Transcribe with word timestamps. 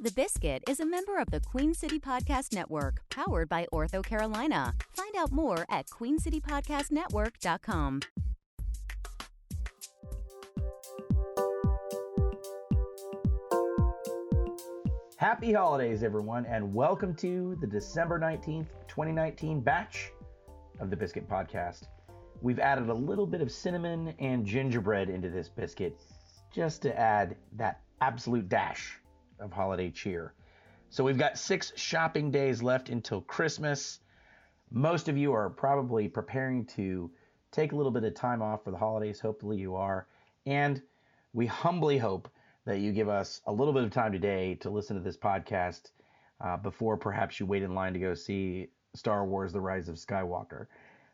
The 0.00 0.10
Biscuit 0.10 0.64
is 0.68 0.80
a 0.80 0.86
member 0.86 1.18
of 1.18 1.30
the 1.30 1.38
Queen 1.38 1.72
City 1.72 2.00
Podcast 2.00 2.52
Network, 2.52 2.96
powered 3.10 3.48
by 3.48 3.68
OrthoCarolina. 3.72 4.72
Find 4.90 5.14
out 5.16 5.30
more 5.30 5.64
at 5.70 5.86
queencitypodcastnetwork.com. 5.86 8.00
Happy 15.16 15.52
holidays, 15.52 16.02
everyone, 16.02 16.44
and 16.46 16.74
welcome 16.74 17.14
to 17.14 17.56
the 17.60 17.66
December 17.68 18.18
19th, 18.18 18.66
2019 18.88 19.60
batch 19.60 20.10
of 20.80 20.90
the 20.90 20.96
Biscuit 20.96 21.28
Podcast. 21.28 21.84
We've 22.42 22.58
added 22.58 22.88
a 22.88 22.94
little 22.94 23.28
bit 23.28 23.40
of 23.40 23.52
cinnamon 23.52 24.12
and 24.18 24.44
gingerbread 24.44 25.08
into 25.08 25.30
this 25.30 25.48
biscuit 25.48 26.00
just 26.52 26.82
to 26.82 26.98
add 26.98 27.36
that 27.52 27.80
absolute 28.00 28.48
dash 28.48 28.98
of 29.38 29.52
holiday 29.52 29.90
cheer. 29.90 30.34
So 30.90 31.02
we've 31.04 31.18
got 31.18 31.38
six 31.38 31.72
shopping 31.76 32.30
days 32.30 32.62
left 32.62 32.88
until 32.88 33.20
Christmas. 33.20 34.00
Most 34.70 35.08
of 35.08 35.16
you 35.16 35.32
are 35.32 35.50
probably 35.50 36.08
preparing 36.08 36.66
to 36.66 37.10
take 37.50 37.72
a 37.72 37.76
little 37.76 37.92
bit 37.92 38.04
of 38.04 38.14
time 38.14 38.42
off 38.42 38.64
for 38.64 38.70
the 38.70 38.76
holidays. 38.76 39.20
Hopefully, 39.20 39.56
you 39.56 39.74
are. 39.74 40.06
And 40.46 40.82
we 41.32 41.46
humbly 41.46 41.98
hope 41.98 42.28
that 42.64 42.78
you 42.78 42.92
give 42.92 43.08
us 43.08 43.40
a 43.46 43.52
little 43.52 43.72
bit 43.72 43.84
of 43.84 43.90
time 43.90 44.12
today 44.12 44.54
to 44.56 44.70
listen 44.70 44.96
to 44.96 45.02
this 45.02 45.16
podcast 45.16 45.90
uh, 46.40 46.56
before 46.56 46.96
perhaps 46.96 47.38
you 47.38 47.46
wait 47.46 47.62
in 47.62 47.74
line 47.74 47.92
to 47.92 47.98
go 47.98 48.14
see 48.14 48.68
Star 48.94 49.24
Wars 49.24 49.52
The 49.52 49.60
Rise 49.60 49.88
of 49.88 49.96
Skywalker. 49.96 50.66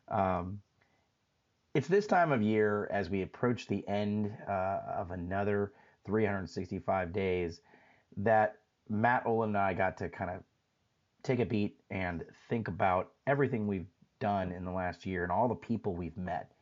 Um, 0.08 0.60
it's 1.74 1.88
this 1.88 2.06
time 2.06 2.32
of 2.32 2.42
year 2.42 2.88
as 2.92 3.10
we 3.10 3.22
approach 3.22 3.66
the 3.66 3.86
end 3.86 4.32
uh, 4.48 4.80
of 4.96 5.10
another 5.10 5.72
365 6.04 7.12
days 7.12 7.60
that 8.16 8.56
Matt 8.88 9.24
Olin 9.26 9.50
and 9.50 9.58
I 9.58 9.74
got 9.74 9.96
to 9.98 10.08
kind 10.08 10.30
of 10.30 10.42
take 11.22 11.40
a 11.40 11.44
beat 11.44 11.76
and 11.90 12.24
think 12.48 12.68
about 12.68 13.10
everything 13.26 13.66
we've 13.66 13.86
done 14.20 14.52
in 14.52 14.64
the 14.64 14.70
last 14.70 15.06
year 15.06 15.22
and 15.22 15.32
all 15.32 15.48
the 15.48 15.54
people 15.54 15.94
we've 15.94 16.16
met. 16.16 16.52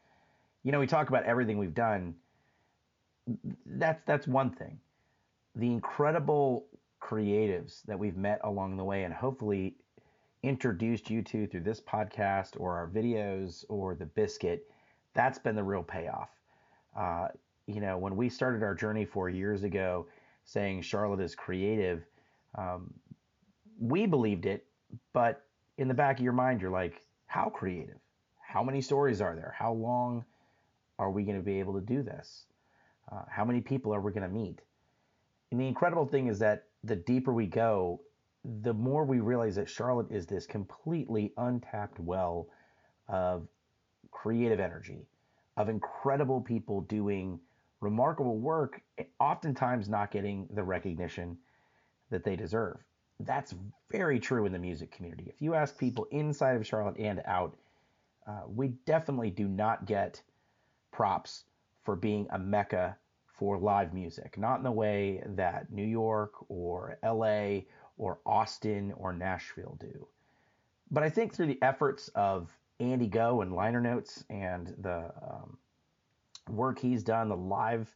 You 0.62 0.72
know, 0.72 0.80
we 0.80 0.86
talk 0.86 1.08
about 1.08 1.24
everything 1.24 1.58
we've 1.58 1.74
done. 1.74 2.14
That's 3.66 4.02
that's 4.06 4.26
one 4.26 4.50
thing. 4.50 4.78
The 5.54 5.66
incredible 5.66 6.66
creatives 7.02 7.82
that 7.86 7.98
we've 7.98 8.16
met 8.16 8.40
along 8.44 8.76
the 8.76 8.84
way 8.84 9.04
and 9.04 9.14
hopefully 9.14 9.76
introduced 10.42 11.10
you 11.10 11.22
to 11.22 11.46
through 11.46 11.60
this 11.60 11.80
podcast 11.80 12.58
or 12.58 12.76
our 12.76 12.88
videos 12.88 13.64
or 13.68 13.94
the 13.94 14.06
biscuit, 14.06 14.66
that's 15.14 15.38
been 15.38 15.56
the 15.56 15.62
real 15.62 15.82
payoff. 15.82 16.30
Uh, 16.96 17.28
you 17.66 17.80
know, 17.80 17.98
when 17.98 18.16
we 18.16 18.28
started 18.28 18.62
our 18.62 18.74
journey 18.74 19.04
four 19.04 19.28
years 19.28 19.62
ago, 19.62 20.06
saying 20.48 20.80
Charlotte 20.80 21.20
is 21.20 21.34
creative, 21.34 22.06
um, 22.54 22.94
we 23.78 24.06
believed 24.06 24.46
it, 24.46 24.64
but 25.12 25.42
in 25.76 25.88
the 25.88 25.94
back 25.94 26.18
of 26.18 26.24
your 26.24 26.32
mind, 26.32 26.62
you're 26.62 26.70
like, 26.70 27.02
how 27.26 27.50
creative? 27.50 27.98
How 28.40 28.62
many 28.62 28.80
stories 28.80 29.20
are 29.20 29.34
there? 29.34 29.54
How 29.56 29.74
long 29.74 30.24
are 30.98 31.10
we 31.10 31.24
going 31.24 31.36
to 31.36 31.44
be 31.44 31.60
able 31.60 31.74
to 31.74 31.82
do 31.82 32.02
this? 32.02 32.46
Uh, 33.12 33.22
how 33.28 33.44
many 33.44 33.60
people 33.60 33.94
are 33.94 34.00
we 34.00 34.10
going 34.10 34.26
to 34.26 34.34
meet? 34.34 34.62
And 35.50 35.60
the 35.60 35.68
incredible 35.68 36.06
thing 36.06 36.28
is 36.28 36.38
that 36.38 36.64
the 36.82 36.96
deeper 36.96 37.32
we 37.34 37.46
go, 37.46 38.00
the 38.62 38.72
more 38.72 39.04
we 39.04 39.20
realize 39.20 39.56
that 39.56 39.68
Charlotte 39.68 40.10
is 40.10 40.26
this 40.26 40.46
completely 40.46 41.34
untapped 41.36 42.00
well 42.00 42.48
of 43.06 43.46
creative 44.10 44.60
energy, 44.60 45.06
of 45.58 45.68
incredible 45.68 46.40
people 46.40 46.80
doing 46.80 47.38
remarkable 47.80 48.38
work, 48.38 48.80
oftentimes 49.20 49.88
not 49.88 50.10
getting 50.10 50.48
the 50.52 50.62
recognition 50.62 51.38
that 52.10 52.24
they 52.24 52.36
deserve. 52.36 52.78
That's 53.20 53.54
very 53.90 54.20
true 54.20 54.46
in 54.46 54.52
the 54.52 54.58
music 54.58 54.90
community. 54.90 55.24
If 55.28 55.42
you 55.42 55.54
ask 55.54 55.76
people 55.76 56.06
inside 56.10 56.56
of 56.56 56.66
Charlotte 56.66 56.98
and 56.98 57.22
out, 57.26 57.56
uh, 58.26 58.42
we 58.46 58.68
definitely 58.86 59.30
do 59.30 59.48
not 59.48 59.86
get 59.86 60.20
props 60.92 61.44
for 61.84 61.96
being 61.96 62.26
a 62.30 62.38
mecca 62.38 62.96
for 63.38 63.58
live 63.58 63.94
music, 63.94 64.36
not 64.36 64.58
in 64.58 64.64
the 64.64 64.70
way 64.70 65.22
that 65.26 65.72
New 65.72 65.86
York 65.86 66.32
or 66.48 66.98
LA 67.04 67.60
or 67.96 68.18
Austin 68.26 68.92
or 68.96 69.12
Nashville 69.12 69.76
do. 69.80 70.06
But 70.90 71.02
I 71.02 71.10
think 71.10 71.34
through 71.34 71.46
the 71.46 71.62
efforts 71.62 72.08
of 72.14 72.50
Andy 72.80 73.08
Goh 73.08 73.42
and 73.42 73.52
Liner 73.52 73.80
Notes 73.80 74.24
and 74.30 74.74
the 74.78 75.12
um, 75.22 75.58
work 76.50 76.78
he's 76.78 77.02
done, 77.02 77.28
the 77.28 77.36
live 77.36 77.94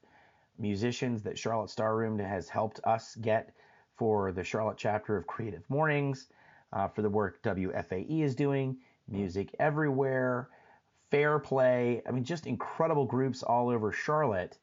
musicians 0.58 1.22
that 1.22 1.38
Charlotte 1.38 1.70
Star 1.70 1.96
Room 1.96 2.18
has 2.18 2.48
helped 2.48 2.80
us 2.84 3.16
get 3.16 3.54
for 3.96 4.32
the 4.32 4.44
Charlotte 4.44 4.78
chapter 4.78 5.16
of 5.16 5.26
Creative 5.26 5.68
Mornings, 5.68 6.28
uh, 6.72 6.88
for 6.88 7.02
the 7.02 7.10
work 7.10 7.42
WFAE 7.42 8.22
is 8.22 8.34
doing, 8.34 8.78
Music 9.08 9.54
Everywhere, 9.58 10.48
Fair 11.10 11.38
Play. 11.38 12.02
I 12.06 12.10
mean, 12.10 12.24
just 12.24 12.46
incredible 12.46 13.04
groups 13.04 13.42
all 13.42 13.68
over 13.68 13.92
Charlotte. 13.92 14.58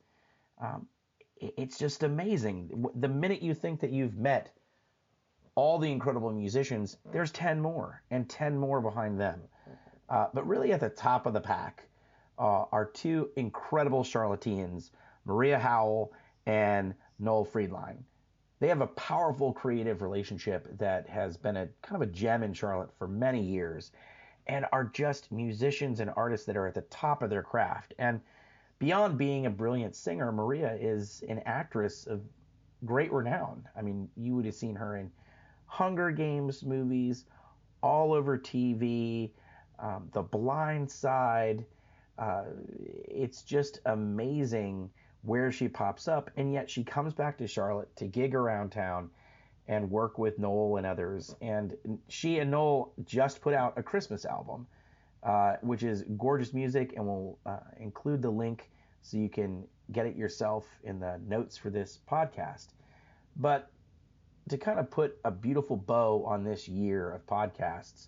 Um, 0.60 0.88
it's 1.38 1.78
just 1.78 2.04
amazing. 2.04 2.86
The 2.96 3.08
minute 3.08 3.42
you 3.42 3.54
think 3.54 3.80
that 3.82 3.92
you've 3.92 4.18
met 4.18 4.52
all 5.56 5.78
the 5.78 5.92
incredible 5.92 6.32
musicians, 6.32 6.98
there's 7.12 7.32
10 7.32 7.62
more 7.62 8.02
and 8.12 8.30
10 8.30 8.58
more 8.58 8.82
behind 8.82 9.20
them. 9.20 9.42
Uh, 10.10 10.28
but 10.34 10.48
really 10.48 10.72
at 10.72 10.80
the 10.80 10.90
top 10.90 11.26
of 11.26 11.34
the 11.34 11.42
pack 11.42 11.89
uh, 12.40 12.66
are 12.72 12.86
two 12.86 13.30
incredible 13.36 14.04
Charlotteans, 14.04 14.92
Maria 15.26 15.60
Howell 15.60 16.14
and 16.46 16.96
Noel 17.20 17.46
Freidline. 17.46 17.98
They 18.60 18.68
have 18.68 18.82
a 18.82 18.88
powerful 18.88 19.54
creative 19.54 20.02
relationship 20.02 20.78
that 20.80 21.08
has 21.08 21.38
been 21.38 21.58
a 21.58 21.70
kind 21.82 22.02
of 22.02 22.10
a 22.10 22.12
gem 22.12 22.44
in 22.44 22.54
Charlotte 22.54 22.92
for 22.98 23.08
many 23.08 23.42
years 23.42 23.92
and 24.48 24.66
are 24.72 24.86
just 24.86 25.32
musicians 25.32 26.00
and 26.00 26.12
artists 26.16 26.46
that 26.48 26.58
are 26.58 26.68
at 26.68 26.74
the 26.74 26.82
top 26.82 27.22
of 27.22 27.30
their 27.30 27.44
craft. 27.44 27.94
And 28.00 28.20
beyond 28.80 29.18
being 29.18 29.46
a 29.46 29.50
brilliant 29.50 29.96
singer, 29.96 30.32
Maria 30.32 30.76
is 30.80 31.24
an 31.30 31.40
actress 31.46 32.08
of 32.08 32.22
great 32.86 33.12
renown. 33.12 33.68
I 33.78 33.82
mean, 33.82 34.10
you 34.18 34.36
would 34.36 34.46
have 34.46 34.56
seen 34.56 34.76
her 34.76 34.98
in 34.98 35.12
Hunger 35.68 36.12
Games 36.12 36.64
movies, 36.64 37.26
all 37.84 38.12
over 38.12 38.38
TV, 38.38 39.30
um, 39.78 40.10
The 40.14 40.24
Blind 40.24 40.90
Side. 40.90 41.66
Uh, 42.20 42.44
it's 43.08 43.44
just 43.44 43.80
amazing 43.86 44.90
where 45.22 45.52
she 45.52 45.68
pops 45.68 46.08
up, 46.08 46.30
and 46.36 46.54
yet 46.54 46.70
she 46.70 46.84
comes 46.84 47.14
back 47.14 47.38
to 47.38 47.48
Charlotte 47.48 47.96
to 47.96 48.06
gig 48.06 48.36
around 48.36 48.72
town 48.72 49.10
and 49.68 49.90
work 49.90 50.18
with 50.18 50.38
Noel 50.38 50.78
and 50.78 50.86
others. 50.86 51.36
And 51.42 51.78
she 52.08 52.40
and 52.40 52.52
Noel 52.52 52.92
just 53.06 53.40
put 53.42 53.54
out 53.54 53.78
a 53.78 53.84
Christmas 53.84 54.26
album, 54.26 54.68
uh, 55.24 55.56
which 55.62 55.84
is 55.84 56.04
gorgeous 56.18 56.54
music, 56.54 56.94
and 56.96 57.06
we'll 57.06 57.38
uh, 57.46 57.60
include 57.80 58.22
the 58.22 58.30
link 58.30 58.70
so 59.02 59.18
you 59.18 59.30
can 59.30 59.64
get 59.92 60.06
it 60.06 60.16
yourself 60.16 60.68
in 60.84 61.00
the 61.00 61.20
notes 61.26 61.58
for 61.58 61.70
this 61.70 62.00
podcast. 62.10 62.68
But 63.38 63.70
to 64.50 64.58
kind 64.58 64.80
of 64.80 64.90
put 64.90 65.18
a 65.24 65.32
beautiful 65.32 65.78
bow 65.78 66.26
on 66.26 66.44
this 66.44 66.68
year 66.68 67.12
of 67.12 67.26
podcasts, 67.28 68.08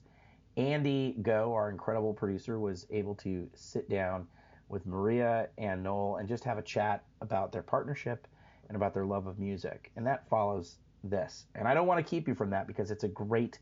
Andy 0.58 1.16
Goh, 1.22 1.54
our 1.54 1.70
incredible 1.70 2.14
producer, 2.14 2.60
was 2.60 2.86
able 2.90 3.16
to 3.16 3.50
sit 3.54 3.90
down 3.90 4.28
with 4.70 4.86
Maria 4.86 5.50
and 5.58 5.84
Noel 5.84 6.18
and 6.18 6.28
just 6.28 6.44
have 6.44 6.58
a 6.58 6.62
chat 6.62 7.04
about 7.22 7.52
their 7.52 7.62
partnership 7.62 8.28
and 8.68 8.76
about 8.76 8.94
their 8.94 9.06
love 9.06 9.28
of 9.28 9.40
music. 9.40 9.92
And 9.96 10.06
that 10.08 10.28
follows 10.30 10.78
this. 11.04 11.46
And 11.56 11.68
I 11.68 11.74
don't 11.74 11.88
want 11.88 12.06
to 12.06 12.10
keep 12.10 12.28
you 12.28 12.36
from 12.36 12.50
that 12.52 12.68
because 12.68 12.92
it's 12.92 13.04
a 13.04 13.10
great 13.10 13.60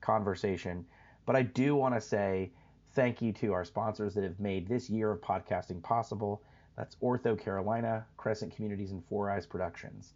conversation. 0.00 0.84
But 1.26 1.36
I 1.36 1.42
do 1.42 1.74
want 1.74 1.94
to 1.94 2.00
say 2.00 2.52
thank 2.94 3.20
you 3.20 3.32
to 3.34 3.52
our 3.52 3.64
sponsors 3.64 4.14
that 4.14 4.24
have 4.24 4.40
made 4.40 4.68
this 4.68 4.88
year 4.88 5.10
of 5.10 5.20
podcasting 5.20 5.82
possible. 5.82 6.42
That's 6.76 6.96
OrthoCarolina, 6.96 8.04
Crescent 8.16 8.54
Communities, 8.54 8.92
and 8.92 9.04
Four 9.04 9.30
Eyes 9.30 9.46
Productions. 9.46 10.14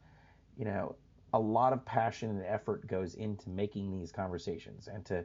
You 0.56 0.66
know, 0.66 0.97
a 1.32 1.38
lot 1.38 1.72
of 1.72 1.84
passion 1.84 2.31
and 2.31 2.44
effort 2.44 2.87
goes 2.87 3.14
into 3.14 3.50
making 3.50 3.90
these 3.90 4.12
conversations 4.12 4.88
and 4.88 5.05
to 5.06 5.25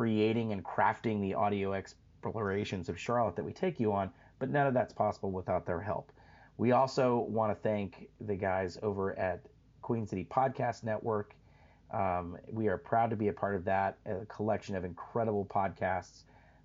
creating 0.00 0.50
and 0.52 0.64
crafting 0.64 1.20
the 1.20 1.34
audio 1.34 1.74
explorations 1.74 2.88
of 2.88 2.98
Charlotte 2.98 3.36
that 3.36 3.44
we 3.44 3.52
take 3.52 3.78
you 3.78 3.92
on, 3.92 4.10
but 4.38 4.48
none 4.48 4.66
of 4.66 4.72
that's 4.72 4.94
possible 4.94 5.30
without 5.30 5.66
their 5.66 5.78
help. 5.78 6.10
We 6.56 6.72
also 6.72 7.26
want 7.28 7.54
to 7.54 7.62
thank 7.62 8.08
the 8.22 8.34
guys 8.34 8.78
over 8.82 9.18
at 9.18 9.44
Queen 9.82 10.06
City 10.06 10.26
Podcast 10.30 10.84
Network. 10.84 11.34
Um, 11.90 12.38
we 12.50 12.68
are 12.68 12.78
proud 12.78 13.10
to 13.10 13.16
be 13.16 13.28
a 13.28 13.32
part 13.34 13.54
of 13.54 13.62
that, 13.66 13.98
a 14.06 14.24
collection 14.24 14.74
of 14.74 14.86
incredible 14.86 15.44
podcasts 15.44 16.22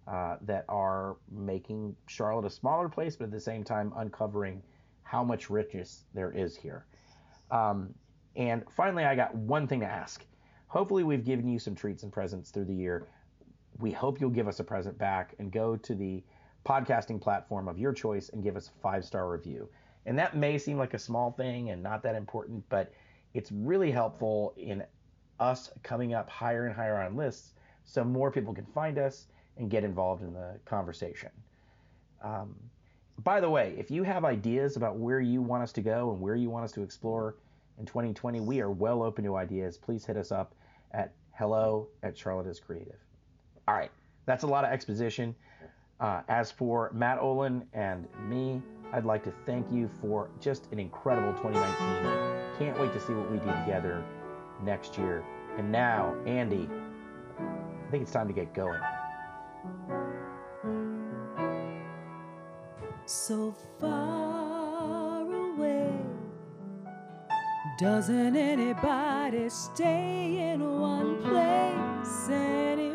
uh, 0.07 0.37
that 0.43 0.63
are 0.69 1.17
making 1.29 1.93
Charlotte 2.07 2.45
a 2.45 2.49
smaller 2.49 2.87
place, 2.87 3.17
but 3.17 3.25
at 3.25 3.31
the 3.31 3.41
same 3.41 3.65
time 3.65 3.91
uncovering 3.97 4.63
how 5.03 5.25
much 5.25 5.49
richness 5.49 6.05
there 6.13 6.31
is 6.31 6.55
here. 6.55 6.85
Um, 7.51 7.93
and 8.37 8.63
finally, 8.77 9.03
I 9.03 9.13
got 9.13 9.35
one 9.35 9.67
thing 9.67 9.81
to 9.81 9.87
ask. 9.87 10.25
Hopefully, 10.67 11.03
we've 11.03 11.25
given 11.25 11.49
you 11.49 11.59
some 11.59 11.75
treats 11.75 12.03
and 12.03 12.13
presents 12.13 12.49
through 12.49 12.65
the 12.65 12.73
year. 12.73 13.07
We 13.79 13.91
hope 13.91 14.19
you'll 14.19 14.29
give 14.29 14.47
us 14.47 14.59
a 14.59 14.63
present 14.63 14.97
back 14.97 15.35
and 15.39 15.51
go 15.51 15.75
to 15.75 15.95
the 15.95 16.23
podcasting 16.65 17.21
platform 17.21 17.67
of 17.67 17.77
your 17.77 17.93
choice 17.93 18.29
and 18.29 18.43
give 18.43 18.55
us 18.55 18.69
a 18.69 18.81
five 18.81 19.05
star 19.05 19.29
review. 19.29 19.69
And 20.05 20.17
that 20.19 20.35
may 20.35 20.57
seem 20.57 20.77
like 20.77 20.93
a 20.93 20.99
small 20.99 21.31
thing 21.31 21.69
and 21.69 21.81
not 21.81 22.03
that 22.03 22.15
important, 22.15 22.63
but 22.69 22.93
it's 23.33 23.51
really 23.51 23.91
helpful 23.91 24.53
in 24.57 24.83
us 25.39 25.71
coming 25.83 26.13
up 26.13 26.29
higher 26.29 26.65
and 26.65 26.75
higher 26.75 27.01
on 27.01 27.15
lists 27.15 27.53
so 27.83 28.03
more 28.03 28.31
people 28.31 28.53
can 28.53 28.65
find 28.65 28.97
us 28.97 29.27
and 29.57 29.69
get 29.69 29.83
involved 29.83 30.23
in 30.23 30.33
the 30.33 30.59
conversation. 30.65 31.29
Um, 32.23 32.55
by 33.23 33.39
the 33.39 33.49
way, 33.49 33.75
if 33.77 33.89
you 33.89 34.03
have 34.03 34.25
ideas 34.25 34.75
about 34.75 34.97
where 34.97 35.19
you 35.19 35.41
want 35.41 35.63
us 35.63 35.71
to 35.73 35.81
go 35.81 36.11
and 36.11 36.19
where 36.19 36.35
you 36.35 36.49
want 36.49 36.65
us 36.65 36.71
to 36.73 36.81
explore 36.81 37.35
in 37.77 37.85
2020, 37.85 38.41
we 38.41 38.61
are 38.61 38.71
well 38.71 39.03
open 39.03 39.23
to 39.25 39.35
ideas. 39.35 39.77
Please 39.77 40.05
hit 40.05 40.17
us 40.17 40.31
up 40.31 40.53
at 40.91 41.13
hello 41.33 41.87
at 42.03 42.17
Charlotte 42.17 42.47
is 42.47 42.59
Creative. 42.59 43.04
All 43.67 43.73
right, 43.73 43.91
that's 44.25 44.43
a 44.43 44.47
lot 44.47 44.63
of 44.63 44.71
exposition. 44.71 45.35
Uh, 45.99 46.21
as 46.27 46.51
for 46.51 46.91
Matt 46.93 47.19
Olin 47.19 47.65
and 47.73 48.07
me, 48.27 48.61
I'd 48.93 49.05
like 49.05 49.23
to 49.23 49.33
thank 49.45 49.71
you 49.71 49.89
for 50.01 50.29
just 50.39 50.71
an 50.71 50.79
incredible 50.79 51.33
2019. 51.33 52.59
Can't 52.59 52.79
wait 52.79 52.93
to 52.93 52.99
see 52.99 53.13
what 53.13 53.31
we 53.31 53.37
do 53.37 53.45
together 53.45 54.03
next 54.63 54.97
year. 54.97 55.23
And 55.57 55.71
now, 55.71 56.15
Andy, 56.25 56.69
I 57.39 57.91
think 57.91 58.03
it's 58.03 58.11
time 58.11 58.27
to 58.27 58.33
get 58.33 58.53
going. 58.53 58.79
So 63.05 63.55
far 63.79 65.21
away, 65.21 65.93
doesn't 67.79 68.35
anybody 68.35 69.49
stay 69.49 70.51
in 70.51 70.79
one 70.79 71.21
place 71.21 72.29
anymore? 72.29 72.94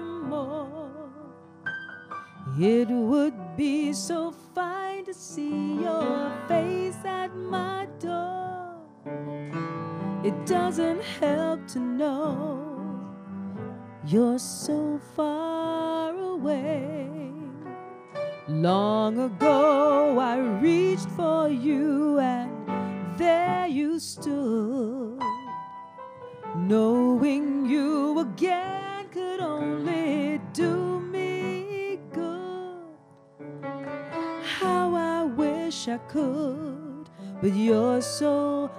It 2.63 2.91
would 2.91 3.57
be 3.57 3.95
so 3.95 4.35
fine 4.55 5.07
to 5.07 5.15
see 5.15 5.81
your 5.81 6.31
face 6.47 6.99
at 7.07 7.35
my 7.35 7.89
door. 7.99 8.77
It 10.23 10.45
doesn't 10.45 11.03
help 11.03 11.67
to 11.69 11.79
know 11.79 13.01
you're 14.05 14.39
so 14.39 15.01
far 15.17 16.15
away. 16.15 17.09
Long 18.47 19.19
ago, 19.19 20.19
I 20.19 20.37
reached 20.61 21.09
for 21.17 21.49
you, 21.49 22.19
and 22.19 22.53
there 23.17 23.67
you 23.69 23.99
stood. 23.99 25.19
Knowing 26.57 27.65
you 27.65 28.19
again 28.19 29.09
could 29.11 29.41
only 29.41 29.60
wish 35.81 35.89
I 35.89 35.99
could, 36.09 37.09
but 37.41 37.55
you're 37.55 38.03
so 38.03 38.71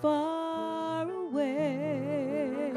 far 0.00 1.10
away. 1.10 2.70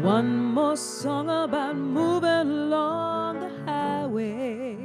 One 0.00 0.54
more 0.54 0.76
song 0.76 1.28
about 1.28 1.76
moving 1.76 2.30
along 2.30 3.40
the 3.40 3.50
highway. 3.66 4.76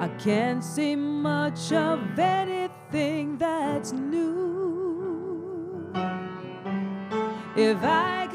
I 0.00 0.08
can't 0.18 0.64
see 0.64 0.96
much 0.96 1.72
of 1.72 2.18
anything 2.18 3.36
that's 3.36 3.92
new. 3.92 5.92
If 7.56 7.82
I 7.82 8.29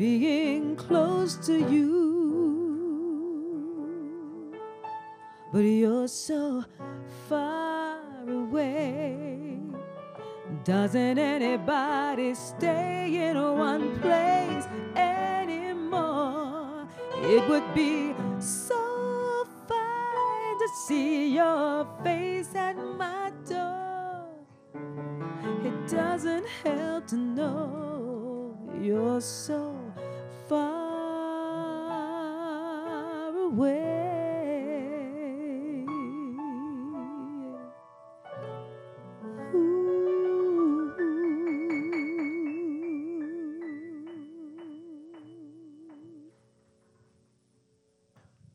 being 0.00 0.74
close 0.76 1.36
to 1.36 1.52
you. 1.52 1.90
But 5.52 5.58
you're 5.58 6.08
so 6.08 6.64
far 7.28 8.00
away. 8.26 9.60
Doesn't 10.64 11.18
anybody 11.18 12.34
stay 12.34 13.28
in 13.28 13.36
one 13.36 14.00
place 14.00 14.64
anymore? 14.96 16.88
It 17.16 17.46
would 17.50 17.74
be 17.74 18.14
so 18.38 19.46
fine 19.68 20.58
to 20.62 20.68
see 20.86 21.34
your 21.34 21.86
face 22.02 22.54
at 22.54 22.76
my 22.96 23.32
door. 23.46 24.30
It 25.62 25.88
doesn't 25.90 26.46
help 26.64 27.06
to 27.08 27.16
know 27.16 28.56
you're 28.80 29.20
so 29.20 29.79
far 30.50 30.80
away. 33.36 34.00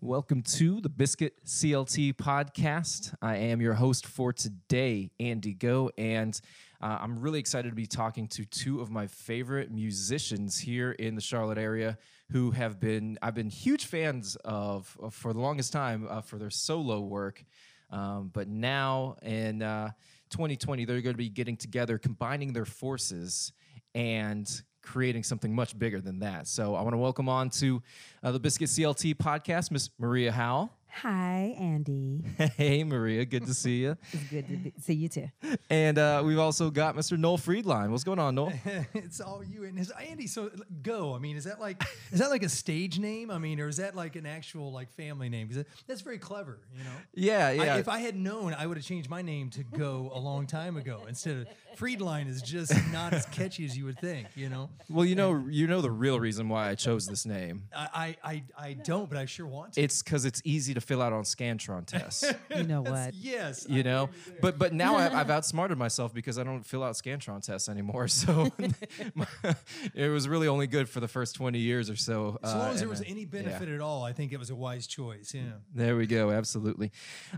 Welcome 0.02 0.42
to 0.44 0.82
the 0.82 0.90
Biscuit 0.90 1.34
CLT 1.46 2.16
podcast. 2.16 3.16
I 3.22 3.38
am 3.38 3.62
your 3.62 3.76
host 3.76 4.06
for 4.06 4.34
today, 4.34 5.12
Andy 5.18 5.56
Goh, 5.56 5.92
and 5.98 6.38
uh, 6.86 7.00
I'm 7.02 7.20
really 7.20 7.40
excited 7.40 7.70
to 7.70 7.76
be 7.76 7.88
talking 7.88 8.28
to 8.28 8.46
two 8.46 8.80
of 8.80 8.92
my 8.92 9.08
favorite 9.08 9.72
musicians 9.72 10.60
here 10.60 10.92
in 10.92 11.16
the 11.16 11.22
Charlotte 11.22 11.58
area 11.58 11.98
who 12.32 12.52
have 12.52 12.80
been 12.80 13.18
I've 13.24 13.34
been 13.34 13.50
huge 13.50 13.88
fans 13.88 14.36
of, 14.46 14.96
of 15.02 15.16
for 15.16 15.34
the 15.34 15.40
longest 15.40 15.74
time 15.74 16.06
uh, 16.08 16.22
for 16.22 16.38
their 16.38 16.52
solo 16.52 17.00
work. 17.00 17.44
Um, 17.90 18.30
but 18.32 18.48
now 18.48 19.16
in 19.24 19.64
uh, 19.64 19.90
2020, 20.30 20.86
they're 20.86 21.02
going 21.02 21.16
to 21.16 21.18
be 21.18 21.28
getting 21.28 21.58
together, 21.58 21.98
combining 21.98 22.54
their 22.54 22.66
forces, 22.66 23.52
and 23.96 24.48
creating 24.84 25.24
something 25.24 25.56
much 25.56 25.80
bigger 25.80 26.02
than 26.02 26.20
that. 26.20 26.48
So 26.48 26.76
I 26.76 26.84
want 26.84 26.94
to 26.94 27.00
welcome 27.00 27.28
on 27.28 27.50
to 27.52 27.82
uh, 28.22 28.32
the 28.32 28.40
Biscuit 28.40 28.70
CLT 28.70 29.16
podcast, 29.16 29.72
Miss 29.72 29.90
Maria 29.98 30.32
Howell. 30.32 30.72
Hi, 30.90 31.56
Andy. 31.60 32.24
Hey, 32.56 32.84
Maria, 32.84 33.26
good 33.26 33.46
to 33.48 33.54
see 33.54 33.82
you. 33.82 33.98
It's 34.14 34.24
good 34.30 34.48
to 34.48 34.56
be, 34.56 34.74
see 34.80 34.94
you 34.94 35.10
too. 35.10 35.28
And 35.70 35.98
uh, 35.98 36.24
we've 36.26 36.40
also 36.40 36.70
got 36.70 36.96
Mr. 36.96 37.18
Noel 37.18 37.38
Freidline. 37.38 37.90
What's 37.90 38.04
going 38.04 38.20
on, 38.20 38.36
Noel? 38.36 38.54
it's 38.94 39.20
all 39.20 39.44
you 39.44 39.66
and 39.66 39.78
his 39.78 39.92
Andy. 39.92 40.28
So 40.28 40.52
go. 40.82 41.14
I 41.14 41.20
mean, 41.20 41.36
is 41.36 41.44
that 41.44 41.60
like 41.60 41.84
is 42.12 42.20
that 42.20 42.30
like 42.30 42.44
a 42.44 42.50
stage 42.50 42.98
name? 42.98 43.30
I 43.30 43.38
mean, 43.38 43.60
or 43.60 43.68
is 43.68 43.78
that 43.78 43.96
like 43.96 44.16
an 44.16 44.26
actual 44.26 44.72
like 44.72 44.90
family 44.92 45.28
name? 45.28 45.48
Because 45.48 45.66
that's 45.86 46.02
very 46.02 46.18
clever. 46.18 46.60
You 46.74 46.84
know. 46.84 46.90
Yeah, 47.14 47.48
I, 47.48 47.52
yeah. 47.52 47.78
if 47.78 47.90
I 47.90 48.00
had 48.00 48.16
known, 48.16 48.54
I 48.54 48.66
would 48.66 48.78
have 48.78 48.86
changed 48.86 49.10
my 49.10 49.22
name 49.22 49.50
to 49.52 49.64
Go 49.64 50.12
a 50.14 50.20
long 50.20 50.48
time 50.48 50.78
ago. 50.78 51.02
Instead 51.08 51.38
of 51.38 51.48
Freidline 51.78 52.28
is 52.28 52.42
just 52.42 52.74
not 52.92 53.14
as 53.14 53.26
catchy 53.28 53.66
as 53.66 53.78
you 53.78 53.86
would 53.86 54.00
think. 54.00 54.28
You 54.36 54.50
know. 54.50 54.70
well, 54.90 55.06
you 55.06 55.16
know, 55.16 55.46
you 55.50 55.68
know 55.68 55.82
the 55.82 55.92
real 55.92 56.20
reason 56.20 56.50
why 56.50 56.70
I 56.70 56.76
chose 56.76 57.08
this 57.08 57.26
name. 57.26 57.64
I 57.76 58.16
I, 58.24 58.32
I, 58.32 58.44
I 58.58 58.74
don't, 58.74 59.10
but 59.10 59.18
I 59.18 59.26
sure 59.26 59.48
want 59.48 59.74
to. 59.74 59.82
It's 59.82 60.02
because 60.02 60.26
it's 60.26 60.42
easy 60.46 60.74
to 60.74 60.82
fill 60.82 61.02
out 61.02 61.14
on 61.14 61.24
Scantron 61.24 61.86
tests. 61.86 62.24
You 62.56 62.64
know 62.64 62.82
what? 62.82 63.14
yes. 63.16 63.66
you 63.68 63.84
know 63.84 64.10
but 64.40 64.58
but 64.58 64.74
now 64.74 64.96
I, 64.96 65.20
i've 65.20 65.30
outsmarted 65.38 65.78
myself 65.78 66.14
because 66.14 66.38
i 66.40 66.44
don't 66.44 66.64
fill 66.64 66.84
out 66.84 66.94
scantron 66.94 67.42
tests 67.46 67.68
anymore 67.68 68.08
so 68.08 68.50
it 69.94 70.10
was 70.10 70.28
really 70.28 70.48
only 70.48 70.68
good 70.68 70.88
for 70.88 71.00
the 71.00 71.08
first 71.08 71.36
20 71.36 71.60
years 71.60 71.90
or 71.90 71.96
so 71.96 72.40
As 72.44 72.54
uh, 72.54 72.58
long 72.58 72.70
as 72.74 72.80
there 72.80 72.90
was 72.90 73.02
uh, 73.02 73.06
any 73.08 73.26
benefit 73.26 73.68
at 73.68 73.82
all, 73.82 74.04
I 74.04 74.14
think 74.14 74.32
it 74.32 74.38
was 74.38 74.50
a 74.50 74.56
wise 74.56 74.88
choice. 74.88 75.34
Yeah. 75.34 75.42
There 75.74 75.96
we 75.96 76.08
go. 76.08 76.32
Absolutely. 76.32 76.92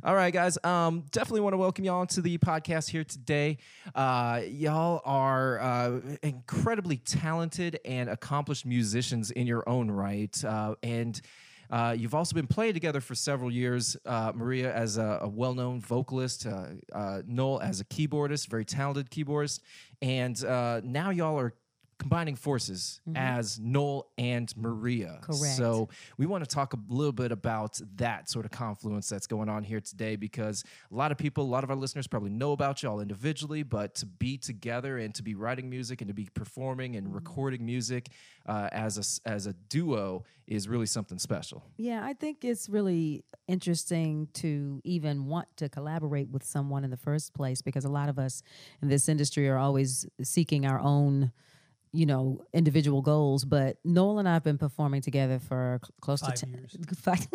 All 0.04 0.16
right, 0.16 0.34
guys. 0.34 0.58
Um, 0.64 1.06
definitely 1.12 1.42
want 1.42 1.54
to 1.54 1.58
welcome 1.58 1.86
y'all 1.86 2.06
to 2.08 2.22
the 2.22 2.38
podcast 2.38 2.90
here 2.90 3.04
today. 3.04 3.58
Uh, 3.96 4.27
y'all 4.48 5.02
are 5.06 5.60
uh, 5.60 6.00
incredibly 6.24 6.98
talented 6.98 7.80
and 7.86 8.10
accomplished 8.10 8.66
musicians 8.66 9.32
in 9.32 9.48
your 9.48 9.68
own 9.68 9.90
right, 9.92 10.44
uh, 10.44 10.76
and. 10.84 11.22
Uh, 11.70 11.94
you've 12.00 12.16
also 12.16 12.34
been 12.34 12.48
playing 12.48 12.74
together 12.74 13.02
for 13.02 13.14
several 13.14 13.52
years. 13.52 13.98
Uh, 14.06 14.32
Maria 14.34 14.74
as 14.74 14.98
a, 14.98 15.20
a 15.24 15.28
well-known 15.28 15.82
vocalist, 15.82 16.48
uh, 16.48 16.68
uh, 16.94 17.22
Noel 17.28 17.60
as 17.60 17.82
a 17.82 17.84
keyboardist, 17.84 18.48
very 18.48 18.64
talented 18.64 19.10
keyboardist, 19.10 19.60
and 20.02 20.42
uh, 20.46 20.80
now 20.86 21.10
y'all 21.10 21.38
are 21.38 21.54
combining 22.00 22.36
forces 22.36 23.02
as 23.16 23.60
Noel 23.60 24.08
and 24.18 24.56
Maria. 24.56 25.20
Correct. 25.22 25.56
So 25.56 25.90
we 26.18 26.26
want 26.26 26.44
to 26.44 26.50
talk 26.50 26.74
a 26.74 26.78
little 26.90 27.12
bit 27.12 27.32
about 27.32 27.80
that 27.96 28.30
sort 28.30 28.46
of 28.46 28.52
confluence 28.52 29.10
that's 29.10 29.28
going 29.28 29.50
on 29.50 29.64
here 29.64 29.82
today 29.82 30.16
because 30.16 30.64
a 30.92 30.96
lot 30.96 31.12
of 31.12 31.18
people, 31.18 31.44
a 31.44 31.46
lot 31.46 31.64
of 31.64 31.70
our 31.70 31.76
listeners 31.76 32.08
probably 32.08 32.30
know 32.30 32.52
about 32.52 32.84
y'all 32.84 33.00
individually, 33.00 33.64
but 33.64 33.96
to 33.96 34.06
be 34.06 34.38
together 34.38 34.98
and 34.98 35.14
to 35.16 35.24
be 35.24 35.36
writing 35.36 35.70
music 35.70 36.02
and 36.02 36.08
to 36.08 36.14
be 36.14 36.28
performing 36.34 36.96
and 36.96 37.14
recording 37.14 37.66
music 37.66 38.10
uh, 38.46 38.70
as 38.72 39.22
a 39.26 39.30
as 39.30 39.48
a 39.48 39.54
duo 39.70 40.24
is 40.48 40.68
really 40.68 40.86
something 40.86 41.20
special. 41.20 41.64
Yeah, 41.78 42.04
I 42.04 42.14
think 42.14 42.46
it's 42.46 42.70
really 42.70 43.26
interesting 43.48 44.28
to 44.34 44.82
even 44.84 45.26
want 45.26 45.48
to 45.58 45.68
collaborate 45.68 46.30
with 46.30 46.44
someone 46.44 46.84
in 46.84 46.90
the 46.90 46.98
first 46.98 47.34
place 47.34 47.62
because 47.62 47.86
a 47.86 47.90
lot 47.90 48.08
of 48.08 48.18
us 48.18 48.44
in 48.82 48.88
this 48.88 49.10
industry 49.10 49.50
are 49.50 49.58
always 49.58 50.06
seeking 50.22 50.66
our 50.66 50.80
own 50.80 51.32
you 51.92 52.06
know, 52.06 52.42
individual 52.54 53.02
goals. 53.02 53.46
But 53.46 53.78
Noel 53.84 54.20
and 54.20 54.28
I 54.28 54.34
have 54.34 54.44
been 54.44 54.58
performing 54.58 55.02
together 55.02 55.40
for 55.40 55.80
cl- 55.84 55.92
close 56.02 56.22
Five 56.22 56.36
to 56.36 56.46
ten 56.46 56.54
years. 56.54 56.78
Five- 57.02 57.28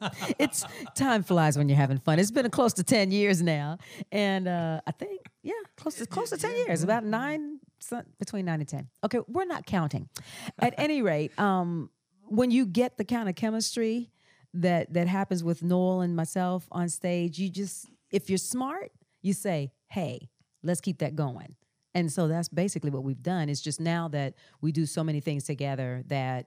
it's 0.38 0.64
time 0.94 1.22
flies 1.22 1.58
when 1.58 1.68
you're 1.68 1.76
having 1.76 1.98
fun. 1.98 2.18
It's 2.18 2.30
been 2.30 2.48
close 2.50 2.72
to 2.74 2.82
ten 2.82 3.10
years 3.10 3.42
now, 3.42 3.78
and 4.10 4.48
uh, 4.48 4.80
I 4.86 4.92
think 4.92 5.20
yeah, 5.42 5.52
close 5.76 5.96
to 5.96 6.06
close 6.06 6.30
to 6.30 6.38
ten 6.38 6.56
years, 6.66 6.82
about 6.82 7.04
nine, 7.04 7.60
between 8.18 8.46
nine 8.46 8.60
and 8.60 8.68
ten. 8.68 8.88
Okay, 9.04 9.20
we're 9.28 9.44
not 9.44 9.66
counting. 9.66 10.08
At 10.58 10.74
any 10.78 11.02
rate, 11.02 11.38
um, 11.38 11.90
when 12.26 12.50
you 12.50 12.66
get 12.66 12.96
the 12.96 13.04
kind 13.04 13.28
of 13.28 13.34
chemistry 13.34 14.10
that 14.54 14.92
that 14.94 15.06
happens 15.06 15.44
with 15.44 15.62
Noel 15.62 16.00
and 16.00 16.16
myself 16.16 16.66
on 16.72 16.88
stage, 16.88 17.38
you 17.38 17.50
just 17.50 17.86
if 18.10 18.30
you're 18.30 18.38
smart, 18.38 18.90
you 19.22 19.32
say, 19.32 19.70
"Hey, 19.88 20.30
let's 20.62 20.80
keep 20.80 20.98
that 20.98 21.14
going." 21.14 21.56
And 21.94 22.10
so 22.12 22.28
that's 22.28 22.48
basically 22.48 22.90
what 22.90 23.04
we've 23.04 23.22
done. 23.22 23.48
It's 23.48 23.60
just 23.60 23.80
now 23.80 24.08
that 24.08 24.34
we 24.60 24.72
do 24.72 24.86
so 24.86 25.02
many 25.02 25.20
things 25.20 25.44
together 25.44 26.04
that 26.06 26.46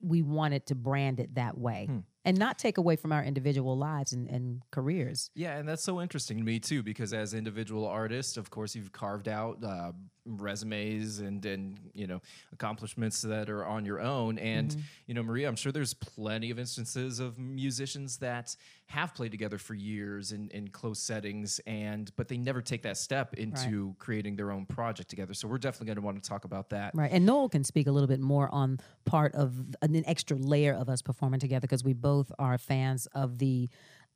we 0.00 0.22
wanted 0.22 0.66
to 0.66 0.74
brand 0.74 1.20
it 1.20 1.36
that 1.36 1.56
way 1.56 1.88
and 2.24 2.36
not 2.36 2.58
take 2.58 2.78
away 2.78 2.96
from 2.96 3.12
our 3.12 3.22
individual 3.22 3.78
lives 3.78 4.12
and, 4.12 4.28
and 4.28 4.62
careers. 4.72 5.30
Yeah, 5.36 5.56
and 5.56 5.68
that's 5.68 5.84
so 5.84 6.00
interesting 6.00 6.38
to 6.38 6.42
me 6.44 6.58
too, 6.58 6.82
because 6.82 7.12
as 7.12 7.34
individual 7.34 7.86
artists, 7.86 8.36
of 8.36 8.50
course, 8.50 8.74
you've 8.74 8.90
carved 8.90 9.28
out 9.28 9.62
uh, 9.62 9.92
resumes 10.24 11.18
and 11.18 11.44
and 11.44 11.78
you 11.94 12.06
know 12.06 12.20
accomplishments 12.52 13.22
that 13.22 13.50
are 13.50 13.64
on 13.64 13.84
your 13.84 14.00
own. 14.00 14.38
And 14.38 14.76
you 15.06 15.14
know, 15.14 15.22
Maria, 15.22 15.48
I'm 15.48 15.56
sure 15.56 15.72
there's 15.72 15.94
plenty 15.94 16.50
of 16.50 16.58
instances 16.58 17.18
of 17.18 17.38
musicians 17.38 18.18
that 18.18 18.56
have 18.86 19.14
played 19.14 19.30
together 19.30 19.58
for 19.58 19.74
years 19.74 20.32
in, 20.32 20.50
in 20.50 20.68
close 20.68 20.98
settings, 21.00 21.60
and 21.66 22.10
but 22.16 22.28
they 22.28 22.36
never 22.36 22.60
take 22.60 22.82
that 22.82 22.96
step 22.96 23.34
into 23.34 23.94
creating 23.98 24.36
their 24.36 24.50
own 24.50 24.66
project 24.66 25.08
together. 25.08 25.34
So 25.34 25.48
we're 25.48 25.58
definitely 25.58 25.86
going 25.86 25.96
to 25.96 26.02
want 26.02 26.22
to 26.22 26.28
talk 26.28 26.44
about 26.44 26.70
that. 26.70 26.92
Right. 26.94 27.10
And 27.10 27.26
Noel 27.26 27.48
can 27.48 27.64
speak 27.64 27.86
a 27.86 27.92
little 27.92 28.08
bit 28.08 28.20
more 28.20 28.48
on 28.52 28.78
part 29.04 29.34
of 29.34 29.54
an 29.80 30.02
extra 30.06 30.36
layer 30.36 30.74
of 30.74 30.88
us 30.88 31.02
performing 31.02 31.40
together 31.40 31.62
because 31.62 31.84
we 31.84 31.92
both 31.92 32.30
are 32.38 32.58
fans 32.58 33.06
of 33.14 33.38
the, 33.38 33.68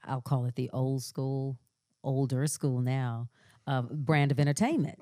I'll 0.04 0.20
call 0.20 0.44
it 0.46 0.54
the 0.54 0.70
old 0.72 1.02
school, 1.02 1.58
older 2.02 2.46
school 2.46 2.80
now, 2.80 3.28
uh, 3.66 3.82
brand 3.82 4.30
of 4.30 4.38
entertainment. 4.38 4.98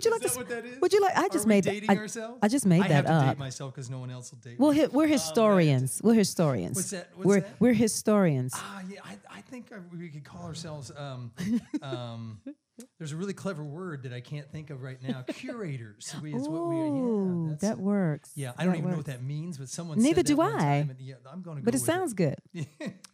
Would 0.00 0.04
you 0.06 0.10
like 0.12 0.24
Is 0.24 0.32
to? 0.32 0.38
that 0.38 0.48
what 0.48 0.48
that 0.48 0.64
is? 0.64 0.80
Would 0.80 0.92
you 0.92 1.00
like? 1.02 1.16
I 1.18 1.26
Are 1.26 1.28
just 1.28 1.44
we 1.44 1.48
made 1.50 1.64
that- 1.64 1.70
dating 1.72 1.90
I, 1.90 1.96
ourselves. 1.96 2.38
I 2.42 2.48
just 2.48 2.64
made 2.66 2.82
I 2.82 2.88
that 2.88 2.94
have 2.94 3.04
to 3.06 3.12
up. 3.12 3.26
date 3.36 3.38
myself 3.38 3.74
because 3.74 3.90
no 3.90 3.98
one 3.98 4.10
else 4.10 4.30
will 4.32 4.38
date. 4.38 4.58
Well, 4.58 4.72
me. 4.72 4.86
we're 4.86 5.06
historians. 5.06 6.00
we're 6.02 6.14
historians. 6.14 6.76
What's 6.76 6.90
that- 6.90 7.08
what's 7.14 7.26
we're 7.26 7.40
that? 7.40 7.60
we're 7.60 7.72
historians. 7.74 8.52
Ah, 8.56 8.82
yeah, 8.88 9.00
I, 9.04 9.18
I 9.30 9.40
think 9.42 9.70
we 9.96 10.08
could 10.08 10.24
call 10.24 10.44
ourselves. 10.46 10.90
Um, 10.96 11.32
um, 11.82 12.40
there's 12.98 13.12
a 13.12 13.16
really 13.16 13.34
clever 13.34 13.62
word 13.62 14.04
that 14.04 14.12
I 14.14 14.20
can't 14.20 14.50
think 14.50 14.70
of 14.70 14.82
right 14.82 14.96
now. 15.02 15.22
Curators. 15.28 16.14
We, 16.22 16.34
it's 16.34 16.48
what 16.48 16.66
we. 16.68 16.76
Yeah, 16.76 16.82
Ooh, 16.82 17.46
that's 17.50 17.60
that 17.62 17.78
works. 17.78 18.30
Yeah, 18.34 18.52
I 18.56 18.64
don't 18.64 18.72
That 18.72 18.78
even 18.78 18.90
know 18.92 18.96
what 18.96 19.06
that 19.06 19.22
means, 19.22 19.58
but 19.58 19.68
someone. 19.68 19.98
Neither 19.98 20.08
said 20.08 20.16
that 20.16 20.26
do 20.28 20.36
one 20.36 20.54
I. 20.54 20.58
time, 20.58 20.90
and 20.90 21.00
yeah, 21.00 21.16
I'm 21.30 21.42
going 21.42 21.58
to. 21.58 21.62
But 21.62 21.74
it 21.74 21.80
sounds 21.80 22.14
good. 22.14 22.36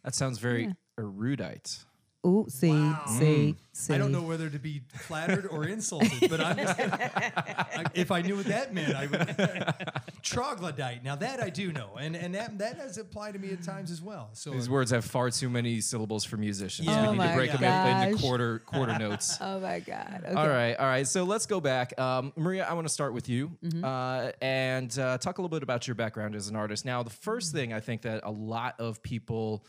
That 0.05 0.15
sounds 0.15 0.39
very 0.39 0.73
erudite. 0.97 1.79
Ooh, 2.27 2.45
see, 2.49 2.91
see, 3.17 3.55
see. 3.71 3.93
I 3.93 3.97
don't 3.97 4.11
know 4.11 4.21
whether 4.21 4.49
to 4.49 4.59
be 4.59 4.81
flattered 4.93 5.47
or 5.47 5.63
insulted, 5.67 6.29
but 6.29 6.41
I'm 6.41 6.57
just. 6.57 6.77
I, 6.77 7.85
if 7.93 8.11
I 8.11 8.21
knew 8.21 8.35
what 8.35 8.47
that 8.47 8.73
meant, 8.73 8.93
I 8.95 9.05
would. 9.07 9.73
Troglodyte. 10.23 11.03
Now 11.03 11.15
that 11.15 11.41
I 11.41 11.49
do 11.49 11.71
know, 11.71 11.91
and 11.99 12.15
and 12.15 12.35
that 12.35 12.57
that 12.57 12.77
has 12.77 12.97
applied 12.97 13.33
to 13.33 13.39
me 13.39 13.51
at 13.51 13.63
times 13.63 13.91
as 13.91 14.01
well. 14.01 14.29
So 14.33 14.51
These 14.51 14.69
words 14.69 14.91
have 14.91 15.05
far 15.05 15.29
too 15.29 15.49
many 15.49 15.79
syllables 15.79 16.25
for 16.25 16.35
musicians. 16.37 16.87
Yeah. 16.87 17.01
we 17.03 17.07
Oh 17.07 17.11
need 17.13 17.17
to 17.19 17.23
my 17.27 17.35
break 17.35 17.51
them 17.53 17.63
in- 17.63 18.07
into 18.09 18.21
quarter 18.21 18.59
quarter 18.65 18.97
notes. 18.99 19.37
Oh 19.39 19.59
my 19.59 19.79
God. 19.79 20.23
Okay. 20.25 20.33
All 20.35 20.49
right, 20.49 20.75
all 20.75 20.85
right. 20.87 21.07
So 21.07 21.23
let's 21.23 21.45
go 21.45 21.61
back. 21.61 21.97
Um, 21.99 22.33
Maria, 22.35 22.65
I 22.69 22.73
want 22.73 22.87
to 22.87 22.93
start 22.93 23.13
with 23.13 23.29
you 23.29 23.51
Mm-hmm. 23.63 23.83
uh, 23.85 24.31
and 24.41 24.97
uh, 24.99 25.17
talk 25.17 25.37
a 25.37 25.41
little 25.41 25.55
bit 25.55 25.63
about 25.63 25.87
your 25.87 25.95
background 25.95 26.35
as 26.35 26.49
an 26.49 26.55
artist. 26.55 26.83
Now, 26.85 27.03
the 27.03 27.09
first 27.09 27.37
Mm-hmm. 27.49 27.57
thing 27.57 27.73
I 27.73 27.79
think 27.79 28.01
that 28.01 28.21
a 28.23 28.31
lot 28.31 28.75
of 28.79 29.01
people 29.03 29.63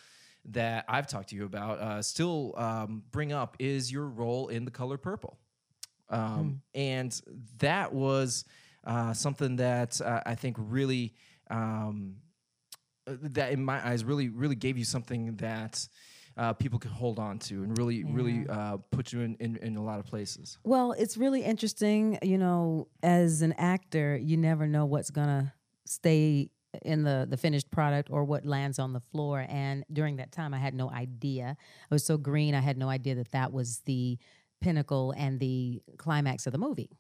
that 0.53 0.85
I've 0.89 1.07
talked 1.07 1.31
to 1.31 1.37
you 1.37 1.45
about 1.45 1.79
uh, 1.79 2.03
still 2.03 2.55
um, 2.57 3.03
bring 3.11 3.33
up 3.33 3.57
is 3.59 3.91
your 3.93 4.07
role 4.07 4.49
in 4.49 4.65
The 4.65 4.71
Color 4.71 4.99
Purple. 4.99 5.39
Um, 6.11 6.61
Mm. 6.75 6.81
And 6.81 7.23
that 7.59 7.93
was 7.93 8.45
uh, 8.85 9.13
something 9.13 9.57
that 9.57 10.01
uh, 10.01 10.21
I 10.25 10.35
think 10.35 10.57
really. 10.59 11.15
Um, 11.51 12.17
uh, 13.09 13.17
that 13.23 13.53
in 13.53 13.65
my 13.65 13.87
eyes 13.87 14.05
really 14.05 14.29
really 14.29 14.55
gave 14.55 14.77
you 14.77 14.85
something 14.85 15.35
that 15.37 15.89
uh, 16.37 16.53
people 16.53 16.79
could 16.79 16.91
hold 16.91 17.19
on 17.19 17.39
to 17.39 17.63
and 17.63 17.77
really 17.79 18.05
really 18.05 18.47
uh, 18.49 18.77
put 18.91 19.13
you 19.13 19.21
in, 19.23 19.35
in, 19.41 19.57
in 19.57 19.77
a 19.77 19.83
lot 19.83 19.99
of 19.99 20.05
places 20.05 20.59
Well, 20.63 20.93
it's 20.93 21.17
really 21.17 21.43
interesting. 21.43 22.19
You 22.23 22.39
know, 22.39 22.89
as 23.03 23.41
an 23.43 23.55
actor, 23.55 24.17
you 24.17 24.37
never 24.37 24.67
know 24.67 24.85
what's 24.85 25.11
gonna 25.11 25.55
stay 25.87 26.51
in 26.83 27.03
the 27.03 27.27
the 27.29 27.37
finished 27.37 27.71
product 27.71 28.11
or 28.11 28.25
what 28.25 28.45
lands 28.45 28.79
on 28.79 28.93
the 28.93 29.01
floor. 29.01 29.47
And 29.49 29.85
during 29.93 30.17
that 30.17 30.33
time, 30.33 30.55
I 30.55 30.59
had 30.59 30.75
no 30.75 30.91
idea. 30.91 31.57
I 31.91 31.95
was 31.95 32.05
so 32.05 32.17
green. 32.17 32.55
I 32.55 32.61
had 32.61 32.77
no 32.77 32.89
idea 32.89 33.15
that 33.17 33.33
that 33.33 33.53
was 33.53 33.81
the 33.87 34.19
pinnacle 34.61 35.15
and 35.17 35.39
the 35.41 35.81
climax 35.99 36.47
of 36.47 36.53
the 36.53 36.59
movie. 36.59 36.91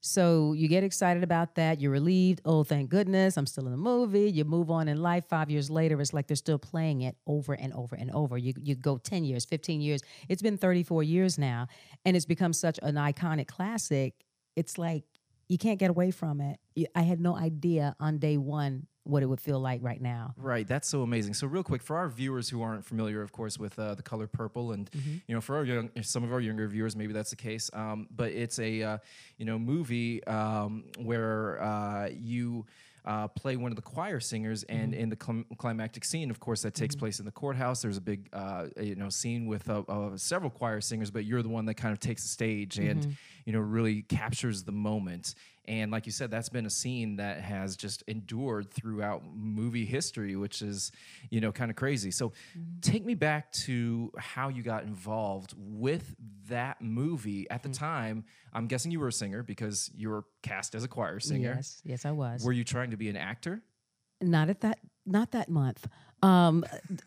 So 0.00 0.52
you 0.52 0.68
get 0.68 0.84
excited 0.84 1.24
about 1.24 1.56
that. 1.56 1.80
You're 1.80 1.90
relieved. 1.90 2.40
Oh, 2.44 2.62
thank 2.62 2.90
goodness, 2.90 3.36
I'm 3.36 3.46
still 3.46 3.64
in 3.66 3.72
the 3.72 3.78
movie. 3.78 4.30
You 4.30 4.44
move 4.44 4.70
on 4.70 4.88
in 4.88 5.02
life. 5.02 5.24
Five 5.28 5.50
years 5.50 5.68
later, 5.68 6.00
it's 6.00 6.12
like 6.12 6.28
they're 6.28 6.36
still 6.36 6.58
playing 6.58 7.00
it 7.00 7.16
over 7.26 7.54
and 7.54 7.72
over 7.72 7.96
and 7.96 8.10
over. 8.12 8.38
You 8.38 8.54
you 8.62 8.74
go 8.74 8.98
10 8.98 9.24
years, 9.24 9.44
15 9.44 9.80
years. 9.80 10.02
It's 10.28 10.42
been 10.42 10.58
34 10.58 11.02
years 11.02 11.38
now, 11.38 11.66
and 12.04 12.16
it's 12.16 12.26
become 12.26 12.52
such 12.52 12.78
an 12.82 12.94
iconic 12.94 13.48
classic. 13.48 14.14
It's 14.54 14.78
like 14.78 15.04
you 15.48 15.58
can't 15.58 15.78
get 15.78 15.90
away 15.90 16.10
from 16.10 16.40
it. 16.40 16.60
I 16.94 17.02
had 17.02 17.20
no 17.20 17.36
idea 17.36 17.96
on 17.98 18.18
day 18.18 18.36
one 18.36 18.86
what 19.06 19.22
it 19.22 19.26
would 19.26 19.40
feel 19.40 19.60
like 19.60 19.80
right 19.82 20.00
now. 20.00 20.34
right 20.36 20.66
that's 20.66 20.88
so 20.88 21.02
amazing 21.02 21.34
so 21.34 21.46
real 21.46 21.62
quick 21.62 21.82
for 21.82 21.96
our 21.96 22.08
viewers 22.08 22.48
who 22.48 22.62
aren't 22.62 22.84
familiar 22.84 23.22
of 23.22 23.32
course 23.32 23.58
with 23.58 23.78
uh, 23.78 23.94
the 23.94 24.02
color 24.02 24.26
purple 24.26 24.72
and 24.72 24.90
you 25.26 25.34
know 25.34 25.40
for 25.40 25.56
our 25.56 25.64
young 25.64 25.90
some 26.02 26.24
of 26.24 26.32
our 26.32 26.40
younger 26.40 26.66
viewers 26.66 26.96
maybe 26.96 27.12
that's 27.12 27.30
the 27.30 27.36
case 27.36 27.70
um, 27.72 28.08
but 28.14 28.32
it's 28.32 28.58
a 28.58 28.82
uh, 28.82 28.98
you 29.38 29.44
know 29.44 29.58
movie 29.58 30.24
um, 30.24 30.84
where 30.98 31.62
uh, 31.62 32.08
you 32.08 32.66
uh, 33.06 33.28
play 33.28 33.56
one 33.56 33.70
of 33.70 33.76
the 33.76 33.82
choir 33.82 34.18
singers, 34.18 34.64
and 34.64 34.92
in 34.92 35.08
the 35.08 35.14
clim- 35.14 35.46
climactic 35.58 36.04
scene, 36.04 36.28
of 36.28 36.40
course, 36.40 36.62
that 36.62 36.74
takes 36.74 36.96
place 36.96 37.20
in 37.20 37.24
the 37.24 37.30
courthouse. 37.30 37.80
There's 37.80 37.96
a 37.96 38.00
big, 38.00 38.28
uh, 38.32 38.66
you 38.80 38.96
know, 38.96 39.10
scene 39.10 39.46
with 39.46 39.70
uh, 39.70 39.82
uh, 39.88 40.16
several 40.16 40.50
choir 40.50 40.80
singers, 40.80 41.12
but 41.12 41.24
you're 41.24 41.42
the 41.42 41.48
one 41.48 41.66
that 41.66 41.74
kind 41.74 41.92
of 41.92 42.00
takes 42.00 42.22
the 42.22 42.28
stage 42.28 42.78
and 42.78 43.16
you 43.44 43.52
know 43.52 43.60
really 43.60 44.02
captures 44.02 44.64
the 44.64 44.72
moment. 44.72 45.36
And 45.68 45.90
like 45.90 46.06
you 46.06 46.12
said, 46.12 46.30
that's 46.30 46.48
been 46.48 46.66
a 46.66 46.70
scene 46.70 47.16
that 47.16 47.40
has 47.40 47.76
just 47.76 48.02
endured 48.06 48.70
throughout 48.72 49.22
movie 49.34 49.84
history, 49.84 50.36
which 50.36 50.62
is, 50.62 50.92
you 51.30 51.40
know, 51.40 51.52
kind 51.52 51.70
of 51.70 51.76
crazy. 51.76 52.10
So, 52.10 52.32
take 52.82 53.04
me 53.04 53.14
back 53.14 53.50
to 53.52 54.12
how 54.18 54.48
you 54.48 54.62
got 54.62 54.84
involved 54.84 55.54
with 55.56 56.14
that 56.48 56.80
movie 56.80 57.48
at 57.50 57.62
the 57.62 57.68
time. 57.68 58.24
I'm 58.52 58.66
guessing 58.66 58.90
you 58.92 59.00
were 59.00 59.08
a 59.08 59.12
singer 59.12 59.42
because 59.42 59.90
you 59.94 60.10
were 60.10 60.24
cast 60.42 60.74
as 60.74 60.84
a 60.84 60.88
choir 60.88 61.20
singer. 61.20 61.54
Yes, 61.56 61.80
yes, 61.84 62.04
I 62.04 62.12
was. 62.12 62.44
Were 62.44 62.52
you 62.52 62.64
trying 62.64 62.90
to 62.90 62.96
be 62.96 63.08
an 63.08 63.16
actor? 63.16 63.62
Not 64.20 64.48
at 64.48 64.60
that 64.60 64.78
not 65.04 65.32
that 65.32 65.48
month. 65.48 65.86
Um, 66.22 66.64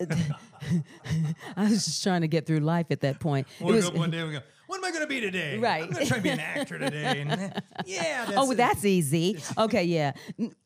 I 1.56 1.64
was 1.64 1.84
just 1.84 2.02
trying 2.02 2.22
to 2.22 2.28
get 2.28 2.46
through 2.46 2.60
life 2.60 2.86
at 2.90 3.00
that 3.00 3.20
point. 3.20 3.46
It 3.60 3.64
We'll 3.64 3.74
was- 3.76 3.90
one 3.92 4.10
day 4.10 4.22
we 4.24 4.32
go, 4.32 4.40
what 4.66 4.78
am 4.78 4.79
I 4.79 4.79
going 5.00 5.08
to 5.08 5.14
be 5.14 5.20
today? 5.20 5.58
Right. 5.58 5.82
I'm 5.84 5.90
going 5.90 6.02
to 6.04 6.08
try 6.08 6.16
to 6.18 6.22
be 6.22 6.28
an 6.30 6.40
actor 6.40 6.78
today. 6.78 7.20
And, 7.20 7.30
eh, 7.30 7.50
yeah. 7.86 8.24
That's 8.26 8.38
oh, 8.38 8.46
well, 8.46 8.56
that's 8.56 8.84
easy. 8.84 9.38
Okay, 9.56 9.84
yeah. 9.84 10.12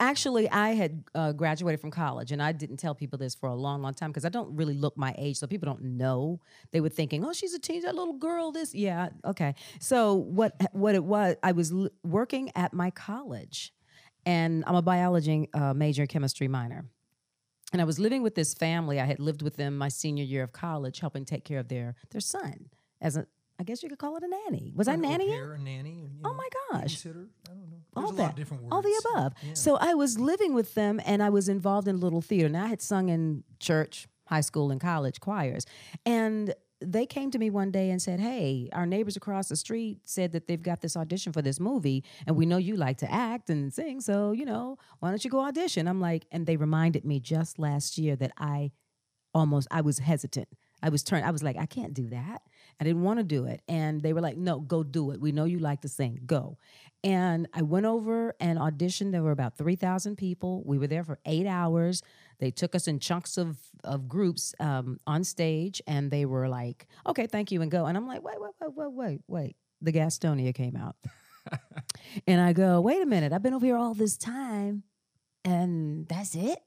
Actually, 0.01 0.49
I 0.51 0.71
had 0.71 1.05
uh, 1.15 1.33
graduated 1.33 1.81
from 1.81 1.91
college, 1.91 2.33
and 2.33 2.43
I 2.43 2.53
didn't 2.53 2.79
tell 2.79 2.95
people 2.95 3.19
this 3.19 3.35
for 3.35 3.49
a 3.49 3.55
long, 3.55 3.83
long 3.83 3.95
time 3.95 4.11
because 4.11 4.25
I 4.25 4.29
don't 4.29 4.55
really 4.57 4.75
look 4.75 4.97
my 4.97 5.15
age, 5.17 5.39
so 5.39 5.47
people 5.47 5.67
don't 5.67 5.83
know. 5.83 6.41
They 6.73 6.81
were 6.81 6.89
thinking, 6.89 7.25
"Oh, 7.25 7.33
she's 7.33 7.55
a 7.55 7.59
teen, 7.59 7.83
that 7.83 7.95
little 7.95 8.15
girl." 8.15 8.53
This, 8.53 8.75
yeah, 8.75 9.11
okay. 9.25 9.55
So 9.81 10.15
what? 10.15 10.55
What 10.73 10.95
it 10.95 11.05
was? 11.05 11.37
I 11.43 11.53
was 11.53 11.73
l- 11.73 11.91
working 12.03 12.51
at 12.55 12.73
my 12.73 12.91
college, 12.91 13.73
and 14.27 14.65
I'm 14.67 14.75
a 14.75 14.83
biology 14.83 15.49
uh, 15.55 15.75
major, 15.75 16.07
chemistry 16.07 16.49
minor. 16.49 16.87
And 17.73 17.81
I 17.81 17.85
was 17.85 17.99
living 17.99 18.23
with 18.23 18.35
this 18.35 18.55
family. 18.55 19.01
I 19.01 19.05
had 19.05 19.19
lived 19.19 19.43
with 19.43 19.57
them 19.57 19.77
my 19.77 19.89
senior 19.89 20.25
year 20.25 20.43
of 20.43 20.53
college, 20.53 21.01
helping 21.01 21.25
take 21.25 21.45
care 21.45 21.59
of 21.59 21.69
their 21.69 21.95
their 22.11 22.21
son 22.21 22.71
as 23.01 23.17
a, 23.17 23.27
I 23.59 23.63
guess 23.63 23.83
you 23.83 23.89
could 23.89 23.99
call 23.99 24.17
it 24.17 24.23
a 24.23 24.29
nanny. 24.29 24.73
Was 24.75 24.89
I 24.89 24.95
An 24.95 25.05
au 25.05 25.09
nanny? 25.09 25.29
pair, 25.29 25.55
a 25.55 25.59
nanny. 25.59 25.91
and, 26.01 26.15
you 26.19 26.23
Oh 26.25 26.35
my 26.35 26.49
gosh. 26.73 27.05
I 27.07 27.11
don't 27.11 27.29
know. 27.71 27.77
all 27.97 28.03
There's 28.03 28.11
a 28.11 28.17
that, 28.17 28.23
lot 28.23 28.31
of 28.31 28.37
different 28.37 28.63
words. 28.65 28.73
all 28.75 28.83
the 28.83 29.03
above. 29.11 29.33
Yeah. 29.47 29.55
So 29.55 29.77
I 29.77 29.95
was 29.95 30.19
living 30.19 30.55
with 30.55 30.75
them, 30.75 31.01
and 31.05 31.23
I 31.23 31.31
was 31.31 31.49
involved 31.49 31.87
in 31.87 31.95
a 31.95 31.99
little 31.99 32.21
theater. 32.21 32.49
Now 32.49 32.65
I 32.65 32.69
had 32.69 32.83
sung 32.83 33.09
in 33.11 33.45
church, 33.61 34.09
high 34.27 34.41
school, 34.41 34.71
and 34.73 34.81
college 34.81 35.21
choirs, 35.21 35.67
and 36.05 36.55
they 36.81 37.07
came 37.07 37.31
to 37.31 37.39
me 37.39 37.49
one 37.49 37.71
day 37.71 37.91
and 37.91 38.03
said, 38.03 38.19
"Hey, 38.21 38.69
our 38.73 38.85
neighbors 38.85 39.17
across 39.17 39.49
the 39.49 39.57
street 39.57 40.01
said 40.05 40.33
that 40.33 40.49
they've 40.49 40.61
got 40.63 40.81
this 40.83 40.97
audition 40.97 41.33
for 41.33 41.41
this 41.41 41.59
movie, 41.61 42.03
and 42.27 42.37
we 42.37 42.45
know 42.47 42.57
you 42.59 42.77
like 42.77 42.99
to 42.99 43.11
act 43.11 43.49
and 43.49 43.73
sing, 43.73 44.01
so 44.01 44.33
you 44.33 44.45
know, 44.45 44.77
why 44.99 45.11
don't 45.11 45.25
you 45.25 45.31
go 45.31 45.41
audition?" 45.41 45.87
I'm 45.87 46.01
like, 46.01 46.27
and 46.33 46.45
they 46.47 46.57
reminded 46.57 47.05
me 47.05 47.21
just 47.21 47.59
last 47.61 47.97
year 47.99 48.17
that 48.17 48.33
I 48.37 48.73
almost 49.33 49.69
I 49.71 49.81
was 49.81 50.01
hesitant. 50.01 50.49
I 50.83 50.91
was 50.91 51.03
turned. 51.03 51.25
I 51.25 51.31
was 51.31 51.43
like, 51.43 51.57
I 51.57 51.65
can't 51.67 51.95
do 51.95 52.09
that. 52.11 52.43
I 52.81 52.85
didn't 52.85 53.03
want 53.03 53.19
to 53.19 53.25
do 53.25 53.47
it. 53.47 53.63
And 53.69 54.03
they 54.03 54.13
were 54.13 54.21
like, 54.21 54.37
no, 54.37 54.61
go 54.61 54.83
do 54.83 55.11
it. 55.11 55.21
We 55.21 55.33
know 55.33 55.45
you 55.45 55.59
like 55.59 55.81
to 55.83 55.89
sing. 55.89 56.21
Go. 56.27 56.59
And 57.03 57.49
I 57.53 57.63
went 57.63 57.87
over 57.87 58.35
and 58.41 58.59
auditioned. 58.59 59.13
There 59.13 59.23
were 59.23 59.31
about 59.31 59.59
3,000 59.59 60.17
people. 60.17 60.63
We 60.65 60.79
were 60.79 60.87
there 60.87 61.05
for 61.05 61.19
eight 61.27 61.47
hours. 61.47 62.03
They 62.39 62.51
took 62.51 62.75
us 62.75 62.89
in 62.89 62.99
chunks 62.99 63.37
of, 63.37 63.59
of 63.85 64.09
groups 64.09 64.55
um, 64.59 64.99
on 65.07 65.23
stage 65.25 65.83
and 65.87 66.11
they 66.11 66.25
were 66.25 66.49
like, 66.49 66.87
okay, 67.07 67.27
thank 67.27 67.53
you, 67.53 67.63
and 67.63 67.71
go. 67.71 67.87
And 67.87 67.97
I'm 67.97 68.07
like, 68.07 68.23
wait, 68.23 68.41
wait, 68.41 68.53
wait, 68.61 68.75
wait, 68.75 68.93
wait, 68.93 69.21
wait. 69.29 69.57
The 69.83 69.93
Gastonia 69.93 70.55
came 70.55 70.77
out. 70.77 70.97
and 72.27 72.41
I 72.41 72.53
go, 72.55 72.81
wait 72.81 73.03
a 73.03 73.07
minute, 73.07 73.33
I've 73.33 73.43
been 73.43 73.55
over 73.55 73.67
here 73.67 73.77
all 73.77 73.95
this 73.95 74.17
time 74.17 74.83
and 75.45 76.09
that's 76.09 76.35
it? 76.35 76.59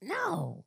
No. 0.00 0.64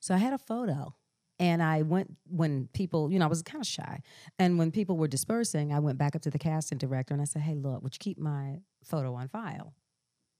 So 0.00 0.14
I 0.14 0.18
had 0.18 0.32
a 0.32 0.38
photo 0.38 0.94
and 1.38 1.62
I 1.62 1.82
went 1.82 2.16
when 2.28 2.68
people, 2.72 3.12
you 3.12 3.18
know, 3.18 3.26
I 3.26 3.28
was 3.28 3.42
kind 3.42 3.62
of 3.62 3.66
shy. 3.66 4.00
And 4.38 4.58
when 4.58 4.70
people 4.70 4.96
were 4.96 5.08
dispersing, 5.08 5.72
I 5.72 5.80
went 5.80 5.98
back 5.98 6.16
up 6.16 6.22
to 6.22 6.30
the 6.30 6.38
casting 6.38 6.78
director 6.78 7.12
and 7.12 7.20
I 7.20 7.26
said, 7.26 7.42
hey, 7.42 7.54
look, 7.54 7.82
would 7.82 7.94
you 7.94 7.98
keep 7.98 8.18
my 8.18 8.60
photo 8.84 9.14
on 9.14 9.28
file? 9.28 9.74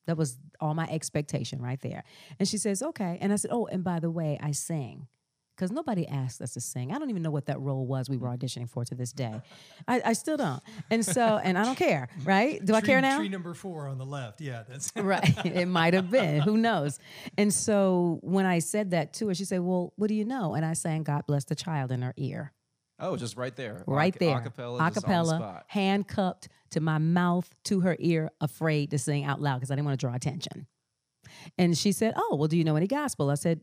That 0.06 0.16
was 0.16 0.38
all 0.60 0.74
my 0.74 0.86
expectation 0.88 1.60
right 1.60 1.80
there. 1.80 2.04
And 2.38 2.48
she 2.48 2.58
says, 2.58 2.82
okay. 2.82 3.18
And 3.20 3.32
I 3.32 3.36
said, 3.36 3.50
oh, 3.52 3.66
and 3.66 3.84
by 3.84 4.00
the 4.00 4.10
way, 4.10 4.38
I 4.40 4.52
sing. 4.52 5.08
Because 5.56 5.72
nobody 5.72 6.06
asked 6.06 6.42
us 6.42 6.52
to 6.52 6.60
sing. 6.60 6.92
I 6.92 6.98
don't 6.98 7.08
even 7.08 7.22
know 7.22 7.30
what 7.30 7.46
that 7.46 7.58
role 7.60 7.86
was 7.86 8.10
we 8.10 8.18
were 8.18 8.28
mm. 8.28 8.38
auditioning 8.38 8.68
for 8.68 8.84
to 8.84 8.94
this 8.94 9.12
day. 9.12 9.40
I, 9.88 10.02
I 10.04 10.12
still 10.12 10.36
don't. 10.36 10.62
And 10.90 11.04
so, 11.04 11.40
and 11.42 11.56
I 11.56 11.64
don't 11.64 11.76
care, 11.76 12.08
right? 12.24 12.62
Do 12.62 12.74
I 12.74 12.82
care 12.82 13.00
now? 13.00 13.18
Tree 13.18 13.30
number 13.30 13.54
four 13.54 13.88
on 13.88 13.96
the 13.96 14.04
left. 14.04 14.40
Yeah, 14.40 14.64
that's 14.68 14.92
right. 14.96 15.34
It 15.46 15.66
might 15.66 15.94
have 15.94 16.10
been. 16.10 16.40
Who 16.42 16.58
knows? 16.58 16.98
And 17.38 17.52
so 17.52 18.18
when 18.22 18.44
I 18.44 18.58
said 18.58 18.90
that 18.90 19.14
to 19.14 19.28
her, 19.28 19.34
she 19.34 19.44
said, 19.46 19.60
Well, 19.60 19.94
what 19.96 20.08
do 20.08 20.14
you 20.14 20.24
know? 20.24 20.54
And 20.54 20.64
I 20.64 20.74
sang 20.74 21.02
God 21.02 21.24
Bless 21.26 21.44
the 21.44 21.54
Child 21.54 21.92
in 21.92 22.02
her 22.02 22.12
ear. 22.16 22.52
Oh, 22.98 23.16
just 23.16 23.36
right 23.36 23.54
there. 23.54 23.82
Right 23.86 24.14
Ac- 24.14 24.24
there. 24.24 24.40
Acapella. 24.40 25.32
on 25.32 25.40
the 25.40 25.62
handcuffed 25.68 26.48
to 26.70 26.80
my 26.80 26.98
mouth, 26.98 27.48
to 27.64 27.80
her 27.80 27.96
ear, 27.98 28.30
afraid 28.40 28.90
to 28.90 28.98
sing 28.98 29.24
out 29.24 29.40
loud 29.40 29.56
because 29.56 29.70
I 29.70 29.74
didn't 29.74 29.86
want 29.86 30.00
to 30.00 30.06
draw 30.06 30.14
attention. 30.14 30.66
And 31.58 31.76
she 31.76 31.92
said, 31.92 32.14
Oh, 32.16 32.36
well, 32.36 32.48
do 32.48 32.56
you 32.56 32.64
know 32.64 32.76
any 32.76 32.86
gospel? 32.86 33.30
I 33.30 33.34
said, 33.34 33.60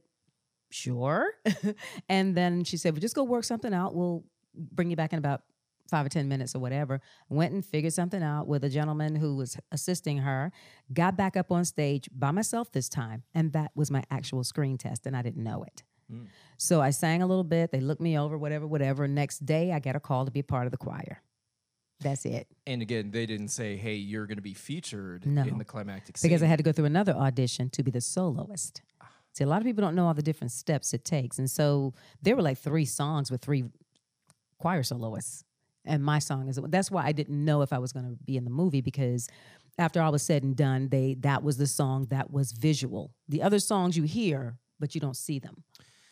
Sure. 0.73 1.33
and 2.09 2.35
then 2.35 2.63
she 2.63 2.77
said, 2.77 2.93
Well, 2.93 2.99
just 2.99 3.15
go 3.15 3.23
work 3.23 3.43
something 3.43 3.73
out. 3.73 3.93
We'll 3.93 4.23
bring 4.55 4.89
you 4.89 4.95
back 4.95 5.13
in 5.13 5.19
about 5.19 5.43
five 5.87 6.03
or 6.03 6.09
10 6.09 6.27
minutes 6.27 6.55
or 6.55 6.59
whatever. 6.59 6.99
Went 7.29 7.53
and 7.53 7.63
figured 7.63 7.93
something 7.93 8.23
out 8.23 8.47
with 8.47 8.63
a 8.63 8.69
gentleman 8.69 9.15
who 9.15 9.35
was 9.35 9.55
assisting 9.71 10.17
her. 10.19 10.51
Got 10.91 11.15
back 11.15 11.37
up 11.37 11.51
on 11.51 11.63
stage 11.65 12.09
by 12.11 12.31
myself 12.31 12.71
this 12.71 12.89
time. 12.89 13.21
And 13.35 13.53
that 13.53 13.71
was 13.75 13.91
my 13.91 14.03
actual 14.09 14.43
screen 14.43 14.79
test, 14.79 15.05
and 15.05 15.15
I 15.15 15.21
didn't 15.21 15.43
know 15.43 15.63
it. 15.63 15.83
Mm. 16.11 16.25
So 16.57 16.81
I 16.81 16.89
sang 16.89 17.21
a 17.21 17.27
little 17.27 17.43
bit. 17.43 17.71
They 17.71 17.79
looked 17.79 18.01
me 18.01 18.17
over, 18.17 18.35
whatever, 18.35 18.65
whatever. 18.65 19.07
Next 19.07 19.45
day, 19.45 19.71
I 19.71 19.79
got 19.79 19.95
a 19.95 19.99
call 19.99 20.25
to 20.25 20.31
be 20.31 20.41
part 20.41 20.65
of 20.65 20.71
the 20.71 20.77
choir. 20.77 21.21
That's 21.99 22.25
it. 22.25 22.47
And 22.65 22.81
again, 22.81 23.11
they 23.11 23.25
didn't 23.25 23.49
say, 23.49 23.77
"Hey, 23.77 23.95
you're 23.95 24.25
going 24.25 24.37
to 24.37 24.43
be 24.43 24.53
featured 24.53 25.25
No. 25.25 25.43
in 25.43 25.57
the 25.57 25.63
climactic 25.65 26.17
scene." 26.17 26.29
because 26.29 26.43
I 26.43 26.47
had 26.47 26.57
to 26.57 26.63
go 26.63 26.71
through 26.71 26.85
another 26.85 27.13
audition 27.13 27.69
to 27.69 27.83
be 27.83 27.91
the 27.91 28.01
soloist. 28.01 28.81
See, 29.33 29.43
a 29.43 29.47
lot 29.47 29.57
of 29.57 29.65
people 29.65 29.81
don't 29.81 29.95
know 29.95 30.07
all 30.07 30.13
the 30.13 30.21
different 30.21 30.51
steps 30.51 30.93
it 30.93 31.03
takes. 31.03 31.39
And 31.39 31.49
so 31.49 31.93
there 32.21 32.35
were 32.35 32.41
like 32.41 32.57
three 32.59 32.85
songs 32.85 33.31
with 33.31 33.41
three 33.41 33.65
choir 34.59 34.83
soloists. 34.83 35.43
And 35.85 36.03
my 36.03 36.19
song 36.19 36.47
is 36.47 36.59
that's 36.69 36.89
why 36.89 37.03
I 37.05 37.11
didn't 37.11 37.43
know 37.43 37.61
if 37.61 37.73
I 37.73 37.79
was 37.79 37.91
going 37.91 38.05
to 38.05 38.15
be 38.23 38.37
in 38.37 38.45
the 38.45 38.51
movie 38.51 38.81
because 38.81 39.27
after 39.77 40.01
all 40.01 40.11
was 40.11 40.23
said 40.23 40.43
and 40.43 40.55
done, 40.55 40.87
they 40.89 41.15
that 41.21 41.43
was 41.43 41.57
the 41.57 41.67
song 41.67 42.05
that 42.09 42.31
was 42.31 42.53
visual. 42.53 43.11
The 43.27 43.41
other 43.41 43.59
songs 43.59 43.97
you 43.97 44.03
hear, 44.03 44.57
but 44.79 44.95
you 44.95 45.01
don't 45.01 45.17
see 45.17 45.39
them. 45.39 45.63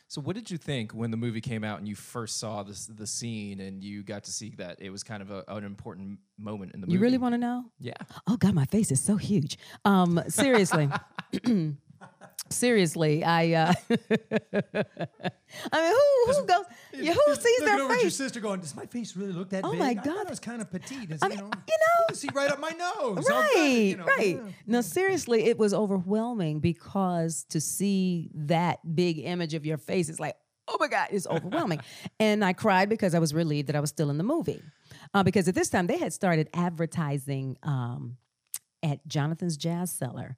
So, 0.09 0.19
what 0.19 0.35
did 0.35 0.51
you 0.51 0.57
think 0.57 0.91
when 0.91 1.09
the 1.09 1.15
movie 1.15 1.39
came 1.39 1.63
out 1.63 1.79
and 1.79 1.87
you 1.87 1.95
first 1.95 2.37
saw 2.37 2.63
this 2.63 2.85
the 2.87 3.07
scene 3.07 3.61
and 3.61 3.81
you 3.81 4.03
got 4.03 4.25
to 4.25 4.31
see 4.31 4.49
that 4.57 4.81
it 4.81 4.89
was 4.89 5.03
kind 5.03 5.21
of 5.21 5.31
a, 5.31 5.45
an 5.47 5.63
important 5.63 6.19
moment 6.37 6.73
in 6.73 6.81
the 6.81 6.87
movie? 6.87 6.95
You 6.95 6.99
really 6.99 7.17
want 7.17 7.33
to 7.33 7.37
know? 7.37 7.63
Yeah. 7.79 7.93
Oh 8.27 8.35
God, 8.35 8.53
my 8.53 8.65
face 8.65 8.91
is 8.91 8.99
so 8.99 9.15
huge. 9.15 9.57
Um, 9.85 10.21
seriously. 10.27 10.89
seriously, 12.49 13.23
I 13.23 13.53
uh 13.53 13.73
I 15.71 15.81
mean 15.81 15.93
who 15.93 16.33
who 16.33 16.45
goes 16.45 16.65
yeah, 16.93 17.13
who 17.13 17.35
sees 17.35 17.59
their 17.59 17.79
over 17.81 17.93
at 17.93 18.01
your 18.01 18.09
sister, 18.09 18.39
going, 18.39 18.59
"Does 18.61 18.75
my 18.75 18.85
face 18.85 19.15
really 19.15 19.33
look 19.33 19.49
that 19.51 19.63
Oh 19.65 19.71
big?" 19.71 19.79
my 19.79 19.89
I 19.89 19.93
God. 19.93 20.25
it 20.25 20.29
was 20.29 20.39
kind 20.39 20.61
of 20.61 20.69
petite. 20.71 21.09
It's, 21.11 21.23
I 21.23 21.27
you 21.27 21.35
know, 21.37 21.43
you 21.45 21.77
know- 22.09 22.15
see 22.15 22.27
right 22.33 22.51
up 22.51 22.59
my 22.59 22.71
nose. 22.71 23.25
Right, 23.29 23.51
good, 23.55 23.71
you 23.71 23.97
know, 23.97 24.05
right. 24.05 24.35
yeah. 24.35 24.51
No, 24.67 24.81
seriously, 24.81 25.45
it 25.45 25.57
was 25.57 25.73
overwhelming 25.73 26.59
because 26.59 27.45
to 27.49 27.61
see 27.61 28.29
that 28.35 28.79
big 28.95 29.19
image 29.19 29.53
of 29.53 29.65
your 29.65 29.77
face 29.77 30.09
is 30.09 30.19
like, 30.19 30.35
oh 30.67 30.77
my 30.79 30.87
God, 30.87 31.07
it's 31.11 31.27
overwhelming. 31.27 31.79
and 32.19 32.43
I 32.43 32.53
cried 32.53 32.89
because 32.89 33.15
I 33.15 33.19
was 33.19 33.33
relieved 33.33 33.67
that 33.69 33.75
I 33.75 33.79
was 33.79 33.89
still 33.89 34.09
in 34.09 34.17
the 34.17 34.23
movie. 34.23 34.61
Uh, 35.13 35.23
because 35.23 35.47
at 35.47 35.55
this 35.55 35.69
time 35.69 35.87
they 35.87 35.97
had 35.97 36.11
started 36.13 36.49
advertising 36.53 37.57
um, 37.63 38.17
at 38.83 39.05
Jonathan's 39.07 39.55
Jazz 39.57 39.91
Cellar 39.91 40.37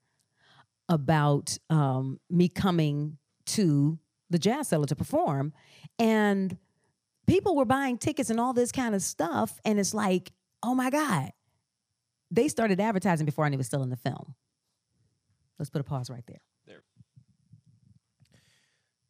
about 0.89 1.57
um, 1.69 2.19
me 2.29 2.47
coming 2.49 3.17
to 3.45 3.99
the 4.29 4.39
Jazz 4.39 4.69
Cellar 4.69 4.85
to 4.87 4.95
perform. 4.95 5.53
And 5.99 6.57
people 7.27 7.55
were 7.55 7.65
buying 7.65 7.97
tickets 7.97 8.29
and 8.29 8.39
all 8.39 8.53
this 8.53 8.71
kind 8.71 8.95
of 8.95 9.01
stuff. 9.01 9.59
And 9.65 9.79
it's 9.79 9.93
like, 9.93 10.31
oh 10.61 10.75
my 10.75 10.89
God. 10.89 11.31
They 12.31 12.47
started 12.47 12.79
advertising 12.79 13.25
before 13.25 13.45
I 13.45 13.49
knew 13.49 13.57
was 13.57 13.67
still 13.67 13.83
in 13.83 13.89
the 13.89 13.95
film. 13.95 14.33
Let's 15.59 15.69
put 15.69 15.81
a 15.81 15.83
pause 15.83 16.09
right 16.09 16.25
there. 16.25 16.41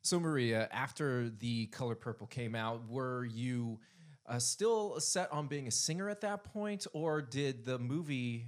So, 0.06 0.20
Maria, 0.20 0.68
after 0.70 1.30
the 1.30 1.68
Color 1.68 1.96
Purple 1.96 2.28
came 2.28 2.56
out, 2.56 2.90
were 2.90 3.24
you 3.24 3.80
uh, 4.28 4.38
still 4.38 5.00
set 5.00 5.32
on 5.32 5.48
being 5.48 5.68
a 5.68 5.72
singer 5.72 6.10
at 6.10 6.20
that 6.22 6.44
point, 6.44 6.86
or 6.92 7.22
did 7.22 7.64
the 7.64 7.80
movie 7.80 8.48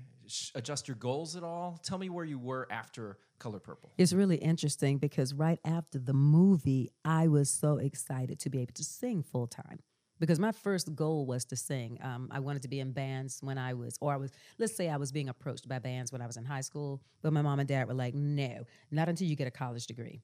adjust 0.56 0.88
your 0.88 0.96
goals 0.96 1.36
at 1.36 1.44
all? 1.44 1.80
Tell 1.84 1.98
me 1.98 2.10
where 2.10 2.26
you 2.26 2.40
were 2.40 2.68
after 2.72 3.18
Color 3.40 3.60
Purple. 3.60 3.92
It's 3.98 4.14
really 4.14 4.38
interesting 4.38 4.98
because 4.98 5.34
right 5.34 5.60
after 5.66 6.00
the 6.00 6.14
movie, 6.14 6.92
I 7.04 7.28
was 7.28 7.50
so 7.50 7.78
excited 7.78 8.40
to 8.40 8.50
be 8.50 8.62
able 8.62 8.74
to 8.74 8.84
sing 8.84 9.24
full 9.24 9.48
time. 9.48 9.80
Because 10.18 10.40
my 10.40 10.54
first 10.54 10.96
goal 10.96 11.26
was 11.26 11.44
to 11.46 11.58
sing. 11.58 12.00
Um, 12.02 12.30
I 12.32 12.40
wanted 12.40 12.62
to 12.62 12.70
be 12.70 12.80
in 12.80 12.94
bands 12.94 13.40
when 13.42 13.58
I 13.58 13.74
was, 13.74 13.98
or 14.00 14.14
I 14.14 14.16
was, 14.16 14.32
let's 14.58 14.74
say 14.74 14.90
I 14.90 14.96
was 14.96 15.12
being 15.12 15.28
approached 15.28 15.68
by 15.68 15.80
bands 15.80 16.14
when 16.14 16.22
I 16.22 16.26
was 16.26 16.38
in 16.38 16.46
high 16.46 16.62
school, 16.62 17.02
but 17.22 17.34
my 17.34 17.42
mom 17.42 17.60
and 17.60 17.68
dad 17.68 17.88
were 17.90 17.94
like, 17.94 18.16
no, 18.16 18.64
not 18.92 19.10
until 19.10 19.28
you 19.28 19.36
get 19.36 19.48
a 19.48 19.52
college 19.52 19.88
degree. 19.88 20.22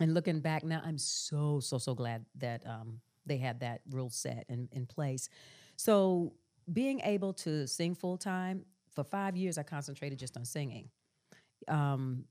And 0.00 0.14
looking 0.14 0.38
back 0.38 0.62
now, 0.62 0.80
I'm 0.84 0.98
so, 0.98 1.58
so, 1.58 1.78
so 1.78 1.94
glad 1.96 2.24
that 2.36 2.64
um, 2.64 3.00
they 3.26 3.38
had 3.38 3.60
that 3.60 3.80
rule 3.90 4.08
set 4.08 4.46
in, 4.48 4.68
in 4.70 4.86
place. 4.86 5.28
So 5.76 6.34
being 6.72 7.00
able 7.00 7.32
to 7.32 7.66
sing 7.66 7.96
full 7.96 8.16
time, 8.16 8.64
for 8.94 9.04
five 9.04 9.36
years, 9.36 9.58
I 9.58 9.62
concentrated 9.62 10.18
just 10.18 10.36
on 10.36 10.44
singing. 10.44 10.88
Um, 11.68 12.24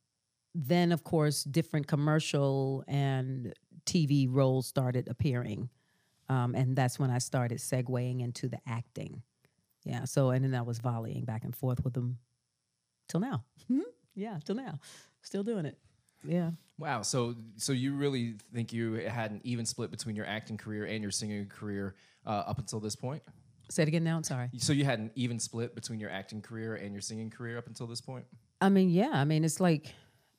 then, 0.53 0.91
of 0.91 1.03
course, 1.03 1.43
different 1.43 1.87
commercial 1.87 2.83
and 2.87 3.53
TV 3.85 4.27
roles 4.29 4.67
started 4.67 5.07
appearing. 5.07 5.69
Um, 6.29 6.55
and 6.55 6.75
that's 6.75 6.99
when 6.99 7.09
I 7.09 7.17
started 7.17 7.59
segueing 7.59 8.21
into 8.21 8.47
the 8.47 8.59
acting. 8.67 9.21
Yeah. 9.83 10.05
So, 10.05 10.29
and 10.29 10.43
then 10.43 10.53
I 10.53 10.61
was 10.61 10.79
volleying 10.79 11.25
back 11.25 11.43
and 11.43 11.55
forth 11.55 11.83
with 11.83 11.93
them 11.93 12.17
till 13.07 13.19
now. 13.19 13.43
yeah, 14.15 14.39
till 14.43 14.55
now. 14.55 14.79
Still 15.21 15.43
doing 15.43 15.65
it. 15.65 15.77
Yeah. 16.23 16.51
Wow. 16.77 17.01
So, 17.01 17.35
so 17.57 17.73
you 17.73 17.93
really 17.95 18.35
think 18.53 18.73
you 18.73 18.93
had 18.93 19.31
an 19.31 19.41
even 19.43 19.65
split 19.65 19.91
between 19.91 20.15
your 20.15 20.25
acting 20.25 20.57
career 20.57 20.85
and 20.85 21.01
your 21.01 21.11
singing 21.11 21.47
career 21.47 21.95
uh, 22.25 22.43
up 22.47 22.59
until 22.59 22.79
this 22.79 22.95
point? 22.95 23.23
Say 23.71 23.83
it 23.83 23.87
again 23.87 24.03
now. 24.03 24.17
I'm 24.17 24.23
sorry. 24.23 24.49
So 24.57 24.73
you 24.73 24.83
had 24.83 24.99
an 24.99 25.11
even 25.15 25.39
split 25.39 25.75
between 25.75 25.99
your 25.99 26.09
acting 26.09 26.41
career 26.41 26.75
and 26.75 26.93
your 26.93 27.01
singing 27.01 27.29
career 27.29 27.57
up 27.57 27.67
until 27.67 27.87
this 27.87 28.01
point? 28.01 28.25
I 28.59 28.69
mean, 28.69 28.89
yeah. 28.89 29.11
I 29.13 29.23
mean, 29.23 29.43
it's 29.45 29.59
like, 29.59 29.93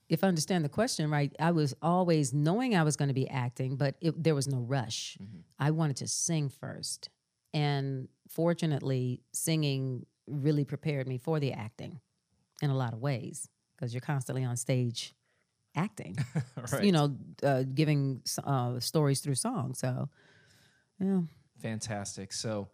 if 0.08 0.22
I 0.22 0.28
understand 0.28 0.64
the 0.64 0.68
question 0.68 1.10
right, 1.10 1.34
I 1.40 1.52
was 1.52 1.74
always 1.80 2.34
knowing 2.34 2.76
I 2.76 2.82
was 2.82 2.96
going 2.96 3.08
to 3.08 3.14
be 3.14 3.28
acting, 3.28 3.76
but 3.76 3.94
it, 4.02 4.22
there 4.22 4.34
was 4.34 4.46
no 4.46 4.58
rush. 4.58 5.16
I 5.58 5.70
wanted 5.70 5.96
to 5.98 6.08
sing 6.08 6.50
first. 6.50 7.08
And 7.54 8.08
fortunately, 8.28 9.22
singing 9.32 10.04
really 10.26 10.64
prepared 10.64 11.08
me 11.08 11.16
for 11.18 11.40
the 11.40 11.52
acting 11.52 12.00
in 12.60 12.68
a 12.70 12.76
lot 12.76 12.92
of 12.92 13.00
ways 13.00 13.48
because 13.76 13.94
you're 13.94 14.00
constantly 14.02 14.44
on 14.44 14.56
stage 14.56 15.14
acting, 15.74 16.16
Right. 16.72 16.84
you 16.84 16.92
know, 16.92 17.16
uh, 17.42 17.62
giving 17.74 18.20
uh, 18.44 18.78
stories 18.80 19.20
through 19.20 19.36
song. 19.36 19.74
So, 19.74 20.10
yeah. 21.00 21.20
Fantastic. 21.60 22.32
So, 22.32 22.68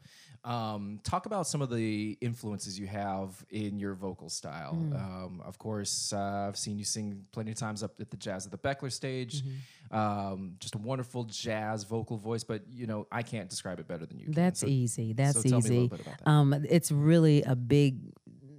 um, 0.44 1.00
talk 1.02 1.26
about 1.26 1.46
some 1.46 1.60
of 1.62 1.70
the 1.70 2.16
influences 2.20 2.78
you 2.78 2.86
have 2.86 3.44
in 3.50 3.78
your 3.78 3.94
vocal 3.94 4.28
style. 4.28 4.72
Um, 4.94 5.42
of 5.44 5.58
course, 5.58 6.12
uh, 6.12 6.46
I've 6.48 6.56
seen 6.56 6.78
you 6.78 6.84
sing 6.84 7.24
plenty 7.32 7.50
of 7.50 7.56
times 7.58 7.82
up 7.82 8.00
at 8.00 8.10
the 8.10 8.16
Jazz 8.16 8.46
at 8.46 8.52
the 8.52 8.58
Bechtler 8.58 8.92
stage. 8.92 9.42
Um, 9.90 10.54
just 10.60 10.74
a 10.74 10.78
wonderful 10.78 11.24
jazz 11.24 11.84
vocal 11.84 12.16
voice, 12.18 12.44
but 12.44 12.62
you 12.70 12.86
know 12.86 13.06
I 13.10 13.22
can't 13.22 13.48
describe 13.48 13.80
it 13.80 13.88
better 13.88 14.06
than 14.06 14.18
you. 14.18 14.26
Can. 14.26 14.34
That's 14.34 14.60
So- 14.60 14.66
easy. 14.66 15.12
That's 15.12 15.40
so 15.40 15.42
tell 15.42 15.50
me 15.50 15.56
a 15.56 15.58
easy. 15.58 15.74
little 15.74 15.88
bit 15.96 16.00
about 16.06 16.18
that. 16.24 16.28
Um, 16.30 16.52
it's 16.68 16.92
really 16.92 17.42
a 17.42 17.56
big 17.56 17.98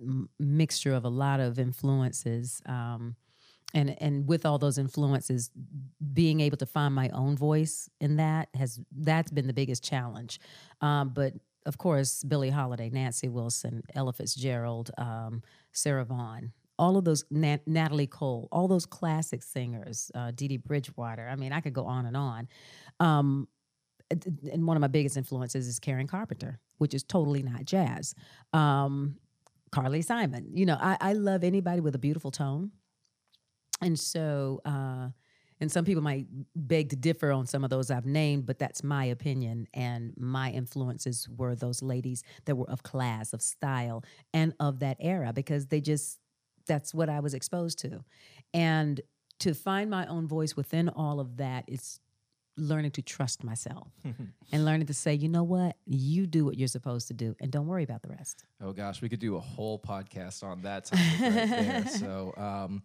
m- 0.01 0.29
mixture 0.39 0.93
of 0.93 1.05
a 1.05 1.09
lot 1.09 1.39
of 1.39 1.59
influences. 1.59 2.61
Um, 2.65 3.15
and 3.75 3.95
and 4.01 4.27
with 4.27 4.45
all 4.47 4.57
those 4.57 4.79
influences 4.79 5.51
being 6.13 6.39
able 6.39 6.57
to 6.57 6.65
find 6.65 6.93
my 6.95 7.09
own 7.09 7.37
voice 7.37 7.87
in 8.01 8.15
that 8.15 8.49
has 8.55 8.79
that's 8.97 9.29
been 9.31 9.45
the 9.45 9.53
biggest 9.53 9.83
challenge 9.83 10.39
um, 10.81 11.09
but 11.09 11.33
of 11.69 11.77
course 11.77 12.23
billie 12.23 12.49
holiday 12.49 12.89
nancy 12.89 13.29
wilson 13.29 13.81
ella 13.93 14.11
fitzgerald 14.11 14.89
um, 14.97 15.41
sarah 15.71 16.03
vaughan 16.03 16.51
all 16.79 16.97
of 16.97 17.05
those 17.05 17.23
Nat- 17.29 17.67
natalie 17.67 18.07
cole 18.07 18.49
all 18.51 18.67
those 18.67 18.85
classic 18.85 19.43
singers 19.43 20.09
uh, 20.15 20.31
dee 20.31 20.47
dee 20.47 20.57
bridgewater. 20.57 21.29
I 21.29 21.35
mean 21.35 21.53
i 21.53 21.61
could 21.61 21.73
go 21.73 21.85
on 21.85 22.05
and 22.05 22.17
on. 22.17 22.47
Um, 22.99 23.47
and 24.09 24.65
one 24.65 24.75
of 24.75 24.81
my 24.81 24.87
biggest 24.87 25.15
influences 25.15 25.67
is 25.67 25.79
karen 25.79 26.07
carpenter 26.07 26.59
which 26.79 26.93
is 26.93 27.03
totally 27.03 27.43
not 27.43 27.65
jazz. 27.65 28.15
Um, 28.51 29.15
carly 29.71 30.01
simon 30.01 30.49
you 30.51 30.65
know 30.65 30.77
I, 30.81 30.97
I 30.99 31.13
love 31.13 31.43
anybody 31.43 31.81
with 31.81 31.93
a 31.95 31.99
beautiful 31.99 32.31
tone. 32.31 32.71
And 33.81 33.97
so, 33.97 34.59
uh, 34.65 35.09
and 35.61 35.71
some 35.71 35.85
people 35.85 36.01
might 36.01 36.25
beg 36.55 36.89
to 36.89 36.95
differ 36.95 37.31
on 37.31 37.45
some 37.45 37.63
of 37.63 37.69
those 37.69 37.91
I've 37.91 38.05
named, 38.05 38.45
but 38.45 38.59
that's 38.59 38.83
my 38.83 39.05
opinion. 39.05 39.67
And 39.73 40.13
my 40.17 40.51
influences 40.51 41.27
were 41.29 41.55
those 41.55 41.81
ladies 41.81 42.23
that 42.45 42.55
were 42.55 42.69
of 42.69 42.83
class, 42.83 43.33
of 43.33 43.41
style, 43.41 44.03
and 44.33 44.53
of 44.59 44.79
that 44.79 44.97
era 44.99 45.33
because 45.33 45.67
they 45.67 45.81
just, 45.81 46.19
that's 46.65 46.93
what 46.93 47.09
I 47.09 47.19
was 47.19 47.33
exposed 47.33 47.79
to. 47.79 48.03
And 48.53 49.01
to 49.39 49.53
find 49.53 49.89
my 49.89 50.05
own 50.05 50.27
voice 50.27 50.55
within 50.55 50.89
all 50.89 51.19
of 51.19 51.37
that 51.37 51.65
is 51.67 51.99
learning 52.57 52.91
to 52.91 53.01
trust 53.01 53.43
myself 53.43 53.87
and 54.51 54.65
learning 54.65 54.87
to 54.87 54.93
say, 54.93 55.13
you 55.13 55.29
know 55.29 55.43
what, 55.43 55.77
you 55.85 56.27
do 56.27 56.45
what 56.45 56.57
you're 56.57 56.67
supposed 56.67 57.07
to 57.07 57.13
do 57.13 57.35
and 57.39 57.51
don't 57.51 57.67
worry 57.67 57.83
about 57.83 58.01
the 58.01 58.09
rest. 58.09 58.45
Oh 58.61 58.73
gosh, 58.73 59.01
we 59.01 59.09
could 59.09 59.19
do 59.19 59.35
a 59.37 59.39
whole 59.39 59.79
podcast 59.79 60.43
on 60.43 60.61
that 60.63 60.85
topic 60.85 61.05
right 61.19 61.49
there. 61.49 61.85
So, 61.89 62.33
um, 62.37 62.83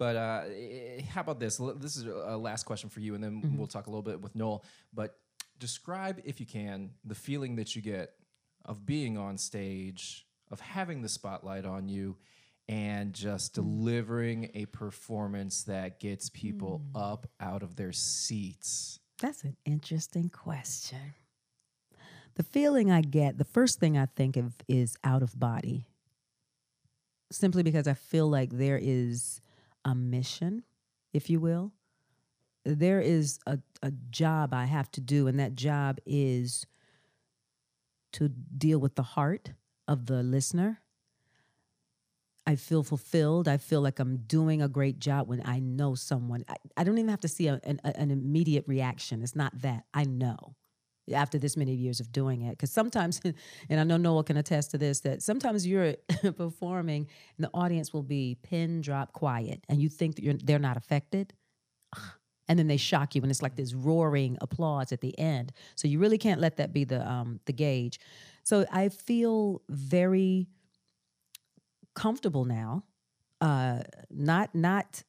but 0.00 0.16
uh, 0.16 0.42
eh, 0.48 1.02
how 1.12 1.20
about 1.20 1.38
this? 1.38 1.60
This 1.76 1.94
is 1.96 2.06
a 2.06 2.36
last 2.36 2.64
question 2.64 2.88
for 2.88 3.00
you, 3.00 3.14
and 3.14 3.22
then 3.22 3.42
Mm-hmm. 3.42 3.58
we'll 3.58 3.66
talk 3.66 3.86
a 3.86 3.90
little 3.90 4.02
bit 4.02 4.20
with 4.20 4.34
Noel. 4.34 4.64
But 4.94 5.16
describe, 5.58 6.20
if 6.24 6.40
you 6.40 6.46
can, 6.46 6.90
the 7.04 7.14
feeling 7.14 7.56
that 7.56 7.76
you 7.76 7.82
get 7.82 8.14
of 8.64 8.86
being 8.86 9.18
on 9.18 9.36
stage, 9.36 10.26
of 10.50 10.58
having 10.60 11.02
the 11.02 11.08
spotlight 11.08 11.66
on 11.66 11.88
you, 11.90 12.16
and 12.66 13.12
just 13.12 13.52
Mm. 13.52 13.54
delivering 13.56 14.50
a 14.54 14.64
performance 14.66 15.64
that 15.64 16.00
gets 16.00 16.30
people 16.30 16.80
Mm. 16.94 17.00
up 17.10 17.26
out 17.38 17.62
of 17.62 17.76
their 17.76 17.92
seats. 17.92 19.00
That's 19.18 19.44
an 19.44 19.56
interesting 19.66 20.30
question. 20.30 21.12
The 22.36 22.42
feeling 22.42 22.90
I 22.90 23.02
get, 23.02 23.36
the 23.36 23.44
first 23.44 23.78
thing 23.80 23.98
I 23.98 24.06
think 24.06 24.36
of 24.38 24.54
is 24.66 24.96
out 25.04 25.22
of 25.22 25.38
body. 25.38 25.84
Simply 27.32 27.62
because 27.62 27.86
I 27.86 27.94
feel 27.94 28.28
like 28.30 28.50
there 28.50 28.78
is 28.80 29.40
a 29.84 29.94
mission, 29.94 30.64
if 31.12 31.30
you 31.30 31.40
will. 31.40 31.72
There 32.64 33.00
is 33.00 33.38
a, 33.46 33.58
a 33.82 33.90
job 34.10 34.52
I 34.52 34.66
have 34.66 34.90
to 34.92 35.00
do, 35.00 35.26
and 35.26 35.38
that 35.40 35.54
job 35.54 35.98
is 36.04 36.66
to 38.12 38.28
deal 38.28 38.78
with 38.78 38.96
the 38.96 39.02
heart 39.02 39.52
of 39.88 40.06
the 40.06 40.22
listener. 40.22 40.80
I 42.46 42.56
feel 42.56 42.82
fulfilled. 42.82 43.48
I 43.48 43.58
feel 43.58 43.80
like 43.80 43.98
I'm 43.98 44.18
doing 44.18 44.60
a 44.60 44.68
great 44.68 44.98
job 44.98 45.28
when 45.28 45.42
I 45.44 45.60
know 45.60 45.94
someone. 45.94 46.44
I, 46.48 46.56
I 46.76 46.84
don't 46.84 46.98
even 46.98 47.10
have 47.10 47.20
to 47.20 47.28
see 47.28 47.46
a, 47.46 47.60
an, 47.64 47.80
an 47.84 48.10
immediate 48.10 48.64
reaction. 48.66 49.22
It's 49.22 49.36
not 49.36 49.60
that. 49.62 49.84
I 49.94 50.04
know 50.04 50.56
after 51.12 51.38
this 51.38 51.56
many 51.56 51.72
years 51.72 52.00
of 52.00 52.12
doing 52.12 52.42
it. 52.42 52.50
Because 52.50 52.70
sometimes, 52.70 53.20
and 53.68 53.80
I 53.80 53.84
know 53.84 53.96
Noah 53.96 54.24
can 54.24 54.36
attest 54.36 54.70
to 54.72 54.78
this, 54.78 55.00
that 55.00 55.22
sometimes 55.22 55.66
you're 55.66 55.94
performing 56.36 57.06
and 57.36 57.44
the 57.44 57.50
audience 57.54 57.92
will 57.92 58.02
be 58.02 58.36
pin 58.42 58.80
drop 58.80 59.12
quiet 59.12 59.64
and 59.68 59.80
you 59.80 59.88
think 59.88 60.16
that 60.16 60.46
they're 60.46 60.58
not 60.58 60.76
affected. 60.76 61.32
And 62.48 62.58
then 62.58 62.66
they 62.66 62.78
shock 62.78 63.14
you, 63.14 63.22
and 63.22 63.30
it's 63.30 63.42
like 63.42 63.54
this 63.54 63.74
roaring 63.74 64.36
applause 64.40 64.90
at 64.90 65.00
the 65.02 65.16
end. 65.20 65.52
So 65.76 65.86
you 65.86 66.00
really 66.00 66.18
can't 66.18 66.40
let 66.40 66.56
that 66.56 66.72
be 66.72 66.82
the 66.82 67.08
um, 67.08 67.38
the 67.44 67.52
gauge. 67.52 68.00
So 68.42 68.66
I 68.72 68.88
feel 68.88 69.62
very 69.68 70.48
comfortable 71.94 72.44
now. 72.44 72.82
Uh, 73.40 73.82
not 74.10 74.52
not 74.52 75.04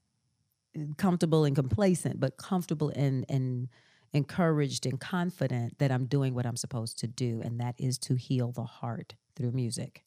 comfortable 0.97 1.43
and 1.43 1.55
complacent, 1.55 2.19
but 2.19 2.37
comfortable 2.37 2.89
and 2.95 3.25
and 3.27 3.69
encouraged 4.13 4.85
and 4.85 4.99
confident 4.99 5.77
that 5.79 5.91
I'm 5.91 6.05
doing 6.05 6.33
what 6.33 6.45
I'm 6.45 6.57
supposed 6.57 6.99
to 6.99 7.07
do, 7.07 7.41
and 7.43 7.59
that 7.59 7.75
is 7.77 7.97
to 7.99 8.15
heal 8.15 8.51
the 8.51 8.63
heart 8.63 9.15
through 9.35 9.51
music 9.51 10.03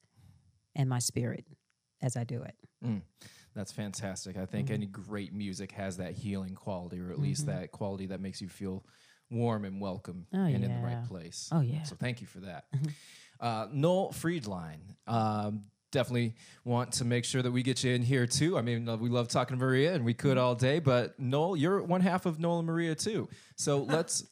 and 0.77 0.89
my 0.89 0.99
spirit 0.99 1.47
as 2.03 2.17
I 2.17 2.25
do 2.25 2.43
it. 2.43 2.55
Mm, 2.85 3.03
that's 3.55 3.73
fantastic. 3.73 4.37
I 4.37 4.45
think 4.45 4.71
any 4.71 4.87
great 4.87 5.33
music 5.33 5.73
has 5.73 5.97
that 5.97 6.13
healing 6.13 6.55
quality, 6.55 7.01
or 7.01 7.11
at 7.11 7.19
least 7.19 7.47
that 7.47 7.73
quality 7.73 8.07
that 8.07 8.21
makes 8.21 8.43
you 8.43 8.49
feel 8.49 8.85
warm 9.31 9.65
and 9.65 9.81
welcome 9.81 10.27
Oh, 10.35 10.39
and 10.45 10.65
in 10.65 10.75
the 10.75 10.81
right 10.87 11.05
place. 11.09 11.49
Oh, 11.51 11.61
yeah. 11.61 11.83
So 11.85 11.97
thank 11.97 12.21
you 12.21 12.27
for 12.27 12.41
that. 12.41 12.67
Uh, 13.41 13.67
Noel 13.73 14.11
Freidline. 14.13 14.81
Um, 15.07 15.63
definitely 15.95 16.35
want 16.65 16.93
to 16.95 17.05
make 17.05 17.25
sure 17.25 17.41
that 17.41 17.51
we 17.51 17.63
get 17.63 17.83
you 17.83 17.95
in 17.95 18.03
here 18.03 18.27
too. 18.27 18.59
I 18.59 18.63
mean, 18.63 18.87
uh, 18.87 18.97
we 18.97 19.09
love 19.09 19.29
talking 19.29 19.57
to 19.57 19.65
Maria 19.65 19.95
and 19.95 20.05
we 20.05 20.13
could 20.13 20.37
all 20.37 20.55
day, 20.55 20.81
but 20.81 21.19
Noel, 21.19 21.57
you're 21.57 21.83
one 21.83 22.03
half 22.03 22.27
of 22.27 22.39
Noel 22.39 22.59
and 22.59 22.67
Maria 22.67 22.95
too. 22.95 23.29
So 23.57 23.79
let's. 23.79 24.25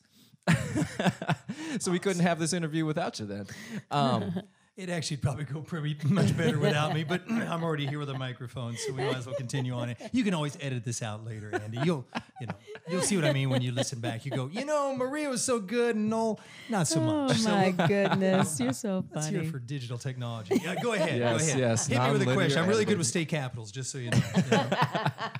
so 1.79 1.93
we 1.93 2.01
couldn't 2.01 2.23
have 2.23 2.41
this 2.41 2.53
interview 2.53 2.85
without 2.85 3.21
you 3.21 3.27
then. 3.27 3.47
Um, 3.93 4.43
It 4.75 4.89
actually 4.89 5.19
probably 5.19 5.45
go 5.45 5.61
pretty 5.61 5.99
much 6.09 6.35
better 6.35 6.59
without 6.59 6.95
me, 6.95 7.05
but 7.05 7.23
I'm 7.31 7.63
already 7.63 7.87
here 7.87 7.99
with 7.99 8.09
a 8.09 8.17
microphone, 8.19 8.75
so 8.79 8.95
we 8.95 9.03
might 9.05 9.17
as 9.17 9.27
well 9.27 9.35
continue 9.35 9.75
on 9.75 9.91
it. 9.91 9.99
You 10.13 10.25
can 10.25 10.33
always 10.33 10.57
edit 10.63 10.83
this 10.83 11.03
out 11.03 11.27
later, 11.27 11.51
Andy. 11.55 11.79
You'll, 11.85 12.07
you 12.41 12.47
know, 12.47 12.55
you'll 12.89 13.03
see 13.03 13.17
what 13.17 13.27
I 13.27 13.35
mean 13.35 13.51
when 13.51 13.61
you 13.61 13.71
listen 13.71 14.01
back. 14.01 14.25
You 14.25 14.31
go, 14.31 14.49
you 14.51 14.65
know, 14.65 14.97
Maria 14.97 15.29
was 15.29 15.43
so 15.43 15.61
good, 15.61 15.95
and 15.97 16.09
Noel, 16.09 16.41
not 16.71 16.89
so 16.89 17.01
much. 17.01 17.37
Oh 17.41 17.51
my 17.51 17.71
goodness, 17.87 18.59
you're 18.59 18.73
so 18.73 19.05
let's 19.15 19.27
hear 19.27 19.45
for 19.45 19.59
digital 19.59 19.99
technology. 19.99 20.59
Yeah, 20.65 20.77
go 20.83 20.95
ahead. 20.95 21.19
go 21.19 21.27
Yes, 21.33 21.49
ahead. 21.49 21.59
yes, 21.59 21.87
Hit 21.89 22.03
me 22.03 22.13
with 22.13 22.23
a 22.23 22.33
question. 22.33 22.59
I'm 22.63 22.69
really 22.69 22.87
good 22.87 22.97
with 22.97 23.07
state 23.07 23.29
capitals, 23.29 23.73
just 23.73 23.91
so 23.93 23.99
you 23.99 24.11
know. 24.11 24.21
Yeah. 24.51 25.29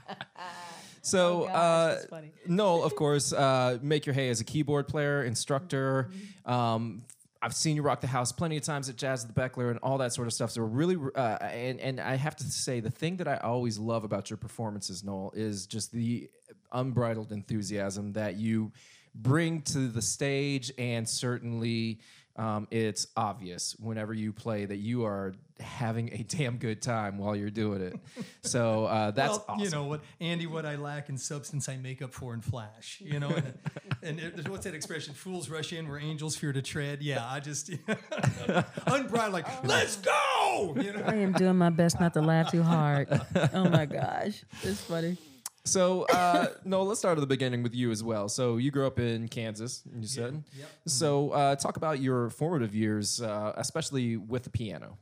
So, 1.05 1.43
Oh, 1.43 1.47
gosh, 1.49 1.99
uh. 2.13 2.21
Noel, 2.47 2.85
of 2.85 2.95
course, 2.95 3.33
uh, 3.33 3.79
make 3.83 4.07
your 4.07 4.15
hay 4.15 4.29
as 4.29 4.41
a 4.41 4.45
keyboard 4.45 4.87
player, 4.87 5.25
instructor. 5.25 6.11
Mm-hmm. 6.47 6.51
Um, 6.53 7.03
I've 7.43 7.55
seen 7.55 7.75
you 7.75 7.83
rock 7.83 8.01
the 8.01 8.07
house 8.07 8.31
plenty 8.31 8.57
of 8.57 8.63
times 8.63 8.89
at 8.89 8.97
Jazz 8.97 9.25
at 9.25 9.35
the 9.35 9.41
Bechtler 9.41 9.71
and 9.71 9.79
all 9.83 9.99
that 9.99 10.13
sort 10.15 10.29
of 10.29 10.33
stuff. 10.33 10.53
So 10.53 10.63
really, 10.63 10.97
uh, 11.15 11.39
and 11.43 11.81
and 11.81 12.01
I 12.01 12.15
have 12.15 12.37
to 12.37 12.45
say, 12.45 12.81
the 12.81 12.91
thing 12.91 13.17
that 13.17 13.27
I 13.27 13.37
always 13.39 13.79
love 13.79 14.05
about 14.05 14.31
your 14.31 14.37
performances, 14.37 15.03
Noel, 15.03 15.33
is 15.35 15.67
just 15.67 15.91
the 15.91 16.31
unbridled 16.71 17.33
enthusiasm 17.33 18.13
that 18.13 18.37
you 18.37 18.73
bring 19.15 19.63
to 19.63 19.89
the 19.89 20.03
stage, 20.03 20.73
and 20.79 21.09
certainly. 21.09 21.99
Um, 22.43 22.67
it's 22.73 23.07
obvious 23.17 23.77
whenever 23.79 24.13
you 24.13 24.33
play 24.33 24.65
that 24.65 24.79
you 24.79 25.05
are 25.05 25.33
having 25.61 26.13
a 26.13 26.25
damn 26.25 26.57
good 26.57 26.83
time 26.83 27.17
while 27.19 27.37
you're 27.37 27.51
doing 27.51 27.83
it. 27.83 27.95
So 28.45 28.87
uh, 28.87 29.13
that's 29.13 29.31
well, 29.31 29.45
awesome. 29.51 29.65
you 29.65 29.71
know 29.71 29.85
what, 29.85 30.01
Andy, 30.21 30.49
what 30.49 30.67
I 30.67 30.75
lack 30.75 31.09
in 31.09 31.17
substance, 31.17 31.69
I 31.69 31.77
make 31.77 32.03
up 32.03 32.13
for 32.13 32.35
in 32.35 32.41
flash. 32.41 33.01
You 33.01 33.21
know, 33.21 33.29
and, 33.29 33.55
and 34.03 34.19
it- 34.21 34.49
what's 34.49 34.65
that 34.65 34.75
expression? 34.75 35.15
Fools 35.15 35.49
rush 35.49 35.73
in 35.73 35.89
where 35.89 36.01
angels 36.01 36.35
fear 36.35 36.53
to 36.53 36.61
tread. 36.61 37.03
Yeah, 37.03 37.25
I 37.25 37.39
just 37.39 37.71
unbridled, 38.87 39.33
like 39.33 39.65
let's 39.65 39.97
go. 39.97 40.75
You 40.77 40.93
know, 40.93 41.05
I 41.07 41.15
am 41.15 41.33
doing 41.33 41.57
my 41.57 41.71
best 41.71 42.01
not 42.01 42.15
to 42.15 42.21
laugh 42.21 42.51
too 42.51 42.65
hard. 42.65 43.09
Oh 43.55 43.69
my 43.69 43.87
gosh, 43.87 44.43
it's 44.65 44.81
funny. 44.81 45.17
So, 45.65 46.03
uh, 46.13 46.49
no, 46.65 46.83
let's 46.83 46.99
start 47.01 47.19
at 47.19 47.21
the 47.21 47.27
beginning 47.27 47.63
with 47.63 47.75
you 47.75 47.91
as 47.91 48.03
well. 48.03 48.29
So, 48.29 48.57
you 48.57 48.71
grew 48.71 48.87
up 48.87 48.99
in 48.99 49.29
Kansas, 49.29 49.83
you 49.95 50.07
said. 50.07 50.43
yep. 50.57 50.69
So, 50.87 51.31
uh, 51.31 51.57
talk 51.57 51.77
about 51.77 52.01
your 52.01 52.31
formative 52.31 52.75
years, 52.75 53.21
uh, 53.21 53.53
especially 53.57 54.17
with 54.17 54.43
the 54.45 54.51
piano. 54.51 54.99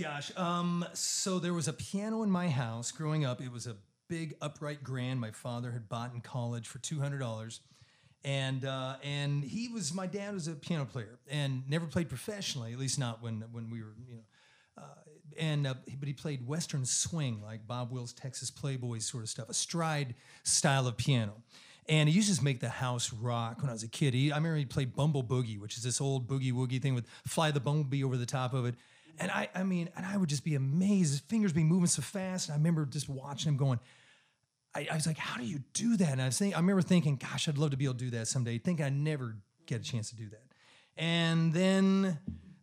Gosh, 0.00 0.36
um, 0.38 0.86
so 0.94 1.38
there 1.38 1.52
was 1.52 1.68
a 1.68 1.72
piano 1.72 2.22
in 2.22 2.30
my 2.30 2.48
house 2.48 2.90
growing 2.90 3.26
up. 3.26 3.42
It 3.42 3.52
was 3.52 3.66
a 3.66 3.76
big 4.08 4.34
upright 4.40 4.82
grand 4.82 5.20
my 5.20 5.32
father 5.32 5.70
had 5.72 5.88
bought 5.88 6.14
in 6.14 6.20
college 6.22 6.66
for 6.66 6.78
two 6.78 6.98
hundred 6.98 7.18
dollars, 7.18 7.60
and 8.24 8.64
uh, 8.64 8.96
and 9.02 9.44
he 9.44 9.68
was 9.68 9.92
my 9.92 10.06
dad 10.06 10.32
was 10.32 10.48
a 10.48 10.52
piano 10.52 10.86
player 10.86 11.18
and 11.30 11.68
never 11.68 11.84
played 11.84 12.08
professionally, 12.08 12.72
at 12.72 12.78
least 12.78 12.98
not 12.98 13.22
when 13.22 13.44
when 13.52 13.68
we 13.68 13.82
were 13.82 13.94
you 14.08 14.14
know. 14.14 14.22
And 15.38 15.66
uh, 15.66 15.74
but 15.98 16.08
he 16.08 16.14
played 16.14 16.46
Western 16.46 16.84
swing 16.84 17.42
like 17.42 17.66
Bob 17.66 17.92
Wills' 17.92 18.12
Texas 18.12 18.50
Playboys 18.50 19.02
sort 19.02 19.22
of 19.22 19.28
stuff, 19.28 19.48
a 19.48 19.54
stride 19.54 20.14
style 20.42 20.86
of 20.86 20.96
piano. 20.96 21.34
And 21.88 22.08
he 22.08 22.14
used 22.14 22.26
to 22.26 22.32
just 22.32 22.42
make 22.42 22.60
the 22.60 22.68
house 22.68 23.12
rock 23.12 23.60
when 23.60 23.70
I 23.70 23.72
was 23.72 23.84
a 23.84 23.88
kid. 23.88 24.12
He, 24.12 24.32
I 24.32 24.36
remember 24.36 24.58
he 24.58 24.64
played 24.64 24.96
Bumble 24.96 25.22
Boogie, 25.22 25.60
which 25.60 25.76
is 25.76 25.84
this 25.84 26.00
old 26.00 26.26
boogie 26.26 26.52
woogie 26.52 26.82
thing 26.82 26.94
with 26.94 27.06
fly 27.26 27.52
the 27.52 27.60
bumblebee 27.60 28.02
over 28.02 28.16
the 28.16 28.26
top 28.26 28.54
of 28.54 28.66
it. 28.66 28.74
And 29.18 29.30
I, 29.30 29.48
I 29.54 29.62
mean, 29.62 29.88
and 29.96 30.04
I 30.04 30.16
would 30.16 30.28
just 30.28 30.44
be 30.44 30.56
amazed. 30.56 31.12
His 31.12 31.20
fingers 31.20 31.52
be 31.52 31.64
moving 31.64 31.86
so 31.86 32.02
fast. 32.02 32.48
And 32.48 32.54
I 32.54 32.56
remember 32.58 32.84
just 32.86 33.08
watching 33.08 33.50
him 33.50 33.56
going, 33.56 33.78
I, 34.74 34.88
I 34.90 34.94
was 34.94 35.06
like, 35.06 35.16
how 35.16 35.40
do 35.40 35.46
you 35.46 35.60
do 35.72 35.96
that? 35.96 36.12
And 36.12 36.20
I 36.20 36.26
was 36.26 36.38
thinking, 36.38 36.54
I 36.54 36.58
remember 36.58 36.82
thinking, 36.82 37.16
gosh, 37.16 37.48
I'd 37.48 37.56
love 37.56 37.70
to 37.70 37.76
be 37.76 37.84
able 37.84 37.94
to 37.94 38.04
do 38.04 38.10
that 38.10 38.28
someday. 38.28 38.58
Think 38.58 38.80
I'd 38.80 38.92
never 38.92 39.36
get 39.64 39.80
a 39.80 39.84
chance 39.84 40.10
to 40.10 40.16
do 40.16 40.28
that. 40.30 40.42
And 40.98 41.52
then 41.52 42.18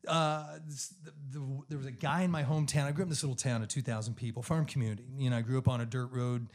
uh, 0.07 0.57
this, 0.65 0.93
the, 1.03 1.11
the, 1.31 1.61
there 1.69 1.77
was 1.77 1.87
a 1.87 1.91
guy 1.91 2.23
in 2.23 2.31
my 2.31 2.43
hometown. 2.43 2.85
I 2.85 2.91
grew 2.91 3.03
up 3.03 3.07
in 3.07 3.09
this 3.09 3.23
little 3.23 3.35
town 3.35 3.61
of 3.61 3.67
2,000 3.67 4.15
people, 4.15 4.41
farm 4.43 4.65
community. 4.65 5.05
You 5.17 5.29
know, 5.29 5.37
I 5.37 5.41
grew 5.41 5.57
up 5.57 5.67
on 5.67 5.81
a 5.81 5.85
dirt 5.85 6.11
road 6.11 6.47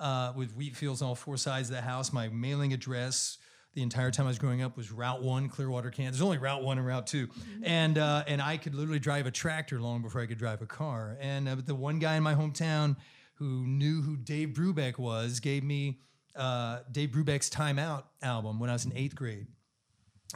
uh, 0.00 0.32
with 0.34 0.54
wheat 0.56 0.76
fields 0.76 1.02
on 1.02 1.08
all 1.08 1.14
four 1.14 1.36
sides 1.36 1.70
of 1.70 1.76
the 1.76 1.82
house. 1.82 2.12
My 2.12 2.28
mailing 2.28 2.72
address 2.72 3.38
the 3.74 3.82
entire 3.82 4.10
time 4.10 4.26
I 4.26 4.28
was 4.28 4.38
growing 4.38 4.62
up 4.62 4.76
was 4.76 4.92
Route 4.92 5.22
One, 5.22 5.48
Clearwater, 5.48 5.90
Kansas. 5.90 6.18
There's 6.18 6.24
only 6.24 6.38
Route 6.38 6.62
One 6.62 6.78
and 6.78 6.86
Route 6.86 7.06
2 7.08 7.28
and 7.64 7.98
uh, 7.98 8.22
and 8.26 8.40
I 8.40 8.56
could 8.56 8.74
literally 8.74 9.00
drive 9.00 9.26
a 9.26 9.32
tractor 9.32 9.80
long 9.80 10.00
before 10.00 10.20
I 10.20 10.26
could 10.26 10.38
drive 10.38 10.62
a 10.62 10.66
car. 10.66 11.16
And 11.20 11.48
uh, 11.48 11.56
the 11.64 11.74
one 11.74 11.98
guy 11.98 12.16
in 12.16 12.22
my 12.22 12.34
hometown 12.34 12.96
who 13.34 13.66
knew 13.66 14.00
who 14.00 14.16
Dave 14.16 14.50
Brubeck 14.50 14.98
was 14.98 15.40
gave 15.40 15.64
me 15.64 15.98
uh, 16.36 16.80
Dave 16.90 17.10
Brubeck's 17.10 17.50
Time 17.50 17.78
Out 17.78 18.06
album 18.22 18.60
when 18.60 18.70
I 18.70 18.74
was 18.74 18.84
in 18.84 18.92
eighth 18.96 19.16
grade. 19.16 19.48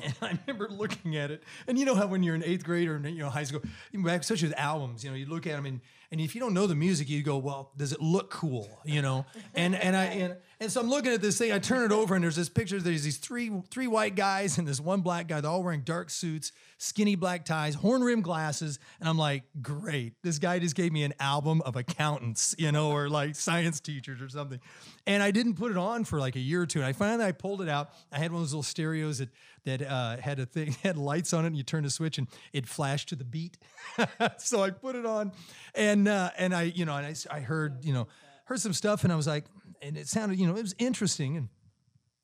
And 0.05 0.15
I 0.23 0.39
remember 0.47 0.69
looking 0.71 1.17
at 1.17 1.31
it, 1.31 1.43
and 1.67 1.79
you 1.79 1.85
know 1.85 1.95
how 1.95 2.07
when 2.07 2.23
you're 2.23 2.35
in 2.35 2.45
eighth 2.45 2.65
grade 2.65 2.89
or 2.89 2.97
in, 2.97 3.05
you 3.05 3.19
know 3.19 3.31
high 3.31 3.45
school, 3.45 3.63
especially 4.07 4.49
with 4.49 4.59
albums, 4.59 5.05
you 5.05 5.11
know, 5.11 5.17
you 5.17 5.27
look 5.27 5.47
at 5.47 5.57
them 5.57 5.67
and 5.67 5.81
and 6.11 6.23
if 6.23 6.35
you 6.35 6.41
don't 6.41 6.55
know 6.55 6.67
the 6.67 6.75
music, 6.75 7.11
you 7.11 7.23
go, 7.23 7.37
well, 7.37 7.71
does 7.77 7.93
it 7.93 8.01
look 8.01 8.31
cool? 8.31 8.67
You 8.85 9.03
know, 9.03 9.27
and 9.55 9.75
and 9.75 9.95
I 9.95 10.05
and, 10.05 10.37
and 10.59 10.73
so 10.73 10.81
I'm 10.81 10.89
looking 10.89 11.13
at 11.13 11.21
this 11.21 11.37
thing. 11.37 11.53
I 11.53 11.59
turn 11.59 11.85
it 11.85 11.93
over, 11.95 12.15
and 12.15 12.25
there's 12.25 12.37
this 12.37 12.49
picture. 12.49 12.81
There's 12.81 13.03
these 13.03 13.19
three 13.19 13.53
three 13.71 13.87
white 13.87 14.15
guys 14.15 14.57
and 14.57 14.67
this 14.67 14.81
one 14.81 15.03
black 15.03 15.29
guy. 15.29 15.43
They're 15.43 15.51
all 15.51 15.63
wearing 15.63 15.83
dark 15.83 16.09
suits, 16.09 16.53
skinny 16.79 17.15
black 17.15 17.45
ties, 17.45 17.75
horn 17.75 18.03
rimmed 18.03 18.25
glasses, 18.25 18.79
and 19.01 19.09
I'm 19.09 19.19
like, 19.19 19.43
great. 19.61 20.15
This 20.23 20.39
guy 20.39 20.59
just 20.59 20.75
gave 20.75 20.93
me 20.93 21.03
an 21.03 21.13
album 21.21 21.61
of 21.63 21.77
accountants, 21.77 22.55
you 22.57 22.73
know, 22.73 22.91
or 22.91 23.11
like 23.11 23.35
science 23.35 23.79
teachers 23.79 24.23
or 24.23 24.31
something. 24.31 24.61
And 25.07 25.23
I 25.23 25.31
didn't 25.31 25.55
put 25.55 25.71
it 25.71 25.77
on 25.77 26.05
for 26.05 26.19
like 26.19 26.37
a 26.37 26.41
year 26.41 26.63
or 26.63 26.67
two. 26.67 26.79
And 26.79 26.87
I 26.87 26.95
finally 26.95 27.27
I 27.27 27.33
pulled 27.33 27.61
it 27.61 27.69
out. 27.69 27.91
I 28.11 28.19
had 28.19 28.33
one 28.33 28.41
of 28.41 28.47
those 28.47 28.55
little 28.55 28.63
stereos 28.63 29.19
that 29.19 29.29
that 29.69 29.83
uh, 29.83 30.17
had 30.17 30.41
a 30.41 30.47
thing 30.47 30.73
had 30.83 30.97
lights 30.97 31.33
on 31.33 31.45
it, 31.45 31.49
and 31.49 31.57
you 31.57 31.63
turn 31.63 31.85
the 31.85 31.91
switch 31.91 32.19
and 32.19 32.27
it 32.53 32.67
flashed 32.67 33.11
to 33.11 33.17
the 33.17 33.25
beat. 33.25 33.59
so 34.39 34.63
I 34.63 34.71
put 34.71 34.97
it 34.97 35.05
on, 35.07 35.33
and 35.75 36.09
uh, 36.09 36.31
and 36.39 36.55
I 36.55 36.63
you 36.63 36.85
know 36.85 36.97
and 36.97 37.07
I, 37.07 37.37
I 37.37 37.41
heard 37.41 37.85
you 37.85 37.93
know 37.93 38.09
heard 38.47 38.61
some 38.61 38.73
stuff, 38.73 39.05
and 39.05 39.13
I 39.13 39.17
was 39.17 39.27
like, 39.27 39.45
and 39.83 39.97
it 39.97 40.09
sounded 40.09 40.39
you 40.39 40.47
know 40.47 40.57
it 40.57 40.63
was 40.63 40.75
interesting, 40.79 41.37
and 41.37 41.49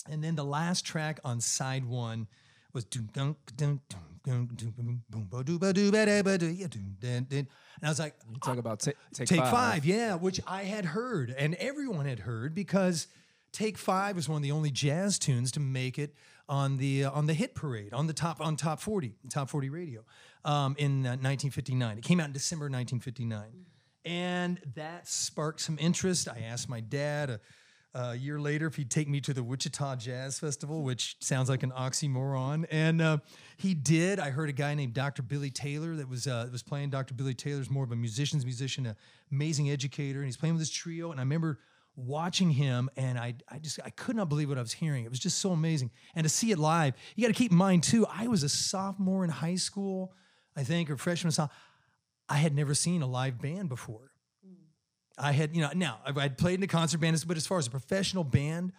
and 0.09 0.25
then 0.25 0.37
the 0.37 0.45
last 0.45 0.87
track 0.87 1.21
on 1.25 1.41
side 1.41 1.85
one 1.85 2.29
was 2.73 2.85
dunk 2.85 3.13
dunk 3.13 3.37
dunk 3.57 3.81
dunk 4.25 4.57
dunk 4.57 4.77
boom 4.77 5.03
boom 5.11 5.29
ba 5.31 5.45
doo 5.45 5.59
ba 5.59 5.73
doo 5.73 5.93
ba 5.93 6.07
da 6.07 6.47
yeah 6.47 6.67
doom 6.67 6.97
dun 6.99 7.27
dun. 7.29 7.39
and 7.41 7.49
I 7.83 7.89
was 7.89 7.99
like, 7.99 8.15
You 8.33 8.39
talk 8.43 8.57
about 8.59 8.81
ta- 8.81 8.93
take, 9.13 9.29
Take 9.29 9.41
five. 9.41 9.85
yeah, 9.85 10.15
which 10.15 10.41
I 10.47 10.65
had 10.65 10.87
heard 10.87 11.35
and 11.37 11.55
everyone 11.57 12.07
had 12.07 12.21
heard 12.21 12.55
because 12.55 13.07
Take 13.53 13.79
Five 13.79 14.17
was 14.17 14.29
one 14.29 14.39
of 14.39 14.43
the 14.43 14.51
only 14.51 14.73
jazz 14.73 15.17
tunes 15.17 15.53
to 15.53 15.61
make 15.61 15.97
it 15.97 16.13
on 16.49 16.77
the 16.77 17.05
uh, 17.05 17.11
on 17.11 17.27
the 17.27 17.35
hit 17.35 17.55
parade 17.55 17.93
on 17.93 18.07
the 18.07 18.13
top 18.13 18.41
on 18.41 18.57
top 18.57 18.81
forty 18.81 19.15
top 19.31 19.49
forty 19.49 19.71
radio 19.71 20.05
um, 20.45 20.75
in 20.79 21.07
uh, 21.07 21.17
1959. 21.21 21.99
It 21.99 22.05
came 22.05 22.21
out 22.21 22.27
in 22.27 22.33
December 22.33 22.65
1959, 22.65 23.67
and 24.05 24.61
that 24.75 25.09
sparked 25.09 25.61
some 25.61 25.79
interest. 25.81 26.29
I 26.29 26.41
asked 26.41 26.69
my 26.69 26.81
dad. 26.81 27.31
A, 27.31 27.41
a 27.97 28.17
year 28.17 28.41
later, 28.41 28.67
if 28.67 28.75
he'd 28.75 28.91
take 28.91 29.09
me 29.09 29.21
to 29.21 29.33
the 29.33 29.45
Wichita 29.45 29.95
Jazz 29.97 30.41
Festival, 30.41 30.83
which 30.83 31.17
sounds 31.21 31.49
like 31.49 31.63
an 31.63 31.71
oxymoron, 31.71 32.67
and 32.69 33.01
uh, 33.01 33.19
he 33.57 33.73
did. 33.73 34.19
I 34.19 34.31
heard 34.31 34.49
a 34.49 34.53
guy 34.53 34.75
named 34.75 34.95
Dr. 34.95 35.23
Billy 35.23 35.51
Taylor 35.51 35.95
that 35.95 36.09
was 36.09 36.27
uh, 36.27 36.49
was 36.51 36.65
playing. 36.65 36.91
Dr. 36.91 37.15
Billy 37.15 37.35
Taylor's 37.35 37.71
more 37.71 37.85
of 37.85 37.93
a 37.93 37.97
musician's 37.97 38.45
musician, 38.45 38.87
an 38.87 38.97
amazing 39.31 39.71
educator, 39.71 40.19
and 40.19 40.27
he's 40.27 40.37
playing 40.37 40.55
with 40.55 40.61
his 40.61 40.71
trio. 40.71 41.13
And 41.13 41.21
I 41.21 41.23
remember 41.23 41.61
watching 41.97 42.51
him, 42.51 42.91
and 42.97 43.19
I 43.19 43.35
I 43.49 43.59
just 43.59 43.79
I 43.85 43.91
could 43.91 44.17
not 44.17 44.29
believe 44.29 44.49
what 44.49 44.59
I 44.59 44.63
was 44.63 44.73
hearing. 44.73 45.05
It 45.05 45.11
was 45.11 45.21
just 45.21 45.39
so 45.39 45.51
amazing, 45.51 45.91
and 46.15 46.25
to 46.25 46.29
see 46.29 46.51
it 46.51 46.59
live. 46.59 46.95
You 47.17 47.27
got 47.27 47.35
to 47.35 47.39
keep 47.39 47.53
in 47.53 47.59
mind 47.59 47.83
too. 47.83 48.07
I 48.07 48.27
was 48.27 48.43
a 48.43 48.49
sophomore 48.49 49.25
in 49.25 49.31
high 49.31 49.57
school, 49.57 50.13
I 50.57 50.65
think, 50.65 50.91
or 50.91 50.97
freshman. 50.97 51.33
I 52.29 52.37
had 52.37 52.55
never 52.55 52.75
seen 52.75 53.03
a 53.03 53.07
live 53.07 53.41
band 53.41 53.69
before. 53.69 54.11
I 55.17 55.33
had, 55.33 55.55
you 55.55 55.63
know, 55.63 55.71
now 55.75 56.01
I'd 56.05 56.39
played 56.39 56.59
in 56.59 56.63
a 56.63 56.67
concert 56.67 56.99
band, 56.99 57.23
but 57.27 57.37
as 57.37 57.47
far 57.47 57.59
as 57.59 57.67
a 57.67 57.71
professional 57.71 58.25
band, 58.25 58.73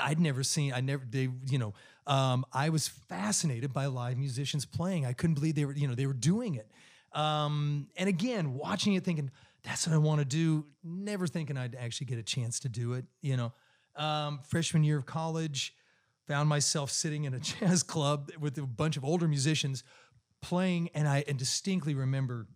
I'd 0.00 0.18
never 0.18 0.42
seen, 0.42 0.72
I 0.72 0.80
never, 0.80 1.04
they, 1.08 1.28
you 1.50 1.58
know, 1.58 1.74
um, 2.06 2.46
I 2.52 2.70
was 2.70 2.88
fascinated 2.88 3.72
by 3.72 3.86
live 3.86 4.16
musicians 4.16 4.64
playing. 4.64 5.04
I 5.04 5.12
couldn't 5.12 5.34
believe 5.34 5.54
they 5.56 5.66
were, 5.66 5.74
you 5.74 5.86
know, 5.86 5.94
they 5.94 6.06
were 6.06 6.14
doing 6.14 6.54
it. 6.54 6.70
Um, 7.12 7.88
and 7.96 8.08
again, 8.08 8.54
watching 8.54 8.94
it, 8.94 9.04
thinking, 9.04 9.30
that's 9.64 9.86
what 9.86 9.94
I 9.94 9.98
want 9.98 10.20
to 10.20 10.24
do, 10.24 10.66
never 10.82 11.26
thinking 11.26 11.56
I'd 11.56 11.74
actually 11.74 12.06
get 12.06 12.18
a 12.18 12.22
chance 12.22 12.60
to 12.60 12.68
do 12.68 12.92
it, 12.94 13.06
you 13.22 13.36
know. 13.36 13.52
Um, 13.96 14.40
freshman 14.48 14.84
year 14.84 14.98
of 14.98 15.06
college, 15.06 15.74
found 16.26 16.48
myself 16.48 16.90
sitting 16.90 17.24
in 17.24 17.34
a 17.34 17.40
jazz 17.40 17.82
club 17.82 18.30
with 18.38 18.58
a 18.58 18.62
bunch 18.62 18.96
of 18.96 19.04
older 19.04 19.28
musicians 19.28 19.82
playing, 20.42 20.90
and 20.94 21.08
I 21.08 21.24
and 21.26 21.38
distinctly 21.38 21.94
remember 21.94 22.46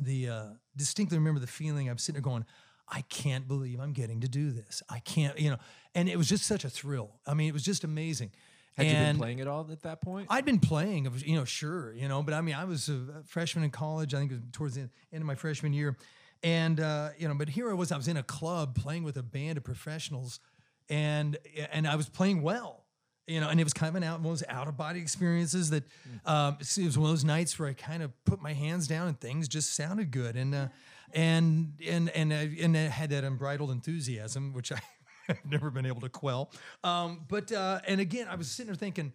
the 0.00 0.28
uh, 0.28 0.44
distinctly 0.76 1.18
remember 1.18 1.40
the 1.40 1.46
feeling. 1.46 1.88
I'm 1.88 1.98
sitting 1.98 2.22
there 2.22 2.30
going, 2.30 2.44
I 2.88 3.02
can't 3.02 3.46
believe 3.48 3.80
I'm 3.80 3.92
getting 3.92 4.20
to 4.20 4.28
do 4.28 4.50
this. 4.50 4.82
I 4.88 4.98
can't, 5.00 5.38
you 5.38 5.50
know, 5.50 5.58
and 5.94 6.08
it 6.08 6.16
was 6.16 6.28
just 6.28 6.44
such 6.44 6.64
a 6.64 6.70
thrill. 6.70 7.20
I 7.26 7.34
mean, 7.34 7.48
it 7.48 7.52
was 7.52 7.62
just 7.62 7.84
amazing. 7.84 8.30
Had 8.76 8.86
you 8.86 8.92
been 8.92 9.18
playing 9.18 9.38
it 9.40 9.48
all 9.48 9.68
at 9.70 9.82
that 9.82 10.00
point? 10.00 10.28
I'd 10.30 10.44
been 10.44 10.60
playing, 10.60 11.10
you 11.24 11.36
know, 11.36 11.44
sure, 11.44 11.92
you 11.92 12.08
know, 12.08 12.22
but 12.22 12.34
I 12.34 12.40
mean, 12.40 12.54
I 12.54 12.64
was 12.64 12.88
a 12.88 13.22
freshman 13.26 13.64
in 13.64 13.70
college. 13.70 14.14
I 14.14 14.18
think 14.18 14.32
it 14.32 14.34
was 14.36 14.44
towards 14.52 14.74
the 14.76 14.82
end 14.82 14.90
of 15.22 15.24
my 15.24 15.34
freshman 15.34 15.72
year, 15.72 15.96
and 16.42 16.80
uh, 16.80 17.10
you 17.18 17.28
know, 17.28 17.34
but 17.34 17.48
here 17.48 17.70
I 17.70 17.74
was. 17.74 17.92
I 17.92 17.96
was 17.96 18.08
in 18.08 18.16
a 18.16 18.22
club 18.22 18.74
playing 18.74 19.04
with 19.04 19.16
a 19.16 19.22
band 19.22 19.58
of 19.58 19.64
professionals, 19.64 20.40
and 20.88 21.36
and 21.72 21.86
I 21.86 21.96
was 21.96 22.08
playing 22.08 22.42
well, 22.42 22.84
you 23.26 23.40
know, 23.40 23.48
and 23.48 23.60
it 23.60 23.64
was 23.64 23.72
kind 23.72 23.90
of 23.90 23.96
an 23.96 24.02
out 24.02 24.20
one 24.20 24.32
of 24.32 24.38
those 24.38 24.48
out 24.48 24.68
of 24.68 24.76
body 24.76 25.00
experiences 25.00 25.70
that 25.70 25.84
um, 26.24 26.56
it 26.60 26.84
was 26.84 26.98
one 26.98 27.10
of 27.10 27.12
those 27.12 27.24
nights 27.24 27.58
where 27.58 27.68
I 27.68 27.74
kind 27.74 28.02
of 28.02 28.12
put 28.24 28.40
my 28.40 28.52
hands 28.52 28.88
down 28.88 29.08
and 29.08 29.20
things 29.20 29.48
just 29.48 29.74
sounded 29.74 30.10
good, 30.10 30.36
and 30.36 30.54
uh, 30.54 30.68
and 31.12 31.74
and 31.86 32.08
and 32.10 32.32
I, 32.32 32.50
and 32.60 32.76
I 32.76 32.80
had 32.80 33.10
that 33.10 33.24
unbridled 33.24 33.70
enthusiasm, 33.70 34.52
which 34.52 34.72
I. 34.72 34.80
I've 35.28 35.48
never 35.48 35.70
been 35.70 35.86
able 35.86 36.00
to 36.00 36.08
quell. 36.08 36.50
Um, 36.82 37.20
but 37.28 37.52
uh, 37.52 37.78
and 37.86 38.00
again, 38.00 38.26
I 38.28 38.34
was 38.34 38.50
sitting 38.50 38.66
there 38.66 38.74
thinking, 38.74 39.12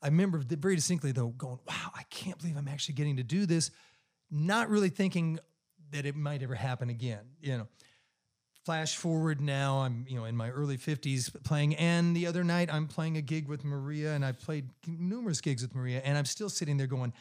I 0.00 0.06
remember 0.06 0.38
very 0.38 0.74
distinctly 0.74 1.12
though, 1.12 1.28
going, 1.28 1.58
"Wow, 1.68 1.90
I 1.94 2.04
can't 2.04 2.38
believe 2.38 2.56
I'm 2.56 2.68
actually 2.68 2.94
getting 2.94 3.18
to 3.18 3.22
do 3.22 3.44
this." 3.44 3.70
Not 4.30 4.70
really 4.70 4.88
thinking 4.88 5.38
that 5.92 6.06
it 6.06 6.16
might 6.16 6.42
ever 6.42 6.54
happen 6.54 6.90
again. 6.90 7.20
You 7.40 7.58
know, 7.58 7.68
flash 8.64 8.96
forward 8.96 9.40
now, 9.40 9.80
I'm 9.80 10.04
you 10.08 10.16
know 10.16 10.24
in 10.24 10.36
my 10.36 10.50
early 10.50 10.76
50s 10.78 11.42
playing, 11.44 11.74
and 11.76 12.14
the 12.14 12.26
other 12.26 12.44
night 12.44 12.72
I'm 12.72 12.86
playing 12.86 13.16
a 13.16 13.22
gig 13.22 13.48
with 13.48 13.64
Maria, 13.64 14.14
and 14.14 14.24
I 14.24 14.32
played 14.32 14.70
numerous 14.86 15.40
gigs 15.40 15.62
with 15.62 15.74
Maria, 15.74 16.00
and 16.04 16.16
I'm 16.18 16.24
still 16.26 16.48
sitting 16.48 16.76
there 16.76 16.86
going. 16.86 17.12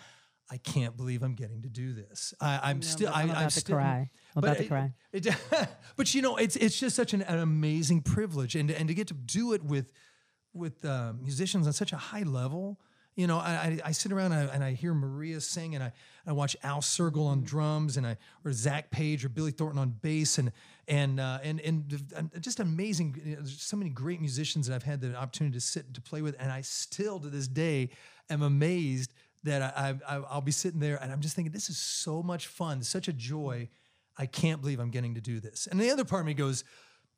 I 0.51 0.58
can't 0.58 0.97
believe 0.97 1.21
I'm 1.21 1.36
getting 1.36 1.62
to 1.62 1.69
do 1.69 1.93
this. 1.93 2.34
I, 2.41 2.60
I'm 2.63 2.82
still. 2.82 3.12
I'm 3.13 3.29
about 3.29 3.51
to 3.51 3.60
still, 3.60 3.75
cry. 3.75 4.10
I'm 4.36 4.43
about 4.43 4.58
to 4.58 4.63
it- 4.63 4.67
cry. 4.67 4.93
it- 5.13 5.27
but 5.95 6.15
you 6.15 6.23
know, 6.23 6.38
it's 6.38 6.55
it's 6.55 6.79
just 6.79 6.95
such 6.95 7.13
an, 7.13 7.21
an 7.21 7.38
amazing 7.38 8.01
privilege, 8.01 8.55
and 8.55 8.71
and 8.71 8.88
to 8.88 8.95
get 8.95 9.08
to 9.10 9.13
do 9.13 9.53
it 9.53 9.63
with 9.63 9.91
with 10.53 10.84
uh, 10.84 11.13
musicians 11.21 11.67
on 11.67 11.73
such 11.73 11.93
a 11.93 11.97
high 11.97 12.23
level. 12.23 12.79
You 13.19 13.27
know, 13.27 13.38
I, 13.38 13.82
I, 13.84 13.91
sit 13.91 14.13
around 14.13 14.32
and 14.32 14.49
I, 14.49 14.53
and 14.53 14.63
I 14.63 14.71
hear 14.71 14.93
Maria 14.93 15.41
sing, 15.41 15.75
and 15.75 15.84
I, 15.84 15.91
I 16.25 16.32
watch 16.32 16.55
Al 16.63 16.79
Sergel 16.79 17.25
on 17.25 17.43
drums, 17.43 17.97
and 17.97 18.08
I 18.08 18.15
or 18.45 18.53
Zach 18.53 18.91
Page 18.91 19.25
or 19.25 19.29
Billy 19.29 19.51
Thornton 19.51 19.77
on 19.77 19.89
bass, 19.89 20.38
and 20.38 20.53
and 20.88 21.19
uh, 21.19 21.39
and, 21.43 21.60
and 21.60 22.01
just 22.39 22.62
amazing. 22.62 23.19
You 23.21 23.36
know, 23.36 23.41
there's 23.41 23.62
so 23.62 23.75
many 23.75 23.89
great 23.89 24.21
musicians 24.21 24.67
that 24.67 24.75
I've 24.75 24.84
had 24.84 25.01
the 25.01 25.17
opportunity 25.17 25.55
to 25.55 25.60
sit 25.60 25.86
and 25.86 25.95
to 25.95 26.01
play 26.01 26.21
with, 26.21 26.38
and 26.39 26.49
I 26.49 26.62
still 26.62 27.19
to 27.19 27.27
this 27.27 27.49
day 27.49 27.89
am 28.29 28.41
amazed 28.41 29.12
that 29.43 29.62
I, 29.62 29.95
I 30.08 30.15
I'll 30.29 30.39
be 30.39 30.53
sitting 30.53 30.79
there 30.79 30.97
and 31.03 31.12
I'm 31.12 31.19
just 31.19 31.36
thinking 31.36 31.51
this 31.51 31.69
is 31.69 31.77
so 31.77 32.23
much 32.23 32.47
fun, 32.47 32.84
such 32.84 33.10
a 33.10 33.13
joy. 33.13 33.67
I 34.17 34.27
can't 34.27 34.62
believe 34.62 34.79
I'm 34.79 34.91
getting 34.91 35.15
to 35.15 35.21
do 35.21 35.41
this. 35.41 35.67
And 35.69 35.77
the 35.77 35.89
other 35.91 36.05
part 36.05 36.21
of 36.21 36.25
me 36.25 36.36
goes, 36.36 36.63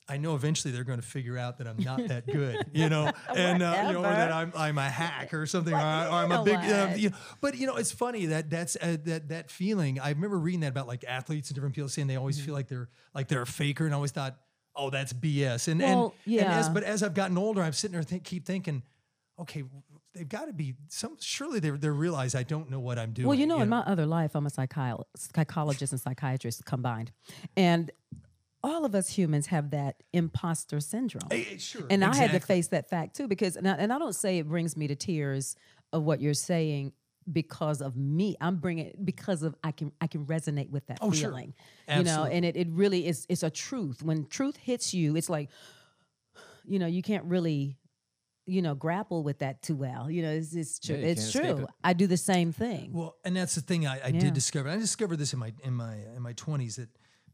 I 0.08 0.18
know 0.18 0.36
eventually 0.36 0.74
they're 0.74 0.84
going 0.84 1.00
to 1.00 1.06
figure 1.06 1.38
out 1.38 1.58
that 1.60 1.68
I'm 1.68 1.78
not 1.78 2.08
that 2.08 2.28
good, 2.28 2.66
you 2.74 2.90
know, 2.90 3.12
and 3.36 3.64
uh, 3.64 3.84
you 3.88 3.94
know, 3.94 4.00
or 4.00 4.04
that 4.04 4.32
I'm 4.32 4.52
I'm 4.56 4.78
a 4.78 4.90
hack 4.90 5.34
or 5.34 5.46
something, 5.46 5.74
or, 5.74 5.78
or 5.78 5.82
I'm 5.82 6.32
a 6.32 6.44
big, 6.44 6.58
uh, 6.58 6.94
you 6.96 7.10
know. 7.10 7.16
But 7.40 7.58
you 7.58 7.68
know, 7.68 7.76
it's 7.76 7.92
funny 7.92 8.28
that 8.28 8.50
that's 8.50 8.76
uh, 8.76 8.98
that 9.06 9.30
that 9.30 9.50
feeling. 9.50 10.00
I 10.00 10.10
remember 10.10 10.38
reading 10.40 10.62
that 10.62 10.70
about 10.70 10.88
like 10.88 11.06
athletes 11.08 11.50
and 11.50 11.56
different 11.56 11.76
people 11.76 11.90
saying 11.90 12.08
they 12.08 12.18
always 12.18 12.40
feel 12.40 12.54
like 12.54 12.68
they're 12.68 12.90
like 13.16 13.28
they're 13.28 13.42
a 13.42 13.48
faker, 13.48 13.86
and 13.86 13.94
I 13.94 13.96
always 13.96 14.12
thought, 14.12 14.38
oh, 14.76 14.90
that's 14.90 15.14
BS. 15.14 15.68
And 15.68 15.82
Well, 15.82 16.14
and, 16.26 16.36
and 16.36 16.48
as 16.48 16.68
yeah. 16.68 16.74
but 16.74 16.84
as 16.84 17.04
I've 17.04 17.14
gotten 17.14 17.38
older, 17.38 17.62
I'm 17.62 17.74
sitting 17.74 17.94
there 17.94 18.04
think, 18.04 18.24
keep 18.24 18.46
thinking, 18.46 18.84
okay, 19.40 19.64
they've 20.14 20.28
got 20.28 20.46
to 20.46 20.54
be 20.54 20.76
some. 20.88 21.18
Surely 21.20 21.60
they 21.60 21.70
they 21.72 21.90
realize 21.90 22.36
I 22.36 22.44
don't 22.44 22.70
know 22.70 22.80
what 22.80 23.00
I'm 23.00 23.14
doing. 23.14 23.28
Well, 23.28 23.38
you 23.38 23.48
know, 23.48 23.62
in 23.62 23.70
my 23.70 23.82
other 23.82 24.06
life, 24.06 24.36
I'm 24.36 24.46
a 24.46 24.50
psychio- 24.50 25.04
psychologist 25.16 25.94
and 25.94 26.02
psychiatrist 26.02 26.66
combined, 26.66 27.12
and 27.56 27.92
all 28.64 28.86
of 28.86 28.94
us 28.96 29.10
humans 29.10 29.48
have 29.48 29.72
that 29.72 29.96
imposter 30.14 30.80
syndrome. 30.80 31.28
Eh, 31.32 31.44
eh, 31.54 31.58
sure, 31.58 31.86
and 31.90 32.04
I 32.06 32.16
had 32.16 32.32
to 32.32 32.40
face 32.40 32.68
that 32.70 32.90
fact 32.90 33.16
too, 33.16 33.28
because 33.28 33.56
and 33.56 33.68
I, 33.68 33.74
and 33.74 33.92
I 33.92 33.98
don't 34.00 34.14
say 34.16 34.38
it 34.38 34.48
brings 34.48 34.78
me 34.78 34.88
to 34.88 34.96
tears 34.96 35.56
of 35.94 36.04
what 36.04 36.22
you're 36.22 36.34
saying 36.34 36.94
because 37.32 37.82
of 37.82 37.96
me. 37.96 38.36
I'm 38.42 38.58
bringing 38.58 38.88
it 38.88 39.06
because 39.06 39.44
of 39.44 39.56
I 39.64 39.72
can 39.72 39.92
I 40.02 40.08
can 40.08 40.26
resonate 40.26 40.70
with 40.70 40.86
that 40.88 41.00
Oh, 41.02 41.12
sure. 41.12 41.30
feeling, 41.30 41.54
you 41.96 42.04
know, 42.04 42.26
and 42.26 42.46
it 42.46 42.56
it 42.56 42.68
really 42.70 43.08
is 43.08 43.26
it's 43.30 43.44
a 43.44 43.50
truth. 43.50 44.02
When 44.04 44.26
truth 44.28 44.58
hits 44.58 44.94
you, 44.94 45.16
it's 45.16 45.30
like, 45.30 45.50
you 46.66 46.80
know, 46.80 46.88
you 46.88 47.02
can't 47.02 47.26
really 47.26 47.78
you 48.48 48.62
know, 48.62 48.74
grapple 48.74 49.24
with 49.24 49.38
that 49.40 49.62
too 49.62 49.76
well. 49.76 50.10
You 50.10 50.24
know, 50.24 50.32
it's, 50.32 50.54
it's 50.56 50.80
true. 50.80 50.96
Yeah, 50.96 51.06
it's 51.06 51.32
true. 51.32 51.60
it. 51.60 51.70
I 51.84 51.94
do 51.94 52.08
the 52.08 52.18
same 52.18 52.52
thing. 52.52 52.90
Well, 52.92 53.16
and 53.24 53.38
that's 53.38 53.54
the 53.54 53.62
thing 53.62 53.86
I, 53.86 54.04
I 54.04 54.08
Yeah. 54.10 54.20
did 54.20 54.34
discover. 54.34 54.68
I 54.68 54.78
discovered 54.78 55.18
this 55.18 55.32
in 55.32 55.40
my 55.40 55.54
in 55.64 55.74
my 55.74 55.96
in 56.16 56.22
my 56.24 56.34
twenties 56.34 56.78
that 56.78 56.90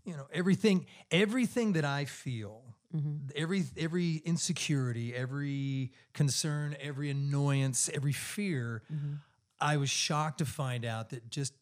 you 0.08 0.16
know 0.18 0.28
everything 0.34 0.86
everything 1.12 1.74
that 1.74 1.86
I 1.86 2.06
feel, 2.06 2.64
Mm-hmm. 2.96 3.28
every 3.36 3.66
every 3.78 4.16
insecurity, 4.24 5.14
every 5.14 5.92
concern, 6.14 6.76
every 6.80 7.10
annoyance, 7.10 7.90
every 7.94 8.14
fear, 8.14 8.82
Mm-hmm. 8.92 9.14
I 9.60 9.76
was 9.78 9.90
shocked 9.90 10.38
to 10.38 10.46
find 10.46 10.86
out 10.86 11.10
that 11.10 11.30
just 11.30 11.54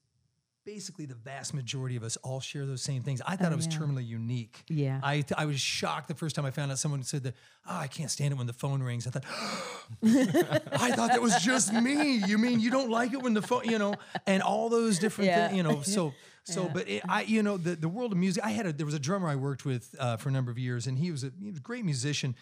basically 0.66 1.06
the 1.06 1.16
vast 1.16 1.54
majority 1.54 1.96
of 1.96 2.04
us 2.04 2.18
all 2.24 2.40
share 2.42 2.66
those 2.66 2.82
same 2.82 3.02
things. 3.04 3.22
I 3.26 3.36
thought 3.36 3.52
it 3.52 3.56
was 3.56 3.68
Oh, 3.68 3.72
yeah. 3.72 3.78
terminally 3.80 4.08
unique. 4.08 4.64
Yeah. 4.68 5.00
I 5.04 5.22
th- 5.22 5.34
I 5.38 5.46
was 5.46 5.60
shocked 5.60 6.08
the 6.08 6.16
first 6.16 6.36
time 6.36 6.46
I 6.46 6.52
found 6.52 6.72
out 6.72 6.78
someone 6.80 7.04
said 7.04 7.24
that. 7.24 7.36
Oh, 7.68 7.76
I 7.76 7.88
can't 7.88 8.12
stand 8.12 8.32
it 8.34 8.38
when 8.38 8.48
the 8.48 8.54
phone 8.54 8.82
rings. 8.84 9.08
I 9.08 9.12
thought. 9.12 9.26
I 10.04 10.92
thought 10.92 11.10
that 11.12 11.22
was 11.22 11.36
just 11.44 11.74
me. 11.74 12.18
You 12.18 12.38
mean 12.38 12.60
you 12.60 12.70
don't 12.72 12.90
like 12.90 13.14
it 13.14 13.22
when 13.22 13.34
the 13.34 13.42
phone, 13.42 13.66
you 13.66 13.80
know, 13.80 13.96
and 14.28 14.42
all 14.44 14.70
those 14.70 15.00
different 15.00 15.30
Yeah. 15.30 15.48
things, 15.48 15.58
you 15.58 15.64
know. 15.64 15.82
So, 15.82 16.14
so, 16.46 16.70
but 16.72 16.88
it, 16.88 17.02
I, 17.10 17.24
you 17.24 17.42
know, 17.42 17.58
the, 17.58 17.76
the 17.76 17.90
world 17.90 18.12
of 18.12 18.20
music. 18.20 18.44
I 18.46 18.52
had 18.52 18.68
a 18.68 18.74
there 18.74 18.86
was 18.86 18.96
a 18.96 19.00
drummer 19.00 19.28
I 19.28 19.36
worked 19.36 19.66
with 19.66 19.96
uh, 20.00 20.18
for 20.18 20.30
a 20.30 20.32
number 20.32 20.52
of 20.52 20.60
years, 20.60 20.86
and 20.86 20.98
he 20.98 21.12
was 21.12 21.24
a, 21.24 21.32
he 21.40 21.50
was 21.50 21.58
a 21.58 21.62
great 21.62 21.84
musician. 21.84 22.36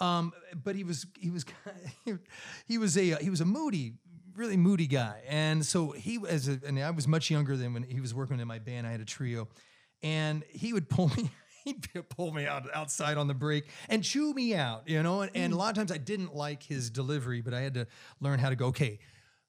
Um, 0.00 0.32
but 0.64 0.74
he 0.74 0.82
was 0.82 1.06
he 1.18 1.30
was 1.30 1.44
he 2.66 2.78
was 2.78 2.96
a 2.98 3.14
he 3.16 3.30
was 3.30 3.40
a 3.40 3.44
moody, 3.44 3.94
really 4.34 4.56
moody 4.56 4.88
guy, 4.88 5.22
and 5.28 5.64
so 5.64 5.92
he 5.92 6.18
as 6.28 6.48
a, 6.48 6.60
and 6.66 6.80
I 6.80 6.90
was 6.90 7.06
much 7.06 7.30
younger 7.30 7.56
than 7.56 7.74
when 7.74 7.84
he 7.84 8.00
was 8.00 8.12
working 8.12 8.40
in 8.40 8.48
my 8.48 8.58
band. 8.58 8.88
I 8.88 8.90
had 8.90 9.00
a 9.00 9.04
trio, 9.04 9.48
and 10.02 10.42
he 10.50 10.72
would 10.72 10.88
pull 10.88 11.08
me. 11.16 11.30
He'd 11.64 11.88
pull 12.10 12.30
me 12.30 12.44
out 12.44 12.68
outside 12.74 13.16
on 13.16 13.26
the 13.26 13.32
break 13.32 13.70
and 13.88 14.04
chew 14.04 14.34
me 14.34 14.54
out, 14.54 14.82
you 14.86 15.02
know. 15.02 15.22
And, 15.22 15.30
and 15.34 15.52
a 15.54 15.56
lot 15.56 15.70
of 15.70 15.76
times 15.76 15.90
I 15.90 15.96
didn't 15.96 16.34
like 16.34 16.62
his 16.62 16.90
delivery, 16.90 17.40
but 17.40 17.54
I 17.54 17.60
had 17.60 17.72
to 17.74 17.86
learn 18.20 18.38
how 18.38 18.50
to 18.50 18.56
go. 18.56 18.66
Okay, 18.66 18.98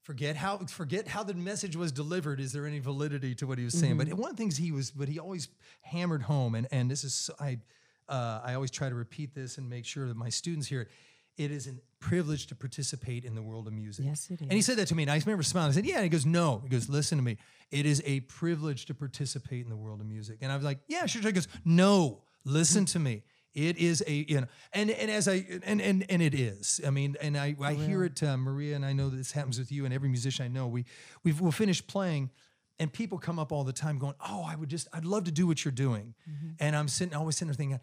forget 0.06 0.36
how 0.36 0.60
forget 0.68 1.08
how 1.08 1.24
the 1.24 1.34
message 1.34 1.76
was 1.76 1.92
delivered. 1.92 2.40
Is 2.40 2.54
there 2.54 2.66
any 2.66 2.80
validity 2.80 3.36
to 3.36 3.48
what 3.48 3.58
he 3.58 3.66
was 3.66 3.74
saying? 3.74 3.98
But 3.98 4.08
one 4.14 4.30
of 4.30 4.38
the 4.38 4.42
things 4.42 4.56
he 4.56 4.72
was, 4.72 4.92
but 4.92 5.10
he 5.10 5.20
always 5.20 5.50
hammered 5.82 6.22
home, 6.22 6.56
and 6.56 6.68
and 6.72 6.90
this 6.90 7.04
is 7.04 7.30
I 7.40 7.60
uh, 8.08 8.42
I 8.44 8.54
always 8.54 8.72
try 8.72 8.88
to 8.88 8.96
repeat 8.96 9.34
this 9.34 9.58
and 9.58 9.70
make 9.70 9.86
sure 9.86 10.08
that 10.08 10.16
my 10.16 10.30
students 10.30 10.68
hear 10.68 10.82
it. 10.82 10.92
It 11.38 11.52
is 11.52 11.68
a 11.68 11.74
privilege 12.00 12.48
to 12.48 12.56
participate 12.56 13.26
in 13.26 13.36
the 13.36 13.42
world 13.42 13.68
of 13.68 13.74
music. 13.74 14.06
Yes, 14.06 14.30
it 14.30 14.40
And 14.40 14.54
he 14.54 14.62
said 14.62 14.78
that 14.78 14.88
to 14.88 14.96
me, 14.96 15.04
and 15.04 15.12
I 15.12 15.18
remember 15.18 15.44
smiling. 15.44 15.72
I 15.72 15.74
said, 15.74 15.86
"Yeah." 15.86 15.96
And 15.96 16.04
he 16.04 16.10
goes, 16.10 16.26
"No." 16.26 16.62
He 16.64 16.70
goes, 16.70 16.88
"Listen 16.88 17.18
to 17.18 17.24
me. 17.24 17.38
It 17.72 17.86
is 17.86 18.02
a 18.06 18.22
privilege 18.22 18.86
to 18.86 18.94
participate 18.94 19.64
in 19.64 19.70
the 19.70 19.76
world 19.76 20.00
of 20.00 20.08
music." 20.08 20.38
And 20.42 20.52
I 20.52 20.56
was 20.56 20.64
like, 20.64 20.80
"Yeah, 20.88 21.06
sure." 21.08 21.22
sure." 21.22 21.30
He 21.30 21.34
goes, 21.34 21.48
"No. 21.66 22.22
Listen 22.46 22.86
to 22.86 23.00
me. 23.00 23.24
It 23.56 23.78
is 23.78 24.04
a 24.06 24.12
you 24.12 24.42
know." 24.42 24.48
And 24.74 24.92
and 24.92 25.10
as 25.10 25.28
I 25.28 25.46
and 25.64 25.82
and 25.82 26.06
and 26.10 26.22
it 26.22 26.36
is. 26.36 26.80
I 26.86 26.92
mean, 26.92 27.16
and 27.22 27.36
I 27.38 27.56
I 27.60 27.74
hear 27.74 28.04
it, 28.04 28.22
uh, 28.22 28.38
Maria, 28.38 28.76
and 28.76 28.86
I 28.86 28.94
know 28.94 29.10
that 29.10 29.18
this 29.18 29.32
happens 29.32 29.58
with 29.58 29.72
you 29.72 29.86
and 29.86 29.94
every 29.94 30.10
musician 30.10 30.46
I 30.46 30.50
know. 30.50 30.68
We 30.68 30.86
we've 31.24 31.42
we'll 31.42 31.52
finish 31.52 31.86
playing. 31.86 32.30
And 32.78 32.92
people 32.92 33.18
come 33.18 33.40
up 33.40 33.54
all 33.54 33.64
the 33.64 33.72
time 33.72 33.98
going, 33.98 34.16
Oh, 34.20 34.44
I 34.46 34.58
would 34.58 34.68
just, 34.68 34.90
I'd 34.92 35.06
love 35.06 35.24
to 35.24 35.32
do 35.32 35.48
what 35.48 35.64
you're 35.64 35.72
doing. 35.72 36.14
And 36.60 36.76
I'm 36.76 36.90
sitting, 36.90 37.14
always 37.16 37.38
sitting 37.38 37.48
there 37.48 37.56
thinking, 37.56 37.80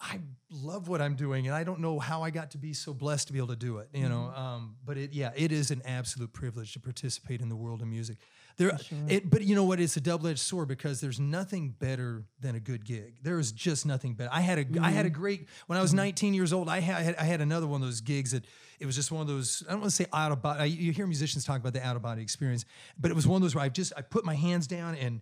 I 0.00 0.18
love 0.50 0.88
what 0.88 1.00
I'm 1.00 1.14
doing, 1.14 1.46
and 1.46 1.54
I 1.54 1.62
don't 1.62 1.78
know 1.80 2.00
how 2.00 2.22
I 2.22 2.30
got 2.30 2.50
to 2.50 2.58
be 2.58 2.72
so 2.72 2.92
blessed 2.92 3.28
to 3.28 3.32
be 3.32 3.38
able 3.38 3.48
to 3.48 3.56
do 3.56 3.78
it. 3.78 3.90
You 3.94 4.08
know, 4.08 4.32
um, 4.34 4.76
but 4.84 4.98
it, 4.98 5.12
yeah, 5.12 5.30
it 5.36 5.52
is 5.52 5.70
an 5.70 5.82
absolute 5.84 6.32
privilege 6.32 6.72
to 6.72 6.80
participate 6.80 7.40
in 7.40 7.48
the 7.48 7.56
world 7.56 7.80
of 7.80 7.86
music. 7.88 8.18
There, 8.56 8.78
it, 9.08 9.30
but 9.30 9.42
you 9.42 9.56
know 9.56 9.64
what? 9.64 9.80
It's 9.80 9.96
a 9.96 10.00
double-edged 10.00 10.38
sword 10.38 10.68
because 10.68 11.00
there's 11.00 11.18
nothing 11.18 11.70
better 11.70 12.24
than 12.40 12.54
a 12.54 12.60
good 12.60 12.84
gig. 12.84 13.16
There 13.22 13.38
is 13.40 13.50
just 13.50 13.84
nothing 13.84 14.14
better. 14.14 14.30
I 14.32 14.42
had 14.42 14.58
a, 14.58 14.80
I 14.80 14.90
had 14.90 15.06
a 15.06 15.08
mm-hmm. 15.08 15.20
great 15.20 15.48
when 15.66 15.76
I 15.76 15.82
was 15.82 15.90
mm-hmm. 15.90 15.98
19 15.98 16.34
years 16.34 16.52
old. 16.52 16.68
I 16.68 16.78
had, 16.78 17.16
I 17.16 17.24
had, 17.24 17.40
another 17.40 17.66
one 17.66 17.82
of 17.82 17.88
those 17.88 18.00
gigs 18.00 18.30
that 18.30 18.44
it 18.78 18.86
was 18.86 18.94
just 18.94 19.10
one 19.10 19.22
of 19.22 19.26
those. 19.26 19.64
I 19.66 19.72
don't 19.72 19.80
want 19.80 19.90
to 19.90 19.96
say 19.96 20.06
out 20.12 20.30
of 20.30 20.40
body. 20.40 20.70
You 20.70 20.92
hear 20.92 21.06
musicians 21.06 21.44
talk 21.44 21.58
about 21.58 21.72
the 21.72 21.84
out 21.84 21.96
of 21.96 22.02
body 22.02 22.22
experience, 22.22 22.64
but 22.98 23.10
it 23.10 23.14
was 23.14 23.26
one 23.26 23.36
of 23.36 23.42
those 23.42 23.56
where 23.56 23.64
I 23.64 23.68
just 23.68 23.92
I 23.96 24.02
put 24.02 24.24
my 24.24 24.34
hands 24.34 24.66
down 24.66 24.94
and. 24.94 25.20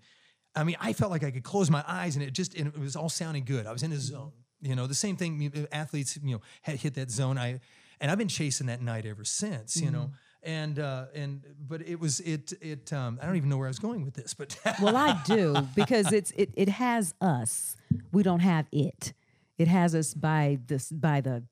I 0.55 0.65
mean, 0.65 0.77
I 0.79 0.93
felt 0.93 1.11
like 1.11 1.25
I 1.25 1.31
could 1.31 1.45
close 1.45 1.71
my 1.71 1.83
eyes 1.89 2.15
and 2.15 2.23
it 2.23 2.35
just 2.35 2.55
and 2.55 2.67
it 2.67 2.79
was 2.79 2.95
all 2.95 3.09
sounding 3.09 3.47
good. 3.47 3.67
I 3.67 3.73
was 3.73 3.83
in 3.83 3.91
a 3.91 3.95
mm-hmm. 3.95 4.03
zone. 4.03 4.33
You 4.61 4.77
know, 4.77 4.87
the 4.87 4.95
same 4.95 5.17
thing 5.17 5.67
athletes, 5.73 6.19
you 6.23 6.35
know, 6.35 6.43
had 6.61 6.77
hit 6.77 6.93
that 6.97 7.11
zone. 7.11 7.39
I 7.39 7.61
and 8.03 8.11
I've 8.11 8.19
been 8.19 8.29
chasing 8.29 8.67
that 8.67 8.83
night 8.83 9.07
ever 9.07 9.25
since, 9.25 9.81
you 9.81 9.91
know. 9.91 10.11
And 10.45 10.79
uh 10.79 11.07
and 11.15 11.43
but 11.69 11.83
it 11.87 12.01
was 12.01 12.19
it 12.21 12.53
it 12.61 12.93
um 12.93 13.19
I 13.23 13.27
don't 13.27 13.37
even 13.37 13.49
know 13.49 13.59
where 13.59 13.69
I 13.69 13.71
was 13.71 13.79
going 13.79 14.05
with 14.05 14.15
this, 14.15 14.35
but 14.35 14.59
well, 14.83 14.97
I 14.97 15.21
do 15.25 15.55
because 15.77 16.13
it's 16.13 16.33
it, 16.33 16.51
it 16.55 16.69
has 16.69 17.15
us. 17.21 17.77
We 18.13 18.23
don't 18.23 18.41
have 18.41 18.67
it. 18.73 19.13
It 19.59 19.69
has 19.69 19.95
us 19.95 20.15
by 20.15 20.59
this 20.67 20.91
by 20.91 21.21
the 21.21 21.45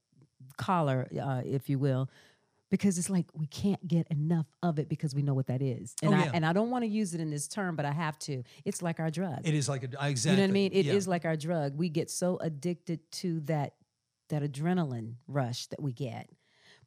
collar, 0.56 1.06
uh, 1.22 1.42
if 1.44 1.68
you 1.70 1.78
will, 1.78 2.10
because 2.70 2.98
it's 2.98 3.08
like 3.08 3.26
we 3.32 3.46
can't 3.46 3.86
get 3.86 4.08
enough 4.10 4.46
of 4.62 4.78
it 4.80 4.88
because 4.88 5.14
we 5.14 5.22
know 5.22 5.34
what 5.34 5.46
that 5.46 5.62
is. 5.62 5.94
And 6.02 6.12
Oh, 6.12 6.16
I 6.16 6.24
yeah. 6.24 6.30
and 6.34 6.44
I 6.44 6.52
don't 6.52 6.70
want 6.70 6.82
to 6.82 6.88
use 6.88 7.14
it 7.14 7.20
in 7.20 7.30
this 7.30 7.46
term, 7.46 7.76
but 7.76 7.84
I 7.84 7.92
have 7.92 8.18
to. 8.20 8.42
It's 8.64 8.82
like 8.82 8.98
our 8.98 9.10
drug. 9.10 9.40
it 9.46 9.54
is 9.54 9.68
like 9.68 9.84
a 9.84 9.86
exactly. 10.04 10.30
You 10.32 10.36
know 10.38 10.42
what 10.42 10.50
I 10.50 10.52
mean? 10.52 10.72
It 10.72 10.86
is 10.86 11.06
yeah. 11.06 11.10
like 11.10 11.24
our 11.24 11.36
drug. 11.36 11.76
We 11.76 11.88
get 11.90 12.10
so 12.10 12.38
addicted 12.40 13.00
to 13.12 13.38
that 13.42 13.74
that 14.30 14.42
adrenaline 14.42 15.14
rush 15.28 15.66
that 15.68 15.80
we 15.80 15.92
get. 15.92 16.28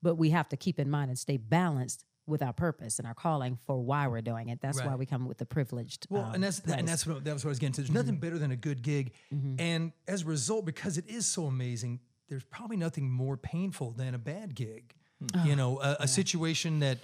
But 0.04 0.16
we 0.16 0.30
have 0.30 0.48
to 0.50 0.58
keep 0.58 0.78
in 0.80 0.90
mind 0.90 1.10
and 1.10 1.18
stay 1.18 1.38
balanced 1.38 2.06
with 2.28 2.42
our 2.42 2.54
purpose 2.54 3.00
and 3.00 3.08
our 3.08 3.14
calling 3.14 3.58
for 3.66 3.82
why 3.84 4.08
we're 4.08 4.22
doing 4.22 4.48
it. 4.50 4.60
That's 4.62 4.82
why 4.82 4.96
we 4.96 5.06
come 5.06 5.26
with 5.28 5.40
the 5.40 5.46
privileged. 5.46 6.06
Well, 6.10 6.24
um, 6.26 6.36
and 6.36 6.44
that's 6.44 6.60
and 6.60 6.88
that's 6.88 7.06
what 7.08 7.24
that 7.26 7.34
was 7.34 7.44
what 7.44 7.50
I 7.50 7.52
was 7.52 7.60
getting 7.60 7.74
to. 7.74 7.82
There's 7.82 7.90
Mm-hmm. 7.90 7.98
nothing 7.98 8.18
better 8.18 8.38
than 8.38 8.52
a 8.52 8.56
good 8.56 8.82
gig, 8.84 9.14
and 9.58 9.92
as 10.08 10.22
a 10.22 10.26
result, 10.26 10.66
because 10.66 10.98
it 10.98 11.10
is 11.10 11.26
so 11.26 11.46
amazing, 11.46 12.00
there's 12.30 12.44
probably 12.46 12.78
nothing 12.78 13.10
more 13.10 13.36
painful 13.38 13.92
than 13.92 14.14
a 14.14 14.18
bad 14.20 14.54
gig. 14.56 14.94
Hmm. 15.34 15.48
You 15.48 15.56
know, 15.56 15.80
a, 15.82 15.98
a 16.02 16.08
situation 16.08 16.80
that 16.80 17.00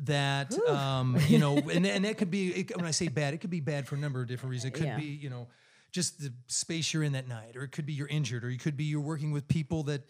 that 0.00 0.56
um, 0.68 1.16
you 1.28 1.38
know, 1.38 1.56
and 1.74 1.86
and 1.86 2.04
that 2.04 2.18
could 2.18 2.30
be 2.30 2.50
it, 2.52 2.76
when 2.76 2.86
I 2.86 2.90
say 2.92 3.08
bad, 3.08 3.34
it 3.34 3.38
could 3.38 3.50
be 3.50 3.60
bad 3.60 3.86
for 3.86 3.94
a 3.94 3.98
number 3.98 4.20
of 4.20 4.26
different 4.28 4.50
reasons. 4.50 4.74
It 4.74 4.78
could 4.78 4.86
Yeah. 4.86 4.96
be 4.96 5.06
you 5.06 5.30
know 5.30 5.48
just 5.92 6.20
the 6.20 6.32
space 6.46 6.92
you're 6.94 7.02
in 7.02 7.12
that 7.12 7.28
night, 7.28 7.56
or 7.56 7.62
it 7.64 7.72
could 7.72 7.84
be 7.86 7.92
you're 7.92 8.08
injured, 8.08 8.44
or 8.44 8.50
you 8.50 8.58
could 8.58 8.76
be 8.76 8.84
you're 8.84 9.00
working 9.00 9.32
with 9.32 9.46
people 9.48 9.82
that. 9.84 10.02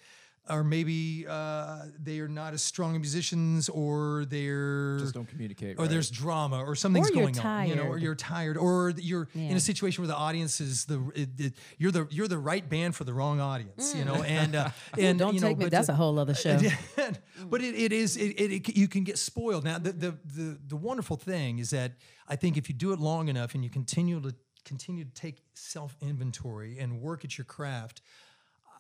Or 0.51 0.65
maybe 0.65 1.25
uh, 1.29 1.83
they 2.03 2.19
are 2.19 2.27
not 2.27 2.53
as 2.53 2.63
strong 2.63 2.93
musicians, 3.01 3.69
or 3.69 4.25
they're 4.29 4.99
Just 4.99 5.15
don't 5.15 5.29
communicate. 5.29 5.79
or 5.79 5.83
right? 5.83 5.91
there's 5.91 6.11
drama 6.11 6.59
or 6.65 6.75
something's 6.75 7.11
Or 7.11 7.15
you're 7.15 7.23
going 7.31 7.39
on 7.39 7.69
you 7.69 7.77
know 7.77 7.85
or 7.85 7.97
you're 7.97 8.17
tired 8.17 8.57
or 8.57 8.91
you're 8.97 9.29
in 9.35 9.57
a 9.57 9.61
situation 9.61 10.03
where 10.03 10.09
the 10.09 10.17
audience 10.17 10.61
is 10.61 10.85
the 10.87 10.99
it, 11.15 11.29
it- 11.39 11.55
you're 11.79 11.93
the 11.93 12.09
you're 12.11 12.27
the 12.27 12.39
right 12.39 12.69
band 12.69 12.97
for 12.97 13.05
the 13.05 13.15
wrong 13.15 13.39
audience 13.41 13.95
you 13.95 14.05
know 14.05 14.23
and 14.25 14.57
uh, 14.57 14.71
and 14.99 15.17
Mm. 15.17 15.19
Don't 15.19 15.35
you 15.35 15.41
know, 15.41 15.49
take 15.49 15.59
me. 15.59 15.65
but, 15.67 15.71
That's 15.71 15.89
a 15.89 15.95
whole 15.95 16.19
other 16.19 16.35
show. 16.35 16.59
but 17.49 17.63
it, 17.63 17.75
it 17.77 17.93
is 17.93 18.17
it, 18.17 18.31
it, 18.41 18.51
it 18.53 18.77
you 18.77 18.89
can 18.89 19.05
get 19.05 19.19
spoiled 19.19 19.63
now 19.65 19.79
the, 19.79 19.93
the 19.93 20.19
the 20.25 20.59
the 20.67 20.77
wonderful 20.77 21.17
thing 21.17 21.61
is 21.61 21.71
that 21.71 21.93
I 22.29 22.35
think 22.35 22.57
if 22.57 22.69
you 22.69 22.75
do 22.75 22.93
it 22.93 22.99
long 22.99 23.29
enough 23.29 23.55
and 23.55 23.63
you 23.63 23.71
continue 23.71 24.21
to 24.21 24.35
continue 24.65 25.05
to 25.05 25.11
take 25.13 25.43
self 25.55 25.97
inventory 26.01 26.79
and 26.79 27.01
work 27.01 27.25
at 27.25 27.39
your 27.39 27.45
craft 27.45 28.01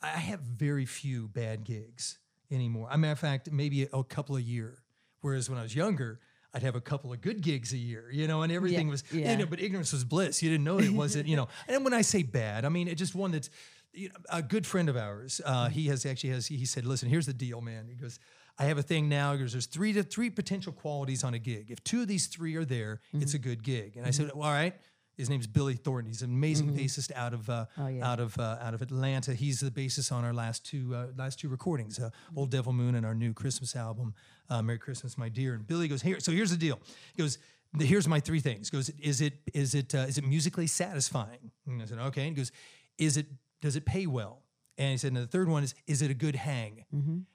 I 0.02 0.08
have 0.18 0.40
very 0.40 0.84
few 0.84 1.28
bad 1.28 1.64
gigs 1.64 2.18
anymore. 2.50 2.88
A 2.90 2.98
matter 2.98 3.12
of 3.12 3.18
fact, 3.18 3.50
maybe 3.50 3.88
a, 3.92 4.04
couple 4.04 4.36
a 4.36 4.40
year. 4.40 4.78
Whereas 5.20 5.48
when 5.48 5.58
I 5.58 5.62
was 5.62 5.74
younger, 5.74 6.20
I'd 6.54 6.62
have 6.62 6.74
a 6.74 6.80
couple 6.80 7.12
of 7.12 7.20
good 7.20 7.40
gigs 7.40 7.72
a 7.72 7.78
year, 7.78 8.10
you 8.10 8.26
know, 8.26 8.42
and 8.42 8.52
everything 8.52 8.88
was, 8.88 9.04
you 9.10 9.36
know, 9.36 9.46
but 9.46 9.60
ignorance 9.60 9.92
was 9.92 10.04
bliss. 10.04 10.42
You 10.42 10.50
didn't 10.50 10.64
know 10.64 10.78
it 10.78 10.90
wasn't, 10.92 11.28
you 11.28 11.36
know. 11.36 11.48
And 11.68 11.84
when 11.84 11.94
I 11.94 12.02
say 12.02 12.22
bad, 12.22 12.64
I 12.64 12.68
mean 12.68 12.88
it 12.88 12.96
just 12.96 13.14
one 13.14 13.30
that's, 13.30 13.48
you 13.92 14.08
know, 14.08 14.14
a 14.30 14.42
good 14.42 14.66
friend 14.66 14.88
of 14.88 14.96
ours. 14.96 15.40
Uh, 15.44 15.64
mm-hmm. 15.64 15.72
he 15.72 15.86
has 15.86 16.04
actually 16.04 16.30
has 16.30 16.46
he 16.46 16.66
said, 16.66 16.84
listen, 16.84 17.08
here's 17.08 17.26
the 17.26 17.32
deal, 17.32 17.60
man. 17.60 17.86
He 17.88 17.94
goes, 17.94 18.18
I 18.58 18.64
have 18.64 18.78
a 18.78 18.82
thing 18.82 19.08
now. 19.08 19.32
He 19.32 19.38
goes, 19.38 19.52
there's 19.52 19.66
three 19.66 19.92
to 19.94 20.02
three 20.02 20.28
potential 20.28 20.72
qualities 20.72 21.24
on 21.24 21.34
a 21.34 21.38
gig. 21.38 21.70
If 21.70 21.82
two 21.84 22.02
of 22.02 22.08
these 22.08 22.26
three 22.26 22.56
are 22.56 22.64
there, 22.64 23.00
it's 23.14 23.32
mm-hmm. 23.32 23.36
a 23.36 23.38
good 23.38 23.62
gig. 23.62 23.96
And 23.96 24.04
I 24.04 24.10
mm-hmm. 24.10 24.24
said, 24.24 24.32
well, 24.34 24.48
all 24.48 24.52
right. 24.52 24.74
His 25.16 25.28
name's 25.28 25.46
Billy 25.46 25.74
Thornton. 25.74 26.10
He's 26.10 26.22
an 26.22 26.30
amazing 26.30 26.74
bassist 26.74 27.12
out 27.14 27.34
of 27.34 27.48
uh, 27.50 27.66
yeah. 27.76 28.10
out 28.10 28.18
of 28.18 28.38
uh, 28.38 28.58
out 28.60 28.74
of 28.74 28.82
Atlanta. 28.82 29.34
He's 29.34 29.60
the 29.60 29.70
bassist 29.70 30.10
on 30.10 30.24
our 30.24 30.32
last 30.32 30.64
two 30.64 30.94
uh, 30.94 31.06
last 31.16 31.38
two 31.38 31.48
recordings, 31.48 31.98
uh, 31.98 32.10
Old 32.34 32.50
Devil 32.50 32.72
Moon 32.72 32.94
and 32.94 33.04
our 33.04 33.14
new 33.14 33.34
Christmas 33.34 33.76
album, 33.76 34.14
uh, 34.48 34.62
Merry 34.62 34.78
Christmas, 34.78 35.18
My 35.18 35.28
Dear. 35.28 35.54
And 35.54 35.66
Billy 35.66 35.86
goes, 35.88 36.02
here. 36.02 36.18
So 36.18 36.32
here's 36.32 36.50
the 36.50 36.56
deal. 36.56 36.80
He 37.14 37.22
goes, 37.22 37.38
here's 37.78 38.08
my 38.08 38.20
three 38.20 38.40
things. 38.40 38.70
He 38.70 38.76
goes, 38.76 38.90
is 39.00 39.20
it 39.20 39.34
is 39.52 39.74
it 39.74 39.94
uh, 39.94 39.98
is 40.08 40.18
it 40.18 40.24
musically 40.24 40.66
satisfying? 40.66 41.50
And 41.66 41.82
I 41.82 41.84
said, 41.84 41.98
okay. 41.98 42.22
And 42.26 42.36
he 42.36 42.40
goes, 42.40 42.52
is 42.98 43.16
it 43.16 43.26
does 43.60 43.76
it 43.76 43.84
pay 43.84 44.06
well? 44.06 44.42
And 44.78 44.92
he 44.92 44.96
said, 44.96 45.08
and 45.08 45.18
the 45.18 45.26
third 45.26 45.48
one 45.48 45.62
is, 45.62 45.74
is 45.86 46.00
it 46.00 46.10
a 46.10 46.14
good 46.14 46.34
hang? 46.34 46.84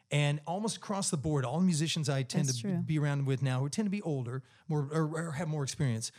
And 0.09 0.39
almost 0.47 0.77
across 0.77 1.11
the 1.11 1.17
board, 1.17 1.45
all 1.45 1.61
musicians 1.61 2.09
I 2.09 2.23
tend 2.23 2.47
That's 2.47 2.57
to 2.57 2.63
true. 2.63 2.77
be 2.77 2.97
around 2.97 3.27
with 3.27 3.43
now, 3.43 3.59
who 3.59 3.69
tend 3.69 3.85
to 3.85 3.91
be 3.91 4.01
older, 4.01 4.41
more 4.67 4.89
or, 4.91 5.03
or 5.13 5.31
have 5.33 5.47
more 5.47 5.63
experience, 5.63 6.11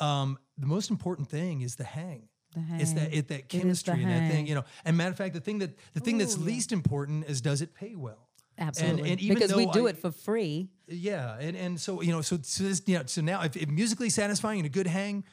um, 0.00 0.38
the 0.58 0.66
most 0.66 0.90
important 0.90 1.28
thing 1.28 1.62
is 1.62 1.76
the 1.76 1.84
hang. 1.84 2.28
The 2.54 2.62
It's 2.80 2.92
that 2.94 3.14
it, 3.14 3.28
that 3.28 3.40
It 3.40 3.44
is 3.44 3.50
the 3.52 3.58
chemistry 3.58 4.02
and 4.02 4.10
that 4.10 4.30
thing, 4.30 4.46
you 4.46 4.54
know. 4.56 4.64
And 4.84 4.96
matter 4.96 5.10
of 5.10 5.16
fact, 5.16 5.34
the 5.34 5.40
thing 5.40 5.60
that 5.60 5.78
the 5.94 6.00
thing 6.00 6.18
that's 6.18 6.36
least 6.36 6.72
important 6.72 7.26
is 7.26 7.40
does 7.40 7.62
it 7.62 7.74
pay 7.74 7.94
well? 7.94 8.28
Absolutely. 8.58 9.12
and 9.12 9.20
even 9.20 9.34
because 9.36 9.54
we 9.54 9.66
do 9.66 9.86
I- 9.86 9.90
it 9.90 9.98
for 9.98 10.10
free. 10.10 10.68
Yeah, 10.88 11.36
and, 11.38 11.56
and 11.56 11.80
so 11.80 12.02
you 12.02 12.10
know, 12.10 12.20
so 12.20 12.38
so, 12.42 12.64
this, 12.64 12.82
you 12.86 12.98
know, 12.98 13.04
so 13.06 13.20
now 13.22 13.42
if, 13.42 13.56
if 13.56 13.68
musically 13.68 14.10
satisfying 14.10 14.58
and 14.58 14.66
a 14.66 14.70
good 14.70 14.88
hang, 14.88 15.24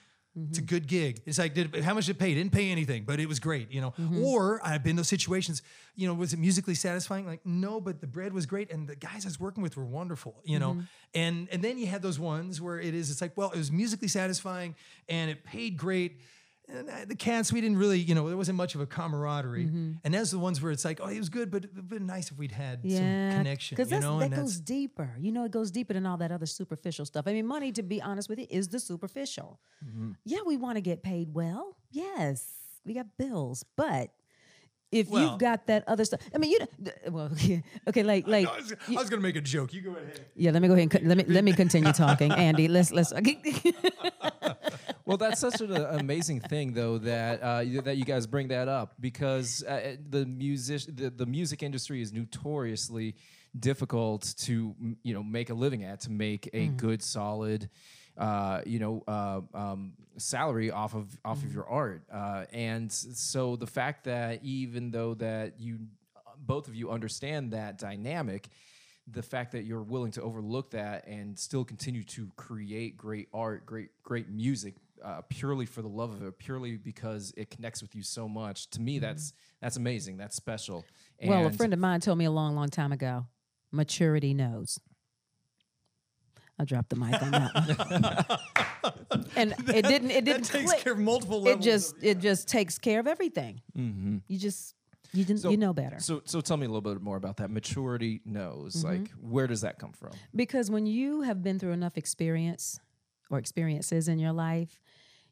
It's 0.50 0.60
a 0.60 0.62
mm-hmm. 0.62 0.68
good 0.68 0.88
gig. 0.88 1.22
It's 1.26 1.40
like, 1.40 1.56
did, 1.56 1.76
how 1.84 1.96
much 1.96 2.06
did 2.06 2.16
it 2.16 2.20
pay? 2.20 2.36
Didn't 2.36 2.52
pay 2.52 2.70
anything, 2.70 3.06
but 3.06 3.20
it 3.20 3.28
was 3.28 3.40
great, 3.40 3.72
you 3.72 3.82
know. 3.82 3.96
Mm-hmm. 4.00 4.24
Or 4.24 4.62
I've 4.64 4.84
been 4.84 4.92
in 4.92 4.96
those 4.98 5.08
situations, 5.08 5.64
you 5.96 6.08
know, 6.08 6.14
was 6.14 6.32
it 6.32 6.38
musically 6.38 6.76
satisfying? 6.76 7.26
Like, 7.26 7.44
no, 7.44 7.82
but 7.82 8.02
the 8.02 8.08
bread 8.08 8.34
was 8.34 8.46
great, 8.46 8.72
and 8.72 8.88
the 8.88 8.96
guys 8.96 9.26
I 9.26 9.30
was 9.30 9.40
working 9.40 9.64
with 9.64 9.76
were 9.76 9.86
wonderful, 9.86 10.36
you 10.44 10.60
know. 10.60 10.74
Mm-hmm. 10.74 10.82
And 11.16 11.48
and 11.52 11.64
then 11.64 11.80
you 11.80 11.88
had 11.88 12.04
those 12.04 12.20
ones 12.20 12.62
where 12.62 12.80
it 12.80 12.94
is, 12.94 13.10
it's 13.10 13.22
like, 13.22 13.36
well, 13.36 13.50
it 13.50 13.58
was 13.58 13.72
musically 13.72 14.08
satisfying 14.08 14.76
and 15.10 15.32
it 15.32 15.44
paid 15.44 15.78
great. 15.78 16.22
And 16.70 16.90
uh, 16.90 16.94
the 17.08 17.16
cats, 17.16 17.54
we 17.54 17.62
didn't 17.62 17.78
really, 17.78 17.98
you 18.00 18.14
know, 18.14 18.28
there 18.28 18.36
wasn't 18.36 18.58
much 18.58 18.76
of 18.76 18.82
a 18.82 18.86
camaraderie. 18.86 19.64
And 20.04 20.14
that's 20.14 20.32
the 20.32 20.40
ones 20.40 20.62
where 20.62 20.72
it's 20.74 20.84
like, 20.84 21.00
oh, 21.02 21.08
it 21.08 21.18
was 21.18 21.30
good, 21.30 21.50
but 21.50 21.64
it'd 21.64 21.88
been 21.88 22.06
nice 22.06 22.30
if 22.30 22.38
we'd 22.38 22.52
had 22.52 22.82
some 22.82 22.90
connection, 22.92 23.76
Because 23.78 23.90
you 23.92 24.00
know. 24.02 24.20
that 24.20 24.26
and 24.26 24.36
goes 24.36 24.60
deeper. 24.60 25.16
You 25.18 25.32
know, 25.32 25.46
it 25.46 25.52
goes 25.52 25.72
deeper 25.72 25.94
than 25.94 26.06
all 26.06 26.18
that 26.18 26.32
other 26.32 26.46
superficial 26.46 27.06
stuff. 27.06 27.24
I 27.26 27.32
mean, 27.34 27.48
money, 27.48 27.72
to 27.72 27.84
be 27.84 28.02
honest 28.02 28.28
with 28.28 28.40
you, 28.40 28.48
is 28.50 28.68
the 28.68 28.80
superficial. 28.82 29.60
Mm-hmm. 29.86 30.12
Yeah, 30.26 30.40
we 30.46 30.58
want 30.58 30.76
to 30.76 30.82
get 30.82 31.04
paid 31.04 31.34
well. 31.34 31.78
Yes, 31.90 32.52
we 32.86 32.94
got 32.94 33.18
bills, 33.18 33.64
but 33.78 34.10
if 34.92 35.10
Well- 35.10 35.24
you've 35.32 35.40
got 35.40 35.68
that 35.68 35.86
other 35.88 36.04
stuff, 36.04 36.20
I 36.36 36.38
mean, 36.38 36.52
you 36.52 36.60
well, 37.10 37.30
okay, 37.88 38.04
like 38.04 38.28
like 38.28 38.46
I 38.48 38.56
was, 38.58 38.74
I 38.90 38.92
was 38.94 39.10
gonna 39.10 39.22
make 39.22 39.36
a 39.38 39.42
joke. 39.42 39.74
You 39.74 39.82
go 39.82 39.92
ahead. 39.92 40.26
yeah. 40.36 40.52
Let 40.52 40.62
me 40.62 40.68
go 40.68 40.74
ahead 40.76 40.94
and 40.96 41.08
let 41.08 41.18
me 41.18 41.24
let 41.28 41.44
me 41.44 41.52
continue 41.54 41.92
talking, 41.94 42.32
Andy. 42.32 42.68
Let's 42.68 42.92
let's. 42.92 43.12
Well, 45.08 45.16
that's 45.16 45.40
such 45.40 45.62
an 45.62 45.72
uh, 45.72 45.96
amazing 45.98 46.42
thing, 46.42 46.74
though, 46.74 46.98
that 46.98 47.40
uh, 47.42 47.60
you- 47.62 47.82
that 47.82 47.96
you 47.96 48.04
guys 48.04 48.28
bring 48.28 48.50
that 48.50 48.68
up 48.68 48.96
because 49.00 49.64
uh, 49.64 49.96
the 50.10 50.26
music 50.26 50.82
the, 50.94 51.10
the 51.10 51.26
music 51.26 51.64
industry 51.64 52.02
is 52.02 52.12
notoriously 52.12 53.16
difficult 53.58 54.36
to 54.40 54.76
you 55.04 55.14
know 55.14 55.24
make 55.24 55.50
a 55.50 55.54
living 55.54 55.86
at 55.86 56.02
to 56.02 56.12
make 56.12 56.50
a 56.54 56.68
good 56.68 57.02
solid 57.02 57.70
uh, 58.18 58.60
you 58.66 58.80
know 58.80 59.02
uh, 59.08 59.40
um, 59.54 59.94
salary 60.18 60.72
off 60.72 60.94
of 60.94 61.08
off 61.24 61.42
of 61.42 61.54
your 61.54 61.68
art. 61.70 62.04
Uh, 62.12 62.44
and 62.52 62.92
so 62.92 63.56
the 63.56 63.66
fact 63.68 64.04
that 64.04 64.44
even 64.44 64.92
though 64.92 65.14
that 65.14 65.54
you 65.58 65.80
both 66.38 66.68
of 66.68 66.76
you 66.76 66.92
understand 66.92 67.52
that 67.54 67.78
dynamic 67.78 68.50
the 69.10 69.24
fact 69.24 69.54
that 69.54 69.64
you're 69.64 69.82
willing 69.84 70.12
to 70.12 70.22
overlook 70.22 70.72
that 70.72 71.08
and 71.08 71.40
still 71.40 71.64
continue 71.64 72.04
to 72.04 72.30
create 72.36 72.98
great 72.98 73.30
art, 73.34 73.66
great 73.66 73.88
great 74.04 74.28
music, 74.30 74.76
uh, 75.04 75.22
purely 75.30 75.66
for 75.66 75.82
the 75.82 75.88
love 75.88 76.12
of 76.12 76.24
it, 76.24 76.38
purely 76.40 76.78
because 76.78 77.34
it 77.38 77.50
connects 77.50 77.82
with 77.82 77.96
you 77.96 78.04
so 78.04 78.28
much. 78.28 78.70
To 78.72 78.82
me, 78.82 79.00
that's 79.00 79.34
that's 79.62 79.78
amazing. 79.78 80.18
That's 80.18 80.36
special. 80.36 80.86
Mm-hmm. 81.22 81.30
well, 81.30 81.46
a 81.48 81.52
friend 81.52 81.74
of 81.74 81.80
mine 81.80 82.00
told 82.02 82.18
me 82.18 82.26
a 82.26 82.32
long, 82.32 82.56
long 82.56 82.70
time 82.70 82.92
ago, 82.92 83.26
maturity 83.72 84.34
knows. 84.34 84.80
I 86.60 86.66
dropped 86.66 86.90
the 86.90 86.96
mic 86.96 87.22
on 87.22 87.32
that 87.32 88.40
and 89.36 89.54
it 89.68 89.86
didn't. 89.86 90.10
It 90.12 90.26
didn't 90.26 90.44
takes 90.46 90.72
click. 90.72 90.84
care 90.84 90.94
of 90.94 91.00
multiple 91.00 91.48
It 91.48 91.62
just. 91.62 91.96
of- 91.98 92.04
It 92.04 92.20
just 92.20 92.48
takes 92.48 92.80
care 92.80 93.00
of 93.00 93.08
everything. 93.08 93.62
You 93.76 94.38
just. 94.38 94.74
You 95.14 95.24
didn't. 95.24 95.42
So- 95.42 95.52
you 95.52 95.58
know 95.58 95.72
better. 95.74 96.00
So, 96.00 96.22
so 96.26 96.42
tell 96.42 96.58
me 96.58 96.66
a 96.66 96.70
little 96.70 96.82
bit 96.82 97.02
more 97.02 97.16
about 97.16 97.38
that. 97.38 97.50
Maturity 97.52 98.22
knows. 98.26 98.78
Mm-hmm. 98.78 98.88
Like, 99.04 99.12
where 99.22 99.46
does 99.48 99.62
that 99.62 99.78
come 99.80 99.92
from? 99.94 100.12
Because 100.36 100.70
when 100.72 100.86
you 100.86 101.22
have 101.22 101.44
been 101.44 101.60
through 101.60 101.72
enough 101.74 101.96
experience 101.98 102.80
or 103.30 103.38
experiences 103.40 104.08
in 104.08 104.20
your 104.20 104.34
life, 104.34 104.80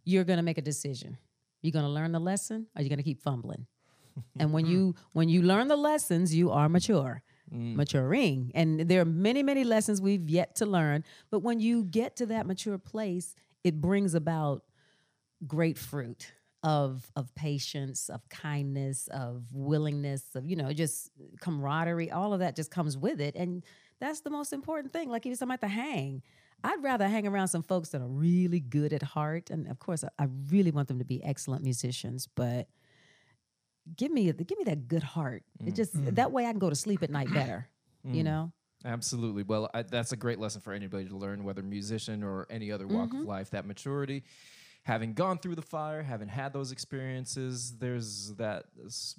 you're 0.03 0.23
going 0.23 0.37
to 0.37 0.43
make 0.43 0.57
a 0.57 0.61
decision. 0.61 1.17
You're 1.61 1.71
going 1.71 1.85
to 1.85 1.91
learn 1.91 2.11
the 2.11 2.19
lesson 2.19 2.67
or 2.75 2.81
you're 2.81 2.89
going 2.89 2.97
to 2.97 3.03
keep 3.03 3.21
fumbling. 3.21 3.65
and 4.39 4.53
when 4.53 4.65
you 4.65 4.95
when 5.13 5.29
you 5.29 5.41
learn 5.41 5.67
the 5.67 5.75
lessons, 5.75 6.33
you 6.33 6.51
are 6.51 6.69
mature. 6.69 7.21
Mm. 7.53 7.75
Maturing. 7.75 8.51
And 8.55 8.79
there 8.81 9.01
are 9.01 9.05
many, 9.05 9.43
many 9.43 9.63
lessons 9.63 10.01
we've 10.01 10.29
yet 10.29 10.55
to 10.55 10.65
learn, 10.65 11.03
but 11.29 11.39
when 11.39 11.59
you 11.59 11.83
get 11.83 12.15
to 12.15 12.25
that 12.27 12.47
mature 12.47 12.79
place, 12.79 13.35
it 13.63 13.79
brings 13.79 14.15
about 14.15 14.63
great 15.45 15.77
fruit 15.77 16.33
of 16.63 17.11
of 17.15 17.33
patience, 17.35 18.09
of 18.09 18.27
kindness, 18.29 19.07
of 19.09 19.43
willingness, 19.51 20.23
of 20.33 20.47
you 20.47 20.55
know, 20.55 20.73
just 20.73 21.11
camaraderie. 21.39 22.09
All 22.09 22.33
of 22.33 22.39
that 22.39 22.55
just 22.55 22.71
comes 22.71 22.97
with 22.97 23.21
it, 23.21 23.35
and 23.35 23.63
that's 23.99 24.21
the 24.21 24.31
most 24.31 24.51
important 24.51 24.91
thing. 24.91 25.09
Like 25.09 25.25
if 25.27 25.37
somebody 25.37 25.59
to 25.59 25.67
hang, 25.67 26.23
I'd 26.65 26.83
rather 26.83 27.07
hang 27.07 27.27
around 27.27 27.47
some 27.49 27.63
folks 27.63 27.89
that 27.89 28.01
are 28.01 28.07
really 28.07 28.59
good 28.59 28.91
at 28.93 29.03
heart, 29.03 29.49
and 29.49 29.67
of 29.67 29.79
course, 29.79 30.03
I, 30.03 30.09
I 30.23 30.27
really 30.51 30.71
want 30.71 30.87
them 30.87 30.99
to 30.99 31.05
be 31.05 31.23
excellent 31.23 31.63
musicians, 31.63 32.27
but. 32.35 32.67
Give 33.95 34.11
me, 34.11 34.31
give 34.31 34.57
me 34.57 34.63
that 34.63 34.87
good 34.87 35.03
heart. 35.03 35.43
It 35.63 35.75
just 35.75 35.91
that 36.15 36.31
way 36.31 36.47
I 36.47 36.49
can 36.49 36.57
go 36.57 36.71
to 36.71 36.75
sleep 36.75 37.03
at 37.03 37.11
night 37.11 37.31
better. 37.33 37.67
You 38.11 38.23
know, 38.23 38.51
Absolutely. 38.83 39.41
Well, 39.43 39.69
I, 39.73 39.81
that's 39.81 40.11
a 40.11 40.15
great 40.15 40.39
lesson 40.39 40.61
for 40.61 40.73
anybody 40.73 41.05
to 41.09 41.15
learn, 41.17 41.43
whether 41.43 41.63
musician 41.63 42.23
or 42.23 42.45
any 42.51 42.71
other 42.71 42.87
walk 42.87 43.09
Mm-hmm. 43.09 43.21
of 43.21 43.27
life. 43.27 43.49
That 43.51 43.65
maturity, 43.65 44.23
having 44.83 45.13
gone 45.13 45.37
through 45.39 45.55
the 45.55 45.63
fire, 45.63 46.03
having 46.03 46.27
had 46.27 46.53
those 46.53 46.71
experiences, 46.71 47.77
there's 47.79 48.33
that 48.35 48.65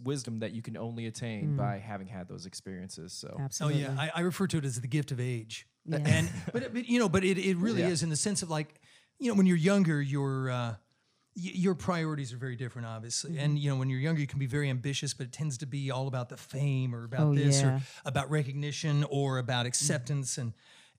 wisdom 0.03 0.39
that 0.41 0.53
you 0.53 0.63
can 0.63 0.77
only 0.77 1.07
attain 1.07 1.55
Mm. 1.55 1.57
by 1.57 1.79
having 1.79 2.07
had 2.07 2.29
those 2.29 2.47
experiences. 2.47 3.13
So, 3.13 3.41
Oh 3.61 3.69
yeah, 3.69 3.95
I, 3.99 4.11
I 4.17 4.21
refer 4.21 4.47
to 4.49 4.59
it 4.59 4.65
as 4.65 4.81
the 4.81 4.89
gift 4.89 5.11
of 5.11 5.19
age, 5.21 5.67
Yeah. 5.89 5.99
and 6.05 6.31
but, 6.53 6.73
but 6.75 6.87
you 6.89 6.99
know, 6.99 7.09
but 7.09 7.25
it, 7.25 7.39
it 7.39 7.57
really 7.57 7.81
Yeah. 7.83 7.89
is 7.89 8.03
in 8.03 8.09
the 8.11 8.17
sense 8.17 8.43
of 8.43 8.51
like, 8.51 8.81
you 9.19 9.31
know, 9.31 9.37
when 9.37 9.47
you're 9.47 9.57
younger, 9.57 10.01
your 10.03 10.51
uh, 10.51 10.75
your 11.39 11.75
priorities 11.75 12.33
are 12.33 12.39
very 12.39 12.57
different, 12.57 12.87
obviously, 12.89 13.33
Mm-hmm. 13.33 13.41
and 13.41 13.59
you 13.59 13.71
know, 13.71 13.77
when 13.77 13.91
you're 13.91 14.01
younger, 14.01 14.21
you 14.21 14.27
can 14.27 14.39
be 14.39 14.47
very 14.47 14.71
ambitious, 14.71 15.13
but 15.15 15.27
it 15.27 15.33
tends 15.33 15.59
to 15.59 15.67
be 15.67 15.91
all 15.91 16.09
about 16.09 16.29
the 16.31 16.37
fame 16.37 16.95
or 16.95 17.05
about 17.05 17.21
Oh, 17.21 17.35
this 17.35 17.61
yeah. 17.61 17.77
or 17.77 17.81
about 18.07 18.31
recognition 18.31 19.05
or 19.11 19.39
about 19.39 19.67
acceptance 19.67 20.39
and. 20.39 20.53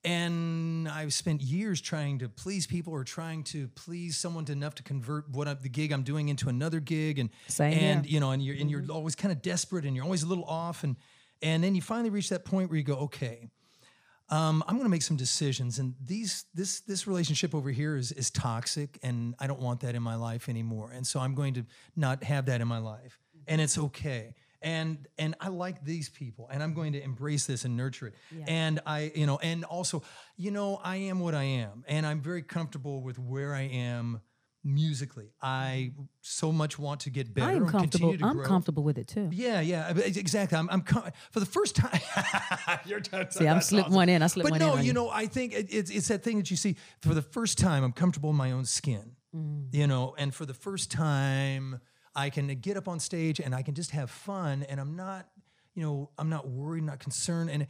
And 0.04 0.88
I've 0.88 1.12
spent 1.12 1.42
years 1.42 1.82
trying 1.82 2.20
to 2.20 2.30
please 2.30 2.68
people 2.68 2.94
or 2.94 3.04
trying 3.04 3.44
to 3.46 3.68
please 3.70 4.16
someone 4.16 4.46
to 4.46 4.52
enough 4.52 4.76
to 4.76 4.84
convert 4.84 5.28
what 5.30 5.48
I, 5.48 5.56
the 5.56 5.70
gig 5.70 5.92
I'm 5.92 6.04
doing 6.04 6.30
into 6.30 6.50
another 6.50 6.80
gig, 6.80 7.18
and 7.20 7.30
Same 7.48 7.74
and 7.74 8.06
here. 8.06 8.14
you 8.14 8.20
know, 8.20 8.32
and 8.32 8.42
you're 8.44 8.56
and 8.56 8.70
you're 8.70 8.84
always 8.90 9.16
kind 9.16 9.32
of 9.32 9.42
desperate, 9.42 9.86
and 9.86 9.96
you're 9.96 10.06
always 10.06 10.24
a 10.24 10.28
little 10.28 10.46
off, 10.46 10.84
and 10.84 10.96
and 11.42 11.64
then 11.64 11.76
you 11.76 11.82
finally 11.82 12.10
reach 12.10 12.30
that 12.30 12.46
point 12.46 12.70
where 12.70 12.78
you 12.78 12.84
go, 12.84 12.96
okay, 12.96 13.50
um, 14.30 14.64
I'm 14.68 14.76
going 14.76 14.86
to 14.86 14.90
make 14.90 15.04
some 15.04 15.18
decisions, 15.18 15.80
and 15.80 15.96
these 16.04 16.46
this 16.54 16.82
this 16.82 17.08
relationship 17.08 17.56
over 17.56 17.72
here 17.72 17.96
is 17.96 18.12
is 18.12 18.30
toxic, 18.30 19.00
and 19.02 19.36
I 19.40 19.48
don't 19.48 19.62
want 19.62 19.82
that 19.82 19.96
in 19.96 20.04
my 20.04 20.16
life 20.16 20.50
anymore, 20.50 20.92
and 20.94 21.08
so 21.08 21.20
I'm 21.20 21.34
going 21.34 21.54
to 21.56 21.66
not 21.96 22.24
have 22.24 22.48
that 22.48 22.60
in 22.60 22.68
my 22.68 22.80
life, 22.80 23.20
and 23.48 23.62
it's 23.62 23.78
okay. 23.78 24.36
And 24.62 25.08
and 25.18 25.36
I 25.40 25.48
like 25.50 25.86
these 25.86 26.10
people, 26.10 26.50
and 26.52 26.62
I'm 26.62 26.74
going 26.74 26.94
to 26.94 27.02
embrace 27.02 27.46
this 27.46 27.64
and 27.64 27.78
nurture 27.78 28.08
it. 28.08 28.16
And 28.48 28.80
I, 28.86 29.12
you 29.16 29.26
know, 29.26 29.38
and 29.38 29.64
also, 29.64 30.04
you 30.36 30.52
know, 30.52 30.80
I 30.84 30.98
am 30.98 31.20
what 31.20 31.36
I 31.36 31.44
am, 31.44 31.86
and 31.88 32.06
I'm 32.06 32.20
very 32.20 32.42
comfortable 32.42 33.02
with 33.02 33.20
where 33.20 33.54
I 33.54 33.62
am 33.62 34.22
musically. 34.64 35.32
I 35.42 35.94
so 36.22 36.52
much 36.52 36.78
want 36.78 37.02
to 37.02 37.10
get 37.10 37.34
better. 37.34 37.48
I'm 37.48 37.64
and 37.64 37.70
comfortable. 37.70 38.12
continue 38.12 38.18
to 38.18 38.42
I'm 38.42 38.46
comfortable 38.46 38.84
with 38.84 38.98
it 38.98 39.08
too. 39.08 39.30
Yeah, 39.32 39.62
yeah, 39.62 39.90
exactly. 39.90 40.58
I'm, 40.58 40.70
I'm 40.70 40.82
com- 40.82 41.10
for 41.32 41.40
the 41.40 41.46
first 41.46 41.76
time. 41.76 42.00
You're 42.86 43.00
t- 43.00 43.18
See, 43.30 43.48
I'm 43.48 43.62
slipped 43.62 43.88
awesome. 43.88 43.96
one 43.96 44.10
in. 44.10 44.22
I 44.22 44.28
slipped 44.28 44.50
But 44.50 44.60
one 44.60 44.60
no, 44.60 44.74
in. 44.74 44.80
on 44.80 44.86
you 44.86 44.94
know, 44.94 45.10
I 45.10 45.26
think 45.26 45.54
it, 45.54 45.68
it's 45.70 45.90
it's 45.90 46.08
that 46.10 46.24
thing 46.24 46.38
that 46.38 46.52
you 46.52 46.58
see 46.58 46.76
for 47.02 47.14
the 47.14 47.22
first 47.22 47.58
time. 47.58 47.84
I'm 47.84 47.94
comfortable 47.94 48.30
in 48.32 48.36
my 48.36 48.52
own 48.52 48.66
skin, 48.66 49.16
mm. 49.36 49.74
you 49.74 49.88
know, 49.88 50.16
and 50.18 50.34
for 50.34 50.46
the 50.46 50.54
first 50.54 50.92
time, 50.92 51.80
I 52.16 52.30
can 52.30 52.48
get 52.48 52.78
up 52.78 52.88
on 52.88 53.00
stage 53.00 53.40
and 53.40 53.56
I 53.56 53.62
can 53.62 53.74
just 53.74 53.92
have 53.92 54.10
fun, 54.10 54.64
and 54.64 54.80
I'm 54.80 54.96
not, 54.96 55.28
you 55.76 55.84
know, 55.84 56.10
I'm 56.18 56.30
not 56.30 56.48
worried, 56.48 56.84
not 56.84 57.00
concerned, 57.00 57.50
and. 57.50 57.68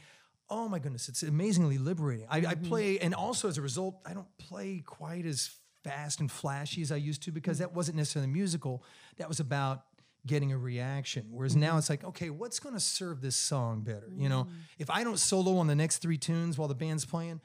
Oh 0.50 0.70
my 0.70 0.80
goodness, 0.80 1.10
it's 1.10 1.24
amazingly 1.24 1.78
liberating. 1.78 2.26
I, 2.30 2.38
I 2.38 2.42
mm-hmm. 2.42 2.70
play, 2.70 3.00
and 3.00 3.14
also 3.14 3.50
as 3.50 3.58
a 3.58 3.62
result, 3.62 4.00
I 4.06 4.14
don't 4.14 4.30
play 4.38 4.82
quite 4.86 5.26
as 5.26 5.50
fast 5.84 6.20
and 6.20 6.32
flashy 6.32 6.82
as 6.82 6.92
I 6.92 6.96
used 6.98 7.24
to 7.24 7.32
because 7.32 7.60
that 7.60 7.74
wasn't 7.74 7.98
necessarily 7.98 8.32
musical. 8.32 8.84
That 9.18 9.28
was 9.28 9.40
about 9.40 9.84
getting 10.26 10.52
a 10.52 10.58
reaction. 10.58 11.28
Whereas 11.32 11.56
now 11.56 11.78
it's 11.78 11.90
like, 11.90 12.04
okay, 12.04 12.30
what's 12.30 12.60
going 12.60 12.76
to 12.76 12.82
serve 12.82 13.22
this 13.22 13.36
song 13.36 13.82
better? 13.82 14.12
You 14.16 14.28
know, 14.30 14.48
if 14.78 14.90
I 14.90 15.04
don't 15.04 15.18
solo 15.18 15.58
on 15.58 15.68
the 15.68 15.76
next 15.76 16.00
three 16.00 16.18
tunes 16.18 16.58
while 16.58 16.68
the 16.68 16.76
band's 16.76 17.06
playing, 17.06 17.40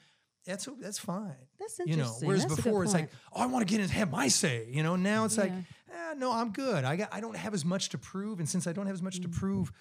that's 0.45 0.67
that's 0.81 0.99
fine. 0.99 1.35
That's 1.57 1.79
You 1.85 1.95
know, 1.95 2.13
whereas 2.21 2.43
That's 2.43 2.55
before 2.57 2.83
it's 2.83 2.93
like, 2.93 3.09
oh, 3.31 3.41
I 3.41 3.45
want 3.45 3.65
to 3.65 3.71
get 3.71 3.77
in 3.77 3.83
and 3.83 3.91
have 3.91 4.11
my 4.11 4.27
say. 4.27 4.67
You 4.69 4.83
know, 4.83 4.97
now 4.97 5.23
it's 5.23 5.37
like, 5.37 5.51
eh, 5.53 6.13
no, 6.17 6.33
I'm 6.33 6.51
good. 6.51 6.83
I 6.83 6.97
got, 6.97 7.13
I 7.13 7.21
don't 7.21 7.37
have 7.37 7.53
as 7.53 7.63
much 7.63 7.87
to 7.89 7.97
prove, 7.97 8.39
and 8.39 8.49
since 8.49 8.67
I 8.67 8.73
don't 8.73 8.85
have 8.87 8.95
as 8.95 9.01
much 9.01 9.19
Mm. 9.19 9.21
to 9.21 9.29
prove, 9.29 9.71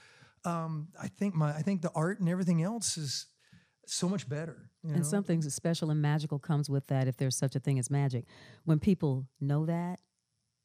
um, 0.44 0.88
I 1.00 1.08
think 1.08 1.34
my, 1.34 1.52
I 1.52 1.62
think 1.62 1.82
the 1.82 1.90
art 1.96 2.20
and 2.20 2.28
everything 2.28 2.62
else 2.62 2.96
is 2.96 3.26
so 3.92 4.08
much 4.08 4.28
better. 4.28 4.70
You 4.82 4.90
know? 4.90 4.96
And 4.96 5.06
something 5.06 5.42
special 5.42 5.90
and 5.90 6.00
magical 6.02 6.38
comes 6.38 6.68
with 6.70 6.86
that 6.88 7.06
if 7.08 7.16
there's 7.16 7.36
such 7.36 7.54
a 7.56 7.60
thing 7.60 7.78
as 7.78 7.90
magic. 7.90 8.24
When 8.64 8.78
people 8.78 9.26
know 9.40 9.66
that, 9.66 10.00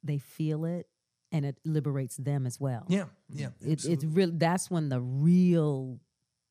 they 0.03 0.17
feel 0.17 0.65
it 0.65 0.87
and 1.31 1.45
it 1.45 1.57
liberates 1.65 2.15
them 2.17 2.45
as 2.45 2.59
well. 2.59 2.85
yeah, 2.87 3.05
yeah, 3.29 3.47
It, 3.61 3.71
it's 3.73 3.85
absolutely. 3.85 4.07
real 4.07 4.31
that's 4.33 4.71
when 4.71 4.89
the 4.89 5.01
real 5.01 5.99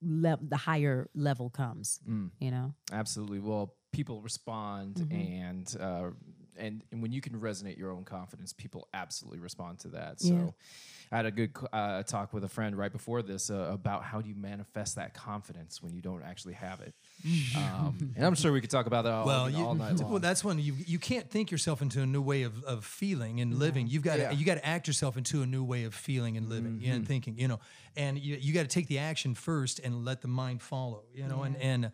le- 0.02 0.38
the 0.42 0.56
higher 0.56 1.08
level 1.14 1.48
comes, 1.50 2.00
Mm. 2.08 2.30
you 2.40 2.50
know. 2.50 2.74
absolutely. 2.92 3.40
Well, 3.40 3.74
people 3.92 4.20
respond 4.20 4.96
Mm-hmm. 4.96 5.16
and 5.16 5.76
uh, 5.80 6.10
and, 6.59 6.82
and 6.92 7.02
when 7.02 7.12
you 7.12 7.20
can 7.20 7.34
resonate 7.40 7.78
your 7.78 7.90
own 7.90 8.04
confidence, 8.04 8.52
people 8.52 8.88
absolutely 8.94 9.38
respond 9.40 9.78
to 9.80 9.88
that. 9.88 10.20
So 10.20 10.34
Yeah. 10.34 10.50
I 11.12 11.16
had 11.18 11.26
a 11.26 11.30
good 11.30 11.52
uh, 11.72 12.02
talk 12.02 12.32
with 12.32 12.42
a 12.42 12.48
friend 12.48 12.76
right 12.76 12.90
before 12.90 13.22
this 13.22 13.48
uh, 13.48 13.68
about 13.72 14.02
how 14.02 14.20
do 14.20 14.28
you 14.28 14.34
manifest 14.34 14.96
that 14.96 15.14
confidence 15.14 15.80
when 15.80 15.94
you 15.94 16.00
don't 16.02 16.22
actually 16.24 16.54
have 16.54 16.80
it. 16.80 16.94
um, 17.57 18.12
and 18.16 18.24
I'm 18.26 18.34
sure 18.34 18.50
we 18.52 18.61
could 18.61 18.70
talk 18.70 18.86
about 18.86 19.04
that 19.04 19.12
all, 19.12 19.26
well, 19.26 19.57
all 19.57 19.74
night 19.74 19.94
long. 20.00 20.11
well, 20.11 20.18
that's 20.20 20.42
when 20.44 20.59
you 20.59 20.74
you 20.86 20.98
can't 20.98 21.30
think 21.30 21.50
yourself 21.50 21.80
into 21.80 22.02
a 22.02 22.07
new 22.07 22.20
way 22.20 22.42
of, 22.42 22.62
of 22.64 22.84
feeling 22.84 23.40
and 23.40 23.54
living. 23.59 23.86
You've 23.86 24.02
got 24.02 24.18
Yeah. 24.18 24.30
to 24.30 24.34
you 24.34 24.44
got 24.44 24.57
to 24.57 24.66
act 24.66 24.86
yourself 24.88 25.16
into 25.16 25.42
a 25.42 25.46
new 25.46 25.62
way 25.64 25.84
of 25.84 25.94
feeling 25.94 26.36
and 26.36 26.48
living 26.48 26.80
Mm-hmm. 26.80 26.92
and 26.92 27.07
thinking. 27.07 27.38
You 27.38 27.48
know, 27.48 27.61
and 27.96 28.18
you 28.18 28.36
you 28.40 28.52
got 28.52 28.62
to 28.62 28.68
take 28.68 28.88
the 28.88 28.98
action 28.98 29.34
first 29.34 29.78
and 29.78 30.04
let 30.04 30.22
the 30.22 30.28
mind 30.28 30.61
follow. 30.61 31.04
You 31.14 31.28
know, 31.28 31.44
and 31.44 31.57
and 31.57 31.92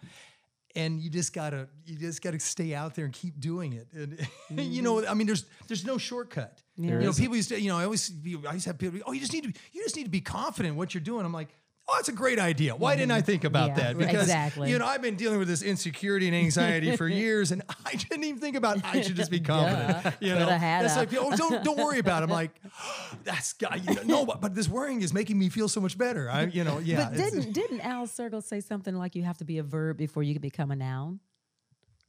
and 0.75 1.01
you 1.01 1.11
just 1.11 1.33
gotta 1.33 1.69
you 1.85 1.97
just 1.97 2.23
gotta 2.23 2.41
stay 2.41 2.75
out 2.75 2.95
there 2.95 3.05
and 3.05 3.15
keep 3.15 3.41
doing 3.41 3.73
it. 3.73 3.89
And 3.93 4.19
you 4.75 4.83
know, 4.83 4.97
mm-hmm. 4.97 5.11
I 5.11 5.15
mean, 5.15 5.27
there's 5.27 5.45
there's 5.69 5.85
no 5.85 5.99
shortcut. 5.99 6.63
There 6.77 6.97
You 6.97 7.05
know, 7.05 7.11
isn't. 7.11 7.23
people 7.23 7.37
used 7.37 7.51
to, 7.51 7.61
you 7.61 7.69
know, 7.69 7.79
I 7.79 7.85
always 7.85 8.11
I 8.49 8.53
used 8.55 8.65
to 8.65 8.71
have 8.71 8.79
people, 8.79 9.01
oh, 9.07 9.13
you 9.13 9.21
just 9.21 9.33
need 9.33 9.45
to 9.45 9.61
you 9.73 9.83
just 9.83 9.97
need 9.97 10.05
to 10.05 10.11
be 10.11 10.21
confident 10.21 10.73
in 10.73 10.77
what 10.77 10.95
you're 10.95 11.03
doing. 11.03 11.25
I'm 11.25 11.33
like. 11.33 11.49
Oh, 11.89 11.95
that's 11.97 12.09
a 12.09 12.13
great 12.13 12.39
idea. 12.39 12.77
Why 12.77 12.93
mm-hmm. 12.93 13.01
didn't 13.01 13.13
I 13.13 13.21
think 13.23 13.45
about 13.45 13.71
Yeah, 13.71 13.75
that? 13.75 13.99
Because 13.99 14.23
Exactly. 14.23 14.71
you 14.71 14.79
know, 14.79 14.87
I've 14.87 15.03
been 15.03 15.17
dealing 15.17 15.39
with 15.39 15.49
this 15.49 15.63
insecurity 15.63 16.29
and 16.29 16.37
anxiety 16.37 16.97
for 16.97 17.09
years, 17.23 17.51
and 17.51 17.63
I 17.85 17.97
didn't 17.97 18.23
even 18.23 18.41
think 18.41 18.57
about 18.57 18.85
I 18.85 19.03
should 19.03 19.17
just 19.17 19.31
be 19.31 19.41
confident. 19.55 20.15
You 20.21 20.35
know, 20.35 20.45
Put 20.45 20.55
a 20.55 20.59
hat 20.59 20.85
it's 20.85 20.97
like, 20.97 21.13
oh, 21.15 21.35
don't 21.37 21.65
don't 21.65 21.79
worry 21.79 21.99
about 21.99 22.23
it. 22.23 22.27
I'm 22.27 22.31
like, 22.43 22.53
that's 23.25 23.55
got 23.55 23.85
you 23.85 23.95
know, 23.95 24.03
no, 24.05 24.27
but, 24.27 24.41
but 24.41 24.55
this 24.55 24.69
worrying 24.69 25.03
is 25.03 25.13
making 25.13 25.39
me 25.39 25.49
feel 25.49 25.69
so 25.69 25.81
much 25.81 25.99
better. 25.99 26.31
I, 26.31 26.45
you 26.45 26.63
know, 26.63 26.79
yeah. 26.79 27.09
but 27.09 27.17
didn't 27.17 27.53
didn't 27.53 27.81
Al 27.81 28.07
Sergel 28.07 28.43
say 28.43 28.61
something 28.61 28.95
like 28.95 29.17
you 29.17 29.25
have 29.25 29.39
to 29.39 29.45
be 29.45 29.59
a 29.59 29.63
verb 29.63 29.97
before 29.97 30.23
you 30.23 30.35
can 30.35 30.43
become 30.43 30.71
a 30.71 30.77
noun? 30.77 31.21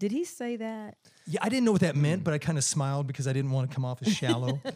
Did 0.04 0.12
he 0.12 0.26
say 0.26 0.58
that? 0.58 0.98
yeah, 1.26 1.40
I 1.42 1.48
didn't 1.48 1.64
know 1.64 1.72
what 1.72 1.80
that 1.80 1.96
meant, 1.96 2.26
but 2.26 2.34
I 2.34 2.38
kind 2.38 2.58
of 2.58 2.66
smiled 2.66 3.08
because 3.08 3.26
I 3.26 3.32
didn't 3.32 3.52
want 3.52 3.70
to 3.70 3.74
come 3.74 3.86
off 3.86 4.02
as 4.06 4.14
shallow. 4.14 4.60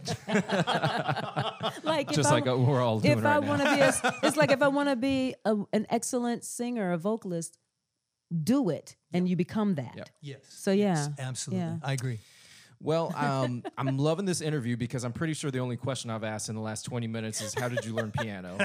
Like 1.84 2.08
just 2.08 2.30
if 2.30 2.32
like 2.32 2.48
I, 2.48 2.52
uh, 2.52 2.56
we're 2.56 2.82
all 2.82 3.02
doing 3.02 3.18
if 3.18 3.24
right 3.26 3.36
I 3.36 3.40
want 3.40 3.62
to 3.62 3.76
be, 3.76 3.82
a, 3.82 4.16
it's 4.24 4.38
like 4.38 4.52
if 4.52 4.62
I 4.62 4.70
want 4.70 4.88
to 4.88 4.96
be 4.96 5.36
a, 5.44 5.58
an 5.74 5.86
excellent 5.90 6.46
singer, 6.46 6.94
a 6.94 6.98
vocalist, 6.98 7.58
do 8.44 8.70
it, 8.70 8.96
and 9.12 9.28
you 9.28 9.36
become 9.36 9.76
that. 9.76 9.96
Yep. 9.98 10.10
yes. 10.22 10.40
So, 10.48 10.72
yes, 10.72 11.10
yeah, 11.18 11.28
absolutely. 11.28 11.66
yeah. 11.66 11.76
I 11.84 11.92
agree. 11.92 12.20
Well, 12.82 13.14
um, 13.18 13.64
I'm 13.78 13.98
loving 13.98 14.26
this 14.26 14.42
interview 14.42 14.78
because 14.78 15.04
I'm 15.04 15.14
pretty 15.14 15.34
sure 15.34 15.52
the 15.52 15.60
only 15.60 15.78
question 15.78 16.10
I've 16.10 16.24
asked 16.24 16.50
in 16.50 16.56
the 16.56 16.62
last 16.62 16.84
20 16.84 17.08
minutes 17.08 17.42
is 17.42 17.54
how 17.54 17.70
did 17.70 17.86
you 17.86 17.94
learn 17.94 18.12
piano? 18.12 18.58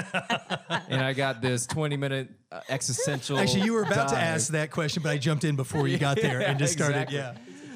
and 0.89 1.01
I 1.01 1.13
got 1.13 1.41
this 1.41 1.65
20 1.67 1.97
minute 1.97 2.29
uh, 2.51 2.61
existential. 2.69 3.37
Actually, 3.37 3.63
you 3.63 3.73
were 3.73 3.83
about 3.83 4.09
to 4.09 4.17
ask 4.17 4.51
that 4.51 4.71
question, 4.71 5.03
but 5.03 5.11
I 5.11 5.17
jumped 5.17 5.43
in 5.43 5.55
before 5.55 5.87
you 5.87 5.97
got 5.97 6.17
there 6.21 6.41
and 6.47 6.59
just 6.59 6.73
started. 6.73 7.03
exactly. 7.03 7.17
Yeah. 7.17 7.35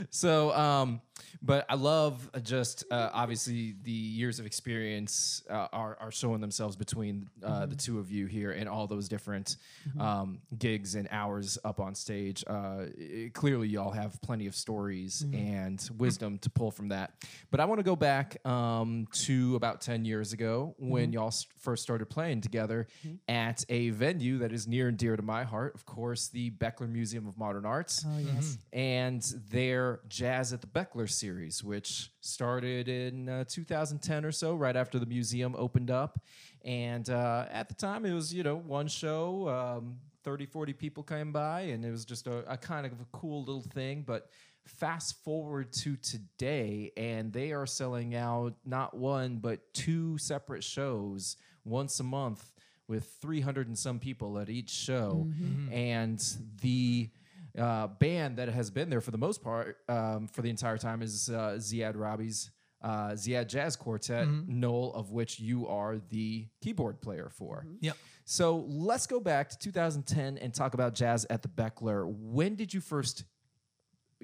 So, 0.09 0.53
um, 0.53 1.01
but 1.41 1.65
I 1.70 1.76
love 1.76 2.30
just 2.43 2.84
uh, 2.91 3.09
obviously 3.13 3.76
the 3.84 3.91
years 3.91 4.39
of 4.39 4.45
experience 4.45 5.43
uh, 5.49 5.68
are, 5.72 5.97
are 5.99 6.11
showing 6.11 6.41
themselves 6.41 6.76
between 6.76 7.30
uh, 7.43 7.65
the 7.65 7.76
two 7.76 7.99
of 7.99 8.11
you 8.11 8.26
here 8.26 8.51
and 8.51 8.68
all 8.68 8.88
those 8.88 9.07
different 9.07 9.57
um, 9.99 10.39
gigs 10.57 10.95
and 10.95 11.07
hours 11.11 11.57
up 11.63 11.80
on 11.80 11.95
stage. 11.95 12.43
Uh, 12.47 12.86
i- 12.99 13.32
clearly, 13.34 13.68
y'all 13.68 13.91
have 13.91 14.22
plenty 14.22 14.47
of 14.47 14.55
stories 14.55 15.26
and 15.34 15.89
wisdom 15.97 16.38
to 16.39 16.49
pull 16.49 16.72
from 16.72 16.89
that. 16.89 17.13
But 17.51 17.59
I 17.59 17.65
want 17.65 17.80
to 17.80 17.84
go 17.84 17.95
back 17.95 18.45
um, 18.45 19.07
to 19.26 19.55
about 19.55 19.82
10 19.82 20.05
years 20.05 20.34
ago 20.34 20.76
when 20.80 21.13
y'all 21.13 21.28
s- 21.28 21.45
first 21.59 21.84
started 21.84 22.07
playing 22.07 22.41
together 22.41 22.88
at 23.28 23.63
a 23.70 23.89
venue 23.91 24.39
that 24.39 24.51
is 24.51 24.68
near 24.68 24.88
and 24.89 24.97
dear 24.97 25.15
to 25.15 25.22
my 25.24 25.43
heart, 25.43 25.76
of 25.76 25.86
course, 25.86 26.28
the 26.30 26.51
Bechtler 26.51 26.89
Museum 26.89 27.28
of 27.28 27.38
Modern 27.38 27.65
Arts. 27.65 28.05
Oh 28.07 28.18
yes. 28.20 28.57
and 28.74 29.22
their 29.49 29.99
Jazz 30.09 30.53
at 30.53 30.61
the 30.61 30.68
Bechtler 30.68 31.06
series, 31.07 31.63
which 31.63 32.11
started 32.21 32.87
in 32.87 33.29
uh, 33.29 33.43
2010 33.47 34.25
or 34.25 34.31
so, 34.31 34.55
right 34.55 34.75
after 34.75 34.99
the 34.99 35.05
museum 35.05 35.55
opened 35.57 35.91
up. 35.91 36.19
And 36.63 37.09
uh, 37.09 37.45
at 37.49 37.69
the 37.69 37.75
time, 37.75 38.05
it 38.05 38.13
was, 38.13 38.33
you 38.33 38.43
know, 38.43 38.57
one 38.57 38.87
show, 38.87 39.47
um, 39.49 39.97
30, 40.23 40.45
40 40.45 40.73
people 40.73 41.03
came 41.03 41.31
by, 41.31 41.61
and 41.61 41.85
it 41.85 41.91
was 41.91 42.05
just 42.05 42.27
a, 42.27 42.39
a 42.51 42.57
kind 42.57 42.85
of 42.85 42.91
a 42.93 43.05
cool 43.11 43.39
little 43.39 43.61
thing. 43.61 44.03
But 44.05 44.29
fast 44.65 45.23
forward 45.23 45.71
to 45.71 45.95
today, 45.97 46.91
and 46.97 47.31
they 47.31 47.53
are 47.53 47.65
selling 47.65 48.15
out 48.15 48.53
not 48.65 48.95
one, 48.95 49.37
but 49.37 49.73
two 49.73 50.17
separate 50.17 50.63
shows 50.63 51.37
once 51.63 51.99
a 51.99 52.03
month 52.03 52.51
with 52.87 53.05
300 53.21 53.67
and 53.67 53.77
some 53.77 53.99
people 53.99 54.37
at 54.39 54.49
each 54.49 54.69
show. 54.69 55.27
And 55.71 56.23
the 56.61 57.09
uh, 57.57 57.87
band 57.87 58.37
that 58.37 58.49
has 58.49 58.69
been 58.69 58.89
there 58.89 59.01
for 59.01 59.11
the 59.11 59.17
most 59.17 59.43
part 59.43 59.77
um, 59.89 60.27
for 60.27 60.41
the 60.41 60.49
entire 60.49 60.77
time 60.77 61.01
is 61.01 61.29
uh, 61.29 61.57
Ziad 61.57 61.95
Rabie's 61.95 62.51
uh, 62.81 63.09
Ziad 63.11 63.47
Jazz 63.47 63.75
Quartet, 63.75 64.27
Noel, 64.47 64.93
of 64.93 65.11
which 65.11 65.39
you 65.39 65.67
are 65.67 65.97
the 66.09 66.47
keyboard 66.61 67.01
player 67.01 67.29
for. 67.31 67.65
Yep. 67.81 67.97
So 68.25 68.65
let's 68.67 69.07
go 69.07 69.19
back 69.19 69.49
to 69.49 69.57
2010 69.57 70.37
and 70.37 70.53
talk 70.53 70.73
about 70.73 70.93
Jazz 70.93 71.25
at 71.29 71.41
the 71.41 71.47
Bechtler. 71.47 72.05
When 72.05 72.55
did 72.55 72.73
you 72.73 72.81
first 72.81 73.23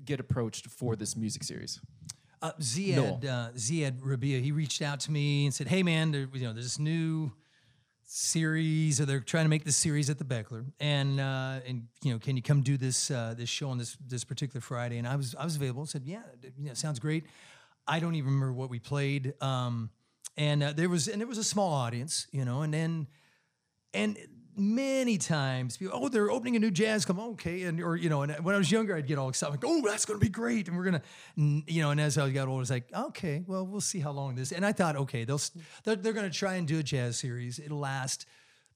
get 0.03 0.19
approached 0.19 0.67
for 0.67 0.95
this 0.95 1.15
music 1.15 1.43
series? 1.43 1.79
Uh, 2.41 2.51
Ziad, 2.59 3.23
uh, 3.25 3.51
Ziad 3.55 4.01
Rabie, 4.01 4.41
he 4.41 4.51
reached 4.51 4.81
out 4.81 4.99
to 5.01 5.11
me 5.11 5.45
and 5.45 5.53
said, 5.53 5.67
"Hey, 5.67 5.81
man, 5.81 6.11
there, 6.11 6.27
you 6.34 6.41
know, 6.41 6.51
there's 6.51 6.65
this 6.65 6.79
new 6.79 7.31
series, 8.16 9.01
or 9.01 9.05
they're 9.05 9.20
trying 9.20 9.45
to 9.45 9.49
make 9.49 9.64
this 9.64 9.76
series 9.76 10.07
at 10.07 10.20
the 10.20 10.24
Bechtler, 10.24 10.66
and 10.80 11.20
uh, 11.20 11.59
and 11.66 11.88
you 12.03 12.14
know, 12.14 12.20
can 12.20 12.36
you 12.36 12.43
come 12.43 12.61
do 12.61 12.78
this 12.78 13.09
uh, 13.09 13.34
this 13.36 13.49
show 13.49 13.70
on 13.70 13.80
this 13.80 13.97
this 14.07 14.24
particular 14.24 14.61
Friday?" 14.61 14.99
And 14.99 15.07
I 15.07 15.16
was 15.16 15.34
I 15.34 15.43
was 15.43 15.55
available. 15.55 15.86
Said, 15.88 16.03
"Yeah, 16.05 16.22
you 16.57 16.68
know, 16.68 16.74
sounds 16.76 16.99
great." 16.99 17.26
I 17.88 17.99
don't 17.99 18.16
even 18.16 18.34
remember 18.34 18.53
what 18.53 18.70
we 18.70 18.78
played, 18.78 19.34
um, 19.41 19.89
and 20.38 20.61
uh, 20.61 20.74
there 20.74 20.89
was 20.89 21.07
and 21.07 21.20
there 21.20 21.28
was 21.28 21.39
a 21.39 21.43
small 21.43 21.74
audience, 21.74 22.28
you 22.32 22.45
know, 22.45 22.61
and 22.61 22.72
then 22.72 23.07
and 23.95 24.18
many 24.56 25.18
times 25.18 25.78
people, 25.78 25.99
oh, 26.01 26.10
they're 26.10 26.32
opening 26.32 26.56
a 26.56 26.60
new 26.60 26.72
jazz 26.72 27.06
club. 27.06 27.20
Okay. 27.20 27.64
And, 27.64 27.82
or, 27.82 27.95
you 27.95 28.10
know, 28.10 28.22
and 28.22 28.34
when 28.43 28.56
I 28.56 28.58
was 28.58 28.72
younger, 28.72 28.95
I'd 28.95 29.08
get 29.08 29.18
all 29.18 29.30
excited, 29.30 29.51
like, 29.51 29.64
oh, 29.66 29.82
that's 29.86 30.06
going 30.06 30.20
to 30.20 30.24
be 30.24 30.30
great. 30.30 30.68
And 30.68 30.78
we're 30.78 30.91
to, 30.91 31.01
you 31.36 31.82
know, 31.82 31.91
and 31.91 31.99
as 31.99 32.18
I 32.18 32.30
got 32.30 32.47
older, 32.47 32.62
it's 32.62 32.72
like, 32.72 32.91
okay, 32.93 33.43
well, 33.47 33.66
we'll 33.66 33.82
see 33.82 33.99
how 33.99 34.12
long 34.12 34.36
this, 34.36 34.51
and 34.51 34.66
I 34.66 34.72
thought, 34.72 34.95
okay, 34.95 35.24
they'll 35.24 35.41
they're, 35.84 35.95
they're 35.95 36.14
going 36.14 36.30
to 36.30 36.38
try 36.38 36.56
and 36.56 36.68
do 36.68 36.80
a 36.80 36.84
jazz 36.84 37.18
series. 37.18 37.60
It'll 37.60 37.80
last 37.80 38.26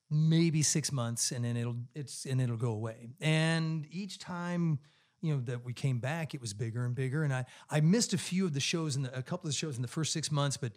maybe 0.10 0.62
six 0.62 0.92
months 0.92 1.32
and 1.32 1.44
then 1.44 1.58
it'll, 1.58 1.76
it's, 1.94 2.26
and 2.26 2.40
it'll 2.40 2.58
go 2.58 2.72
away. 2.72 3.10
And 3.20 3.86
each 3.92 4.20
time, 4.20 4.80
you 5.22 5.34
know, 5.34 5.42
that 5.42 5.66
we 5.66 5.74
came 5.74 6.00
back, 6.00 6.34
it 6.34 6.42
was 6.42 6.54
bigger 6.54 6.86
and 6.86 6.96
bigger. 6.96 7.24
And 7.24 7.34
I, 7.34 7.46
I 7.70 7.82
missed 7.82 8.14
a 8.14 8.18
few 8.18 8.46
of 8.46 8.54
the 8.54 8.60
shows 8.60 8.96
in 8.96 9.04
the, 9.04 9.18
a 9.18 9.22
couple 9.22 9.48
of 9.48 9.54
the 9.54 9.58
shows 9.58 9.76
in 9.76 9.82
the 9.82 9.88
first 9.88 10.14
six 10.14 10.32
months, 10.32 10.56
but 10.58 10.72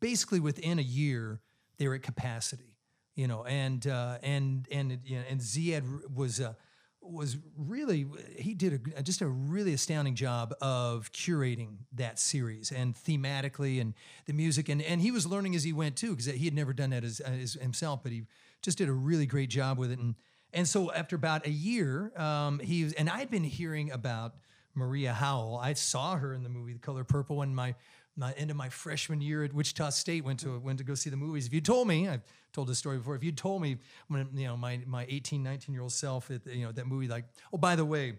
basically 0.00 0.40
within 0.40 0.78
a 0.78 0.82
year, 0.82 1.40
they 1.78 1.88
were 1.88 1.94
at 1.94 2.02
capacity 2.02 2.73
you 3.14 3.26
know, 3.28 3.44
and 3.44 3.86
uh, 3.86 4.18
and 4.22 4.66
and 4.70 4.98
you 5.04 5.16
know, 5.16 5.24
and 5.28 5.40
Ziad 5.40 6.12
was 6.14 6.40
uh, 6.40 6.54
was 7.00 7.36
really 7.56 8.06
he 8.36 8.54
did 8.54 8.88
a, 8.96 9.02
just 9.02 9.20
a 9.20 9.26
really 9.26 9.74
astounding 9.74 10.14
job 10.14 10.54
of 10.60 11.12
curating 11.12 11.76
that 11.92 12.18
series 12.18 12.72
and 12.72 12.94
thematically 12.94 13.80
and 13.80 13.94
the 14.26 14.32
music 14.32 14.68
and 14.68 14.80
and 14.82 15.00
he 15.00 15.10
was 15.10 15.26
learning 15.26 15.54
as 15.54 15.64
he 15.64 15.72
went 15.72 15.96
too 15.96 16.10
because 16.10 16.26
he 16.26 16.44
had 16.44 16.54
never 16.54 16.72
done 16.72 16.90
that 16.90 17.04
as, 17.04 17.20
as 17.20 17.54
himself, 17.54 18.02
but 18.02 18.12
he 18.12 18.24
just 18.62 18.78
did 18.78 18.88
a 18.88 18.92
really 18.92 19.26
great 19.26 19.50
job 19.50 19.78
with 19.78 19.92
it 19.92 19.98
and 19.98 20.14
and 20.54 20.68
so 20.68 20.92
after 20.92 21.16
about 21.16 21.46
a 21.46 21.50
year, 21.50 22.12
um, 22.16 22.60
he 22.60 22.90
and 22.96 23.10
I'd 23.10 23.28
been 23.28 23.44
hearing 23.44 23.90
about 23.90 24.36
Maria 24.74 25.12
Howell. 25.12 25.58
I 25.58 25.72
saw 25.72 26.16
her 26.16 26.32
in 26.32 26.44
the 26.44 26.48
movie 26.48 26.72
The 26.72 26.78
Color 26.78 27.04
Purple 27.04 27.38
when 27.38 27.54
my 27.54 27.74
my 28.16 28.32
end 28.32 28.50
of 28.50 28.56
my 28.56 28.68
freshman 28.68 29.20
year 29.20 29.44
at 29.44 29.52
Wichita 29.52 29.90
State 29.90 30.24
went 30.24 30.40
to 30.40 30.58
went 30.58 30.78
to 30.78 30.84
go 30.84 30.94
see 30.94 31.10
the 31.10 31.16
movies. 31.16 31.46
If 31.46 31.52
you 31.52 31.60
told 31.60 31.88
me, 31.88 32.08
I've 32.08 32.22
told 32.52 32.68
this 32.68 32.78
story 32.78 32.98
before. 32.98 33.16
If 33.16 33.24
you 33.24 33.32
told 33.32 33.62
me 33.62 33.78
when 34.08 34.28
you 34.34 34.46
know 34.46 34.56
my 34.56 34.80
my 34.86 35.06
18, 35.08 35.42
19 35.42 35.72
year 35.74 35.82
old 35.82 35.92
self 35.92 36.30
at 36.30 36.46
you 36.46 36.64
know 36.64 36.72
that 36.72 36.86
movie, 36.86 37.08
like 37.08 37.24
oh 37.52 37.58
by 37.58 37.76
the 37.76 37.84
way, 37.84 38.14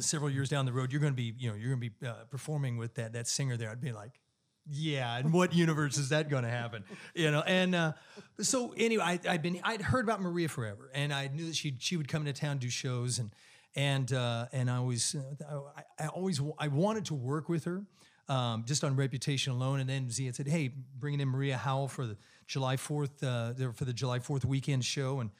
several 0.00 0.30
years 0.30 0.48
down 0.48 0.66
the 0.66 0.72
road, 0.72 0.92
you're 0.92 1.00
going 1.00 1.12
to 1.12 1.16
be 1.16 1.34
you 1.38 1.50
know 1.50 1.56
you're 1.56 1.68
going 1.68 1.80
to 1.80 1.90
be 1.90 2.06
uh, 2.06 2.24
performing 2.30 2.76
with 2.76 2.94
that 2.94 3.12
that 3.12 3.28
singer 3.28 3.56
there. 3.56 3.70
I'd 3.70 3.80
be 3.80 3.92
like. 3.92 4.20
Yeah, 4.68 5.20
in 5.20 5.30
what 5.30 5.54
universe 5.54 5.96
is 5.96 6.08
that 6.08 6.28
going 6.28 6.42
to 6.42 6.50
happen? 6.50 6.82
You 7.14 7.30
know, 7.30 7.40
and 7.46 7.72
uh, 7.72 7.92
so 8.40 8.74
anyway, 8.76 9.04
I, 9.04 9.20
I'd 9.28 9.40
been 9.40 9.60
I'd 9.62 9.80
heard 9.80 10.04
about 10.04 10.20
Maria 10.20 10.48
forever, 10.48 10.90
and 10.92 11.12
I 11.12 11.28
knew 11.28 11.46
that 11.46 11.54
she 11.54 11.76
she 11.78 11.96
would 11.96 12.08
come 12.08 12.26
into 12.26 12.38
town 12.38 12.58
do 12.58 12.68
shows, 12.68 13.20
and 13.20 13.30
and 13.76 14.12
uh, 14.12 14.46
and 14.52 14.68
I 14.68 14.76
always 14.76 15.14
uh, 15.14 15.60
I, 15.76 16.04
I 16.04 16.08
always 16.08 16.40
I 16.58 16.66
wanted 16.66 17.04
to 17.06 17.14
work 17.14 17.48
with 17.48 17.64
her, 17.64 17.84
um, 18.28 18.64
just 18.66 18.84
on 18.84 18.96
reputation 18.96 19.52
alone. 19.52 19.80
And 19.80 19.88
then 19.88 20.10
Zia 20.10 20.32
said, 20.32 20.48
"Hey, 20.48 20.72
bringing 20.98 21.20
in 21.20 21.28
Maria 21.28 21.56
Howell 21.56 21.88
for 21.88 22.06
the 22.06 22.16
July 22.46 22.76
Fourth 22.76 23.22
uh, 23.22 23.54
for 23.74 23.84
the 23.84 23.92
July 23.92 24.18
Fourth 24.18 24.44
weekend 24.44 24.84
show," 24.84 25.20
and 25.20 25.30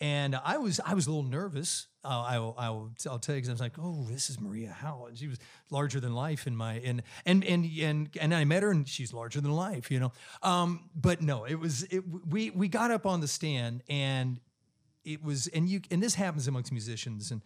and 0.00 0.38
I 0.44 0.58
was 0.58 0.80
I 0.84 0.94
was 0.94 1.06
a 1.06 1.10
little 1.10 1.28
nervous. 1.28 1.86
Uh, 2.04 2.22
I 2.22 2.38
will, 2.38 2.54
I 2.58 2.68
will 2.70 2.90
I'll 3.08 3.18
tell 3.18 3.34
you 3.34 3.40
because 3.40 3.48
I 3.48 3.52
was 3.52 3.60
like, 3.60 3.78
oh, 3.78 4.06
this 4.10 4.28
is 4.28 4.40
Maria 4.40 4.70
Howell, 4.70 5.06
and 5.06 5.16
she 5.16 5.28
was 5.28 5.38
larger 5.70 6.00
than 6.00 6.14
life 6.14 6.46
in 6.46 6.54
my 6.56 6.74
and 6.74 7.02
and 7.24 7.44
and 7.44 7.64
and 7.80 8.10
and 8.20 8.34
I 8.34 8.44
met 8.44 8.62
her, 8.62 8.70
and 8.70 8.86
she's 8.88 9.12
larger 9.14 9.40
than 9.40 9.52
life, 9.52 9.90
you 9.90 10.00
know. 10.00 10.12
Um, 10.42 10.90
but 10.94 11.22
no, 11.22 11.44
it 11.44 11.54
was 11.54 11.84
it. 11.84 12.02
We 12.28 12.50
we 12.50 12.68
got 12.68 12.90
up 12.90 13.06
on 13.06 13.20
the 13.20 13.28
stand, 13.28 13.82
and 13.88 14.40
it 15.04 15.22
was 15.22 15.46
and 15.48 15.68
you 15.68 15.80
and 15.90 16.02
this 16.02 16.14
happens 16.14 16.48
amongst 16.48 16.72
musicians, 16.72 17.30
and 17.30 17.40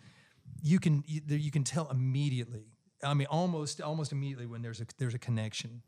you 0.62 0.80
can 0.80 1.05
you, 1.07 1.20
you 1.28 1.51
can 1.51 1.64
tell 1.64 1.88
immediately 1.90 2.72
I 3.03 3.14
mean, 3.14 3.26
almost 3.30 3.80
almost 3.80 4.12
immediately 4.12 4.46
when 4.46 4.62
there's 4.62 4.80
a 4.80 4.86
there's 4.99 5.14
a 5.14 5.18
connection, 5.18 5.82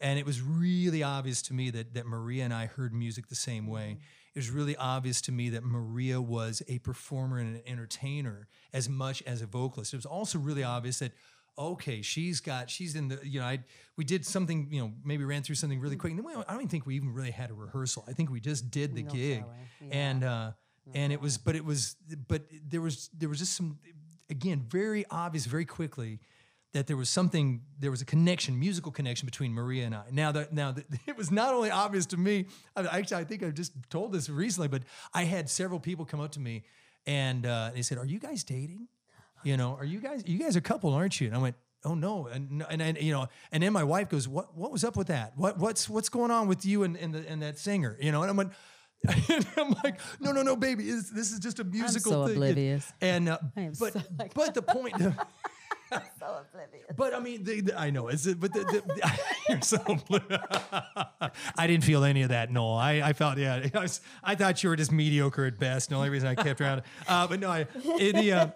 and 0.00 0.18
it 0.18 0.26
was 0.26 0.40
really 0.40 1.02
obvious 1.02 1.42
to 1.42 1.54
me 1.54 1.70
that 1.70 1.94
that 1.94 2.06
Maria 2.06 2.44
and 2.44 2.54
I 2.54 2.66
heard 2.66 2.92
music 2.94 3.28
the 3.28 3.34
same 3.34 3.66
way. 3.66 3.98
It 4.34 4.38
was 4.38 4.50
really 4.50 4.74
obvious 4.76 5.20
to 5.22 5.32
me 5.32 5.50
that 5.50 5.62
Maria 5.62 6.20
was 6.20 6.60
a 6.66 6.80
performer 6.80 7.38
and 7.38 7.54
an 7.54 7.62
entertainer 7.66 8.48
as 8.72 8.88
much 8.88 9.22
as 9.22 9.42
a 9.42 9.46
vocalist. 9.46 9.92
It 9.94 9.96
was 9.96 10.06
also 10.06 10.38
really 10.40 10.64
obvious 10.64 10.98
that 10.98 11.12
okay, 11.56 12.02
she's 12.02 12.40
got 12.40 12.68
she's 12.68 12.96
in 12.96 13.08
the 13.08 13.20
you 13.22 13.38
know 13.40 13.46
I 13.46 13.60
we 13.96 14.04
did 14.04 14.26
something 14.26 14.68
you 14.72 14.80
know 14.80 14.92
maybe 15.04 15.24
ran 15.24 15.42
through 15.42 15.54
something 15.54 15.78
really 15.80 15.96
quick. 15.96 16.12
And 16.12 16.18
then 16.18 16.26
we, 16.26 16.32
I 16.34 16.52
don't 16.52 16.56
even 16.56 16.68
think 16.68 16.86
we 16.86 16.96
even 16.96 17.12
really 17.12 17.30
had 17.30 17.50
a 17.50 17.54
rehearsal. 17.54 18.04
I 18.08 18.12
think 18.12 18.30
we 18.30 18.40
just 18.40 18.70
did 18.70 18.94
the 18.94 19.02
No 19.04 19.10
gig, 19.10 19.40
telling. 19.40 19.92
and 19.92 20.24
uh, 20.24 20.50
and 20.94 21.12
it 21.12 21.20
was 21.20 21.38
but 21.38 21.54
it 21.54 21.64
was 21.64 21.96
but 22.28 22.42
there 22.68 22.80
was 22.80 23.08
there 23.16 23.28
was 23.28 23.38
just 23.38 23.54
some 23.56 23.78
again 24.30 24.64
very 24.68 25.04
obvious 25.10 25.46
very 25.46 25.64
quickly 25.64 26.18
that 26.74 26.88
there 26.88 26.96
was 26.96 27.08
something 27.08 27.62
there 27.78 27.90
was 27.90 28.02
a 28.02 28.04
connection 28.04 28.58
musical 28.58 28.92
connection 28.92 29.24
between 29.26 29.54
maria 29.54 29.86
and 29.86 29.94
i 29.94 30.02
now 30.12 30.30
that 30.30 30.52
now 30.52 30.70
that 30.70 30.84
it 31.06 31.16
was 31.16 31.30
not 31.30 31.54
only 31.54 31.70
obvious 31.70 32.04
to 32.04 32.16
me 32.16 32.46
I, 32.76 32.98
actually 32.98 33.22
i 33.22 33.24
think 33.24 33.42
i 33.42 33.50
just 33.50 33.72
told 33.88 34.12
this 34.12 34.28
recently 34.28 34.68
but 34.68 34.82
i 35.14 35.24
had 35.24 35.48
several 35.48 35.80
people 35.80 36.04
come 36.04 36.20
up 36.20 36.32
to 36.32 36.40
me 36.40 36.64
and 37.06 37.46
uh, 37.46 37.70
they 37.74 37.82
said 37.82 37.96
are 37.96 38.04
you 38.04 38.18
guys 38.18 38.44
dating 38.44 38.88
you 39.42 39.56
know 39.56 39.76
are 39.78 39.84
you 39.84 40.00
guys 40.00 40.24
you 40.26 40.38
guys 40.38 40.56
are 40.56 40.58
a 40.58 40.62
couple 40.62 40.92
aren't 40.92 41.20
you 41.20 41.28
and 41.28 41.36
i 41.36 41.38
went 41.38 41.56
oh 41.84 41.94
no 41.94 42.26
and 42.26 42.64
and, 42.68 42.82
and 42.82 42.98
you 43.00 43.12
know 43.12 43.28
and 43.52 43.62
then 43.62 43.72
my 43.72 43.84
wife 43.84 44.08
goes 44.08 44.26
what 44.26 44.56
what 44.56 44.72
was 44.72 44.84
up 44.84 44.96
with 44.96 45.06
that 45.06 45.32
what 45.36 45.58
what's 45.58 45.88
what's 45.88 46.08
going 46.08 46.30
on 46.30 46.48
with 46.48 46.66
you 46.66 46.82
and 46.82 46.96
and, 46.96 47.14
the, 47.14 47.28
and 47.28 47.40
that 47.40 47.58
singer 47.58 47.96
you 48.00 48.10
know 48.10 48.22
and 48.22 48.30
i 48.30 48.34
went 48.34 48.52
and 49.28 49.46
I'm 49.58 49.74
like, 49.84 50.00
no, 50.18 50.32
no, 50.32 50.40
no, 50.40 50.56
baby. 50.56 50.84
This, 50.84 51.10
this 51.10 51.30
is 51.30 51.38
just 51.38 51.58
a 51.58 51.64
musical 51.64 52.12
so 52.12 52.26
thing. 52.26 52.36
oblivious. 52.36 52.90
And 53.02 53.28
uh, 53.28 53.38
but 53.78 53.92
so 53.92 54.00
like- 54.18 54.32
but 54.32 54.54
the 54.54 54.62
point. 54.62 54.94
Oblivious. 56.20 56.84
But 56.96 57.14
I 57.14 57.20
mean, 57.20 57.44
the, 57.44 57.60
the- 57.60 57.78
I 57.78 57.90
know 57.90 58.08
it's 58.08 58.26
but 58.26 58.52
the, 58.52 58.60
the, 58.60 59.18
you're 59.48 59.60
so. 59.60 59.78
I 61.58 61.66
didn't 61.66 61.84
feel 61.84 62.04
any 62.04 62.22
of 62.22 62.30
that, 62.30 62.50
Noel. 62.50 62.74
I, 62.74 63.02
I 63.02 63.12
felt 63.12 63.38
yeah. 63.38 63.66
I, 63.74 63.78
was, 63.78 64.00
I 64.22 64.34
thought 64.34 64.62
you 64.62 64.68
were 64.68 64.76
just 64.76 64.92
mediocre 64.92 65.44
at 65.46 65.58
best. 65.58 65.90
The 65.90 65.96
only 65.96 66.10
reason 66.10 66.28
I 66.28 66.34
kept 66.34 66.60
around, 66.60 66.82
uh, 67.08 67.26
but 67.26 67.40
no, 67.40 67.50
I, 67.50 67.62
uh, 67.62 68.50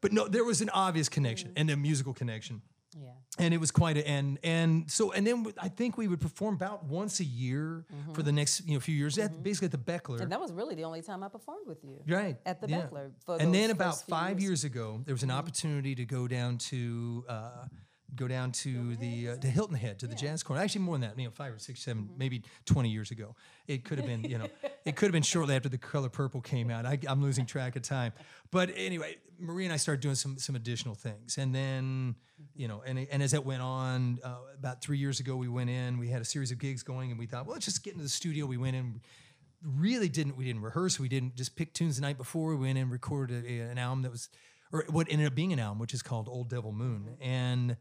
but 0.00 0.12
no, 0.12 0.28
there 0.28 0.44
was 0.44 0.60
an 0.60 0.70
obvious 0.70 1.08
connection 1.08 1.52
and 1.56 1.70
a 1.70 1.76
musical 1.76 2.12
connection 2.12 2.62
Yeah. 3.00 3.10
and 3.38 3.54
it 3.54 3.58
was 3.58 3.70
quite 3.70 3.96
a 3.96 4.06
and 4.06 4.38
and 4.42 4.90
so 4.90 5.12
and 5.12 5.26
then 5.26 5.46
I 5.60 5.68
think 5.68 5.96
we 5.96 6.08
would 6.08 6.20
perform 6.20 6.54
about 6.54 6.84
once 6.84 7.20
a 7.20 7.24
year 7.24 7.84
for 8.12 8.22
the 8.22 8.32
next 8.32 8.66
you 8.66 8.74
know 8.74 8.80
few 8.80 8.94
years 8.94 9.16
at 9.18 9.42
basically 9.42 9.66
at 9.66 9.72
the 9.72 9.78
Bechtler. 9.78 10.20
And 10.20 10.30
that 10.30 10.40
was 10.40 10.52
really 10.52 10.74
the 10.74 10.84
only 10.84 11.02
time 11.02 11.22
I 11.22 11.28
performed 11.28 11.66
with 11.66 11.82
you. 11.82 12.00
Right. 12.06 12.36
At 12.44 12.60
the 12.60 12.68
yeah. 12.68 12.82
Bechtler 12.82 13.12
and 13.40 13.54
then 13.54 13.70
about 13.70 14.02
five 14.02 14.40
years. 14.40 14.62
years. 14.62 14.64
ago, 14.64 15.00
there 15.04 15.14
was 15.14 15.22
an 15.22 15.30
opportunity 15.30 15.94
to 15.94 16.04
go 16.04 16.28
down 16.28 16.58
to 16.58 17.24
uh, 17.28 17.64
go 18.14 18.28
down 18.28 18.52
to 18.52 18.96
the 18.96 19.30
uh, 19.30 19.36
to 19.36 19.46
Hilton 19.48 19.76
Head 19.76 19.98
to 20.00 20.06
the 20.06 20.14
Jazz 20.14 20.42
Corner. 20.42 20.62
Actually, 20.62 20.82
more 20.82 20.94
than 20.98 21.08
that. 21.08 21.18
You 21.18 21.26
know, 21.26 21.30
five 21.30 21.54
or 21.54 21.58
six, 21.58 21.80
seven, 21.80 22.10
maybe 22.16 22.42
twenty 22.64 22.90
years 22.90 23.10
ago. 23.10 23.34
It 23.66 23.84
could 23.84 23.98
have 23.98 24.06
been. 24.06 24.24
You 24.24 24.38
know, 24.38 24.48
it 24.84 24.96
could 24.96 25.06
have 25.06 25.12
been 25.12 25.22
shortly 25.22 25.56
after 25.56 25.68
the 25.68 25.78
Color 25.78 26.08
Purple 26.08 26.40
came 26.40 26.70
out. 26.70 26.86
I, 26.86 26.98
I'm 27.08 27.22
losing 27.22 27.46
track 27.46 27.76
of 27.76 27.82
time. 27.82 28.12
But 28.50 28.70
anyway, 28.76 29.16
Marie 29.42 29.64
and 29.64 29.72
I 29.72 29.76
started 29.76 30.00
doing 30.00 30.14
some 30.14 30.38
some 30.38 30.54
additional 30.54 30.94
things, 30.94 31.36
and 31.36 31.54
then 31.54 32.14
you 32.54 32.68
know, 32.68 32.82
and 32.86 32.98
and 33.10 33.22
as 33.22 33.32
that 33.32 33.44
went 33.44 33.62
on, 33.62 34.18
uh, 34.22 34.36
about 34.58 34.82
three 34.82 34.98
years 34.98 35.20
ago, 35.20 35.36
we 35.36 35.48
went 35.48 35.68
in. 35.68 35.98
We 35.98 36.08
had 36.08 36.22
a 36.22 36.24
series 36.24 36.52
of 36.52 36.58
gigs 36.58 36.82
going, 36.82 37.10
and 37.10 37.18
we 37.18 37.26
thought, 37.26 37.46
well, 37.46 37.54
let's 37.54 37.64
just 37.64 37.82
get 37.82 37.92
into 37.92 38.04
the 38.04 38.08
studio. 38.08 38.46
We 38.46 38.56
went 38.56 38.76
in 38.76 39.00
really 39.64 40.08
didn't 40.08 40.36
we 40.36 40.44
didn't 40.44 40.62
rehearse. 40.62 40.98
We 40.98 41.08
didn't 41.08 41.36
just 41.36 41.56
pick 41.56 41.72
tunes 41.72 41.96
the 41.96 42.02
night 42.02 42.18
before. 42.18 42.50
We 42.50 42.66
went 42.66 42.78
in 42.78 42.84
and 42.84 42.92
recorded 42.92 43.44
a, 43.44 43.60
an 43.60 43.78
album 43.78 44.02
that 44.02 44.10
was 44.10 44.28
or 44.72 44.84
what 44.88 45.06
ended 45.10 45.26
up 45.26 45.34
being 45.34 45.52
an 45.52 45.58
album 45.58 45.78
which 45.78 45.94
is 45.94 46.02
called 46.02 46.28
old 46.28 46.48
devil 46.48 46.72
moon. 46.72 47.16
And 47.20 47.76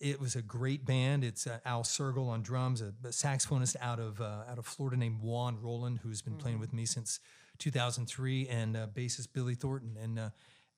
it 0.00 0.20
was 0.20 0.36
a 0.36 0.42
great 0.42 0.86
band. 0.86 1.24
It's 1.24 1.46
uh, 1.46 1.58
al 1.64 1.82
sergel 1.82 2.28
on 2.28 2.42
drums 2.42 2.80
a, 2.80 2.94
a 3.04 3.10
saxophonist 3.10 3.76
out 3.80 3.98
of 3.98 4.20
uh, 4.20 4.44
out 4.48 4.58
of 4.58 4.66
florida 4.66 4.96
named 4.96 5.20
juan 5.20 5.60
roland 5.60 6.00
who's 6.02 6.22
been 6.22 6.36
playing 6.36 6.60
with 6.60 6.72
me 6.72 6.86
since 6.86 7.20
2003 7.58 8.48
and 8.48 8.76
uh, 8.76 8.86
bassist 8.86 9.28
billy 9.32 9.54
thornton. 9.54 9.96
And 10.00 10.18
uh, 10.18 10.30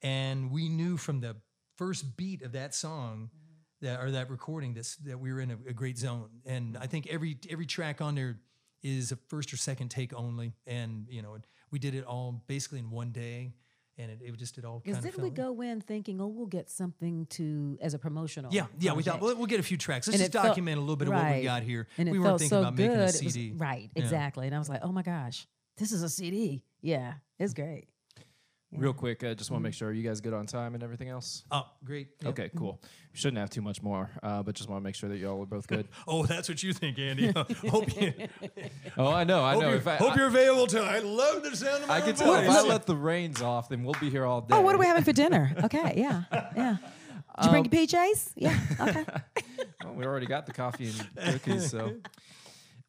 and 0.03 0.51
we 0.51 0.69
knew 0.69 0.97
from 0.97 1.21
the 1.21 1.37
first 1.77 2.17
beat 2.17 2.43
of 2.43 2.53
that 2.53 2.75
song 2.75 3.31
mm-hmm. 3.35 3.87
that 3.87 4.01
or 4.01 4.11
that 4.11 4.31
recording 4.31 4.75
this 4.75 4.97
that 4.97 5.19
we 5.19 5.33
were 5.33 5.41
in 5.41 5.51
a, 5.51 5.59
a 5.69 5.73
great 5.73 5.99
zone 5.99 6.29
and 6.45 6.77
i 6.79 6.87
think 6.87 7.07
every 7.09 7.39
every 7.51 7.67
track 7.67 8.01
on 8.01 8.15
there 8.15 8.39
is 8.83 9.13
a 9.13 9.17
first 9.29 9.53
or 9.53 9.57
second 9.57 9.89
take 9.91 10.15
only 10.15 10.53
and 10.67 11.07
you 11.09 11.23
know 11.23 11.37
we 11.71 11.79
did 11.79 11.95
it 11.95 12.05
all 12.05 12.43
basically 12.47 12.79
in 12.79 12.91
one 12.91 13.11
day 13.11 13.53
and 13.99 14.11
it, 14.11 14.21
it 14.23 14.37
just 14.39 14.57
it 14.57 14.65
all 14.65 14.81
Because 14.81 14.97
kind 14.97 15.07
of 15.07 15.13
didn't 15.13 15.25
we 15.25 15.31
go 15.31 15.61
in 15.61 15.83
thinking, 15.83 16.23
oh, 16.23 16.27
we'll 16.27 16.47
get 16.47 16.71
something 16.71 17.27
to 17.31 17.79
as 17.83 17.93
a 17.93 17.99
promotional? 17.99 18.53
yeah 18.53 18.67
yeah 18.79 18.93
we 18.93 19.03
thought 19.03 19.21
well, 19.21 19.37
we'll 19.37 19.47
get 19.47 19.61
a 19.61 19.63
few 19.63 19.77
tracks 19.77 20.07
let's 20.09 20.15
And 20.15 20.21
just 20.21 20.35
it 20.35 20.39
felt- 20.39 20.47
document 20.49 20.79
a 20.79 20.81
little 20.81 20.97
bit 20.97 21.09
of 21.09 21.15
what 21.15 21.35
we 21.37 21.43
got 21.43 21.63
here 21.63 21.87
And 21.99 22.11
we 22.11 22.19
weren't 22.19 22.39
thinking 22.39 22.49
so 22.49 22.61
about 22.61 22.77
good. 22.77 22.89
making 22.89 23.01
a 23.01 23.03
It 23.03 23.25
was- 23.25 23.35
cd 23.35 23.53
right, 23.57 23.91
Yeah. 23.95 24.03
exactly. 24.03 24.47
And 24.47 24.55
I 24.55 24.59
was 24.59 24.69
like, 24.69 24.81
oh 24.83 24.93
my 24.93 25.03
gosh, 25.03 25.47
this 25.77 25.93
is 25.93 26.03
a 26.03 26.09
CD. 26.09 26.63
Yeah, 26.81 27.15
it's 27.39 27.53
great. 27.55 27.89
Real 28.73 28.93
quick, 28.93 29.25
I 29.25 29.29
uh, 29.29 29.35
just 29.35 29.51
want 29.51 29.63
to 29.63 29.65
make 29.65 29.75
sure 29.75 29.89
are 29.89 29.93
you 29.93 30.05
guys 30.05 30.21
good 30.21 30.33
on 30.33 30.47
time 30.47 30.75
and 30.75 30.83
everything 30.83 31.09
else. 31.09 31.45
oh 31.51 31.67
great 31.85 32.09
Yeah. 32.23 32.29
Okay, 32.29 32.51
cool. 32.57 32.81
We 33.13 33.19
shouldn't 33.19 33.39
have 33.39 33.51
too 33.51 33.63
much 33.63 33.83
more, 33.83 34.11
uh, 34.23 34.45
but 34.45 34.55
just 34.55 34.69
want 34.69 34.81
to 34.81 34.85
make 34.85 34.95
sure 34.95 35.09
that 35.09 35.19
y'all 35.19 35.43
are 35.43 35.47
both 35.47 35.67
good. 35.67 35.89
oh 36.07 36.25
that's 36.25 36.49
what 36.49 36.63
you 36.63 36.73
think 36.73 36.99
andy 36.99 37.33
hope, 37.69 38.01
you, 38.01 38.13
oh, 38.97 39.09
I 39.09 39.25
know, 39.25 39.43
I 39.43 39.55
hope, 39.55 39.63
know. 39.63 39.69
you're, 39.71 39.79
If 39.79 39.89
I, 39.89 39.97
hope 39.97 40.13
I, 40.13 40.17
you're 40.17 40.29
available 40.29 40.69
to 40.69 40.81
i 40.83 41.01
love 41.01 41.43
the 41.43 41.57
sound 41.57 41.83
of 41.83 41.89
my 41.89 41.97
I 41.97 42.01
can 42.01 42.11
own 42.11 42.15
tell 42.15 42.35
if. 42.37 42.49
I 42.49 42.63
let 42.63 42.87
the 42.87 42.95
reins 42.95 43.43
off, 43.43 43.69
then 43.69 43.83
we'll 43.83 43.97
be 44.01 44.09
here 44.09 44.25
all 44.25 44.41
day. 44.41 44.55
Oh, 44.55 44.61
what 44.61 44.77
are 44.77 44.79
we 44.79 44.87
having 44.87 45.03
for 45.03 45.13
dinner? 45.13 45.53
Okay, 45.65 45.95
yeah, 45.97 46.23
yeah. 46.57 46.77
Did 47.41 47.45
you 47.45 47.51
bring 47.51 47.65
your 47.65 47.87
PJs? 47.87 48.33
Yeah, 48.37 48.59
okay. 48.81 49.05
Well, 49.85 49.95
we 49.95 50.05
already 50.05 50.27
got 50.27 50.47
the 50.47 50.53
coffee 50.53 50.93
and 51.17 51.33
cookies, 51.33 51.71
so. 51.71 51.95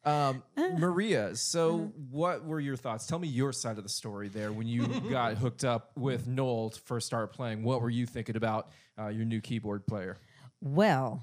Um, 0.04 0.42
Maria, 0.78 1.36
so 1.36 1.92
what 2.10 2.44
were 2.44 2.60
your 2.60 2.76
thoughts? 2.76 3.06
Tell 3.06 3.18
me 3.18 3.28
your 3.28 3.52
side 3.52 3.78
of 3.78 3.84
the 3.84 3.88
story 3.88 4.28
there. 4.28 4.52
When 4.52 4.66
you 4.66 4.86
got 5.10 5.34
hooked 5.34 5.64
up 5.64 5.92
with 5.96 6.26
Noel 6.26 6.70
to 6.70 6.80
first 6.80 7.06
start 7.06 7.32
playing, 7.32 7.62
what 7.62 7.80
were 7.80 7.90
you 7.90 8.06
thinking 8.06 8.36
about 8.36 8.70
uh, 8.98 9.08
your 9.08 9.24
new 9.24 9.40
keyboard 9.40 9.86
player? 9.86 10.18
Well, 10.60 11.22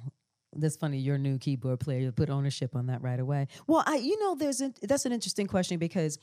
that's 0.56 0.78
funny. 0.78 0.98
Your 0.98 1.18
new 1.18 1.38
keyboard 1.38 1.80
player, 1.80 2.00
you 2.00 2.12
put 2.12 2.30
ownership 2.30 2.76
on 2.76 2.88
that 2.88 3.02
right 3.02 3.20
away. 3.20 3.48
Well, 3.68 3.84
I, 3.86 3.98
you 3.98 4.20
know, 4.20 4.36
there's 4.36 4.62
an, 4.62 4.74
that's 4.82 5.06
an 5.06 5.12
interesting 5.12 5.48
question 5.48 5.78
because 5.78 6.18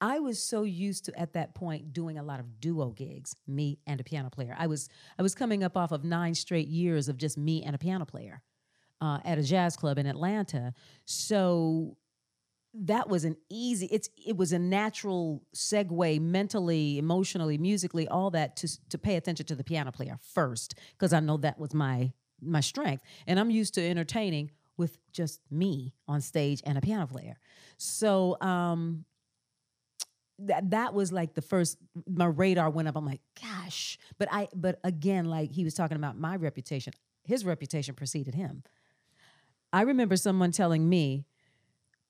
I 0.00 0.18
was 0.18 0.42
so 0.42 0.64
used 0.64 1.06
to 1.06 1.18
at 1.18 1.32
that 1.32 1.54
point 1.54 1.92
doing 1.92 2.18
a 2.18 2.22
lot 2.22 2.40
of 2.40 2.60
duo 2.60 2.90
gigs, 2.90 3.34
me 3.46 3.78
and 3.86 4.00
a 4.00 4.04
piano 4.04 4.28
player. 4.28 4.54
I 4.58 4.66
was 4.66 4.88
I 5.18 5.22
was 5.22 5.34
coming 5.34 5.64
up 5.64 5.76
off 5.76 5.92
of 5.92 6.04
nine 6.04 6.34
straight 6.34 6.68
years 6.68 7.08
of 7.08 7.16
just 7.16 7.38
me 7.38 7.62
and 7.62 7.74
a 7.74 7.78
piano 7.78 8.04
player 8.04 8.42
uh, 9.04 9.18
at 9.24 9.38
a 9.38 9.42
jazz 9.42 9.76
club 9.76 9.98
in 9.98 10.06
Atlanta. 10.06 10.72
So 11.04 11.96
that 12.76 13.08
was 13.08 13.24
an 13.24 13.36
easy 13.48 13.86
it's 13.86 14.08
it 14.26 14.36
was 14.36 14.52
a 14.52 14.58
natural 14.58 15.44
segue 15.54 16.20
mentally 16.20 16.98
emotionally 16.98 17.56
musically 17.56 18.08
all 18.08 18.30
that 18.30 18.56
to 18.56 18.68
to 18.88 18.98
pay 18.98 19.14
attention 19.14 19.46
to 19.46 19.54
the 19.54 19.62
piano 19.62 19.92
player 19.92 20.18
first 20.20 20.74
because 20.90 21.12
i 21.12 21.20
know 21.20 21.36
that 21.36 21.56
was 21.56 21.72
my 21.72 22.12
my 22.42 22.58
strength. 22.58 23.04
And 23.28 23.38
i'm 23.38 23.48
used 23.50 23.74
to 23.74 23.88
entertaining 23.88 24.50
with 24.76 24.98
just 25.12 25.40
me 25.52 25.94
on 26.08 26.20
stage 26.20 26.60
and 26.66 26.76
a 26.76 26.80
piano 26.80 27.06
player. 27.06 27.36
So 27.76 28.36
um 28.40 29.04
that 30.40 30.70
that 30.70 30.94
was 30.94 31.12
like 31.12 31.34
the 31.34 31.42
first 31.42 31.78
my 32.08 32.26
radar 32.26 32.70
went 32.70 32.88
up. 32.88 32.96
I'm 32.96 33.06
like 33.06 33.20
gosh. 33.40 33.98
But 34.18 34.28
i 34.32 34.48
but 34.52 34.80
again 34.82 35.26
like 35.26 35.52
he 35.52 35.62
was 35.62 35.74
talking 35.74 35.96
about 35.96 36.18
my 36.18 36.34
reputation 36.34 36.92
his 37.24 37.44
reputation 37.44 37.94
preceded 37.94 38.34
him 38.34 38.62
i 39.74 39.82
remember 39.82 40.16
someone 40.16 40.52
telling 40.52 40.88
me 40.88 41.26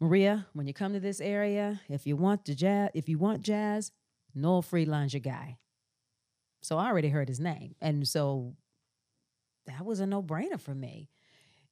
Maria, 0.00 0.46
when 0.52 0.66
you 0.66 0.74
come 0.74 0.92
to 0.92 1.00
this 1.00 1.20
area, 1.20 1.80
if 1.88 2.06
you 2.06 2.16
want 2.16 2.44
the 2.44 2.54
jazz, 2.54 2.90
if 2.94 3.08
you 3.08 3.16
want 3.16 3.42
jazz, 3.42 3.90
Noel 4.34 4.62
Freidline's 4.62 5.14
your 5.14 5.20
guy. 5.20 5.56
So 6.60 6.76
I 6.76 6.88
already 6.88 7.08
heard 7.08 7.28
his 7.28 7.40
name, 7.40 7.74
and 7.80 8.06
so 8.06 8.54
that 9.66 9.84
was 9.84 10.00
a 10.00 10.06
no-brainer 10.06 10.60
for 10.60 10.74
me. 10.74 11.08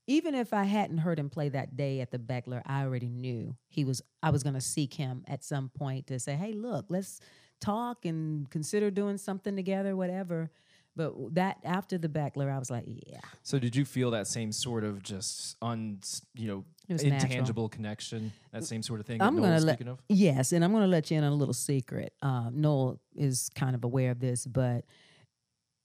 Even 0.07 0.35
if 0.35 0.53
I 0.53 0.65
hadn't 0.65 0.99
heard 0.99 1.19
him 1.19 1.31
play 1.31 1.49
that 1.51 1.77
day 1.77 2.01
at 2.01 2.11
the 2.11 2.19
Bechtler, 2.19 2.63
I 2.65 2.83
already 2.83 3.09
knew 3.09 3.57
he 3.69 3.85
was. 3.85 4.03
I 4.23 4.31
was 4.31 4.43
going 4.43 4.55
to 4.55 4.61
seek 4.61 4.95
him 4.95 5.25
at 5.29 5.45
some 5.45 5.69
point 5.69 6.07
to 6.09 6.19
say, 6.19 6.35
"Hey, 6.35 6.53
look, 6.53 6.87
let's 6.89 7.21
talk 7.61 8.05
and 8.05 8.51
consider 8.51 8.91
doing 8.91 9.19
something 9.19 9.57
together, 9.57 9.95
whatever." 9.95 10.51
But 10.95 11.35
that 11.35 11.57
after 11.65 11.97
the 11.97 12.09
Bechtler, 12.09 12.51
I 12.55 12.59
was 12.59 12.71
like, 12.71 12.85
"Yeah, 12.87 13.21
So 13.43 13.59
did 13.59 13.75
you 13.75 13.85
feel 13.87 14.11
that 14.11 14.27
same 14.27 14.53
sort 14.53 14.85
of 14.85 15.03
just 15.03 15.57
un, 15.63 16.01
you 16.35 16.47
know, 16.49 16.65
was 16.89 17.03
natural. 17.03 17.23
intangible 17.31 17.69
connection, 17.71 18.31
that 18.53 18.65
same 18.65 18.83
sort 18.83 19.01
of 19.01 19.07
thing 19.07 19.23
I'm 19.23 19.37
gonna 19.41 19.59
let 19.61 19.81
of? 19.89 20.03
yes, 20.11 20.53
and 20.53 20.63
I'm 20.63 20.71
gonna 20.73 20.87
let 20.87 21.11
you 21.11 21.17
in 21.17 21.25
on 21.25 21.33
a 21.33 21.35
little 21.35 21.55
secret. 21.55 22.13
Um, 22.21 22.61
Noel 22.61 23.01
is 23.17 23.49
kind 23.55 23.75
of 23.75 23.85
aware 23.85 24.11
of 24.11 24.21
this, 24.21 24.47
but 24.47 24.85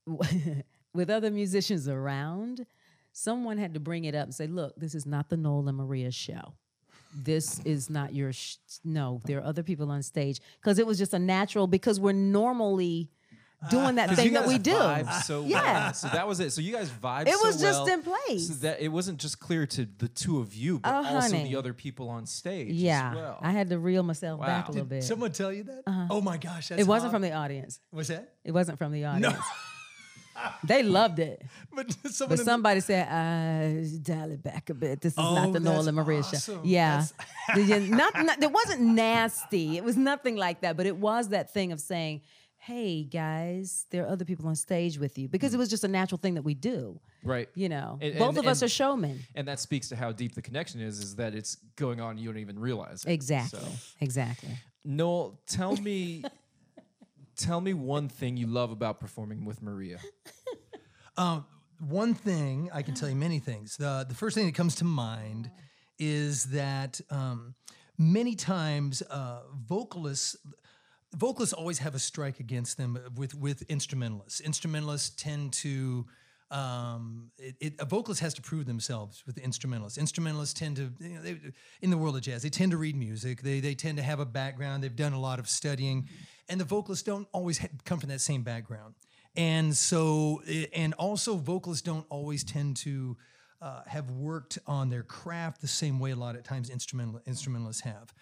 with 0.94 1.10
other 1.10 1.32
musicians 1.32 1.88
around, 1.88 2.66
someone 3.12 3.58
had 3.58 3.74
to 3.74 3.80
bring 3.80 4.06
it 4.06 4.16
up 4.16 4.26
and 4.26 4.36
say, 4.36 4.48
"Look, 4.48 4.76
this 4.78 4.96
is 4.96 5.06
not 5.06 5.30
the 5.30 5.38
Noel 5.38 5.68
and 5.68 5.78
Maria 5.78 6.12
show. 6.12 6.54
This 7.16 7.60
is 7.60 7.90
not 7.90 8.14
your 8.14 8.34
sh- 8.34 8.58
no. 8.84 9.22
There 9.26 9.40
are 9.40 9.44
other 9.44 9.64
people 9.64 9.90
on 9.90 10.04
stage 10.04 10.40
because 10.62 10.80
it 10.80 10.86
was 10.86 10.98
just 10.98 11.14
a 11.14 11.20
natural 11.20 11.68
because 11.68 12.00
we're 12.00 12.12
normally." 12.14 13.10
Doing 13.70 13.96
that 13.96 14.16
thing 14.16 14.34
that 14.34 14.48
we 14.48 14.58
do. 14.58 14.72
vibe 14.72 15.12
so 15.24 15.42
well. 15.42 15.50
Yeah. 15.50 15.92
So 15.92 16.08
that 16.10 16.28
was 16.28 16.40
it. 16.40 16.52
So 16.54 16.62
you 16.62 16.72
guys 16.72 16.90
vibe. 16.90 17.28
It 17.28 17.36
was 17.44 17.56
so 17.60 17.66
just 17.66 17.84
well, 17.84 17.94
in 17.94 18.02
place. 18.04 18.48
So 18.50 18.54
that 18.56 18.80
it 18.82 18.90
wasn't 18.90 19.18
just 19.20 19.40
clear 19.40 19.66
to 19.66 19.88
the 19.98 20.08
two 20.08 20.40
of 20.40 20.54
you, 20.54 20.80
but 20.80 20.94
Oh, 20.94 21.16
also 21.16 21.36
honey. 21.36 21.50
the 21.50 21.56
other 21.58 21.74
people 21.74 22.10
on 22.10 22.26
stage. 22.28 22.72
Yeah, 22.72 23.10
As 23.10 23.16
well. 23.16 23.40
I 23.42 23.52
had 23.52 23.70
to 23.70 23.80
reel 23.80 24.04
myself 24.04 24.40
back 24.42 24.66
Wow. 24.66 24.70
a 24.70 24.72
little 24.74 24.86
Did 24.86 24.90
bit. 24.90 25.04
someone 25.04 25.32
tell 25.32 25.52
you 25.52 25.64
that? 25.64 25.84
Oh 26.10 26.22
my 26.22 26.38
gosh, 26.38 26.70
that's 26.70 26.82
it 26.82 26.88
wasn't 26.88 27.12
hot. 27.12 27.16
from 27.16 27.22
the 27.24 27.34
audience. 27.34 27.80
Was 27.92 28.10
that? 28.10 28.34
It 28.44 28.52
wasn't 28.52 28.78
from 28.78 28.92
the 28.92 29.06
audience. 29.06 29.22
No, 29.24 29.30
audience. 29.30 29.46
They 30.64 30.84
loved 30.84 31.18
it. 31.18 31.42
but. 31.76 31.88
But 32.04 32.22
in 32.22 32.30
the- 32.30 32.38
somebody 32.44 32.80
said, 32.82 33.08
uh, 33.08 33.88
dial 34.04 34.30
it 34.32 34.44
back 34.44 34.70
a 34.70 34.76
bit. 34.76 35.02
This 35.02 35.14
is 35.14 35.20
Oh, 35.20 35.34
not 35.34 35.52
the 35.52 35.60
Noel 35.60 35.78
that's 35.78 35.88
and 35.88 35.96
Maria 35.96 36.22
show. 36.24 36.62
Yeah. 36.64 37.04
That's- 37.56 37.90
not, 37.90 38.14
not, 38.24 38.44
it 38.44 38.52
wasn't 38.52 38.82
nasty. 38.82 39.78
It 39.78 39.84
was 39.84 39.98
nothing 39.98 40.36
like 40.36 40.62
that. 40.62 40.78
But 40.78 40.86
it 40.86 40.96
was 40.96 41.30
that 41.30 41.52
thing 41.54 41.72
of 41.72 41.80
saying, 41.82 42.22
hey, 42.60 43.04
guys, 43.04 43.86
there 43.92 44.04
are 44.04 44.10
other 44.10 44.26
people 44.26 44.48
on 44.48 44.56
stage 44.56 44.98
with 45.00 45.18
you. 45.18 45.28
Because 45.30 45.54
it 45.54 45.58
was 45.58 45.70
just 45.70 45.84
a 45.86 45.88
natural 45.88 46.18
thing 46.18 46.34
that 46.34 46.42
we 46.42 46.54
do. 46.54 47.00
right. 47.24 47.48
You 47.56 47.70
know, 47.70 47.98
And- 48.02 48.18
both 48.18 48.30
and- 48.30 48.40
of 48.40 48.48
us 48.48 48.62
and- 48.62 48.68
are 48.68 48.70
showmen. 48.70 49.20
And 49.36 49.48
that 49.48 49.60
speaks 49.60 49.90
to 49.90 49.96
how 49.96 50.12
deep 50.12 50.34
the 50.36 50.42
connection 50.42 50.82
is. 50.82 51.00
Is 51.00 51.16
that 51.16 51.34
it's 51.36 51.56
going 51.76 52.00
on, 52.02 52.18
you 52.18 52.28
don't 52.32 52.42
even 52.42 52.60
realize 52.60 53.04
it. 53.06 53.12
Exactly. 53.12 53.60
So, 53.60 53.68
Exactly. 54.02 54.58
Noel, 54.84 55.40
tell 55.48 55.76
me, 55.88 56.24
tell 57.36 57.62
me 57.62 57.74
one 57.74 58.10
thing 58.10 58.38
you 58.38 58.48
love 58.48 58.72
about 58.72 59.00
performing 59.00 59.46
with 59.46 59.62
Maria. 59.62 60.00
Um, 61.20 61.46
one 61.80 62.14
thing 62.14 62.70
I 62.72 62.84
can 62.84 62.94
tell 62.94 63.10
you 63.10 63.16
many 63.16 63.40
things. 63.40 63.76
The 63.78 64.06
the 64.08 64.14
first 64.14 64.36
thing 64.36 64.46
that 64.46 64.54
comes 64.54 64.76
to 64.76 64.84
mind 64.86 65.50
is 65.98 66.44
that 66.52 67.02
um, 67.10 67.56
many 67.98 68.36
times 68.36 69.02
uh, 69.02 69.40
vocalists 69.68 70.38
vocalists 71.18 71.54
always 71.54 71.80
have 71.80 71.96
a 71.96 72.00
strike 72.00 72.40
against 72.40 72.78
them 72.78 73.00
with 73.16 73.36
with 73.36 73.64
instrumentalists. 73.64 74.40
Instrumentalists 74.40 75.10
tend 75.22 75.54
to 75.54 76.06
um, 76.50 77.32
it, 77.38 77.56
it, 77.60 77.74
a 77.80 77.86
vocalist 77.86 78.22
has 78.22 78.34
to 78.36 78.42
prove 78.42 78.66
themselves 78.66 79.24
with 79.26 79.36
the 79.36 79.44
instrumentalists. 79.44 79.98
Instrumentalists 79.98 80.58
tend 80.58 80.78
to, 80.78 80.94
you 81.00 81.16
know, 81.16 81.22
they, 81.22 81.38
in 81.82 81.90
the 81.90 81.98
world 81.98 82.16
of 82.16 82.22
jazz, 82.22 82.42
they 82.42 82.50
tend 82.50 82.72
to 82.72 82.78
read 82.78 82.96
music. 82.96 83.42
They 83.42 83.60
they 83.60 83.76
tend 83.76 83.98
to 83.98 84.04
have 84.04 84.20
a 84.20 84.26
background. 84.26 84.84
They've 84.84 84.96
done 84.96 85.14
a 85.14 85.20
lot 85.20 85.40
of 85.40 85.50
studying, 85.50 86.08
and 86.48 86.60
the 86.60 86.66
vocalists 86.66 87.04
don't 87.04 87.28
always 87.34 87.58
ha- 87.58 87.68
come 87.84 88.00
from 88.00 88.10
that 88.10 88.22
same 88.22 88.44
background. 88.44 88.96
And 89.36 89.76
so, 89.76 90.42
eh, 90.48 90.66
and 90.74 90.94
also, 90.94 91.36
vocalists 91.36 91.84
don't 91.84 92.06
always 92.10 92.44
tend 92.44 92.78
to 92.78 93.18
uh, 93.62 93.82
have 93.86 94.10
worked 94.12 94.58
on 94.68 94.90
their 94.90 95.04
craft 95.04 95.62
the 95.62 95.68
same 95.68 96.00
way 96.00 96.12
a 96.12 96.16
lot 96.16 96.36
of 96.36 96.44
times 96.44 96.70
instrumental 96.70 97.22
instrumentalists 97.26 97.82
have. 97.82 98.14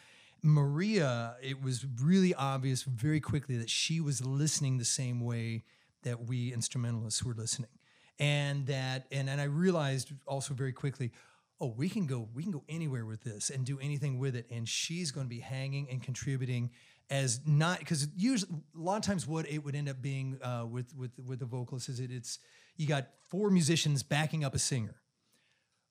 Maria, 0.45 1.35
it 1.41 1.61
was 1.61 1.85
really 2.01 2.35
obvious 2.35 2.83
very 2.83 3.19
quickly 3.19 3.57
that 3.57 3.69
she 3.69 3.99
was 3.99 4.23
listening 4.23 4.77
the 4.77 4.85
same 4.85 5.19
way 5.19 5.63
that 6.03 6.27
we 6.27 6.53
instrumentalists 6.53 7.23
were 7.23 7.33
listening. 7.33 7.71
And 8.19 8.67
that 8.67 9.07
and, 9.11 9.27
and 9.27 9.41
I 9.41 9.45
realized 9.45 10.13
also 10.27 10.53
very 10.53 10.71
quickly, 10.71 11.11
oh, 11.59 11.73
we 11.75 11.89
can 11.89 12.05
go 12.05 12.29
we 12.33 12.43
can 12.43 12.51
go 12.51 12.63
anywhere 12.69 13.05
with 13.05 13.23
this 13.23 13.49
and 13.49 13.65
do 13.65 13.79
anything 13.79 14.19
with 14.19 14.35
it. 14.35 14.45
And 14.51 14.69
she's 14.69 15.11
going 15.11 15.25
to 15.25 15.29
be 15.29 15.39
hanging 15.39 15.89
and 15.89 16.01
contributing 16.01 16.69
as 17.09 17.41
not 17.47 17.79
because 17.79 18.07
usually 18.15 18.51
a 18.75 18.79
lot 18.79 18.97
of 18.97 19.01
times 19.01 19.27
what 19.27 19.49
it 19.49 19.63
would 19.63 19.75
end 19.75 19.89
up 19.89 19.99
being 19.99 20.37
uh, 20.43 20.65
with 20.69 20.95
with 20.95 21.11
with 21.25 21.39
the 21.39 21.45
vocalist 21.45 21.89
is 21.89 21.99
it, 21.99 22.11
it's 22.11 22.37
you 22.77 22.85
got 22.85 23.07
four 23.29 23.49
musicians 23.49 24.03
backing 24.03 24.43
up 24.43 24.53
a 24.53 24.59
singer 24.59 24.95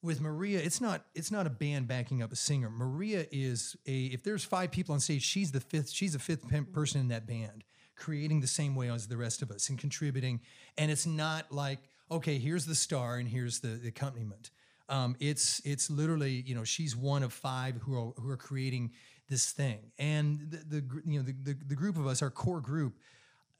with 0.05 0.21
Maria, 0.21 0.61
it's 0.61 0.81
not 0.81 1.07
it's 1.15 1.33
not 1.33 1.47
a 1.47 1.51
band 1.51 1.89
backing 1.89 2.23
up 2.23 2.31
a 2.31 2.37
singer. 2.37 2.69
Maria 2.69 3.27
is 3.33 3.75
a 3.87 4.05
if 4.07 4.23
there's 4.23 4.45
five 4.45 4.71
people 4.71 4.93
on 4.93 5.01
stage, 5.01 5.23
she's 5.23 5.51
the 5.51 5.61
fifth 5.61 5.91
she's 5.91 6.13
the 6.13 6.19
fifth 6.19 6.45
person 6.73 7.01
in 7.01 7.09
that 7.09 7.27
band, 7.27 7.65
creating 7.97 8.41
the 8.41 8.47
same 8.47 8.77
way 8.77 8.91
as 8.91 9.09
the 9.09 9.17
rest 9.17 9.41
of 9.41 9.51
us 9.51 9.71
and 9.71 9.79
contributing. 9.79 10.41
And 10.77 10.91
it's 10.91 11.07
not 11.07 11.51
like 11.51 11.79
okay, 12.11 12.39
here's 12.39 12.67
the 12.67 12.75
star 12.75 13.17
and 13.17 13.27
here's 13.27 13.61
the, 13.61 13.69
the 13.69 13.89
accompaniment. 13.89 14.51
Um, 14.91 15.17
it's 15.19 15.63
it's 15.65 15.91
literally 15.91 16.45
you 16.47 16.55
know 16.55 16.65
she's 16.65 16.95
one 16.95 17.23
of 17.23 17.33
five 17.33 17.77
who 17.83 17.97
are 17.97 18.13
who 18.21 18.29
are 18.31 18.37
creating 18.37 18.93
this 19.31 19.51
thing. 19.53 19.79
And 19.99 20.39
the, 20.51 20.81
the 20.81 21.03
you 21.07 21.19
know 21.19 21.25
the, 21.25 21.33
the 21.33 21.57
the 21.69 21.75
group 21.75 21.97
of 21.97 22.07
us, 22.07 22.21
our 22.21 22.31
core 22.31 22.61
group, 22.61 22.99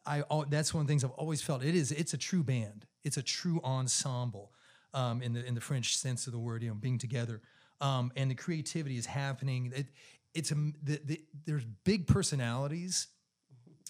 I 0.05 0.23
that's 0.51 0.75
one 0.75 0.83
of 0.83 0.87
the 0.87 0.91
things 0.91 1.05
I've 1.05 1.11
always 1.13 1.41
felt. 1.41 1.65
It 1.65 1.75
is 1.75 1.91
it's 1.91 2.13
a 2.13 2.19
true 2.19 2.43
band. 2.43 2.85
It's 3.03 3.17
a 3.17 3.23
true 3.23 3.61
ensemble 3.65 4.53
um, 4.95 5.21
in 5.21 5.35
the 5.35 5.45
in 5.45 5.55
the 5.55 5.61
French 5.61 5.97
sense 5.97 6.27
of 6.27 6.33
the 6.33 6.39
word. 6.39 6.63
You 6.63 6.71
know, 6.71 6.75
being 6.75 6.99
together, 6.99 7.43
um, 7.81 8.13
and 8.17 8.31
the 8.31 8.35
creativity 8.35 8.97
is 8.97 9.07
happening. 9.07 9.73
It, 9.75 9.89
it's 10.33 10.51
a 10.51 10.55
the, 10.83 11.01
the, 11.05 11.21
there's 11.45 11.65
big 11.85 12.07
personalities, 12.07 13.09